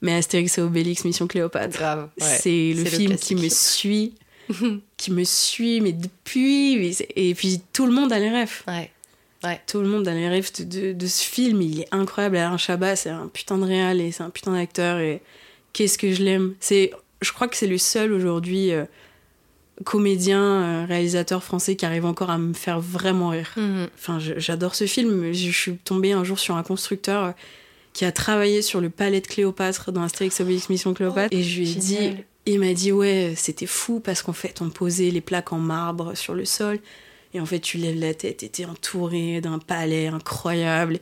Mais 0.00 0.14
Astérix 0.14 0.56
et 0.58 0.60
Obélix, 0.62 1.04
Mission 1.04 1.26
Cléopâtre. 1.26 1.76
Grave. 1.76 2.08
ouais. 2.20 2.26
c'est 2.40 2.72
le 2.74 2.84
film 2.84 3.16
qui 3.16 3.34
me 3.34 3.48
suit, 3.48 4.14
qui 4.96 5.10
me 5.10 5.24
suit, 5.24 5.80
mais 5.80 5.92
depuis. 5.92 6.94
Et 7.16 7.34
puis 7.34 7.60
tout 7.72 7.86
le 7.86 7.92
monde 7.92 8.12
a 8.12 8.18
les 8.18 8.30
rêves. 8.30 8.62
Ouais. 8.68 8.90
Tout 9.66 9.80
le 9.80 9.88
monde 9.88 10.06
a 10.08 10.14
les 10.14 10.28
rêves 10.28 10.50
de, 10.58 10.64
de- 10.64 10.92
de 10.92 11.06
ce 11.06 11.22
film. 11.24 11.62
Il 11.62 11.80
est 11.82 11.88
incroyable. 11.92 12.36
Alain 12.36 12.56
Chabat, 12.56 12.96
c'est 12.96 13.10
un 13.10 13.28
putain 13.28 13.58
de 13.58 13.64
réal 13.64 14.00
et 14.00 14.10
c'est 14.12 14.22
un 14.22 14.30
putain 14.30 14.52
d'acteur. 14.52 14.98
Et 15.00 15.20
qu'est-ce 15.72 15.96
que 15.98 16.12
je 16.12 16.22
l'aime. 16.22 16.54
C'est, 16.60 16.92
je 17.20 17.32
crois 17.32 17.46
que 17.48 17.56
c'est 17.56 17.66
le 17.68 17.78
seul 17.78 18.12
aujourd'hui 18.12 18.72
euh, 18.72 18.84
comédien, 19.84 20.42
euh, 20.42 20.84
réalisateur 20.86 21.42
français 21.42 21.76
qui 21.76 21.86
arrive 21.86 22.04
encore 22.04 22.30
à 22.30 22.38
me 22.38 22.52
faire 22.52 22.80
vraiment 22.80 23.30
rire. 23.30 23.52
Mhm. 23.56 23.88
Enfin, 23.94 24.18
j'adore 24.18 24.74
ce 24.74 24.86
film. 24.86 25.32
Je, 25.32 25.50
suis 25.50 25.76
tombée 25.76 26.12
un 26.12 26.24
jour 26.24 26.38
sur 26.38 26.56
un 26.56 26.62
constructeur 26.62 27.24
euh, 27.24 27.30
qui 27.92 28.04
a 28.04 28.12
travaillé 28.12 28.62
sur 28.62 28.80
le 28.80 28.90
palais 28.90 29.20
de 29.20 29.26
Cléopâtre 29.26 29.92
dans 29.92 30.02
Astérix 30.02 30.40
Obélix 30.40 30.68
Mission 30.68 30.94
Cléopâtre. 30.94 31.34
et 31.34 31.42
je 31.42 31.60
lui 31.60 31.70
ai 31.70 31.74
dit, 31.74 31.98
Oh, 32.00 32.22
il 32.46 32.60
m'a 32.60 32.72
dit, 32.72 32.92
ouais, 32.92 33.34
c'était 33.36 33.66
fou 33.66 34.00
parce 34.00 34.22
qu'en 34.22 34.32
fait, 34.32 34.62
on 34.62 34.70
posait 34.70 35.10
les 35.10 35.20
plaques 35.20 35.52
en 35.52 35.58
marbre 35.58 36.16
sur 36.16 36.34
le 36.34 36.44
sol. 36.44 36.78
Et 37.34 37.40
en 37.40 37.46
fait, 37.46 37.60
tu 37.60 37.76
lèves 37.76 38.00
la 38.00 38.14
tête 38.14 38.42
et 38.42 38.48
t'es 38.48 38.64
entouré 38.64 39.40
d'un 39.40 39.58
palais 39.58 40.06
incroyable. 40.06 40.98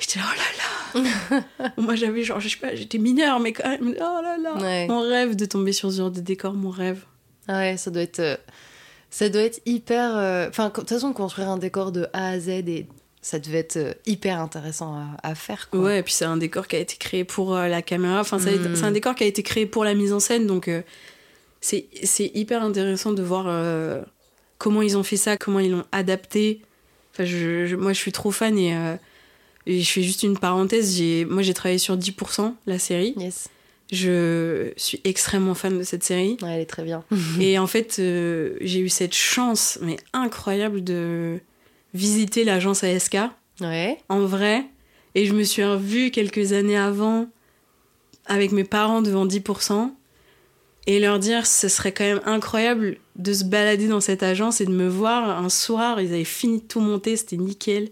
J'étais 0.00 0.18
là, 0.18 0.24
oh 0.30 0.38
là 0.38 1.40
là 1.42 1.72
Moi, 1.76 1.94
j'avais 1.94 2.22
genre, 2.22 2.40
je 2.40 2.48
sais 2.48 2.56
pas, 2.56 2.74
j'étais 2.74 2.98
mineure, 2.98 3.38
mais 3.40 3.52
quand 3.52 3.68
même, 3.68 3.94
oh 3.98 4.22
là 4.22 4.38
là 4.38 4.56
Ouais. 4.56 4.86
Mon 4.88 5.00
rêve 5.00 5.36
de 5.36 5.44
tomber 5.44 5.72
sur 5.72 5.90
ce 5.92 5.98
genre 5.98 6.10
de 6.10 6.20
décor, 6.20 6.54
mon 6.54 6.70
rêve. 6.70 7.04
Ah 7.48 7.58
ouais, 7.58 7.76
ça 7.76 7.90
doit 7.90 8.02
être, 8.02 8.20
euh, 8.20 8.36
ça 9.10 9.28
doit 9.28 9.42
être 9.42 9.60
hyper. 9.66 10.16
euh, 10.16 10.48
Enfin, 10.48 10.68
de 10.68 10.72
toute 10.74 10.88
façon, 10.88 11.12
construire 11.12 11.48
un 11.48 11.58
décor 11.58 11.92
de 11.92 12.06
A 12.12 12.28
à 12.30 12.38
Z, 12.38 12.48
et 12.48 12.86
ça 13.22 13.38
devait 13.38 13.58
être 13.58 13.76
euh, 13.76 13.92
hyper 14.06 14.40
intéressant 14.40 14.94
à, 14.94 15.28
à 15.30 15.34
faire. 15.34 15.68
Quoi. 15.70 15.80
Ouais, 15.80 15.98
et 16.00 16.02
puis 16.02 16.12
c'est 16.12 16.24
un 16.24 16.36
décor 16.36 16.68
qui 16.68 16.76
a 16.76 16.78
été 16.78 16.96
créé 16.96 17.24
pour 17.24 17.56
euh, 17.56 17.68
la 17.68 17.82
caméra. 17.82 18.20
Enfin, 18.20 18.38
ça 18.38 18.50
a 18.50 18.52
été- 18.52 18.68
Mm. 18.68 18.76
c'est 18.76 18.84
un 18.84 18.92
décor 18.92 19.14
qui 19.14 19.24
a 19.24 19.26
été 19.26 19.42
créé 19.42 19.66
pour 19.66 19.84
la 19.84 19.94
mise 19.94 20.12
en 20.12 20.20
scène, 20.20 20.46
donc 20.46 20.68
euh, 20.68 20.82
c'est 21.60 21.86
hyper 22.34 22.62
intéressant 22.62 23.12
de 23.12 23.22
voir 23.22 23.46
euh, 23.48 24.02
comment 24.58 24.82
ils 24.82 24.96
ont 24.96 25.02
fait 25.02 25.16
ça, 25.16 25.36
comment 25.36 25.58
ils 25.60 25.70
l'ont 25.72 25.84
adapté. 25.92 26.62
Enfin, 27.12 27.24
je, 27.24 27.66
je- 27.66 27.76
moi, 27.76 27.92
je 27.92 27.98
suis 27.98 28.12
trop 28.12 28.30
fan 28.30 28.56
et, 28.58 28.72
et 29.66 29.80
je 29.80 29.90
fais 29.90 30.02
juste 30.02 30.22
une 30.22 30.38
parenthèse. 30.38 31.00
Moi, 31.28 31.42
j'ai 31.42 31.54
travaillé 31.54 31.78
sur 31.78 31.96
10%, 31.96 32.54
la 32.66 32.78
série. 32.78 33.14
Yes. 33.16 33.48
Je 33.90 34.72
suis 34.76 35.00
extrêmement 35.04 35.54
fan 35.54 35.78
de 35.78 35.82
cette 35.82 36.04
série. 36.04 36.36
Ouais, 36.42 36.50
elle 36.54 36.60
est 36.60 36.66
très 36.66 36.82
bien. 36.84 37.04
Et 37.40 37.58
en 37.58 37.66
fait, 37.66 37.96
euh, 37.98 38.56
j'ai 38.60 38.80
eu 38.80 38.88
cette 38.88 39.14
chance, 39.14 39.78
mais 39.82 39.96
incroyable, 40.12 40.84
de 40.84 41.38
visiter 41.94 42.44
l'agence 42.44 42.84
ASK 42.84 43.16
Ouais. 43.60 43.98
en 44.08 44.20
vrai. 44.20 44.64
Et 45.14 45.24
je 45.26 45.32
me 45.32 45.42
suis 45.42 45.64
revue 45.64 46.10
quelques 46.10 46.52
années 46.52 46.76
avant 46.76 47.26
avec 48.26 48.52
mes 48.52 48.62
parents 48.64 49.00
devant 49.02 49.26
10% 49.26 49.90
et 50.86 51.00
leur 51.00 51.18
dire 51.18 51.46
ce 51.46 51.68
serait 51.68 51.92
quand 51.92 52.04
même 52.04 52.20
incroyable 52.24 52.98
de 53.16 53.32
se 53.32 53.42
balader 53.44 53.88
dans 53.88 54.00
cette 54.00 54.22
agence 54.22 54.60
et 54.60 54.66
de 54.66 54.70
me 54.70 54.86
voir 54.86 55.42
un 55.42 55.48
soir, 55.48 56.00
ils 56.00 56.12
avaient 56.12 56.24
fini 56.24 56.58
de 56.60 56.66
tout 56.66 56.80
monter, 56.80 57.16
c'était 57.16 57.36
nickel. 57.36 57.88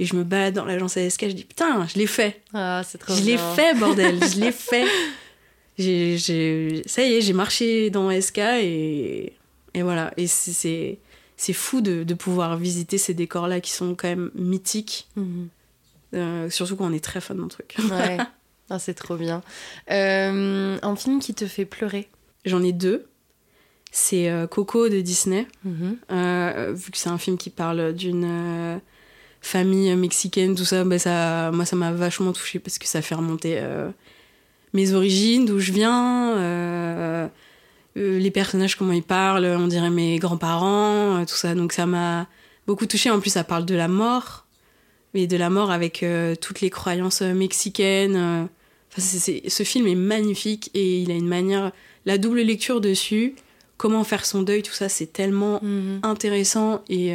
Et 0.00 0.06
je 0.06 0.16
me 0.16 0.24
balade 0.24 0.54
dans 0.54 0.64
l'agence 0.64 0.96
ASK, 0.96 1.28
je 1.28 1.32
dis 1.34 1.44
putain, 1.44 1.86
je 1.86 1.98
l'ai 1.98 2.06
fait. 2.08 2.40
Ah, 2.54 2.82
c'est 2.84 2.98
trop 2.98 3.14
Je 3.14 3.22
l'ai 3.22 3.36
fait, 3.36 3.74
bordel, 3.78 4.18
je 4.24 4.40
l'ai 4.40 4.50
fait. 4.70 4.86
J'ai, 5.78 6.16
j'ai- 6.18 6.82
ça 6.86 7.02
y 7.04 7.14
est, 7.14 7.20
j'ai 7.20 7.32
marché 7.34 7.90
dans 7.90 8.10
SK 8.10 8.38
et, 8.38 9.34
et 9.74 9.82
voilà. 9.82 10.12
Et 10.16 10.26
c'est, 10.26 10.52
c'est, 10.52 10.98
c'est 11.36 11.52
fou 11.52 11.80
de, 11.82 12.02
de 12.02 12.14
pouvoir 12.14 12.56
visiter 12.56 12.96
ces 12.98 13.14
décors-là 13.14 13.60
qui 13.60 13.70
sont 13.72 13.94
quand 13.94 14.08
même 14.08 14.30
mythiques. 14.34 15.08
Mhm. 15.16 15.48
Euh, 16.14 16.50
surtout 16.50 16.74
quand 16.76 16.86
on 16.90 16.92
est 16.92 17.04
très 17.04 17.20
fan 17.20 17.36
d'un 17.36 17.48
truc. 17.48 17.76
Ouais. 17.90 18.16
Ah, 18.72 18.78
c'est 18.78 18.94
trop 18.94 19.16
bien. 19.16 19.42
Euh, 19.90 20.78
un 20.80 20.94
film 20.96 21.18
qui 21.18 21.34
te 21.34 21.44
fait 21.48 21.64
pleurer? 21.64 22.08
J'en 22.44 22.62
ai 22.62 22.72
deux. 22.72 23.08
C'est 23.90 24.30
euh, 24.30 24.46
Coco 24.46 24.88
de 24.88 25.00
Disney. 25.00 25.48
Mhm. 25.64 25.96
Vu 26.74 26.90
que 26.92 26.96
c'est 26.96 27.08
un 27.08 27.18
film 27.18 27.36
qui 27.36 27.50
parle 27.50 27.92
d'une 27.92 28.80
famille 29.40 29.94
mexicaine, 29.96 30.54
tout 30.54 30.64
ça, 30.64 30.84
bah 30.84 30.98
ça, 30.98 31.50
moi 31.52 31.64
ça 31.64 31.76
m'a 31.76 31.92
vachement 31.92 32.32
touchée 32.32 32.58
parce 32.58 32.78
que 32.78 32.86
ça 32.86 33.00
fait 33.02 33.14
remonter 33.14 33.54
euh, 33.58 33.90
mes 34.72 34.92
origines, 34.92 35.46
d'où 35.46 35.58
je 35.58 35.72
viens, 35.72 36.36
euh, 36.36 37.26
euh, 37.96 38.18
les 38.18 38.30
personnages, 38.30 38.76
comment 38.76 38.92
ils 38.92 39.02
parlent, 39.02 39.44
on 39.46 39.66
dirait 39.66 39.90
mes 39.90 40.18
grands-parents, 40.18 41.24
tout 41.26 41.34
ça. 41.34 41.54
Donc 41.54 41.72
ça 41.72 41.86
m'a 41.86 42.28
beaucoup 42.66 42.86
touchée. 42.86 43.10
En 43.10 43.18
plus, 43.20 43.30
ça 43.30 43.42
parle 43.44 43.64
de 43.64 43.74
la 43.74 43.88
mort, 43.88 44.46
mais 45.14 45.26
de 45.26 45.36
la 45.36 45.50
mort 45.50 45.70
avec 45.70 46.02
euh, 46.02 46.34
toutes 46.36 46.60
les 46.60 46.70
croyances 46.70 47.22
mexicaines. 47.22 48.48
Enfin, 48.92 49.02
ce 49.02 49.62
film 49.64 49.86
est 49.86 49.94
magnifique 49.94 50.70
et 50.74 51.00
il 51.02 51.10
a 51.10 51.14
une 51.14 51.28
manière, 51.28 51.72
la 52.06 52.18
double 52.18 52.40
lecture 52.42 52.80
dessus, 52.80 53.34
comment 53.76 54.04
faire 54.04 54.26
son 54.26 54.42
deuil, 54.42 54.62
tout 54.62 54.72
ça, 54.72 54.88
c'est 54.88 55.12
tellement 55.12 55.60
Mhm. 55.62 56.00
intéressant 56.02 56.82
et 56.88 57.14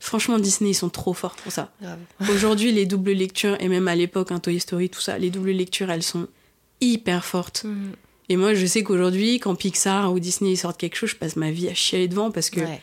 franchement 0.00 0.38
Disney 0.40 0.70
ils 0.70 0.74
sont 0.74 0.88
trop 0.88 1.12
forts 1.14 1.36
pour 1.36 1.52
ça. 1.52 1.70
Aujourd'hui 2.30 2.72
les 2.72 2.86
doubles 2.86 3.12
lectures 3.12 3.56
et 3.60 3.68
même 3.68 3.86
à 3.86 3.94
l'époque 3.94 4.32
un 4.32 4.40
Toy 4.40 4.58
Story 4.58 4.90
tout 4.90 5.00
ça, 5.00 5.16
les 5.18 5.30
doubles 5.30 5.50
lectures 5.52 5.90
elles 5.90 6.02
sont 6.02 6.26
hyper 6.80 7.24
fortes. 7.24 7.62
Mhm. 7.64 7.92
Et 8.28 8.36
moi 8.36 8.54
je 8.54 8.64
sais 8.66 8.82
qu'aujourd'hui 8.82 9.38
quand 9.38 9.54
Pixar 9.54 10.12
ou 10.12 10.18
Disney 10.18 10.56
sortent 10.56 10.78
quelque 10.80 10.96
chose, 10.96 11.10
je 11.10 11.16
passe 11.16 11.36
ma 11.36 11.50
vie 11.52 11.68
à 11.68 11.74
chialer 11.74 12.08
devant 12.08 12.30
parce 12.30 12.50
que 12.50 12.60
Ouais. 12.60 12.80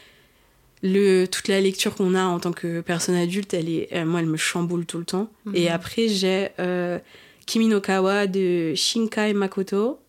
le 0.83 1.25
toute 1.25 1.47
la 1.47 1.59
lecture 1.59 1.95
qu'on 1.95 2.13
a 2.15 2.23
en 2.25 2.39
tant 2.39 2.51
que 2.53 2.81
personne 2.81 3.15
adulte, 3.15 3.53
elle 3.53 3.69
est 3.69 3.89
euh, 3.93 4.05
moi 4.05 4.19
elle 4.19 4.25
me 4.27 4.37
chamboule 4.37 4.85
tout 4.85 4.99
le 4.99 5.05
temps. 5.05 5.29
Mhm. 5.45 5.55
Et 5.55 5.69
après 5.69 6.07
j'ai 6.07 6.49
euh, 6.59 6.99
Kimi 7.45 7.67
no 7.67 7.79
Kawa 7.81 8.27
de 8.27 8.73
Shinkai 8.75 9.33
Makoto. 9.33 9.99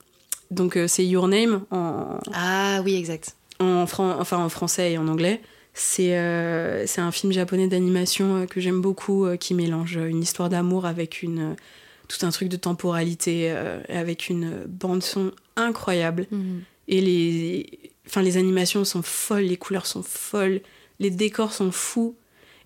Donc 0.50 0.76
euh, 0.76 0.88
c'est 0.88 1.04
Your 1.06 1.28
Name 1.28 1.62
en, 1.70 2.18
Ah 2.32 2.80
oui, 2.84 2.94
exact. 2.96 3.36
en, 3.60 3.86
fran- 3.86 4.16
enfin, 4.18 4.38
en 4.38 4.48
français 4.48 4.92
et 4.92 4.98
en 4.98 5.06
anglais. 5.08 5.40
C'est 5.80 6.18
euh, 6.18 6.84
un 6.96 7.12
film 7.12 7.32
japonais 7.32 7.68
d'animation 7.68 8.34
euh, 8.34 8.46
que 8.46 8.60
j'aime 8.60 8.80
beaucoup, 8.80 9.26
euh, 9.26 9.36
qui 9.36 9.54
mélange 9.54 9.94
une 9.94 10.20
histoire 10.20 10.48
d'amour 10.48 10.86
avec 10.86 11.22
une, 11.22 11.52
euh, 11.52 11.54
tout 12.08 12.26
un 12.26 12.30
truc 12.30 12.48
de 12.48 12.56
temporalité, 12.56 13.52
euh, 13.52 13.80
avec 13.88 14.28
une 14.28 14.64
bande-son 14.66 15.30
incroyable. 15.54 16.26
Mhm. 16.32 16.62
Et 16.88 17.00
les, 17.00 17.90
enfin, 18.08 18.22
les 18.22 18.38
animations 18.38 18.84
sont 18.84 19.02
folles, 19.02 19.44
les 19.44 19.56
couleurs 19.56 19.86
sont 19.86 20.02
folles, 20.02 20.62
les 20.98 21.10
décors 21.10 21.52
sont 21.52 21.70
fous. 21.70 22.16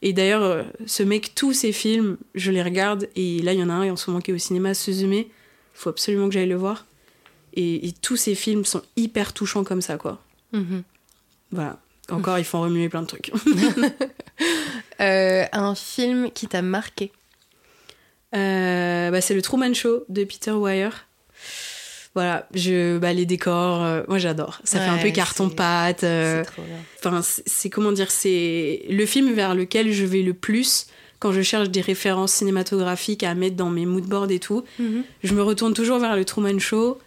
Et 0.00 0.14
d'ailleurs, 0.14 0.42
euh, 0.42 0.62
ce 0.86 1.02
mec, 1.02 1.34
tous 1.34 1.52
ses 1.52 1.72
films, 1.72 2.16
je 2.34 2.50
les 2.50 2.62
regarde. 2.62 3.10
Et 3.14 3.42
là, 3.42 3.52
il 3.52 3.60
y 3.60 3.62
en 3.62 3.68
a 3.68 3.74
un 3.74 3.92
en 3.92 3.96
ce 3.96 4.08
moment 4.08 4.22
qui 4.22 4.30
est 4.30 4.34
au 4.34 4.38
cinéma, 4.38 4.72
Suzume. 4.72 5.12
Il 5.12 5.26
faut 5.74 5.90
absolument 5.90 6.28
que 6.28 6.32
j'aille 6.32 6.48
le 6.48 6.56
voir. 6.56 6.86
Et, 7.52 7.86
et 7.88 7.92
tous 7.92 8.16
ces 8.16 8.34
films 8.34 8.64
sont 8.64 8.80
hyper 8.96 9.34
touchants 9.34 9.64
comme 9.64 9.82
ça, 9.82 9.98
quoi. 9.98 10.22
Mhm. 10.52 10.82
Voilà. 11.50 11.78
Encore, 12.10 12.38
ils 12.38 12.44
font 12.44 12.60
remuer 12.60 12.88
plein 12.88 13.02
de 13.02 13.06
trucs. 13.06 13.32
Euh, 15.00 15.44
un 15.52 15.74
film 15.74 16.30
qui 16.30 16.46
t'a 16.46 16.62
marqué. 16.62 17.10
Euh, 18.36 19.10
bah, 19.10 19.20
c'est 19.20 19.34
le 19.34 19.42
Truman 19.42 19.74
Show 19.74 20.04
de 20.08 20.22
Peter 20.22 20.52
Weir. 20.52 21.08
Voilà, 22.14 22.46
je, 22.54 22.98
bah, 22.98 23.12
les 23.12 23.26
décors, 23.26 23.82
euh, 23.82 24.02
moi 24.06 24.18
j'adore. 24.18 24.60
Ça 24.62 24.78
fait 24.78 24.88
un 24.88 24.98
peu 24.98 25.10
carton-pâte. 25.10 26.04
Enfin, 26.04 27.20
c'est 27.22 27.42
c'est 27.46 27.70
comment 27.70 27.90
dire, 27.90 28.12
c'est 28.12 28.84
le 28.88 29.06
film 29.06 29.32
vers 29.32 29.56
lequel 29.56 29.92
je 29.92 30.04
vais 30.04 30.22
le 30.22 30.34
plus 30.34 30.86
quand 31.18 31.32
je 31.32 31.42
cherche 31.42 31.70
des 31.70 31.80
références 31.80 32.32
cinématographiques 32.32 33.22
à 33.22 33.34
mettre 33.34 33.56
dans 33.56 33.70
mes 33.70 33.86
moodboards 33.86 34.30
et 34.30 34.40
tout. 34.40 34.64
Mhm. 34.78 35.04
Je 35.24 35.34
me 35.34 35.42
retourne 35.42 35.74
toujours 35.74 35.98
vers 35.98 36.16
le 36.16 36.24
Truman 36.24 36.58
Show 36.58 36.98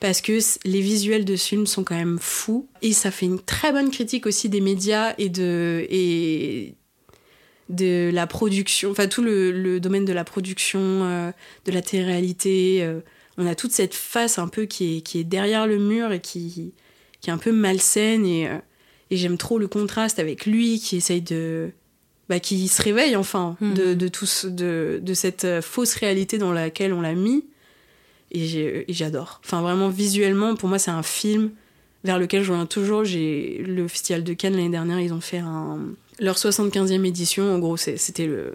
parce 0.00 0.20
que 0.22 0.38
les 0.64 0.80
visuels 0.80 1.24
de 1.24 1.36
ce 1.36 1.46
film 1.48 1.66
sont 1.66 1.84
quand 1.84 1.94
même 1.96 2.18
fous 2.20 2.68
et 2.82 2.92
ça 2.92 3.10
fait 3.10 3.26
une 3.26 3.38
très 3.40 3.70
bonne 3.72 3.90
critique 3.90 4.26
aussi 4.26 4.48
des 4.48 4.60
médias 4.60 5.14
et 5.18 5.28
de 5.28 5.86
et 5.90 6.74
de 7.68 8.10
la 8.12 8.26
production, 8.26 8.90
enfin 8.90 9.06
tout 9.06 9.22
le, 9.22 9.52
le 9.52 9.78
domaine 9.78 10.04
de 10.04 10.12
la 10.12 10.24
production, 10.24 10.80
euh, 10.80 11.30
de 11.66 11.72
la 11.72 11.82
télé-réalité. 11.82 12.78
euh, 12.82 13.00
on 13.38 13.46
a 13.46 13.54
toute 13.54 13.70
cette 13.70 13.94
face 13.94 14.38
un 14.38 14.48
peu 14.48 14.64
qui 14.64 14.96
est, 14.96 15.00
qui 15.02 15.20
est 15.20 15.24
derrière 15.24 15.66
le 15.68 15.78
mur 15.78 16.10
et 16.12 16.20
qui, 16.20 16.74
qui 17.20 17.30
est 17.30 17.32
un 17.32 17.38
peu 17.38 17.52
malsaine 17.52 18.26
et, 18.26 18.48
euh, 18.48 18.58
et 19.10 19.16
j'aime 19.16 19.38
trop 19.38 19.58
le 19.58 19.68
contraste 19.68 20.18
avec 20.18 20.46
lui 20.46 20.80
qui 20.80 20.96
essaye 20.96 21.22
de 21.22 21.70
bah, 22.28 22.40
qui 22.40 22.66
se 22.68 22.82
réveille 22.82 23.14
enfin 23.16 23.56
Mhm. 23.60 23.74
de, 23.74 23.94
de, 23.94 24.08
tout 24.08 24.26
de, 24.44 24.98
de 25.00 25.14
cette 25.14 25.60
fausse 25.60 25.94
réalité 25.94 26.38
dans 26.38 26.52
laquelle 26.52 26.92
on 26.92 27.00
l'a 27.00 27.14
mis 27.14 27.44
et 28.32 28.84
j'adore 28.88 29.40
enfin 29.44 29.60
vraiment 29.60 29.88
visuellement 29.88 30.54
pour 30.54 30.68
moi 30.68 30.78
c'est 30.78 30.90
un 30.90 31.02
film 31.02 31.50
vers 32.04 32.18
lequel 32.18 32.42
je 32.42 32.52
reviens 32.52 32.66
toujours 32.66 33.04
j'ai 33.04 33.62
le 33.66 33.88
festival 33.88 34.22
de 34.24 34.32
Cannes 34.32 34.54
l'année 34.54 34.68
dernière 34.68 35.00
ils 35.00 35.12
ont 35.12 35.20
fait 35.20 35.38
un 35.38 35.78
leur 36.18 36.36
75e 36.36 37.04
édition 37.04 37.52
en 37.52 37.58
gros 37.58 37.76
c'était 37.76 38.26
le, 38.26 38.52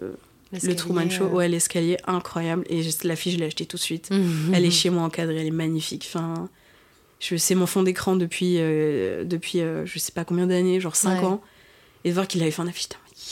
Truman 0.77 1.09
Show 1.09 1.25
euh, 1.25 1.29
ouais 1.29 1.49
l'escalier 1.49 1.97
incroyable 2.07 2.63
et 2.69 2.81
l'affiche 3.03 3.33
je 3.33 3.39
l'ai 3.39 3.45
achetée 3.45 3.65
tout 3.65 3.77
de 3.77 3.81
suite 3.81 4.09
elle 4.53 4.63
est 4.65 4.71
chez 4.71 4.89
moi 4.89 5.03
encadrée, 5.03 5.41
elle 5.41 5.47
est 5.47 5.51
magnifique. 5.51 6.09
Enfin, 6.13 6.49
c'est 7.19 7.55
mon 7.55 7.65
fond 7.65 7.83
d'écran 7.83 8.15
depuis, 8.15 8.55
euh, 8.59 9.23
depuis 9.23 9.61
euh, 9.61 9.85
je 9.85 9.99
sais 9.99 10.11
pas 10.11 10.25
combien 10.25 10.47
d'années, 10.47 10.79
genre 10.79 10.95
5 10.95 11.19
Ouais. 11.19 11.25
ans. 11.25 11.41
Et 12.03 12.09
de 12.09 12.13
voir 12.13 12.27
qu'il 12.27 12.41
avait 12.41 12.51
fait 12.51 12.61
un 12.61 12.67
affiche, 12.67 12.89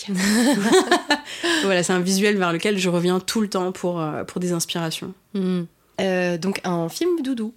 yes. 0.10 0.18
voilà, 1.64 1.84
c'est 1.84 1.94
un 1.94 2.00
visuel 2.00 2.38
vers 2.38 2.52
lequel 2.52 2.80
je 2.80 2.90
reviens 2.90 3.20
tout 3.20 3.40
le 3.40 3.48
temps 3.50 3.72
pour, 3.72 4.02
euh, 4.02 4.24
pour 4.24 4.40
des 4.42 4.52
inspirations. 4.52 5.14
Mhm. 5.36 5.68
Euh, 6.02 6.38
donc 6.38 6.60
un 6.64 6.90
film 6.90 7.22
doudou. 7.22 7.54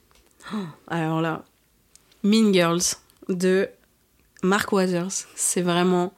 Alors 0.89 1.21
là, 1.21 1.45
Mean 2.23 2.53
Girls 2.53 2.83
de 3.29 3.69
Mark 4.43 4.71
Waters, 4.73 5.11
c'est 5.35 5.63
vraiment 5.63 6.13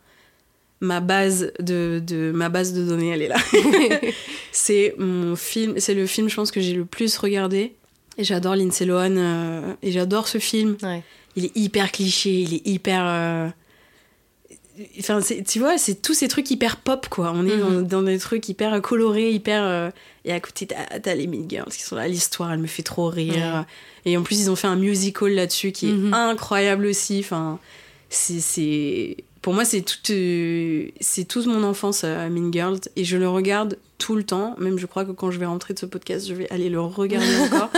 ma 0.80 1.00
base 1.00 1.52
de, 1.60 2.00
de 2.06 2.30
ma 2.32 2.48
base 2.48 2.72
de 2.72 2.84
données, 2.84 3.08
elle 3.10 3.22
est 3.22 3.28
là. 3.28 3.36
c'est 4.52 4.94
mon 4.98 5.34
film, 5.36 5.78
c'est 5.78 5.94
le 5.94 6.06
film 6.06 6.28
je 6.28 6.36
pense 6.36 6.50
que 6.50 6.60
j'ai 6.60 6.74
le 6.74 6.84
plus 6.84 7.16
regardé 7.16 7.74
et 8.16 8.24
j'adore 8.24 8.54
Lindsay 8.56 8.84
Lohan 8.84 9.16
euh, 9.16 9.72
et 9.82 9.90
j'adore 9.92 10.28
ce 10.28 10.38
film. 10.38 10.76
Ouais. 10.82 11.02
Il 11.36 11.46
est 11.46 11.56
hyper 11.56 11.90
cliché, 11.92 12.30
il 12.40 12.54
est 12.54 12.66
hyper 12.66 13.02
euh, 13.06 13.48
Enfin, 15.00 15.18
tu 15.46 15.58
vois, 15.58 15.76
c'est 15.76 16.00
tous 16.02 16.14
ces 16.14 16.28
trucs 16.28 16.48
hyper 16.52 16.76
pop, 16.76 17.08
quoi. 17.08 17.32
On 17.34 17.44
est 17.46 17.56
dans, 17.56 17.70
Mhm. 17.70 17.86
dans 17.88 18.02
des 18.02 18.18
trucs 18.18 18.48
hyper 18.48 18.80
colorés, 18.80 19.32
hyper. 19.32 19.64
euh, 19.64 19.90
et 20.28 20.32
à 20.32 20.40
côté, 20.40 20.66
t'as 20.66 21.14
les 21.14 21.26
Mean 21.26 21.48
Girls 21.48 21.70
qui 21.72 21.82
sont 21.82 21.96
là. 21.96 22.06
L'histoire, 22.06 22.52
elle 22.52 22.58
me 22.60 22.66
fait 22.66 22.82
trop 22.82 23.08
rire. 23.08 23.64
Et 24.04 24.16
en 24.16 24.22
plus, 24.22 24.40
ils 24.40 24.50
ont 24.50 24.56
fait 24.56 24.66
un 24.68 24.76
musical 24.76 25.30
là-dessus 25.32 25.72
qui 25.72 25.88
est 25.88 25.92
Mhm. 25.92 26.12
incroyable 26.14 26.86
aussi. 26.86 27.18
Enfin, 27.20 27.58
c'est. 28.10 29.16
Pour 29.42 29.54
moi, 29.54 29.64
c'est 29.64 29.82
toute, 29.82 30.10
euh, 30.10 30.88
c'est 31.00 31.24
toute 31.26 31.46
mon 31.46 31.62
enfance, 31.62 32.02
euh, 32.04 32.28
Mean 32.28 32.52
Girls. 32.52 32.80
Et 32.96 33.04
je 33.04 33.16
le 33.16 33.28
regarde 33.28 33.78
tout 33.96 34.16
le 34.16 34.24
temps. 34.24 34.54
Même, 34.58 34.78
je 34.78 34.86
crois 34.86 35.04
que 35.04 35.12
quand 35.12 35.30
je 35.30 35.38
vais 35.38 35.46
rentrer 35.46 35.74
de 35.74 35.78
ce 35.78 35.86
podcast, 35.86 36.26
je 36.28 36.34
vais 36.34 36.50
aller 36.50 36.68
le 36.68 36.80
regarder 36.80 37.26
encore. 37.40 37.70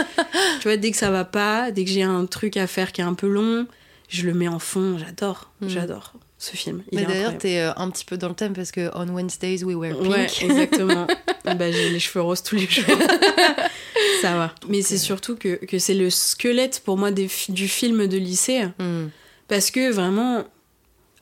tu 0.61 0.69
vois, 0.69 0.77
dès 0.77 0.91
que 0.91 0.97
ça 0.97 1.11
va 1.11 1.25
pas, 1.25 1.71
dès 1.71 1.85
que 1.85 1.91
j'ai 1.91 2.03
un 2.03 2.27
truc 2.27 2.57
à 2.57 2.67
faire 2.67 2.93
qui 2.93 3.01
est 3.03 3.05
un 3.05 3.15
peu 3.15 3.29
long, 3.29 3.67
je 4.09 4.27
le 4.27 4.35
mets 4.35 4.49
en 4.49 4.59
fond. 4.59 4.97
J'adore. 4.99 5.51
Mhm. 5.61 5.69
J'adore 5.69 6.13
ce 6.39 6.57
film. 6.57 6.83
Il 6.91 6.99
Mais 6.99 7.05
d'ailleurs, 7.05 7.37
t'es 7.37 7.59
euh, 7.59 7.73
un 7.77 7.91
petit 7.91 8.07
peu 8.07 8.17
dans 8.17 8.29
le 8.31 8.35
thème 8.35 8.55
parce 8.55 8.73
que 8.73 8.91
on 8.95 9.07
Wednesdays 9.15 9.63
we 9.63 9.77
wear 9.77 9.95
pink. 9.99 10.11
Ouais, 10.11 10.27
exactement. 10.43 11.07
bah, 11.55 11.71
j'ai 11.73 11.91
les 11.91 12.01
cheveux 12.01 12.23
roses 12.23 12.43
tous 12.43 12.57
les 12.57 12.67
jours. 12.69 12.85
Ça 14.23 14.35
va. 14.37 14.55
Mais 14.69 14.83
c'est 14.83 14.99
surtout 14.99 15.37
que, 15.37 15.57
que 15.65 15.79
c'est 15.79 15.95
le 15.95 16.11
squelette 16.11 16.83
pour 16.85 16.97
moi 16.97 17.11
des 17.11 17.29
du 17.49 17.69
film 17.69 18.07
de 18.07 18.17
lycée. 18.17 18.65
Hmm. 18.79 19.07
Parce 19.49 19.71
que 19.71 19.91
vraiment, 19.91 20.45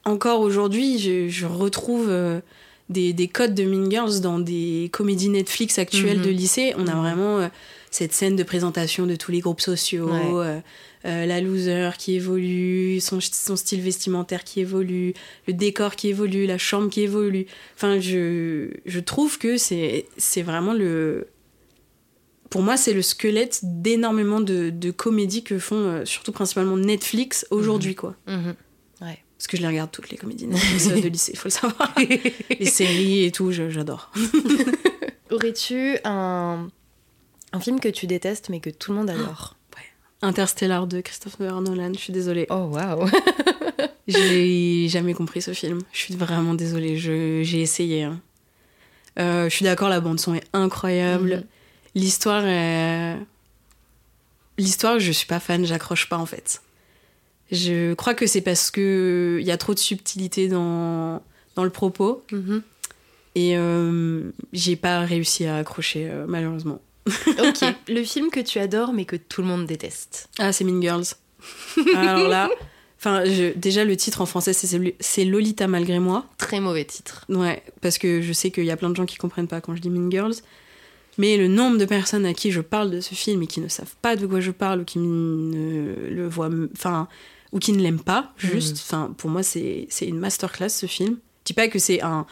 encore 0.05 0.41
aujourd'hui, 0.41 0.99
je, 0.99 1.29
je 1.29 1.47
retrouve 1.47 2.09
euh, 2.11 2.41
des, 2.89 3.12
des 3.12 3.29
codes 3.29 3.55
de 3.55 3.64
Mean 3.64 3.91
Girls 3.91 4.21
dans 4.21 4.39
des 4.39 4.91
comédies 4.93 5.29
Netflix 5.29 5.79
actuelles 5.79 6.19
Mhm. 6.19 6.25
de 6.25 6.31
lycée. 6.31 6.75
On 6.77 6.87
a 6.87 6.95
Mhm. 6.95 7.01
vraiment 7.01 7.39
euh, 7.39 7.49
cette 7.99 8.12
scène 8.12 8.36
de 8.36 8.42
présentation 8.44 9.07
de 9.07 9.16
tous 9.16 9.32
les 9.32 9.40
groupes 9.40 9.61
sociaux, 9.61 10.09
Ouais. 10.11 10.20
euh, 10.32 10.61
euh, 11.05 11.26
la 11.26 11.40
loser 11.40 11.90
qui 11.99 12.14
évolue, 12.14 13.01
son, 13.01 13.18
son 13.20 13.57
style 13.57 13.80
vestimentaire 13.80 14.44
qui 14.44 14.61
évolue, 14.61 15.14
le 15.46 15.53
décor 15.53 15.96
qui 15.96 16.09
évolue, 16.09 16.46
la 16.46 16.59
chambre 16.59 16.90
qui 16.90 17.01
évolue. 17.03 17.46
Enfin, 17.76 17.99
je, 18.01 18.70
je 18.86 19.01
trouve 19.01 19.38
que 19.38 19.57
c'est 19.57 20.07
vraiment 20.42 20.74
le. 20.74 21.26
Pour 22.51 22.62
moi, 22.62 22.76
c'est 22.76 22.94
le 22.94 23.03
squelette 23.03 23.61
d'énormément 23.62 24.40
de, 24.40 24.70
de 24.70 24.90
comédies 24.90 25.42
que 25.44 25.59
font, 25.59 25.76
euh, 25.76 26.05
surtout 26.05 26.32
principalement 26.32 26.76
Netflix 26.76 27.46
aujourd'hui, 27.51 27.94
quoi. 27.94 28.14
Mhm. 28.26 28.55
Ouais. 29.03 29.18
Parce 29.36 29.46
que 29.49 29.57
je 29.57 29.62
les 29.62 29.68
regarde 29.68 29.90
toutes 29.90 30.11
les 30.11 30.16
comédies 30.16 30.46
Netflix 30.49 30.88
de 30.88 31.09
lycée, 31.09 31.32
il 31.34 31.38
faut 31.38 31.49
le 31.49 31.53
savoir. 31.53 31.94
les 32.59 32.66
séries 32.66 33.24
et 33.24 33.32
tout, 33.32 33.51
j'adore. 33.53 34.11
Aurais-tu 35.30 35.99
un... 36.05 36.68
un 37.53 37.61
film 37.61 37.80
que 37.80 37.88
tu 37.88 38.07
détestes 38.07 38.49
mais 38.51 38.61
que 38.61 38.70
tout 38.70 38.92
le 38.92 38.99
monde 38.99 39.11
adore 39.11 39.57
Interstellar 40.22 40.86
de 40.88 41.01
Christopher 41.01 41.61
Nolan, 41.61 41.92
je 41.94 41.99
suis 42.01 42.12
désolée. 42.12 42.46
Oh 42.51 42.70
waouh 42.72 43.09
J'ai 44.09 44.88
jamais 44.88 45.14
compris 45.14 45.42
ce 45.42 45.53
film. 45.53 45.80
Je 45.92 45.99
suis 45.99 46.16
vraiment 46.16 46.55
désolée, 46.55 46.96
j'ai 46.96 47.61
essayé. 47.61 48.05
hein. 48.05 48.20
Euh, 49.18 49.44
je 49.49 49.55
suis 49.55 49.64
d'accord, 49.64 49.88
la 49.88 50.01
bande-son 50.01 50.34
est 50.34 50.44
incroyable. 50.53 51.36
Mhm. 51.36 51.44
L'histoire 51.94 52.44
est... 52.46 53.16
L'histoire, 54.59 54.99
je 54.99 55.12
suis 55.12 55.26
pas 55.26 55.38
fan, 55.40 55.64
j'accroche 55.64 56.09
pas 56.09 56.16
en 56.18 56.26
fait. 56.26 56.62
Je 57.53 57.94
crois 57.94 58.14
que 58.14 58.26
c'est 58.26 58.40
parce 58.40 58.70
que 58.70 59.38
il 59.40 59.46
y 59.46 59.51
a 59.53 59.57
trop 59.57 59.72
de 59.74 59.78
subtilité 59.78 60.49
dans, 60.49 61.22
dans 61.55 61.64
le 61.64 61.70
propos 61.70 62.24
Mhm. 62.32 62.62
et 63.36 63.57
euh, 63.57 64.30
j'ai 64.53 64.76
pas 64.76 65.01
réussi 65.01 65.46
à 65.46 65.57
accrocher 65.59 66.09
euh, 66.11 66.24
malheureusement. 66.26 66.80
Ok. 67.39 67.75
le 67.89 68.03
film 68.05 68.31
que 68.31 68.41
tu 68.41 68.59
adores 68.59 68.93
mais 68.93 69.05
que 69.05 69.17
tout 69.17 69.43
le 69.43 69.49
monde 69.49 69.67
déteste. 69.67 70.29
Ah, 70.39 70.53
c'est 70.53 70.65
Mean 70.65 70.81
Girls. 70.83 71.05
Alors 71.97 72.29
là, 72.29 72.51
enfin, 72.99 73.25
je- 73.25 73.53
déjà 73.57 73.85
le 73.85 73.97
titre 73.97 74.21
en 74.21 74.27
français 74.27 74.53
c'est 74.53 75.25
Lolita 75.25 75.67
malgré 75.69 75.99
moi. 75.99 76.27
Très 76.39 76.61
mauvais 76.61 76.85
titre. 76.85 77.25
Ouais, 77.29 77.63
parce 77.81 77.99
que 77.99 78.21
je 78.23 78.33
sais 78.33 78.51
qu'il 78.51 78.65
y 78.65 78.71
a 78.71 78.77
plein 78.77 78.91
de 78.91 78.97
gens 78.97 79.07
qui 79.07 79.17
comprennent 79.17 79.49
pas 79.49 79.61
quand 79.61 79.75
je 79.77 79.81
dis 79.81 79.91
Mean 79.91 80.11
Girls. 80.11 80.35
Mais 81.21 81.37
le 81.37 81.49
nombre 81.49 81.79
de 81.79 81.85
personnes 81.85 82.25
à 82.27 82.33
qui 82.33 82.53
je 82.53 82.61
parle 82.61 82.91
de 82.93 83.01
ce 83.01 83.15
film 83.15 83.43
et 83.43 83.49
qui 83.49 83.61
ne 83.61 83.67
savent 83.67 83.95
pas 84.03 84.15
de 84.15 84.25
quoi 84.27 84.39
je 84.41 84.53
parle 84.53 84.83
ou 84.83 84.85
qui 84.85 85.01
ne 85.01 86.09
le 86.11 86.29
voient, 86.29 86.49
enfin, 86.77 87.09
ou 87.51 87.59
qui 87.59 87.73
ne 87.73 87.81
l'aiment 87.83 87.99
pas, 88.03 88.33
juste, 88.37 88.77
enfin, 88.85 89.13
pour 89.19 89.29
moi 89.29 89.43
c'est 89.43 89.87
c'est 89.91 90.07
une 90.07 90.19
masterclass 90.19 90.69
ce 90.69 90.87
film. 90.87 91.17
Je 91.41 91.45
dis 91.47 91.53
pas 91.55 91.67
que 91.69 91.79
c'est 91.81 92.03
un 92.03 92.25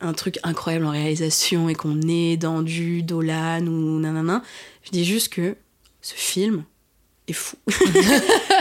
un 0.00 0.12
truc 0.12 0.38
incroyable 0.42 0.86
en 0.86 0.90
réalisation 0.90 1.68
et 1.68 1.74
qu'on 1.74 2.00
est 2.08 2.36
dans 2.36 2.62
du 2.62 3.02
Dolan 3.02 3.66
ou 3.66 3.98
nanana. 3.98 4.42
Je 4.84 4.90
dis 4.90 5.04
juste 5.04 5.32
que 5.32 5.56
ce 6.00 6.14
film 6.14 6.64
est 7.26 7.32
fou. 7.32 7.56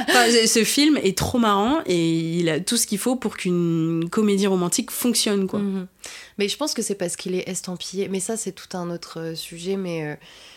Enfin, 0.10 0.26
ce 0.48 0.64
film 0.64 0.98
est 0.98 1.18
trop 1.18 1.38
marrant 1.38 1.82
et 1.86 2.40
il 2.40 2.50
a 2.50 2.60
tout 2.60 2.78
ce 2.78 2.88
qu'il 2.88 2.98
faut 2.98 3.16
pour 3.16 3.38
qu'une 3.38 4.08
comédie 4.10 4.48
romantique 4.48 4.90
fonctionne, 4.92 5.48
quoi. 5.48 5.60
Mhm. 5.60 5.88
Mais 6.38 6.48
je 6.48 6.58
pense 6.58 6.74
que 6.74 6.82
c'est 6.82 6.96
parce 6.96 7.16
qu'il 7.16 7.36
est 7.36 7.48
estampillé. 7.48 8.08
Mais 8.08 8.20
ça, 8.20 8.38
c'est 8.38 8.52
tout 8.52 8.78
un 8.78 8.90
autre 8.90 9.20
euh, 9.20 9.36
sujet. 9.36 9.76
Mais 9.76 10.06
euh, 10.06 10.16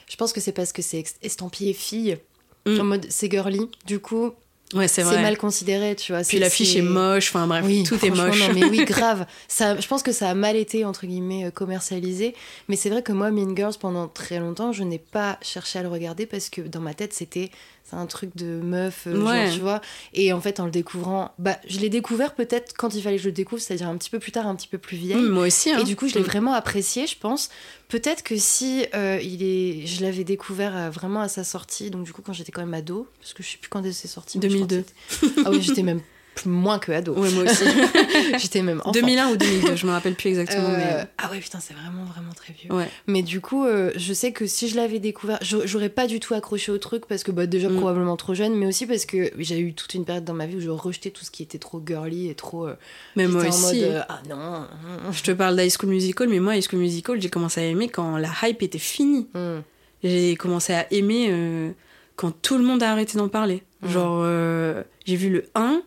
je 0.09 0.17
pense 0.17 0.33
que 0.33 0.41
c'est 0.41 0.53
parce 0.53 0.73
que 0.73 0.83
c'est 0.83 1.05
estampillé 1.23 1.73
fille. 1.73 2.19
Mm. 2.67 2.81
En 2.81 2.85
mode, 2.85 3.07
c'est 3.09 3.31
girly. 3.31 3.69
Du 3.87 3.99
coup, 3.99 4.33
Ouais, 4.73 4.87
c'est 4.87 5.03
mal 5.05 5.37
considéré, 5.37 5.97
tu 5.97 6.13
vois. 6.13 6.23
Puis 6.23 6.39
l'affiche 6.39 6.73
c'est- 6.75 6.79
est 6.79 6.83
moche, 6.83 7.31
enfin 7.31 7.47
bref, 7.49 7.65
Oui, 7.67 7.83
tout 7.83 7.97
est 8.07 8.11
moche. 8.11 8.39
non, 8.41 8.55
mais 8.55 8.65
oui, 8.65 8.85
grave. 8.87 9.27
Ça, 9.49 9.79
je 9.81 9.87
pense 9.89 10.03
que 10.05 10.13
ça 10.13 10.31
a 10.31 10.35
mal 10.35 10.55
été, 10.57 10.85
entre 10.85 11.07
guillemets, 11.07 11.47
euh, 11.47 11.51
commercialisé. 11.51 12.35
Mais 12.69 12.77
c'est 12.77 12.89
vrai 12.91 13.03
que 13.03 13.13
moi, 13.13 13.31
Mean 13.33 13.57
Girls, 13.57 13.75
pendant 13.81 14.07
très 14.07 14.39
longtemps, 14.39 14.73
je 14.73 14.85
n'ai 14.85 14.99
pas 14.99 15.39
cherché 15.43 15.81
à 15.81 15.83
le 15.83 15.89
regarder 15.89 16.25
parce 16.27 16.49
que 16.51 16.61
dans 16.61 16.81
ma 16.81 16.95
tête, 16.95 17.13
c'était 17.13 17.51
c'est 17.91 17.97
un 17.97 18.07
truc 18.07 18.37
de 18.37 18.61
meuf, 18.61 19.07
euh, 19.07 19.21
Ouais. 19.25 19.47
genre, 19.47 19.55
tu 19.55 19.61
vois. 19.61 19.81
Et 20.15 20.33
en 20.33 20.41
fait, 20.41 20.61
en 20.61 20.65
le 20.67 20.71
découvrant, 20.71 21.33
bah, 21.39 21.59
je 21.69 21.79
l'ai 21.81 21.89
découvert 21.89 22.35
peut-être 22.35 22.75
quand 22.77 22.95
il 22.95 23.03
fallait 23.03 23.17
que 23.17 23.23
je 23.23 23.29
le 23.29 23.33
découvre, 23.33 23.61
c'est-à-dire 23.61 23.89
un 23.89 23.97
petit 23.97 24.11
peu 24.11 24.19
plus 24.19 24.33
tard, 24.33 24.47
un 24.47 24.55
petit 24.55 24.69
peu 24.69 24.79
plus 24.79 24.97
vieille. 24.97 25.17
Mm, 25.21 25.29
moi 25.29 25.47
aussi. 25.47 25.71
Hein. 25.71 25.79
Et 25.81 25.85
du 25.85 25.97
coup, 25.97 26.07
je 26.09 26.15
l'ai 26.15 26.21
Mm. 26.21 26.25
vraiment 26.25 26.53
apprécié, 26.53 27.07
je 27.07 27.17
pense. 27.19 27.51
Peut-être 27.89 28.23
que 28.23 28.37
si 28.37 28.85
euh, 28.95 29.19
il 29.23 29.43
est, 29.43 29.87
je 29.87 30.03
l'avais 30.03 30.23
découvert 30.25 30.77
euh, 30.77 30.91
vraiment 30.91 31.21
à 31.21 31.29
sa 31.29 31.43
sortie, 31.43 31.91
donc 31.91 32.05
du 32.05 32.13
coup 32.13 32.23
quand 32.23 32.33
j'étais 32.33 32.53
quand 32.53 32.61
même 32.61 32.75
ado, 32.75 33.09
parce 33.19 33.35
que 33.35 33.43
je 33.43 33.49
sais 33.51 33.59
plus 33.59 33.69
quand 33.69 33.83
c'est 33.93 34.07
sorti. 34.07 34.39
mais 34.39 34.49
je 34.49 34.55
crois 34.55 34.67
que 34.69 34.73
2002. 34.75 34.85
c'était- 35.09 35.43
Ah 35.45 35.51
oui, 35.51 35.61
j'étais 35.61 35.83
même 35.83 36.01
moins 36.49 36.79
que 36.79 36.93
ado. 36.93 37.13
Ouais, 37.15 37.31
moi 37.31 37.45
aussi. 37.45 37.65
j'étais 38.39 38.63
même 38.63 38.81
enfant. 38.81 38.93
2001 38.93 39.29
ou 39.31 39.37
2002, 39.37 39.77
je 39.77 39.87
me 39.87 39.91
rappelle 39.93 40.15
plus 40.15 40.29
exactement. 40.29 40.69
Euh, 40.71 40.77
mais... 40.77 41.05
Ah 41.19 41.31
ouais, 41.31 41.39
putain, 41.41 41.59
c'est 41.61 41.75
vraiment, 41.75 42.05
vraiment 42.05 42.33
très 42.33 42.53
vieux. 42.53 42.73
Ouais. 42.73 42.89
Mais 43.07 43.23
du 43.23 43.41
coup, 43.41 43.65
euh, 43.67 43.91
je 43.97 44.13
sais 44.13 44.33
que 44.33 44.47
si 44.47 44.69
je 44.69 44.77
l'avais 44.77 44.99
découvert, 44.99 45.39
j'a- 45.43 45.65
j'aurais 45.67 45.89
pas 45.89 46.07
du 46.07 46.21
tout 46.21 46.35
accroché 46.35 46.73
au 46.73 46.79
truc 46.79 47.07
parce 47.07 47.23
que 47.23 47.31
bah, 47.31 47.47
déjà 47.47 47.69
Mm. 47.69 47.77
probablement 47.77 48.17
trop 48.17 48.35
jeune, 48.35 48.55
mais 48.57 48.67
aussi 48.67 48.87
parce 48.87 49.05
que 49.07 49.31
j'ai 49.39 49.59
eu 49.61 49.75
toute 49.75 49.95
une 49.95 50.05
période 50.05 50.25
dans 50.25 50.35
ma 50.35 50.47
vie 50.47 50.57
où 50.57 50.61
je 50.61 50.71
rejetais 50.71 51.11
tout 51.11 51.25
ce 51.25 51.31
qui 51.31 51.43
était 51.43 51.59
trop 51.59 51.83
girly 51.87 52.29
et 52.29 52.35
trop. 52.35 52.67
euh, 52.67 52.75
Mais 53.17 53.27
moi 53.27 53.45
en 53.45 53.49
aussi. 53.49 53.81
mode, 53.83 53.91
euh, 53.91 54.01
ah 54.09 54.21
non. 54.29 54.67
Je 55.13 55.23
te 55.23 55.31
parle 55.33 55.57
d'High 55.57 55.71
School 55.79 55.91
Musical, 55.91 56.29
mais 56.29 56.41
moi, 56.41 56.57
High 56.57 56.65
School 56.69 56.81
Musical, 56.81 57.21
j'ai 57.21 57.31
commencé 57.31 57.61
à 57.61 57.65
aimer 57.65 57.89
quand 57.89 58.17
la 58.17 58.31
hype 58.43 58.63
était 58.63 58.79
finie. 58.79 59.29
Mm. 59.35 59.59
J'ai 60.03 60.37
commencé 60.37 60.73
à 60.73 60.87
aimer 60.93 61.75
quand 62.17 62.31
tout 62.43 62.57
le 62.59 62.65
monde 62.65 62.83
a 62.83 62.91
arrêté 62.91 63.19
d'en 63.19 63.29
parler. 63.29 63.63
Mm. 63.83 63.89
Genre, 63.91 64.21
euh, 64.25 64.83
j'ai 65.05 65.17
vu 65.17 65.31
le 65.31 65.45
1 65.55 65.83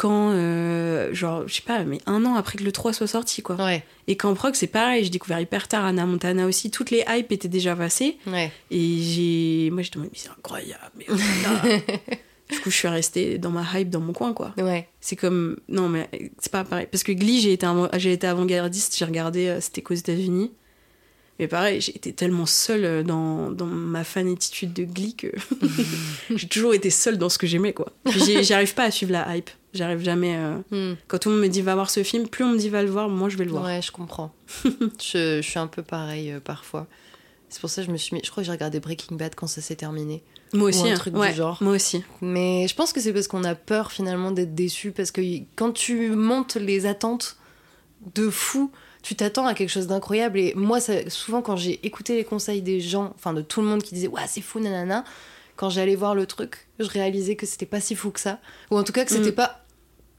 quand, 0.00 0.30
euh, 0.32 1.12
genre, 1.12 1.46
je 1.46 1.56
sais 1.56 1.60
pas, 1.62 1.84
mais 1.84 1.98
un 2.06 2.24
an 2.24 2.34
après 2.34 2.56
que 2.56 2.64
le 2.64 2.72
3 2.72 2.94
soit 2.94 3.06
sorti, 3.06 3.42
quoi. 3.42 3.56
Ouais, 3.56 3.84
Et 4.08 4.16
quand 4.16 4.32
Proc, 4.32 4.56
c'est 4.56 4.66
pareil, 4.66 5.04
j'ai 5.04 5.10
découvert 5.10 5.38
hyper 5.38 5.68
tard 5.68 5.84
Anna 5.84 6.06
Montana 6.06 6.46
aussi. 6.46 6.70
Toutes 6.70 6.90
les 6.90 7.04
hypes 7.06 7.30
étaient 7.30 7.48
déjà 7.48 7.76
passées. 7.76 8.16
ouais. 8.26 8.50
Et 8.70 8.96
j'ai. 9.02 9.68
Moi, 9.70 9.82
j'étais 9.82 9.98
mais 9.98 10.08
c'est 10.14 10.30
incroyable. 10.30 10.90
Mais 10.96 11.04
voilà. 11.06 11.76
du 12.50 12.60
coup, 12.60 12.70
je 12.70 12.76
suis 12.76 12.88
restée 12.88 13.36
dans 13.36 13.50
ma 13.50 13.62
hype 13.74 13.90
dans 13.90 14.00
mon 14.00 14.14
coin, 14.14 14.32
quoi. 14.32 14.54
Ouais. 14.56 14.88
C'est 15.02 15.16
comme. 15.16 15.58
Non, 15.68 15.90
mais 15.90 16.08
c'est 16.38 16.50
pas 16.50 16.64
pareil. 16.64 16.88
Parce 16.90 17.02
que 17.02 17.12
Glee, 17.12 17.42
j'ai 17.42 17.52
été, 17.52 17.66
j'ai 17.98 18.14
été 18.14 18.26
avant-gardiste, 18.26 18.96
j'ai 18.96 19.04
regardé, 19.04 19.48
euh, 19.48 19.60
c'était 19.60 19.82
qu'aux 19.82 19.92
États-Unis. 19.92 20.50
Mais 21.38 21.46
pareil, 21.46 21.82
j'ai 21.82 21.94
été 21.94 22.14
tellement 22.14 22.46
seule 22.46 22.84
euh, 22.86 23.02
dans, 23.02 23.50
dans 23.50 23.66
ma 23.66 24.04
fanatitude 24.04 24.72
de 24.72 24.84
Glee 24.84 25.14
que 25.14 25.26
j'ai 26.34 26.48
toujours 26.48 26.72
été 26.72 26.88
seule 26.88 27.18
dans 27.18 27.28
ce 27.28 27.36
que 27.36 27.46
j'aimais, 27.46 27.74
quoi. 27.74 27.92
J'arrive 28.06 28.72
pas 28.72 28.84
à 28.84 28.90
suivre 28.90 29.12
la 29.12 29.36
hype. 29.36 29.50
J'arrive 29.72 30.00
jamais. 30.00 30.36
euh, 30.36 30.56
Mm. 30.92 30.96
Quand 31.08 31.18
tout 31.18 31.28
le 31.28 31.36
monde 31.36 31.44
me 31.44 31.48
dit 31.48 31.62
va 31.62 31.74
voir 31.74 31.90
ce 31.90 32.02
film, 32.02 32.26
plus 32.28 32.44
on 32.44 32.50
me 32.52 32.58
dit 32.58 32.68
va 32.68 32.82
le 32.82 32.90
voir, 32.90 33.08
moi 33.08 33.28
je 33.28 33.36
vais 33.36 33.44
le 33.44 33.50
voir. 33.52 33.64
Ouais, 33.64 33.80
je 33.82 33.92
comprends. 33.92 34.32
je, 34.64 35.40
je 35.40 35.40
suis 35.42 35.58
un 35.58 35.66
peu 35.68 35.82
pareil 35.82 36.32
euh, 36.32 36.40
parfois. 36.40 36.86
C'est 37.48 37.60
pour 37.60 37.70
ça 37.70 37.82
que 37.82 37.86
je 37.88 37.92
me 37.92 37.96
suis 37.96 38.14
mis. 38.14 38.22
Je 38.24 38.30
crois 38.30 38.42
que 38.42 38.46
j'ai 38.46 38.52
regardé 38.52 38.78
Breaking 38.80 39.16
Bad 39.16 39.34
quand 39.34 39.46
ça 39.48 39.60
s'est 39.60 39.74
terminé. 39.76 40.22
Moi 40.52 40.68
aussi, 40.68 40.88
un 40.88 40.94
hein. 40.94 40.96
truc 40.96 41.14
du 41.14 41.32
genre. 41.34 41.58
Moi 41.60 41.74
aussi. 41.74 42.02
Mais 42.20 42.66
je 42.68 42.74
pense 42.74 42.92
que 42.92 43.00
c'est 43.00 43.12
parce 43.12 43.26
qu'on 43.28 43.44
a 43.44 43.54
peur 43.54 43.90
finalement 43.92 44.30
d'être 44.30 44.54
déçu. 44.54 44.90
Parce 44.92 45.10
que 45.10 45.20
quand 45.56 45.72
tu 45.72 46.10
montes 46.10 46.54
les 46.56 46.86
attentes 46.86 47.36
de 48.14 48.30
fou, 48.30 48.70
tu 49.02 49.14
t'attends 49.16 49.46
à 49.46 49.54
quelque 49.54 49.68
chose 49.70 49.86
d'incroyable. 49.88 50.38
Et 50.38 50.52
moi, 50.54 50.80
ça- 50.80 51.08
souvent, 51.10 51.42
quand 51.42 51.56
j'ai 51.56 51.84
écouté 51.84 52.16
les 52.16 52.24
conseils 52.24 52.62
des 52.62 52.80
gens, 52.80 53.12
enfin 53.16 53.32
de 53.32 53.42
tout 53.42 53.60
le 53.62 53.66
monde 53.66 53.82
qui 53.82 53.94
disait 53.94 54.08
Ouais, 54.08 54.22
c'est 54.28 54.40
fou, 54.42 54.60
nanana, 54.60 55.04
quand 55.60 55.68
j'allais 55.68 55.94
voir 55.96 56.14
le 56.14 56.24
truc, 56.24 56.66
je 56.78 56.86
réalisais 56.88 57.36
que 57.36 57.44
c'était 57.44 57.66
pas 57.66 57.80
si 57.80 57.94
fou 57.94 58.10
que 58.10 58.20
ça. 58.20 58.38
Ou 58.70 58.78
en 58.78 58.82
tout 58.82 58.92
cas 58.92 59.04
que 59.04 59.10
c'était 59.10 59.30
Mm. 59.32 59.34
pas 59.42 59.64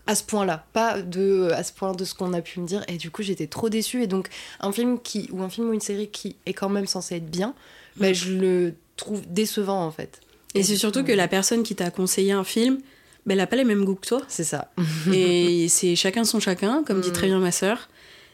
à 0.07 0.13
ce 0.15 0.23
point-là, 0.23 0.65
pas 0.73 1.01
de 1.01 1.49
à 1.51 1.63
ce 1.63 1.73
point 1.73 1.93
de 1.93 2.05
ce 2.05 2.13
qu'on 2.13 2.33
a 2.33 2.41
pu 2.41 2.59
me 2.59 2.67
dire. 2.67 2.83
Et 2.87 2.97
du 2.97 3.09
coup, 3.09 3.23
j'étais 3.23 3.47
trop 3.47 3.69
déçue. 3.69 4.03
Et 4.03 4.07
donc, 4.07 4.27
un 4.59 4.71
film 4.71 4.99
qui 4.99 5.29
ou 5.31 5.41
un 5.41 5.49
film 5.49 5.69
ou 5.69 5.73
une 5.73 5.81
série 5.81 6.09
qui 6.09 6.35
est 6.45 6.53
quand 6.53 6.69
même 6.69 6.85
censé 6.87 7.15
être 7.15 7.29
bien, 7.29 7.53
bah, 7.97 8.13
je 8.13 8.31
le 8.33 8.73
trouve 8.97 9.21
décevant 9.27 9.83
en 9.85 9.91
fait. 9.91 10.19
Et 10.53 10.61
c'est 10.63 10.75
surtout 10.75 11.03
que 11.03 11.11
la 11.11 11.27
personne 11.27 11.63
qui 11.63 11.75
t'a 11.75 11.89
conseillé 11.91 12.33
un 12.33 12.43
film, 12.43 12.79
ben, 13.25 13.33
elle 13.35 13.39
a 13.39 13.47
pas 13.47 13.55
les 13.55 13.63
mêmes 13.63 13.85
goûts 13.85 13.95
que 13.95 14.07
toi. 14.07 14.21
C'est 14.27 14.43
ça. 14.43 14.71
et 15.13 15.67
c'est 15.69 15.95
chacun 15.95 16.23
son 16.23 16.39
chacun, 16.39 16.83
comme 16.83 17.01
dit 17.01 17.09
Mm. 17.09 17.13
très 17.13 17.27
bien 17.27 17.39
ma 17.39 17.51
sœur. 17.51 17.87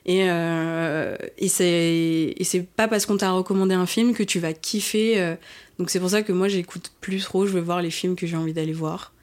Et, 0.07 0.29
euh, 0.29 1.17
et 1.37 1.49
c'est 1.49 2.65
pas 2.75 2.87
parce 2.87 3.05
qu'on 3.05 3.17
t'a 3.17 3.31
recommandé 3.31 3.75
un 3.75 3.85
film 3.85 4.13
que 4.13 4.23
tu 4.23 4.39
vas 4.39 4.53
kiffer. 4.53 5.19
euh. 5.19 5.35
donc 5.79 5.89
c'est 5.89 5.99
pour 5.99 6.09
ça 6.09 6.23
que 6.23 6.31
moi 6.31 6.47
j'écoute 6.47 6.91
plus 7.01 7.21
trop, 7.23 7.45
je 7.45 7.51
veux 7.51 7.59
voir 7.61 7.81
les 7.81 7.91
films 7.91 8.15
que 8.15 8.25
j'ai 8.25 8.37
envie 8.37 8.53
d'aller 8.53 8.71
voir. 8.73 9.13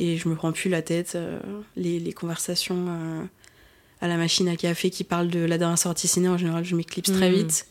Et 0.00 0.16
je 0.18 0.28
me 0.28 0.36
prends 0.36 0.52
plus 0.52 0.68
la 0.68 0.82
tête. 0.82 1.12
euh, 1.16 1.40
les, 1.76 1.98
les 1.98 2.12
conversations 2.12 2.86
euh, 2.88 3.22
à 4.00 4.06
la 4.06 4.16
machine 4.16 4.48
à 4.48 4.56
café 4.56 4.90
qui 4.90 5.02
parlent 5.02 5.28
de 5.28 5.40
la 5.40 5.56
dernière 5.58 5.78
sortie 5.78 6.06
ciné, 6.08 6.28
en 6.28 6.36
général 6.38 6.62
je 6.64 6.76
m'éclipse 6.76 7.10
très 7.10 7.30
Mm. 7.30 7.34
vite. 7.34 7.66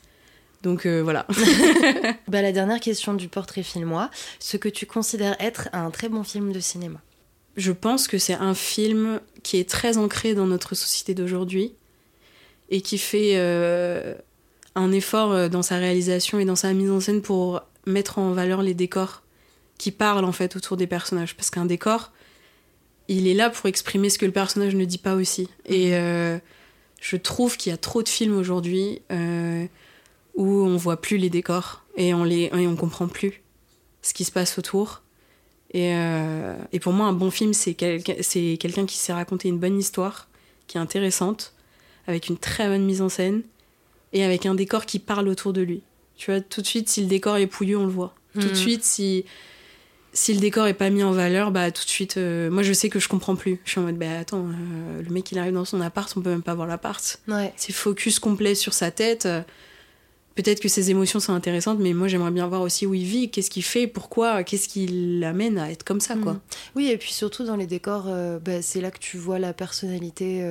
Donc 0.64 0.88
euh, 0.88 1.02
voilà. 1.04 1.28
Bah, 2.28 2.42
la 2.42 2.52
dernière 2.52 2.80
question 2.80 3.14
du 3.14 3.28
portrait 3.30 3.62
filmois, 3.64 4.10
ce 4.40 4.58
que 4.58 4.68
tu 4.68 4.86
considères 4.88 5.36
être 5.40 5.70
un 5.74 5.92
très 5.92 6.10
bon 6.10 6.24
film 6.24 6.52
de 6.52 6.60
cinéma? 6.60 7.00
Je 7.56 7.72
pense 7.72 8.08
que 8.08 8.18
c'est 8.18 8.34
un 8.34 8.54
film 8.56 9.20
qui 9.44 9.58
est 9.58 9.70
très 9.70 9.98
ancré 9.98 10.34
dans 10.34 10.48
notre 10.48 10.74
société 10.76 11.14
d'aujourd'hui 11.14 11.74
et 12.70 12.82
qui 12.82 12.98
fait 12.98 13.34
euh, 13.36 14.16
un 14.76 14.92
effort 14.92 15.32
euh, 15.32 15.50
dans 15.50 15.62
sa 15.62 15.78
réalisation 15.78 16.40
et 16.40 16.46
dans 16.46 16.56
sa 16.56 16.74
mise 16.74 16.92
en 16.92 17.00
scène 17.00 17.22
pour 17.22 17.62
mettre 17.86 18.20
en 18.20 18.32
valeur 18.32 18.62
les 18.62 18.74
décors 18.74 19.24
qui 19.78 19.92
parlent 19.92 20.26
en 20.26 20.32
fait 20.32 20.56
autour 20.56 20.78
des 20.78 20.88
personnages. 20.88 21.36
Parce 21.36 21.50
qu'un 21.50 21.66
décor, 21.66 22.12
il 23.08 23.28
est 23.28 23.34
là 23.34 23.50
pour 23.50 23.68
exprimer 23.68 24.10
ce 24.10 24.18
que 24.18 24.26
le 24.26 24.32
personnage 24.32 24.76
ne 24.76 24.86
dit 24.86 24.98
pas 24.98 25.16
aussi. 25.16 25.50
Et 25.66 25.96
euh, 25.96 26.38
je 27.02 27.18
trouve 27.18 27.58
qu'il 27.58 27.72
y 27.72 27.74
a 27.74 27.78
trop 27.78 28.04
de 28.04 28.10
films 28.10 28.38
aujourd'hui 28.38 29.02
euh, 29.12 29.66
où 30.36 30.48
on 30.48 30.78
voit 30.78 31.02
plus 31.02 31.18
les 31.18 31.30
décors 31.30 31.84
et 31.96 32.14
on 32.14 32.24
les 32.24 32.52
et 32.54 32.68
on 32.68 32.76
comprend 32.76 33.08
plus 33.08 33.42
ce 34.02 34.14
qui 34.14 34.24
se 34.24 34.32
passe 34.32 34.58
autour. 34.58 35.02
Et, 35.72 35.94
euh, 35.96 36.56
et 36.72 36.80
pour 36.80 36.94
moi, 36.94 37.08
un 37.08 37.14
bon 37.14 37.30
film, 37.30 37.54
c'est 37.54 37.76
c'est 38.22 38.58
quelqu'un 38.58 38.86
qui 38.86 38.98
sait 38.98 39.14
raconter 39.14 39.50
une 39.50 39.60
bonne 39.60 39.78
histoire, 39.78 40.30
qui 40.68 40.78
est 40.78 40.82
intéressante, 40.82 41.54
avec 42.08 42.28
une 42.30 42.38
très 42.38 42.68
bonne 42.68 42.84
mise 42.86 43.02
en 43.02 43.10
scène, 43.10 43.42
et 44.14 44.24
avec 44.24 44.46
un 44.46 44.56
décor 44.56 44.86
qui 44.86 45.00
parle 45.00 45.28
autour 45.28 45.54
de 45.54 45.62
lui. 45.62 45.82
Tu 46.16 46.32
vois, 46.32 46.42
tout 46.42 46.62
de 46.62 46.68
suite, 46.68 46.90
si 46.90 47.02
le 47.02 47.08
décor 47.08 47.38
est 47.38 47.48
pouilleux, 47.48 47.78
on 47.78 47.86
le 47.86 47.92
voit. 47.92 48.16
Tout 48.34 48.40
de 48.42 48.48
Mhm. 48.50 48.56
suite, 48.56 48.84
si, 48.84 49.26
si 50.14 50.34
le 50.34 50.40
décor 50.40 50.66
est 50.68 50.74
pas 50.74 50.90
mis 50.90 51.04
en 51.04 51.12
valeur, 51.12 51.52
bah 51.52 51.70
tout 51.72 51.84
de 51.84 51.90
suite, 51.90 52.18
euh, 52.18 52.50
moi 52.50 52.64
je 52.64 52.74
sais 52.74 52.90
que 52.90 53.00
je 53.00 53.08
comprends 53.08 53.36
plus. 53.36 53.60
Je 53.66 53.72
suis 53.72 53.80
en 53.80 53.84
mode, 53.84 53.98
bah 53.98 54.18
attends, 54.20 54.46
euh, 54.48 55.02
le 55.04 55.10
mec 55.14 55.32
il 55.32 55.38
arrive 55.38 55.54
dans 55.54 55.66
son 55.66 55.82
appart, 55.82 56.12
on 56.18 56.22
peut 56.22 56.30
même 56.32 56.42
pas 56.42 56.56
voir 56.56 56.68
l'appart. 56.68 57.20
Ouais. 57.28 57.54
C'est 57.58 57.74
focus 57.74 58.18
complet 58.20 58.56
sur 58.56 58.74
sa 58.74 58.90
tête. 58.92 59.26
euh, 59.26 59.42
Peut-être 60.36 60.60
que 60.60 60.68
ses 60.70 60.92
émotions 60.92 61.20
sont 61.20 61.34
intéressantes, 61.34 61.80
mais 61.80 61.94
moi 61.94 62.08
j'aimerais 62.08 62.30
bien 62.30 62.46
voir 62.48 62.62
aussi 62.62 62.86
où 62.86 62.94
il 62.94 63.06
vit, 63.06 63.32
qu'est-ce 63.32 63.50
qu'il 63.50 63.64
fait, 63.64 63.88
pourquoi, 63.88 64.44
qu'est-ce 64.44 64.68
qui 64.70 64.86
l'amène 65.20 65.58
à 65.58 65.72
être 65.72 65.84
comme 65.84 66.00
ça, 66.00 66.14
quoi. 66.16 66.34
Mm. 66.34 66.40
Oui, 66.76 66.88
et 66.92 66.98
puis 66.98 67.12
surtout 67.12 67.44
dans 67.44 67.56
les 67.56 67.66
décors, 67.66 68.06
euh, 68.08 68.38
bah, 68.38 68.62
c'est 68.62 68.80
là 68.80 68.92
que 68.92 69.00
tu 69.00 69.18
vois 69.18 69.40
la 69.40 69.54
personnalité 69.54 70.42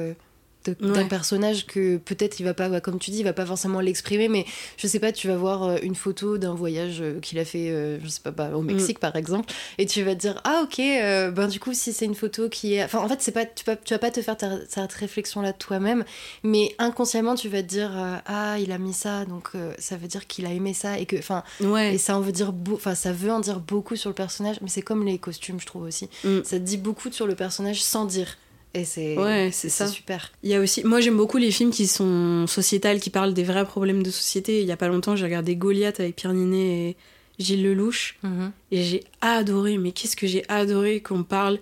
d'un 0.73 1.03
Ouais. 1.03 1.09
personnage 1.09 1.67
que 1.67 1.97
peut-être 1.99 2.41
il 2.41 2.45
va 2.45 2.55
pas, 2.55 2.81
comme 2.81 2.99
tu 2.99 3.11
dis, 3.11 3.19
il 3.19 3.25
va 3.25 3.33
pas 3.33 3.47
forcément 3.47 3.81
l'exprimer, 3.81 4.29
mais 4.29 4.45
je 4.77 4.87
sais 4.87 5.01
pas, 5.01 5.13
tu 5.13 5.29
vas 5.29 5.37
voir 5.37 5.63
euh, 5.65 5.77
une 5.83 5.95
photo 5.95 6.39
d'un 6.39 6.55
voyage 6.55 7.01
euh, 7.01 7.21
qu'il 7.21 7.39
a 7.39 7.45
fait, 7.45 7.71
euh, 7.71 7.99
je 8.03 8.09
sais 8.09 8.21
pas, 8.23 8.31
bah, 8.31 8.51
au 8.55 8.63
Mexique 8.63 8.99
par 8.99 9.17
exemple, 9.17 9.53
et 9.79 9.87
tu 9.87 10.03
vas 10.03 10.15
te 10.15 10.21
dire 10.21 10.41
ah 10.45 10.61
ok, 10.65 10.79
euh, 10.81 11.31
ben 11.31 11.49
du 11.49 11.61
coup 11.61 11.75
si 11.75 11.93
c'est 11.93 12.05
une 12.05 12.15
photo 12.15 12.49
qui 12.49 12.75
est, 12.75 12.85
enfin 12.85 12.99
en 13.01 13.09
fait 13.09 13.21
c'est 13.21 13.33
pas, 13.33 13.45
tu, 13.45 13.65
vas- 13.65 13.77
tu 13.77 13.93
vas 13.95 13.99
pas 13.99 14.11
te 14.11 14.21
faire 14.23 14.37
ta- 14.37 14.59
cette 14.69 14.93
réflexion 14.93 15.41
là 15.43 15.53
toi-même, 15.53 16.05
mais 16.43 16.75
inconsciemment 16.79 17.35
tu 17.35 17.49
vas 17.49 17.63
te 17.63 17.69
dire 17.69 17.91
euh, 17.97 18.17
ah 18.27 18.59
il 18.59 18.73
a 18.73 18.79
mis 18.79 18.93
ça, 18.93 19.25
donc 19.25 19.49
euh, 19.55 19.73
ça 19.79 19.97
veut 19.97 20.09
dire 20.09 20.27
qu'il 20.27 20.47
a 20.47 20.51
aimé 20.53 20.75
ça 20.75 20.99
et 20.99 21.07
que, 21.07 21.17
enfin 21.17 21.43
Ouais, 21.61 21.95
et 21.95 21.99
ça 21.99 22.17
en 22.17 22.21
veut 22.21 22.33
dire 22.33 22.53
enfin 22.73 22.95
ça 22.95 23.13
veut 23.13 23.31
en 23.33 23.41
dire 23.41 23.61
beaucoup 23.61 23.97
sur 23.97 24.11
le 24.11 24.15
personnage 24.15 24.57
mais 24.63 24.69
c'est 24.69 24.83
comme 24.83 25.05
les 25.05 25.19
costumes 25.19 25.61
je 25.61 25.67
trouve 25.67 25.83
aussi 25.83 26.09
Mm. 26.25 26.41
ça 26.45 26.59
te 26.59 26.65
dit 26.65 26.77
beaucoup 26.79 27.11
sur 27.13 27.27
le 27.27 27.35
personnage 27.35 27.83
sans 27.83 28.05
dire 28.05 28.37
et 28.77 28.85
c'est 28.85 29.17
Ouais, 29.19 29.51
c'est 29.53 29.69
ça. 29.69 29.87
super 29.89 30.33
Il 30.43 30.51
y 30.51 30.55
a 30.55 30.61
aussi, 30.61 30.85
moi 30.85 31.01
j'aime 31.01 31.17
beaucoup 31.17 31.39
les 31.39 31.51
films 31.51 31.71
qui 31.71 31.87
sont 31.87 32.47
sociétales, 32.47 33.01
qui 33.01 33.11
parlent 33.11 33.35
des 33.35 33.43
vrais 33.45 33.65
problèmes 33.65 34.03
de 34.03 34.11
société. 34.11 34.61
Il 34.61 34.67
y 34.67 34.73
a 34.73 34.77
pas 34.77 34.89
longtemps, 34.89 35.17
j'ai 35.17 35.25
regardé 35.25 35.57
Goliath 35.57 36.01
avec 36.01 36.17
Pierre 36.17 36.35
Ninet 36.35 36.91
et 36.91 36.97
Gilles 37.39 37.63
Lelouch, 37.65 38.17
Mhm. 38.23 38.53
et 38.73 38.83
j'ai 38.83 39.05
adoré. 39.21 39.79
Mais 39.79 39.93
qu'est-ce 39.93 40.17
que 40.17 40.27
j'ai 40.27 40.45
adoré 40.49 41.01
qu'on 41.01 41.23
parle, 41.25 41.59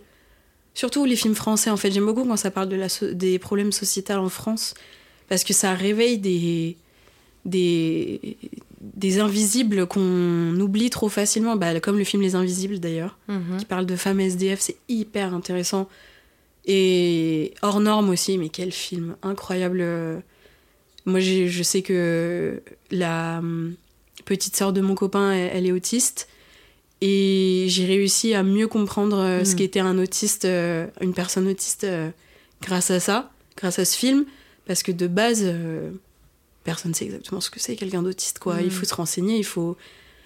surtout 0.75 1.05
les 1.05 1.17
films 1.17 1.35
français. 1.35 1.71
En 1.71 1.77
fait, 1.77 1.91
j'aime 1.91 2.07
beaucoup 2.07 2.25
quand 2.25 2.37
ça 2.37 2.51
parle 2.51 2.69
de 2.69 2.77
la 2.77 2.89
so- 2.89 3.13
des 3.13 3.39
problèmes 3.39 3.73
sociétals 3.73 4.19
en 4.19 4.29
France, 4.29 4.75
parce 5.29 5.45
que 5.45 5.53
ça 5.53 5.75
réveille 5.75 6.19
des 6.19 6.77
des 7.45 8.37
des 8.81 9.19
invisibles 9.19 9.87
qu'on 9.87 10.55
oublie 10.61 10.91
trop 10.91 11.09
facilement, 11.09 11.57
bah, 11.57 11.81
comme 11.81 11.97
le 11.99 12.05
film 12.05 12.23
Les 12.23 12.35
Invisibles 12.35 12.79
d'ailleurs 12.81 13.19
Mhm. 13.29 13.57
qui 13.59 13.65
parle 13.65 13.87
de 13.87 13.97
femmes 13.97 14.21
SDF, 14.21 14.61
c'est 14.61 14.77
hyper 14.89 15.33
intéressant. 15.35 15.89
Et 16.67 17.53
hors 17.63 17.81
norme 17.81 18.09
aussi, 18.11 18.39
mais 18.39 18.49
quel 18.49 18.73
film 18.73 19.17
incroyable. 19.23 19.81
Euh, 19.83 20.19
Moi, 21.07 21.21
je 21.21 21.63
sais 21.63 21.83
que 21.83 22.63
la 22.91 23.39
hum, 23.41 23.75
petite 24.25 24.57
sœur 24.57 24.73
de 24.73 24.81
mon 24.81 24.95
copain, 24.95 25.33
elle, 25.33 25.51
elle 25.55 25.67
est 25.67 25.73
autiste. 25.73 26.29
Et 27.03 27.67
j'ai 27.69 27.85
réussi 27.85 28.33
à 28.33 28.43
mieux 28.43 28.67
comprendre 28.69 29.19
euh, 29.19 29.45
ce 29.45 29.53
Mm. 29.53 29.57
qu'était 29.57 29.81
un 29.81 29.99
autiste, 29.99 30.47
euh, 30.47 30.87
une 31.03 31.13
personne 31.13 31.47
autiste, 31.49 31.87
grâce 32.63 32.91
à 32.91 33.01
ça, 33.01 33.31
grâce 33.59 33.79
à 33.79 33.85
ce 33.85 33.97
film. 33.97 34.25
Parce 34.67 34.83
que 34.83 34.93
de 34.93 35.07
base, 35.07 35.45
personne 36.65 36.93
ne 36.93 36.97
sait 36.97 37.05
exactement 37.05 37.43
ce 37.43 37.51
que 37.51 37.61
c'est 37.61 37.77
quelqu'un 37.77 38.03
d'autiste. 38.03 38.39
quoi. 38.39 38.63
Il 38.63 38.71
faut 38.71 38.87
se 38.87 38.95
renseigner, 38.95 39.37
il 39.37 39.45
faut 39.45 39.77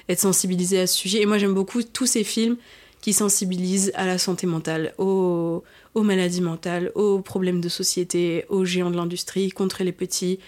être 0.09 0.21
sensibilisé 0.21 0.79
à 0.79 0.87
ce 0.87 0.95
sujet. 0.97 1.21
Et 1.21 1.27
moi, 1.27 1.39
j'aime 1.39 1.55
beaucoup 1.55 1.83
tous 1.83 2.07
ces 2.07 2.23
films 2.23 2.57
qui 3.01 3.13
sensibilisent 3.13 3.91
à 3.95 4.07
la 4.07 4.17
santé 4.19 4.47
mentale, 4.47 4.95
aux, 4.99 5.65
aux 5.99 6.03
maladies 6.05 6.41
mentales, 6.41 6.91
aux 6.95 7.21
problèmes 7.21 7.61
de 7.61 7.69
société, 7.69 8.45
aux 8.49 8.65
géants 8.65 8.91
de 8.91 8.97
l'industrie, 8.97 9.51
contre 9.51 9.83
les 9.85 9.93
petits. 9.93 10.39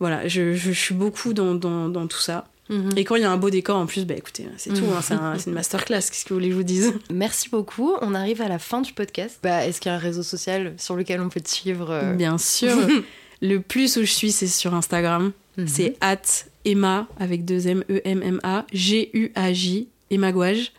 Voilà, 0.00 0.26
je, 0.28 0.54
je 0.54 0.72
suis 0.72 0.94
beaucoup 0.94 1.32
dans, 1.32 1.54
dans, 1.54 1.88
dans 1.88 2.06
tout 2.06 2.18
ça. 2.18 2.48
Mhm. 2.68 2.90
Et 2.96 3.04
quand 3.04 3.16
il 3.16 3.22
y 3.22 3.24
a 3.24 3.30
un 3.30 3.36
beau 3.36 3.50
décor 3.50 3.76
en 3.76 3.86
plus, 3.86 4.04
bah 4.04 4.14
écoutez, 4.16 4.46
c'est 4.56 4.70
tout, 4.70 4.84
hein, 4.96 5.00
c'est 5.02 5.14
un- 5.14 5.36
c'est 5.38 5.48
une 5.50 5.54
masterclass, 5.54 5.98
qu'est-ce 6.00 6.24
que 6.24 6.30
vous 6.30 6.36
voulez 6.36 6.46
que 6.48 6.52
je 6.52 6.58
vous 6.58 6.62
dise? 6.64 6.92
Merci 7.12 7.48
beaucoup 7.48 7.92
on 8.00 8.14
arrive 8.14 8.40
à 8.40 8.48
la 8.48 8.58
fin 8.58 8.80
du 8.82 8.92
podcast 8.92 9.38
bah, 9.42 9.66
est-ce 9.66 9.80
qu'il 9.80 9.90
y 9.90 9.92
a 9.92 9.96
un 9.96 10.00
réseau 10.00 10.22
social 10.22 10.72
sur 10.78 10.94
lequel 10.96 11.20
on 11.20 11.28
peut 11.28 11.40
te 11.40 11.50
suivre 11.50 11.90
euh, 11.90 12.14
Bien 12.14 12.38
sûr, 12.38 12.74
le 13.42 13.58
plus 13.60 13.96
où 13.96 14.00
je 14.00 14.12
suis, 14.12 14.32
c'est 14.32 14.46
sur 14.46 14.74
Instagram. 14.74 15.32
Mhm. 15.58 15.66
C'est 15.68 15.96
at 16.00 16.22
Emma 16.64 17.06
avec 17.18 17.44
deux 17.44 17.66
M 17.68 17.84
E 17.90 18.00
M 18.04 18.22
M 18.22 18.40
A 18.44 18.64
G 18.72 19.10
U 19.12 19.30
A 19.34 19.52
J 19.52 19.88
Emma 20.10 20.30
Gouage. 20.32 20.72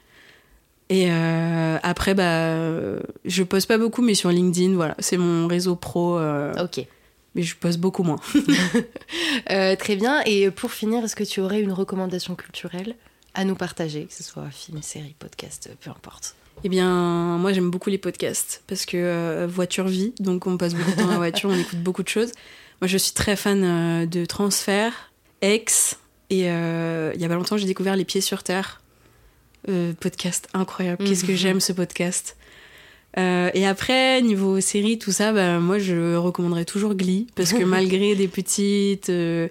Et 0.90 1.10
euh, 1.10 1.78
après 1.82 2.14
bah 2.14 3.00
je 3.26 3.44
poste 3.44 3.68
pas 3.68 3.78
beaucoup 3.78 4.02
mais 4.02 4.16
sur 4.16 4.30
LinkedIn 4.30 4.76
voilà 4.76 4.96
c'est 5.00 5.18
mon 5.18 5.48
réseau 5.48 5.76
pro 5.76 6.18
euh, 6.20 6.54
ok 6.62 6.86
mais 7.36 7.42
je 7.42 7.56
poste 7.56 7.80
beaucoup 7.80 8.04
moins. 8.04 8.20
Euh, 9.52 9.76
très 9.76 9.96
bien 9.96 10.22
et 10.26 10.50
pour 10.52 10.72
finir 10.72 11.04
est-ce 11.04 11.16
que 11.16 11.24
tu 11.24 11.42
aurais 11.42 11.62
une 11.62 11.72
recommandation 11.72 12.36
culturelle 12.36 12.96
à 13.34 13.44
nous 13.44 13.56
partager 13.56 14.06
que 14.06 14.14
ce 14.14 14.24
soit 14.24 14.50
film 14.52 14.82
série 14.82 15.16
podcast 15.18 15.70
peu 15.82 15.90
importe? 15.90 16.36
Eh 16.64 16.70
bien 16.70 17.38
moi 17.38 17.52
j'aime 17.52 17.70
beaucoup 17.70 17.90
les 17.90 17.98
podcasts 17.98 18.64
parce 18.68 18.86
que 18.86 19.46
voiture 19.48 19.88
vie 19.88 20.14
donc 20.20 20.48
on 20.48 20.58
passe 20.58 20.74
beaucoup 20.76 20.92
de 20.92 20.96
temps 20.96 21.06
dans 21.06 21.12
la 21.12 21.18
voiture 21.18 21.50
on 21.50 21.58
écoute 21.58 21.80
beaucoup 21.80 22.04
de 22.04 22.10
choses. 22.10 22.32
Moi 22.82 22.88
je 22.88 22.98
suis 22.98 23.14
très 23.14 23.36
fan 23.36 24.08
de 24.08 24.26
Transfert, 24.26 25.12
Ex 25.42 25.98
et 26.30 26.42
il 26.42 26.46
y 26.46 27.26
a 27.26 27.28
pas 27.28 27.36
longtemps 27.36 27.58
j'ai 27.58 27.68
découvert 27.68 27.96
Les 27.96 28.06
Pieds 28.06 28.22
sur 28.22 28.44
Terre. 28.44 28.83
Euh, 29.70 29.94
podcast 30.00 30.50
incroyable. 30.54 31.04
Qu'est-ce 31.06 31.24
que 31.24 31.36
j'aime 31.36 31.60
ce 31.62 31.72
podcast. 31.72 32.36
Euh, 33.18 33.50
et 33.54 33.66
après, 33.66 34.22
niveau 34.22 34.60
série, 34.60 34.98
tout 35.00 35.12
ça, 35.12 35.32
bah, 35.32 35.60
moi 35.60 35.78
je 35.80 36.16
recommanderais 36.16 36.66
toujours 36.66 36.96
Glee 36.96 37.28
parce 37.36 37.54
que 37.54 37.64
malgré 37.78 38.16
des 38.16 38.28
petites. 38.28 39.10
euh, 39.10 39.48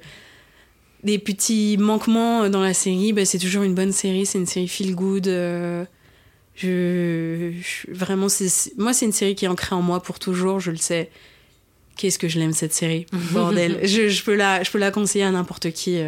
des 1.04 1.18
petits 1.18 1.76
manquements 1.80 2.48
dans 2.48 2.60
la 2.60 2.74
série, 2.74 3.12
bah, 3.12 3.24
c'est 3.24 3.38
toujours 3.38 3.62
une 3.64 3.74
bonne 3.74 3.90
série, 3.92 4.24
c'est 4.26 4.38
une 4.38 4.46
série 4.46 4.68
feel 4.68 4.94
good. 4.94 5.26
je, 5.26 5.84
je- 7.60 7.90
vraiment, 7.92 8.28
c'est, 8.28 8.48
c'est- 8.48 8.76
moi 8.78 8.92
c'est 8.92 9.06
une 9.06 9.12
série 9.12 9.34
qui 9.34 9.46
est 9.46 9.48
ancrée 9.48 9.74
en 9.74 9.82
moi 9.82 10.02
pour 10.02 10.18
toujours, 10.18 10.60
je 10.60 10.70
le 10.70 10.76
sais. 10.76 11.10
Qu'est-ce 11.96 12.18
que 12.18 12.28
je 12.28 12.38
l'aime 12.38 12.52
cette 12.52 12.72
série, 12.72 13.06
bordel. 13.32 13.80
je, 13.82 14.08
je 14.08 14.24
peux 14.24 14.34
la, 14.34 14.62
je 14.62 14.70
peux 14.70 14.78
la 14.78 14.90
conseiller 14.90 15.24
à 15.24 15.30
n'importe 15.30 15.70
qui. 15.72 15.98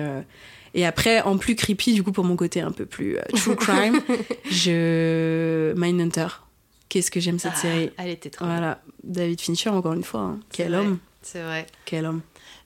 Et 0.74 0.84
après, 0.84 1.22
en 1.22 1.38
plus 1.38 1.54
creepy, 1.54 1.94
du 1.94 2.02
coup, 2.02 2.10
pour 2.12 2.24
mon 2.24 2.36
côté 2.36 2.60
un 2.60 2.72
peu 2.72 2.84
plus 2.84 3.16
euh, 3.16 3.22
true 3.34 3.54
crime, 3.56 4.00
je. 4.50 5.72
Mindhunter. 5.76 6.26
Qu'est-ce 6.88 7.10
que 7.10 7.20
j'aime 7.20 7.38
cette 7.38 7.52
Ah, 7.56 7.60
série. 7.60 7.90
elle 7.96 8.10
était 8.10 8.30
trop. 8.30 8.44
Voilà, 8.44 8.80
David 9.02 9.40
Fincher, 9.40 9.70
encore 9.70 9.94
une 9.94 10.04
fois. 10.04 10.20
hein. 10.20 10.38
Quel 10.52 10.68
vrai. 10.72 10.78
homme, 10.78 10.98
c'est 11.22 11.42
vrai 11.42 11.66
quel 11.86 12.06
homme. 12.06 12.20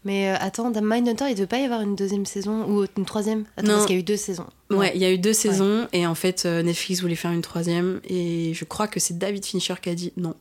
mais 0.05 0.31
euh, 0.31 0.37
attends 0.41 0.71
dans 0.71 0.83
Mindhunter 0.83 1.25
il 1.27 1.31
ne 1.31 1.35
devait 1.35 1.47
pas 1.47 1.59
y 1.59 1.65
avoir 1.65 1.81
une 1.81 1.97
deuxième 1.97 2.27
saison 2.27 2.65
ou 2.69 2.85
une 2.97 3.05
troisième? 3.05 3.45
Attends 3.57 3.69
Non. 3.69 3.75
parce 3.75 3.87
qu'il 3.87 3.95
y 3.95 3.99
a 3.99 4.01
eu 4.01 4.05
deux 4.05 4.17
saisons 4.17 4.47
Ouais, 4.71 4.93
il 4.95 5.01
y 5.01 5.05
a 5.05 5.13
eu 5.13 5.19
deux 5.19 5.33
saisons 5.33 5.87
et 5.93 6.07
en 6.07 6.15
fait 6.15 6.45
euh, 6.45 6.63
Netflix 6.63 7.01
voulait 7.01 7.15
faire 7.15 7.31
une 7.31 7.41
troisième 7.43 8.01
et 8.09 8.53
je 8.55 8.65
crois 8.65 8.87
que 8.89 9.01
c'est 9.01 9.17
David 9.17 9.45
Fincher 9.47 9.75
qui 9.81 9.89
a 9.91 9.95
dit 9.95 10.13
non. 10.17 10.35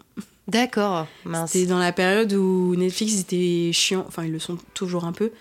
d'accord 0.48 1.08
mince 1.26 1.52
C'était 1.52 1.68
dans 1.68 1.80
la 1.80 1.92
période 1.94 2.34
où 2.34 2.76
Netflix 2.76 3.20
était 3.22 3.70
chiant, 3.74 4.04
enfin 4.08 4.26
ils 4.26 4.32
le 4.32 4.40
sont 4.40 4.58
toujours 4.74 5.06
un 5.06 5.14
peu, 5.14 5.32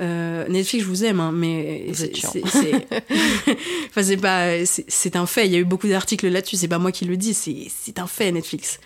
Euh, 0.00 0.48
Netflix, 0.48 0.84
je 0.84 0.88
vous 0.88 1.04
aime, 1.04 1.20
hein, 1.20 1.30
mais 1.32 1.86
c'est 1.92 2.10
enfin, 2.24 4.16
pas, 4.20 4.64
c'est- 4.66 5.16
un 5.16 5.26
fait. 5.26 5.46
Il 5.46 5.52
y 5.52 5.56
a 5.56 5.58
eu 5.58 5.64
beaucoup 5.64 5.86
d'articles 5.88 6.28
là-dessus. 6.28 6.56
C'est 6.56 6.68
pas 6.68 6.78
moi 6.78 6.92
qui 6.92 7.04
le 7.04 7.16
dis, 7.16 7.34
c'est 7.34 7.68
c'est 7.68 7.98
un 7.98 8.06
fait 8.06 8.32
Netflix. 8.32 8.80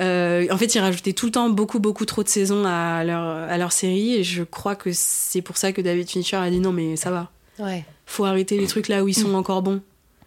Euh, 0.00 0.46
en 0.50 0.56
fait, 0.58 0.74
ils 0.74 0.78
rajoutaient 0.80 1.12
tout 1.12 1.26
le 1.26 1.32
temps 1.32 1.50
beaucoup, 1.50 1.80
beaucoup 1.80 2.04
trop 2.04 2.22
de 2.22 2.28
saisons 2.28 2.64
à 2.64 3.02
leur, 3.04 3.20
à 3.22 3.58
leur 3.58 3.72
série, 3.72 4.14
et 4.14 4.24
je 4.24 4.42
crois 4.44 4.76
que 4.76 4.90
c'est 4.92 5.42
pour 5.42 5.56
ça 5.56 5.72
que 5.72 5.80
David 5.80 6.08
Fincher 6.08 6.36
a 6.36 6.50
dit 6.50 6.60
non, 6.60 6.72
mais 6.72 6.96
ça 6.96 7.10
va. 7.10 7.30
Ouais. 7.58 7.84
Faut 8.06 8.24
arrêter 8.24 8.56
les 8.58 8.66
trucs 8.66 8.88
là 8.88 9.02
où 9.04 9.08
ils 9.08 9.14
sont 9.14 9.34
encore 9.34 9.62
bons. 9.62 9.80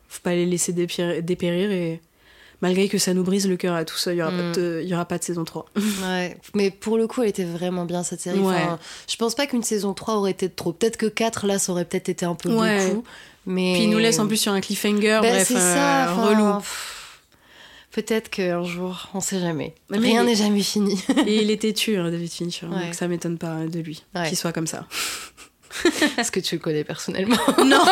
Faut 0.09 0.19
pas 0.23 0.33
les 0.35 0.45
laisser 0.45 0.73
dépérir, 0.73 1.23
dépérir 1.23 1.71
et 1.71 2.01
malgré 2.61 2.87
que 2.87 2.97
ça 2.97 3.13
nous 3.13 3.23
brise 3.23 3.47
le 3.47 3.57
cœur 3.57 3.75
à 3.75 3.85
tout 3.85 3.97
ça, 3.97 4.13
il 4.13 4.17
y 4.17 4.21
aura, 4.21 4.31
Mm. 4.31 4.37
pas 4.53 4.59
de, 4.59 4.79
il 4.83 4.89
y 4.89 4.93
aura 4.93 5.05
pas 5.05 5.17
de 5.17 5.23
saison 5.23 5.43
3. 5.43 5.65
Ouais, 6.03 6.37
mais 6.53 6.71
pour 6.71 6.97
le 6.97 7.07
coup, 7.07 7.21
elle 7.23 7.29
était 7.29 7.43
vraiment 7.45 7.85
bien 7.85 8.03
cette 8.03 8.21
série. 8.21 8.39
Ouais. 8.39 8.55
Enfin, 8.55 8.79
je 9.09 9.15
pense 9.17 9.35
pas 9.35 9.47
qu'une 9.47 9.63
saison 9.63 9.93
3 9.93 10.15
aurait 10.15 10.31
été 10.31 10.47
de 10.47 10.53
trop. 10.53 10.71
Peut-être 10.73 10.97
que 10.97 11.05
4, 11.07 11.47
là, 11.47 11.59
ça 11.59 11.71
aurait 11.71 11.85
peut-être 11.85 12.09
été 12.09 12.25
un 12.25 12.35
peu 12.35 12.49
Ouais. 12.55 12.87
beaucoup. 12.89 13.03
Mais... 13.45 13.73
Puis 13.73 13.83
ils 13.85 13.89
nous 13.89 13.97
laissent 13.99 14.19
en 14.19 14.27
plus 14.27 14.37
sur 14.37 14.51
un 14.53 14.61
cliffhanger, 14.61 15.19
Bah, 15.21 15.29
bref, 15.29 15.51
euh, 15.51 15.55
ça, 15.55 16.13
relou. 16.13 16.57
pff, 16.59 16.97
Peut-être 17.91 18.29
qu'un 18.29 18.63
jour, 18.63 19.09
on 19.13 19.19
sait 19.19 19.41
jamais. 19.41 19.73
Mais 19.89 19.97
Rien 19.97 20.21
il- 20.23 20.27
n'est 20.27 20.35
jamais 20.35 20.61
fini. 20.61 20.97
Et 21.27 21.41
il 21.41 21.51
est 21.51 21.57
têtu, 21.61 21.97
hein, 21.97 22.09
David 22.09 22.31
Fincher, 22.31 22.67
Ouais. 22.67 22.85
donc 22.85 22.93
ça 22.93 23.07
m'étonne 23.09 23.37
pas 23.37 23.65
de 23.65 23.79
lui 23.79 24.03
Ouais. 24.15 24.29
qu'il 24.29 24.37
soit 24.37 24.53
comme 24.53 24.67
ça. 24.67 24.85
Est-ce 26.17 26.31
que 26.31 26.39
tu 26.39 26.55
le 26.55 26.61
connais 26.61 26.83
personnellement 26.83 27.37
non 27.65 27.83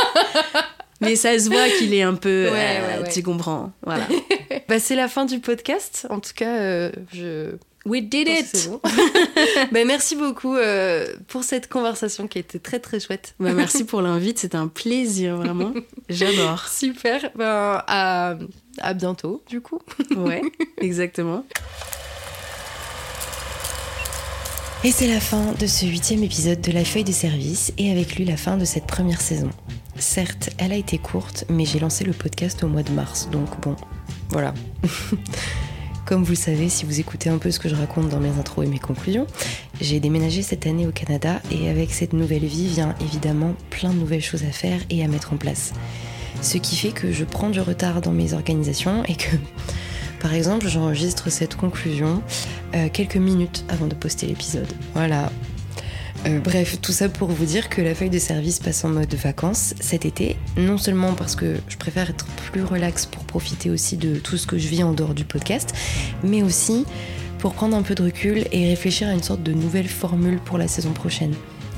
Mais 1.01 1.15
ça 1.15 1.37
se 1.39 1.49
voit 1.49 1.69
qu'il 1.69 1.93
est 1.93 2.01
un 2.01 2.15
peu. 2.15 2.49
Ouais, 2.51 2.79
euh, 2.79 2.97
ouais, 2.97 3.03
ouais. 3.03 3.09
Tu 3.09 3.23
comprends. 3.23 3.71
Voilà. 3.85 4.05
bah, 4.67 4.79
C'est 4.79 4.95
la 4.95 5.07
fin 5.07 5.25
du 5.25 5.39
podcast. 5.39 6.07
En 6.09 6.19
tout 6.19 6.33
cas, 6.35 6.57
euh, 6.57 6.91
je. 7.13 7.51
We 7.85 8.01
did 8.03 8.27
c'est 8.53 8.69
bon. 8.69 8.81
Bah, 9.71 9.85
merci 9.85 10.17
beaucoup 10.17 10.55
euh, 10.55 11.07
pour 11.29 11.45
cette 11.45 11.69
conversation 11.69 12.27
qui 12.27 12.37
a 12.37 12.41
été 12.41 12.59
très 12.59 12.79
très 12.79 12.99
chouette. 12.99 13.35
Bah, 13.39 13.53
merci 13.53 13.85
pour 13.85 14.01
l'invite, 14.01 14.37
c'était 14.37 14.57
un 14.57 14.67
plaisir, 14.67 15.37
vraiment. 15.37 15.73
J'adore. 16.09 16.67
Super. 16.67 17.31
Ben, 17.35 17.81
à, 17.87 18.35
à 18.79 18.93
bientôt, 18.93 19.41
du 19.47 19.61
coup. 19.61 19.79
Ouais, 20.17 20.41
exactement. 20.81 21.45
Et 24.85 24.91
c'est 24.91 25.09
la 25.09 25.19
fin 25.19 25.51
de 25.59 25.67
ce 25.67 25.85
huitième 25.85 26.23
épisode 26.23 26.61
de 26.61 26.71
la 26.71 26.85
feuille 26.85 27.03
de 27.03 27.11
service 27.11 27.73
et 27.77 27.91
avec 27.91 28.15
lui 28.15 28.23
la 28.23 28.37
fin 28.37 28.55
de 28.55 28.63
cette 28.63 28.85
première 28.85 29.19
saison. 29.19 29.49
Certes, 29.97 30.51
elle 30.57 30.71
a 30.71 30.77
été 30.77 30.97
courte, 30.97 31.43
mais 31.49 31.65
j'ai 31.65 31.79
lancé 31.79 32.05
le 32.05 32.13
podcast 32.13 32.63
au 32.63 32.69
mois 32.69 32.83
de 32.83 32.91
mars, 32.93 33.27
donc 33.29 33.59
bon, 33.59 33.75
voilà. 34.29 34.53
Comme 36.05 36.23
vous 36.23 36.31
le 36.31 36.37
savez, 36.37 36.69
si 36.69 36.85
vous 36.85 37.01
écoutez 37.01 37.29
un 37.29 37.39
peu 37.39 37.51
ce 37.51 37.59
que 37.59 37.67
je 37.67 37.75
raconte 37.75 38.07
dans 38.07 38.21
mes 38.21 38.29
intros 38.29 38.65
et 38.65 38.69
mes 38.69 38.79
conclusions, 38.79 39.27
j'ai 39.81 39.99
déménagé 39.99 40.41
cette 40.43 40.65
année 40.65 40.87
au 40.87 40.93
Canada 40.93 41.41
et 41.51 41.69
avec 41.69 41.91
cette 41.91 42.13
nouvelle 42.13 42.45
vie 42.45 42.67
vient 42.67 42.95
évidemment 43.01 43.55
plein 43.69 43.89
de 43.89 43.99
nouvelles 43.99 44.23
choses 44.23 44.43
à 44.43 44.51
faire 44.51 44.79
et 44.89 45.03
à 45.03 45.09
mettre 45.09 45.33
en 45.33 45.37
place. 45.37 45.73
Ce 46.41 46.57
qui 46.57 46.77
fait 46.77 46.93
que 46.93 47.11
je 47.11 47.25
prends 47.25 47.49
du 47.49 47.59
retard 47.59 47.99
dans 47.99 48.13
mes 48.13 48.31
organisations 48.31 49.03
et 49.09 49.15
que, 49.15 49.35
par 50.19 50.33
exemple, 50.33 50.67
j'enregistre 50.67 51.29
cette 51.29 51.55
conclusion 51.55 52.21
euh, 52.75 52.89
quelques 52.91 53.17
minutes 53.17 53.65
avant 53.69 53.87
de 53.87 53.95
poster 53.95 54.27
l'épisode. 54.27 54.67
Voilà. 54.93 55.31
Euh, 56.25 56.39
bref, 56.39 56.79
tout 56.81 56.91
ça 56.91 57.07
pour 57.07 57.29
vous 57.29 57.45
dire 57.45 57.69
que 57.69 57.81
la 57.81 57.95
feuille 57.95 58.09
de 58.09 58.19
service 58.19 58.59
passe 58.59 58.83
en 58.83 58.89
mode 58.89 59.13
vacances 59.13 59.73
cet 59.79 60.05
été, 60.05 60.35
non 60.57 60.77
seulement 60.77 61.13
parce 61.13 61.35
que 61.35 61.55
je 61.69 61.77
préfère 61.77 62.09
être 62.09 62.25
plus 62.51 62.63
relax 62.63 63.05
pour 63.05 63.23
profiter 63.23 63.69
aussi 63.69 63.95
de 63.95 64.15
tout 64.15 64.37
ce 64.37 64.45
que 64.45 64.57
je 64.57 64.67
vis 64.67 64.83
en 64.83 64.91
dehors 64.91 65.13
du 65.13 65.23
podcast, 65.23 65.73
mais 66.23 66.43
aussi 66.43 66.85
pour 67.37 67.53
prendre 67.53 67.77
un 67.77 67.83
peu 67.83 67.95
de 67.95 68.03
recul 68.03 68.45
et 68.51 68.67
réfléchir 68.67 69.07
à 69.07 69.13
une 69.13 69.23
sorte 69.23 69.43
de 69.43 69.53
nouvelle 69.53 69.87
formule 69.87 70.39
pour 70.39 70.57
la 70.57 70.67
saison 70.67 70.91
prochaine. 70.91 71.33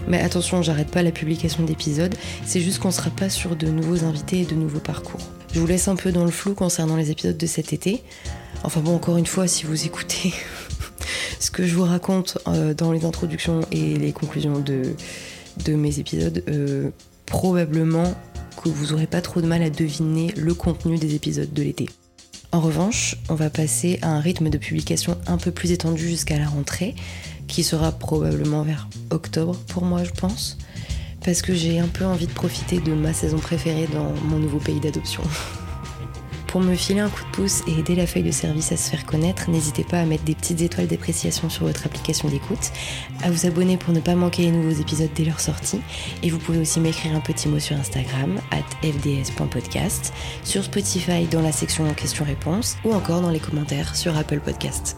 Mais 0.07 0.19
attention, 0.19 0.63
j'arrête 0.63 0.89
pas 0.89 1.03
la 1.03 1.11
publication 1.11 1.63
d'épisodes, 1.63 2.15
c'est 2.43 2.61
juste 2.61 2.79
qu'on 2.79 2.89
sera 2.89 3.11
pas 3.11 3.29
sur 3.29 3.55
de 3.55 3.67
nouveaux 3.67 4.03
invités 4.03 4.41
et 4.41 4.45
de 4.45 4.55
nouveaux 4.55 4.79
parcours. 4.79 5.21
Je 5.53 5.59
vous 5.59 5.67
laisse 5.67 5.89
un 5.89 5.95
peu 5.95 6.11
dans 6.13 6.23
le 6.23 6.31
flou 6.31 6.53
concernant 6.53 6.95
les 6.95 7.11
épisodes 7.11 7.37
de 7.37 7.45
cet 7.45 7.73
été. 7.73 8.03
Enfin 8.63 8.79
bon, 8.79 8.95
encore 8.95 9.17
une 9.17 9.25
fois, 9.25 9.47
si 9.47 9.65
vous 9.65 9.85
écoutez 9.85 10.33
ce 11.39 11.51
que 11.51 11.65
je 11.65 11.75
vous 11.75 11.83
raconte 11.83 12.37
euh, 12.47 12.73
dans 12.73 12.93
les 12.93 13.03
introductions 13.03 13.61
et 13.71 13.97
les 13.97 14.13
conclusions 14.13 14.59
de, 14.59 14.95
mes 15.75 15.99
épisodes, 15.99 16.43
euh, 16.47 16.89
probablement 17.25 18.15
que 18.63 18.69
vous 18.69 18.93
aurez 18.93 19.07
pas 19.07 19.21
trop 19.21 19.41
de 19.41 19.47
mal 19.47 19.61
à 19.61 19.69
deviner 19.69 20.33
le 20.37 20.53
contenu 20.53 20.97
des 20.97 21.15
épisodes 21.15 21.51
de 21.51 21.63
l'été. 21.63 21.89
En 22.53 22.61
revanche, 22.61 23.17
on 23.29 23.35
va 23.35 23.49
passer 23.49 23.99
à 24.01 24.09
un 24.09 24.19
rythme 24.19 24.49
de 24.49 24.57
publication 24.57 25.17
un 25.27 25.37
peu 25.37 25.51
plus 25.51 25.71
étendu 25.71 26.07
jusqu'à 26.07 26.37
la 26.37 26.47
rentrée, 26.47 26.95
qui 27.47 27.63
sera 27.63 27.91
probablement 27.91 28.63
vers 28.63 28.87
octobre 29.09 29.57
pour 29.67 29.83
moi, 29.83 30.03
je 30.05 30.11
pense, 30.11 30.57
parce 31.23 31.41
que 31.41 31.53
j'ai 31.53 31.79
un 31.79 31.87
peu 31.87 32.05
envie 32.05 32.27
de 32.27 32.33
profiter 32.33 32.79
de 32.79 32.93
ma 32.93 33.13
saison 33.13 33.37
préférée 33.37 33.87
dans 33.93 34.11
mon 34.25 34.39
nouveau 34.39 34.59
pays 34.59 34.79
d'adoption. 34.79 35.23
Pour 36.47 36.59
me 36.59 36.75
filer 36.75 36.99
un 36.99 37.07
coup 37.07 37.23
de 37.23 37.31
pouce 37.31 37.61
et 37.65 37.79
aider 37.79 37.95
la 37.95 38.05
feuille 38.05 38.23
de 38.23 38.31
service 38.31 38.73
à 38.73 38.77
se 38.77 38.89
faire 38.89 39.05
connaître, 39.05 39.49
n'hésitez 39.49 39.85
pas 39.85 40.01
à 40.01 40.05
mettre 40.05 40.25
des 40.25 40.35
petites 40.35 40.59
étoiles 40.59 40.87
d'appréciation 40.87 41.49
sur 41.49 41.65
votre 41.65 41.85
application 41.85 42.27
d'écoute, 42.27 42.71
à 43.23 43.31
vous 43.31 43.45
abonner 43.45 43.77
pour 43.77 43.93
ne 43.93 44.01
pas 44.01 44.15
manquer 44.15 44.41
les 44.41 44.51
nouveaux 44.51 44.81
épisodes 44.81 45.09
dès 45.15 45.23
leur 45.23 45.39
sortie, 45.39 45.79
et 46.23 46.29
vous 46.29 46.39
pouvez 46.39 46.59
aussi 46.59 46.81
m'écrire 46.81 47.15
un 47.15 47.21
petit 47.21 47.47
mot 47.47 47.59
sur 47.59 47.77
Instagram, 47.77 48.37
at 48.51 48.85
fds.podcast, 48.85 50.11
sur 50.43 50.65
Spotify 50.65 51.25
dans 51.25 51.41
la 51.41 51.53
section 51.53 51.89
questions-réponses, 51.93 52.75
ou 52.83 52.91
encore 52.91 53.21
dans 53.21 53.31
les 53.31 53.39
commentaires 53.39 53.95
sur 53.95 54.17
Apple 54.17 54.41
Podcast. 54.41 54.97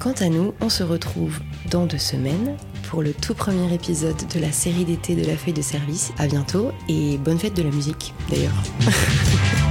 Quant 0.00 0.14
à 0.20 0.28
nous, 0.28 0.52
on 0.60 0.68
se 0.68 0.82
retrouve 0.82 1.38
dans 1.70 1.86
deux 1.86 1.98
semaines 1.98 2.56
pour 2.88 3.02
le 3.02 3.12
tout 3.12 3.34
premier 3.34 3.72
épisode 3.72 4.16
de 4.34 4.40
la 4.40 4.50
série 4.50 4.84
d'été 4.84 5.14
de 5.14 5.26
la 5.26 5.36
feuille 5.36 5.52
de 5.52 5.62
service. 5.62 6.12
À 6.18 6.26
bientôt 6.26 6.72
et 6.88 7.18
bonne 7.18 7.38
fête 7.38 7.54
de 7.54 7.62
la 7.62 7.70
musique 7.70 8.14
d'ailleurs. 8.30 8.62